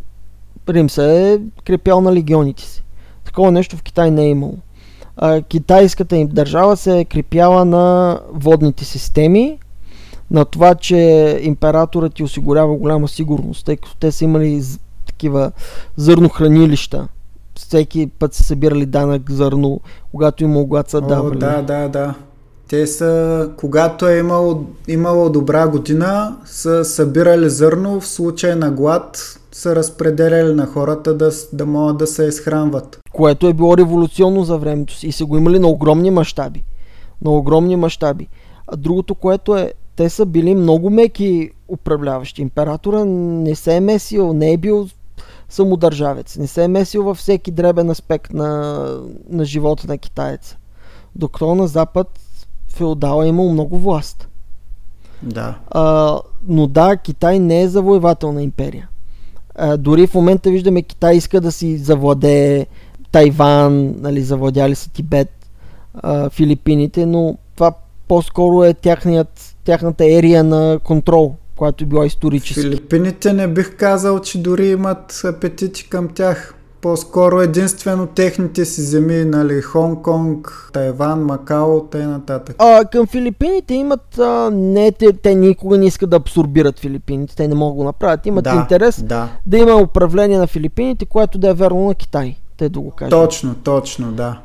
Рим 0.70 0.90
се 0.90 1.34
е 1.34 1.40
крепял 1.64 2.02
на 2.02 2.14
легионите 2.14 2.64
си. 2.64 2.84
Такова 3.26 3.52
нещо 3.52 3.78
в 3.78 3.84
Китай 3.84 4.12
не 4.12 4.24
е 4.24 4.30
имало. 4.30 4.58
А, 5.18 5.42
китайската 5.42 6.18
им 6.18 6.28
държава 6.28 6.78
се 6.78 7.00
е 7.00 7.06
крепяла 7.06 7.66
на 7.66 8.20
водните 8.34 8.86
системи, 8.86 9.60
на 10.32 10.46
това, 10.46 10.76
че 10.76 10.98
императорът 11.42 12.14
ти 12.14 12.24
осигурява 12.24 12.76
голяма 12.76 13.08
сигурност, 13.08 13.66
тъй 13.66 13.76
като 13.76 13.96
те 13.96 14.12
са 14.12 14.24
имали 14.24 14.64
такива 15.06 15.52
зърнохранилища. 15.98 17.08
Всеки 17.56 18.08
път 18.20 18.34
са 18.34 18.44
събирали 18.44 18.86
данък 18.86 19.32
зърно, 19.32 19.82
когато 20.12 20.44
има 20.44 20.60
когато 20.62 20.92
са 20.92 21.02
давали. 21.02 21.40
Да, 21.40 21.62
да, 21.62 21.88
да. 21.88 22.14
Те 22.70 22.88
са, 22.88 23.50
когато 23.58 24.08
е 24.08 24.18
имало, 24.18 24.66
имало 24.88 25.30
добра 25.30 25.68
година, 25.68 26.38
са 26.46 26.86
събирали 26.86 27.50
зърно, 27.50 28.00
в 28.00 28.08
случай 28.08 28.56
на 28.56 28.72
глад 28.72 29.40
са 29.52 29.76
разпределяли 29.76 30.54
на 30.54 30.66
хората 30.66 31.14
да, 31.14 31.32
да 31.54 31.66
могат 31.66 31.98
да 31.98 32.08
се 32.08 32.24
изхранват. 32.24 33.00
Което 33.12 33.48
е 33.48 33.54
било 33.54 33.78
революционно 33.78 34.44
за 34.44 34.58
времето 34.58 34.94
си 34.94 35.08
и 35.08 35.12
са 35.12 35.26
го 35.26 35.38
имали 35.38 35.60
на 35.60 35.68
огромни 35.68 36.12
мащаби. 36.12 36.64
На 37.22 37.32
огромни 37.32 37.76
мащаби. 37.76 38.28
А 38.68 38.76
другото, 38.76 39.16
което 39.16 39.56
е, 39.56 39.74
те 40.00 40.10
са 40.10 40.26
били 40.26 40.56
много 40.56 40.90
меки 40.90 41.52
управляващи. 41.68 42.42
Императора 42.42 43.06
не 43.06 43.56
се 43.56 43.76
е 43.76 43.80
месил, 43.80 44.34
не 44.34 44.52
е 44.52 44.58
бил 44.58 44.88
самодържавец, 45.50 46.38
не 46.38 46.48
се 46.48 46.64
е 46.64 46.68
месил 46.68 47.04
във 47.04 47.18
всеки 47.18 47.52
дребен 47.52 47.90
аспект 47.90 48.34
на, 48.34 48.84
на 49.30 49.46
живота 49.46 49.88
на 49.88 49.98
китаеца. 49.98 50.58
Докато 51.16 51.56
на 51.56 51.68
Запад 51.68 52.20
феодала 52.70 53.26
е 53.26 53.30
имал 53.30 53.50
много 53.50 53.80
власт. 53.80 54.30
Да. 55.24 55.58
А, 55.68 56.18
но 56.48 56.68
да, 56.68 56.98
Китай 56.98 57.40
не 57.40 57.62
е 57.62 57.68
завоевателна 57.68 58.44
империя. 58.44 58.90
А, 59.56 59.78
дори 59.78 60.08
в 60.08 60.14
момента 60.14 60.50
виждаме 60.50 60.82
Китай 60.82 61.16
иска 61.16 61.42
да 61.42 61.52
си 61.52 61.78
завладее 61.78 62.66
Тайван, 63.12 63.96
нали, 64.02 64.22
завладяли 64.22 64.76
са 64.76 64.90
Тибет, 64.90 65.48
а, 65.94 66.30
Филипините, 66.30 67.06
но 67.06 67.38
това 67.56 67.74
по-скоро 68.08 68.64
е 68.64 68.74
тяхният, 68.74 69.49
тяхната 69.70 70.06
ерия 70.06 70.44
на 70.44 70.80
контрол, 70.84 71.36
която 71.56 71.84
е 71.84 71.88
била 71.88 72.06
исторически. 72.06 72.62
Филипините 72.62 73.34
не 73.34 73.48
бих 73.48 73.78
казал, 73.78 74.20
че 74.20 74.42
дори 74.42 74.68
имат 74.68 75.22
апетити 75.26 75.90
към 75.90 76.08
тях. 76.08 76.56
По-скоро 76.82 77.42
единствено 77.42 78.08
техните 78.08 78.66
си 78.66 78.82
земи, 78.82 79.26
нали, 79.26 79.62
Хонг-Конг, 79.62 80.72
Тайван, 80.74 81.24
Макао, 81.26 81.82
т.н. 81.82 82.08
нататък. 82.08 82.56
А, 82.60 82.86
към 82.86 83.08
Филипините 83.08 83.74
имат, 83.74 84.20
а, 84.20 84.50
не, 84.54 84.92
те, 84.92 85.14
те 85.14 85.36
никога 85.36 85.78
не 85.78 85.86
искат 85.86 86.10
да 86.10 86.16
абсорбират 86.16 86.80
Филипините, 86.80 87.36
те 87.36 87.48
не 87.48 87.56
могат 87.56 87.76
да 87.76 87.78
го 87.78 87.84
направят. 87.84 88.26
Имат 88.26 88.44
да, 88.44 88.56
интерес 88.56 89.04
да. 89.04 89.30
да 89.46 89.58
има 89.58 89.76
управление 89.76 90.38
на 90.38 90.48
Филипините, 90.48 91.06
което 91.06 91.38
да 91.38 91.50
е 91.50 91.54
верно 91.54 91.88
на 91.88 91.96
Китай, 91.96 92.36
те 92.58 92.70
да 92.70 92.80
го 92.80 92.92
кажат. 92.92 93.12
Точно, 93.12 93.56
точно, 93.64 94.12
да. 94.12 94.40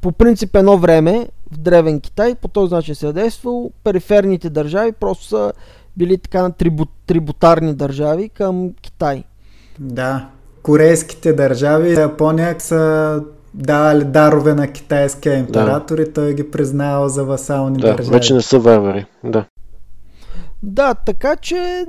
По 0.00 0.12
принцип 0.12 0.56
едно 0.56 0.78
време 0.78 1.28
в 1.52 1.58
Древен 1.58 2.00
Китай 2.00 2.34
по 2.34 2.48
този 2.48 2.74
начин 2.74 2.94
се 2.94 3.08
е 3.08 3.12
действал, 3.12 3.70
периферните 3.84 4.50
държави 4.50 4.92
просто 4.92 5.24
са 5.24 5.52
били 5.96 6.18
така 6.18 6.42
на 6.42 6.52
трибут, 6.52 6.88
трибутарни 7.06 7.74
държави 7.74 8.28
към 8.28 8.70
Китай. 8.82 9.24
Да, 9.78 10.28
корейските 10.62 11.32
държави, 11.32 11.94
Япония 11.94 12.56
са 12.58 13.22
давали 13.54 14.04
дарове 14.04 14.54
на 14.54 14.68
китайския 14.68 15.38
император 15.38 15.96
да. 15.96 16.02
и 16.02 16.12
той 16.12 16.34
ги 16.34 16.50
признава 16.50 17.08
за 17.08 17.24
васални 17.24 17.78
да, 17.78 17.86
държави. 17.86 18.10
вече 18.10 18.34
не 18.34 18.42
са 18.42 18.58
варвари, 18.58 19.06
да. 19.24 19.44
Да, 20.62 20.94
така 20.94 21.36
че, 21.36 21.86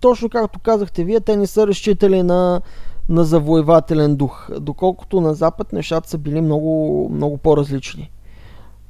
точно 0.00 0.28
както 0.28 0.58
казахте 0.58 1.04
вие, 1.04 1.20
те 1.20 1.36
не 1.36 1.46
са 1.46 1.66
разчитали 1.66 2.22
на, 2.22 2.60
на 3.08 3.24
завоевателен 3.24 4.16
дух, 4.16 4.48
доколкото 4.60 5.20
на 5.20 5.34
Запад 5.34 5.72
нещата 5.72 6.10
са 6.10 6.18
били 6.18 6.40
много, 6.40 7.08
много 7.12 7.36
по-различни. 7.36 8.10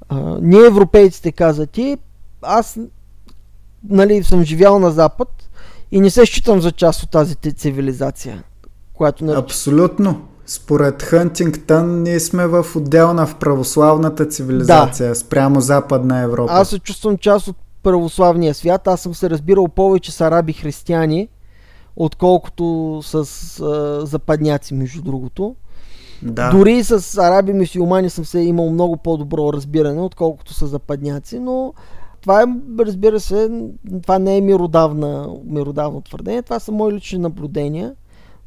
А, 0.09 0.39
ние 0.43 0.67
европейците, 0.67 1.33
каза 1.33 1.67
ти, 1.67 1.97
аз 2.43 2.79
нали, 3.89 4.25
съм 4.25 4.45
живял 4.45 4.79
на 4.79 4.91
Запад 4.91 5.29
и 5.91 6.01
не 6.01 6.11
се 6.11 6.27
считам 6.27 6.61
за 6.61 6.73
част 6.73 7.03
от 7.03 7.11
тази 7.11 7.35
цивилизация 7.35 8.43
която 9.03 9.25
нарича. 9.25 9.41
Абсолютно. 9.41 10.21
според 10.47 11.03
Хантингтън 11.03 12.03
ние 12.03 12.21
сме 12.21 12.47
в 12.47 12.67
отделна 12.77 13.27
в 13.27 13.35
православната 13.37 14.27
цивилизация 14.27 15.09
да. 15.09 15.15
спрямо 15.15 15.61
Западна 15.61 16.19
Европа. 16.19 16.53
Аз 16.53 16.69
се 16.69 16.79
чувствам 16.79 17.19
част 17.19 17.49
от 17.49 17.57
православния 17.83 18.55
свят. 18.55 18.89
Аз 18.89 19.01
съм 19.01 19.15
се 19.15 19.31
разбирал 19.31 19.69
повече 19.69 20.13
с 20.13 20.21
араби 20.21 20.53
християни, 20.53 21.29
отколкото 21.97 22.99
с 23.03 23.15
а, 23.15 24.07
западняци, 24.07 24.75
между 24.75 25.03
другото. 25.03 25.55
Да. 26.23 26.51
Дори 26.51 26.85
с 26.85 27.19
араби 27.19 27.53
мусулмани 27.53 28.11
съм 28.11 28.25
се 28.25 28.41
имал 28.41 28.71
много 28.71 28.97
по-добро 28.97 29.53
разбиране, 29.53 30.01
отколкото 30.01 30.55
с 30.55 30.67
западняци, 30.67 31.39
но 31.39 31.75
това 32.21 32.43
е, 32.43 32.47
разбира 32.79 33.21
се, 33.21 33.69
това 34.03 34.19
не 34.19 34.37
е 34.37 34.41
миродавна, 34.41 35.29
миродавно 35.45 36.01
твърдение, 36.01 36.43
това 36.43 36.61
са 36.61 36.73
мои 36.73 36.93
лични 36.93 37.19
наблюдения, 37.19 37.95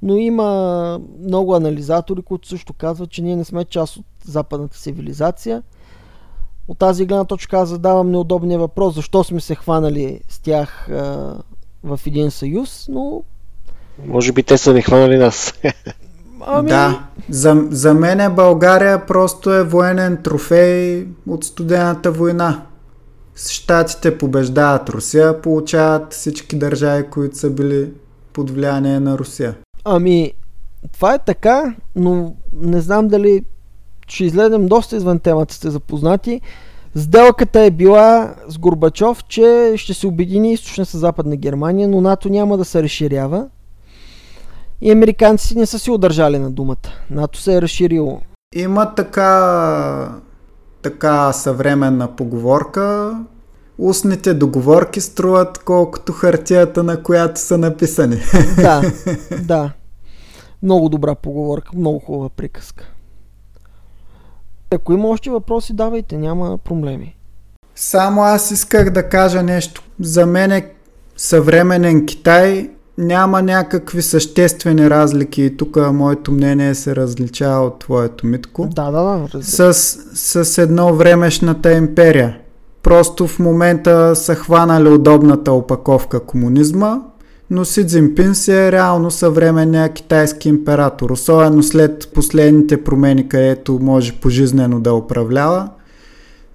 но 0.02 0.16
има 0.16 1.00
много 1.20 1.56
анализатори, 1.56 2.22
които 2.22 2.48
също 2.48 2.74
казват, 2.74 3.10
че 3.10 3.22
ние 3.22 3.36
не 3.36 3.44
сме 3.44 3.66
част 3.66 3.98
от 3.98 4.06
западната 4.24 4.78
цивилизация. 4.78 5.64
От 6.68 6.78
тази 6.78 7.06
гледна 7.06 7.26
точка 7.26 7.58
аз 7.58 7.70
задавам 7.70 8.12
неудобния 8.12 8.60
въпрос, 8.60 8.96
защо 8.96 9.24
сме 9.24 9.42
се 9.42 9.56
хванали 9.56 10.22
с 10.30 10.40
тях 10.40 10.90
а, 10.90 11.36
в 11.84 12.00
един 12.06 12.32
съюз, 12.32 12.88
но... 12.92 13.24
Може 14.08 14.32
би 14.32 14.44
те 14.44 14.58
са 14.58 14.74
ни 14.74 14.82
хванали 14.82 15.18
нас. 15.18 15.54
Ами... 16.48 16.70
Да, 16.70 17.08
за, 17.30 17.68
за 17.70 17.94
мен 17.94 18.36
България 18.36 19.06
просто 19.06 19.54
е 19.54 19.64
военен 19.64 20.18
трофей 20.24 21.08
от 21.30 21.44
студената 21.44 22.12
война. 22.12 22.66
Штатите 23.36 24.18
побеждават 24.18 24.90
Русия, 24.90 25.42
получават 25.42 26.14
всички 26.14 26.56
държави, 26.56 27.04
които 27.12 27.38
са 27.38 27.50
били 27.50 27.92
под 28.34 28.50
влияние 28.50 29.00
на 29.00 29.18
Русия. 29.18 29.56
Ами, 29.84 30.34
това 30.94 31.14
е 31.14 31.20
така, 31.20 31.76
но 31.96 32.36
не 32.54 32.82
знам 32.82 33.08
дали 33.08 33.44
ще 34.08 34.26
излезем 34.26 34.68
доста 34.68 34.96
извън 34.96 35.20
темата, 35.20 35.54
сте 35.54 35.70
запознати. 35.70 36.42
Сделката 36.96 37.60
е 37.60 37.72
била 37.72 38.36
с 38.48 38.58
Горбачов, 38.58 39.24
че 39.24 39.74
ще 39.78 39.94
се 39.94 40.08
обедини 40.08 40.54
източна 40.54 40.86
с 40.86 40.98
западна 40.98 41.36
Германия, 41.36 41.88
но 41.88 42.02
НАТО 42.02 42.30
няма 42.30 42.58
да 42.58 42.66
се 42.66 42.84
разширява. 42.84 43.48
И 44.82 44.92
американците 44.92 45.60
не 45.60 45.66
са 45.66 45.80
си 45.80 45.92
удържали 45.92 46.40
на 46.40 46.52
думата. 46.52 46.90
НАТО 47.10 47.40
се 47.40 47.56
е 47.56 47.62
разширило. 47.62 48.22
Има 48.56 48.96
така, 48.96 50.12
така 50.82 51.34
съвременна 51.34 52.16
поговорка. 52.16 53.18
Устните 53.78 54.34
договорки 54.34 55.02
струват 55.02 55.58
колкото 55.58 56.14
хартията, 56.14 56.84
на 56.84 57.04
която 57.04 57.40
са 57.40 57.58
написани. 57.58 58.18
Да, 58.56 58.82
да. 59.44 59.72
Много 60.64 60.90
добра 60.90 61.16
поговорка, 61.16 61.72
много 61.76 62.00
хубава 62.00 62.30
приказка. 62.30 62.92
Ако 64.72 64.94
има 64.94 65.08
още 65.08 65.30
въпроси, 65.30 65.74
давайте, 65.74 66.18
няма 66.18 66.58
проблеми. 66.58 67.16
Само 67.76 68.24
аз 68.24 68.52
исках 68.52 68.90
да 68.90 69.10
кажа 69.10 69.44
нещо. 69.44 69.84
За 70.00 70.26
мен 70.26 70.52
е 70.52 70.72
съвременен 71.18 72.06
Китай 72.06 72.70
няма 72.98 73.42
някакви 73.42 74.02
съществени 74.02 74.90
разлики 74.90 75.42
и 75.42 75.58
тук 75.58 75.78
моето 75.94 76.32
мнение 76.32 76.76
се 76.76 76.96
различава 76.96 77.66
от 77.66 77.80
твоето, 77.80 78.28
Митко. 78.28 78.68
Да, 78.76 78.92
да, 78.92 79.28
да. 79.34 79.44
С, 79.44 79.74
с 80.44 80.58
едно 80.58 80.96
времешната 80.96 81.72
империя. 81.72 82.38
Просто 82.84 83.28
в 83.28 83.40
момента 83.40 84.16
са 84.16 84.36
хванали 84.36 84.90
удобната 84.90 85.52
опаковка 85.52 86.20
комунизма, 86.20 87.02
но 87.50 87.66
Си 87.66 87.88
Цзинпин 87.88 88.36
си 88.36 88.52
е 88.52 88.72
реално 88.72 89.12
съвременния 89.12 89.94
китайски 89.94 90.50
император, 90.50 91.10
особено 91.10 91.64
след 91.64 92.12
последните 92.14 92.84
промени, 92.84 93.30
където 93.30 93.80
може 93.82 94.14
пожизнено 94.14 94.80
да 94.80 94.94
управлява. 94.94 95.70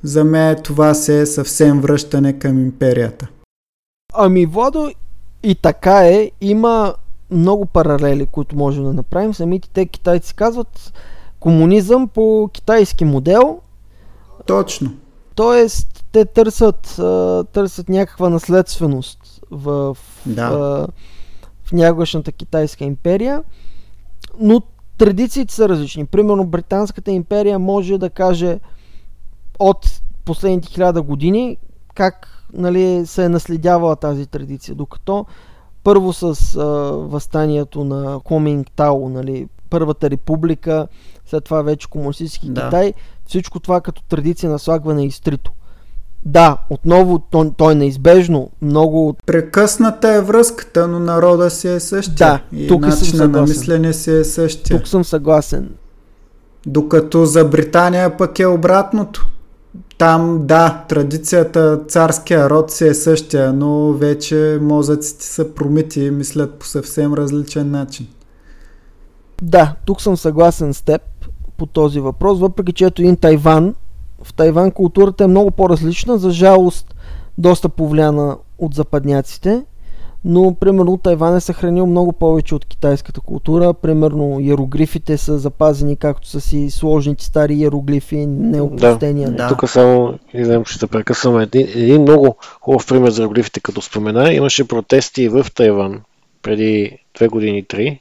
За 0.03 0.25
мен 0.25 0.57
това 0.65 0.95
се 0.95 1.21
е 1.21 1.27
съвсем 1.27 1.81
връщане 1.81 2.39
към 2.39 2.59
империята. 2.59 3.29
Ами, 4.15 4.47
Владо, 4.47 4.91
и 5.43 5.55
така 5.55 6.07
е, 6.07 6.31
има 6.41 6.95
много 7.31 7.67
паралели, 7.67 8.27
които 8.27 8.57
можем 8.57 8.85
да 8.85 8.93
направим. 8.93 9.35
Самите 9.35 9.69
те 9.69 9.87
китайци 9.87 10.35
казват 10.35 10.93
комунизъм 11.41 12.09
по 12.09 12.51
китайски 12.53 13.05
модел. 13.05 13.61
Точно. 14.47 14.93
Тоест, 15.35 16.05
те 16.13 16.25
търсят, 16.25 16.95
търсят 17.53 17.89
някаква 17.89 18.29
наследственост 18.29 19.41
в, 19.51 19.97
да. 20.27 20.51
в, 20.51 20.89
в 21.65 21.73
някогашната 21.73 22.33
китайска 22.33 22.85
империя, 22.85 23.43
но 24.39 24.63
традициите 24.99 25.55
са 25.55 25.69
различни. 25.69 26.07
Примерно, 26.07 26.47
Британската 26.47 27.11
империя 27.11 27.59
може 27.59 27.99
да 27.99 28.11
каже 28.11 28.61
от 29.59 30.01
последните 30.25 30.69
хиляда 30.69 31.03
години 31.03 31.57
как 31.95 32.40
нали, 32.53 33.07
се 33.07 33.25
е 33.25 33.29
наследявала 33.29 33.97
тази 33.97 34.27
традиция. 34.27 34.75
Докато 34.75 35.27
първо 35.85 36.13
с 36.13 36.57
а, 36.57 36.65
възстанието 36.93 37.85
на 37.85 38.21
Коминг-Тао, 38.21 39.09
нали, 39.09 39.49
Първата 39.71 40.11
република, 40.11 40.89
след 41.27 41.45
това 41.45 41.63
вече 41.63 41.89
комунистически 41.91 42.51
да. 42.51 42.65
Китай, 42.65 42.95
всичко 43.27 43.61
това 43.61 43.81
като 43.81 44.03
традиция 44.03 44.51
на 44.51 44.59
слагване 44.59 45.03
е 45.03 45.07
изтрито. 45.07 45.53
Да, 46.25 46.57
отново 46.71 47.19
то, 47.19 47.53
то 47.57 47.71
е 47.71 47.75
неизбежно. 47.75 48.51
Много... 48.63 49.17
Прекъсната 49.27 50.09
е 50.09 50.21
връзката, 50.21 50.89
но 50.89 50.99
народа 50.99 51.51
си 51.51 51.69
е 51.69 51.81
същия. 51.81 52.43
Да, 52.53 52.59
и 52.59 52.69
тук 52.69 52.81
начина 52.81 53.29
на 53.29 53.43
мислене 53.43 53.93
си 53.93 54.11
е 54.11 54.25
същия. 54.25 54.79
Тук 54.79 54.89
съм 54.89 55.05
съгласен. 55.05 55.71
Докато 56.67 57.27
за 57.27 57.45
Британия 57.45 58.17
пък 58.17 58.39
е 58.39 58.47
обратното. 58.47 59.27
Там, 60.01 60.47
да, 60.47 60.85
традицията, 60.89 61.81
царския 61.89 62.51
род 62.51 62.71
си 62.71 62.87
е 62.87 62.95
същия, 62.95 63.53
но 63.53 63.93
вече 63.93 64.59
мозъците 64.63 65.25
са 65.25 65.55
промити 65.55 66.01
и 66.01 66.11
мислят 66.11 66.59
по 66.59 66.67
съвсем 66.67 67.15
различен 67.15 67.71
начин. 67.71 68.09
Да, 69.43 69.75
тук 69.85 70.01
съм 70.01 70.17
съгласен 70.17 70.75
с 70.75 70.83
теб 70.83 71.03
по 71.57 71.67
този 71.67 72.01
въпрос, 72.01 72.41
въпреки 72.41 72.73
че 72.73 72.85
ето 72.85 73.03
един 73.03 73.17
Тайван. 73.17 73.75
В 74.23 74.35
Тайван 74.35 74.71
културата 74.71 75.25
е 75.25 75.27
много 75.27 75.51
по-различна, 75.51 76.19
за 76.19 76.31
жалост 76.31 76.95
доста 77.39 77.69
повлияна 77.69 78.37
от 78.59 78.75
западняците 78.75 79.65
но 80.25 80.55
примерно 80.55 80.97
Тайван 80.97 81.37
е 81.37 81.41
съхранил 81.41 81.87
много 81.87 82.13
повече 82.13 82.55
от 82.55 82.65
китайската 82.65 83.21
култура. 83.21 83.75
Примерно 83.75 84.41
иероглифите 84.41 85.19
са 85.19 85.39
запазени 85.39 85.97
както 85.97 86.29
са 86.29 86.41
си 86.41 86.71
сложните 86.71 87.25
стари 87.25 87.55
иероглифи, 87.55 88.27
неопростения. 88.27 89.31
Да, 89.31 89.37
да. 89.37 89.49
тук 89.49 89.71
само, 89.71 90.19
знам, 90.35 90.65
ще 90.65 90.87
прекъсвам 90.87 91.41
един, 91.41 91.67
един 91.75 92.03
много 92.03 92.37
хубав 92.61 92.87
пример 92.87 93.11
за 93.11 93.23
иероглифите, 93.23 93.61
като 93.61 93.83
спомена. 93.83 94.33
Имаше 94.33 94.69
протести 94.69 95.29
в 95.29 95.47
Тайван 95.55 96.01
преди 96.43 96.99
две 97.17 97.29
години, 97.29 97.65
три, 97.65 98.01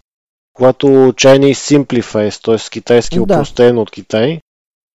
когато 0.53 0.87
Chinese 0.87 1.53
Simplifies, 1.53 2.45
т.е. 2.45 2.69
китайски 2.69 3.15
да. 3.17 3.21
упростен 3.23 3.77
от 3.77 3.91
Китай, 3.91 4.39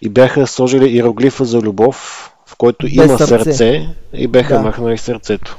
и 0.02 0.08
бяха 0.08 0.46
сложили 0.46 0.88
иероглифа 0.88 1.44
за 1.44 1.60
любов, 1.60 2.30
в 2.46 2.56
който 2.56 2.86
Без 2.86 2.94
има 2.94 3.18
сърце. 3.18 3.44
сърце 3.44 3.88
и 4.12 4.26
бяха 4.26 4.54
да. 4.54 4.62
махнали 4.62 4.98
сърцето. 4.98 5.58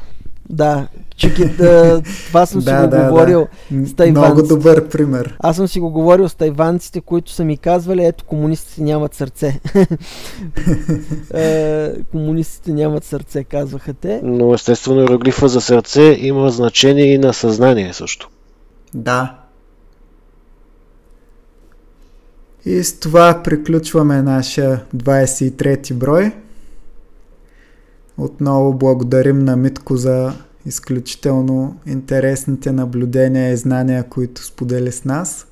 Да, 0.50 0.88
че 1.16 1.30
да, 1.30 2.02
това 2.28 2.46
съм 2.46 2.60
да, 2.62 2.66
си 2.66 2.86
го 2.86 2.90
да, 2.90 3.10
говорил 3.10 3.48
да. 3.72 3.88
с 3.88 3.94
тайванците. 3.94 4.34
Много 4.34 4.48
добър 4.48 4.90
пример. 4.90 5.38
Аз 5.40 5.56
съм 5.56 5.68
си 5.68 5.80
го 5.80 5.90
говорил 5.90 6.30
с 6.30 6.36
тайванците, 6.36 7.02
които 7.02 7.32
са 7.32 7.44
ми 7.44 7.58
казвали, 7.58 8.06
ето 8.06 8.24
комунистите 8.24 8.82
нямат 8.84 9.14
сърце. 9.14 9.60
е, 11.34 11.92
комунистите 12.12 12.74
нямат 12.74 13.04
сърце, 13.04 13.44
казваха 13.44 13.94
те. 13.94 14.22
Но 14.24 14.54
естествено 14.54 15.00
иероглифа 15.00 15.48
за 15.48 15.62
сърце 15.62 16.18
има 16.20 16.50
значение 16.50 17.14
и 17.14 17.18
на 17.18 17.34
съзнание 17.34 17.94
също. 17.94 18.30
Да. 18.94 19.40
И 22.66 22.84
с 22.84 23.00
това 23.00 23.42
приключваме 23.44 24.22
нашия 24.22 24.82
23 24.96 25.94
брой. 25.94 26.32
Отново 28.18 28.74
благодарим 28.74 29.40
на 29.40 29.56
Митко 29.56 29.98
за 29.98 30.34
изключително 30.66 31.76
интересните 31.86 32.72
наблюдения 32.72 33.52
и 33.52 33.58
знания, 33.58 34.04
които 34.04 34.44
сподели 34.44 34.92
с 34.92 35.06
нас. 35.06 35.48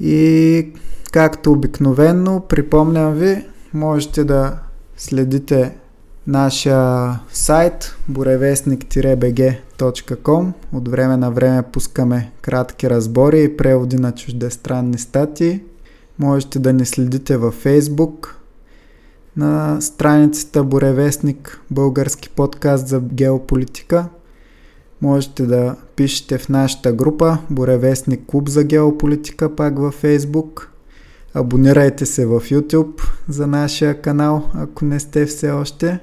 И 0.00 0.72
както 1.12 1.52
обикновенно, 1.52 2.40
припомням 2.48 3.14
ви, 3.14 3.46
можете 3.74 4.24
да 4.24 4.58
следите 4.96 5.76
нашия 6.26 7.20
сайт 7.32 7.96
буревестник-bg.com 8.10 10.52
От 10.72 10.88
време 10.88 11.16
на 11.16 11.30
време 11.30 11.62
пускаме 11.62 12.32
кратки 12.42 12.90
разбори 12.90 13.42
и 13.42 13.56
преводи 13.56 13.96
на 13.96 14.12
чуждестранни 14.12 14.98
статии. 14.98 15.60
Можете 16.18 16.58
да 16.58 16.72
ни 16.72 16.86
следите 16.86 17.36
във 17.36 17.64
Facebook, 17.64 18.28
на 19.36 19.80
страницата 19.80 20.64
Боревестник, 20.64 21.60
български 21.70 22.28
подкаст 22.28 22.88
за 22.88 23.00
геополитика. 23.00 24.08
Можете 25.02 25.46
да 25.46 25.76
пишете 25.96 26.38
в 26.38 26.48
нашата 26.48 26.92
група 26.92 27.38
Боревестник 27.50 28.26
клуб 28.26 28.48
за 28.48 28.64
геополитика 28.64 29.56
пак 29.56 29.78
във 29.78 30.02
Facebook. 30.02 30.66
Абонирайте 31.34 32.06
се 32.06 32.26
в 32.26 32.40
YouTube 32.40 33.02
за 33.28 33.46
нашия 33.46 34.00
канал, 34.00 34.50
ако 34.54 34.84
не 34.84 35.00
сте 35.00 35.26
все 35.26 35.50
още. 35.50 35.98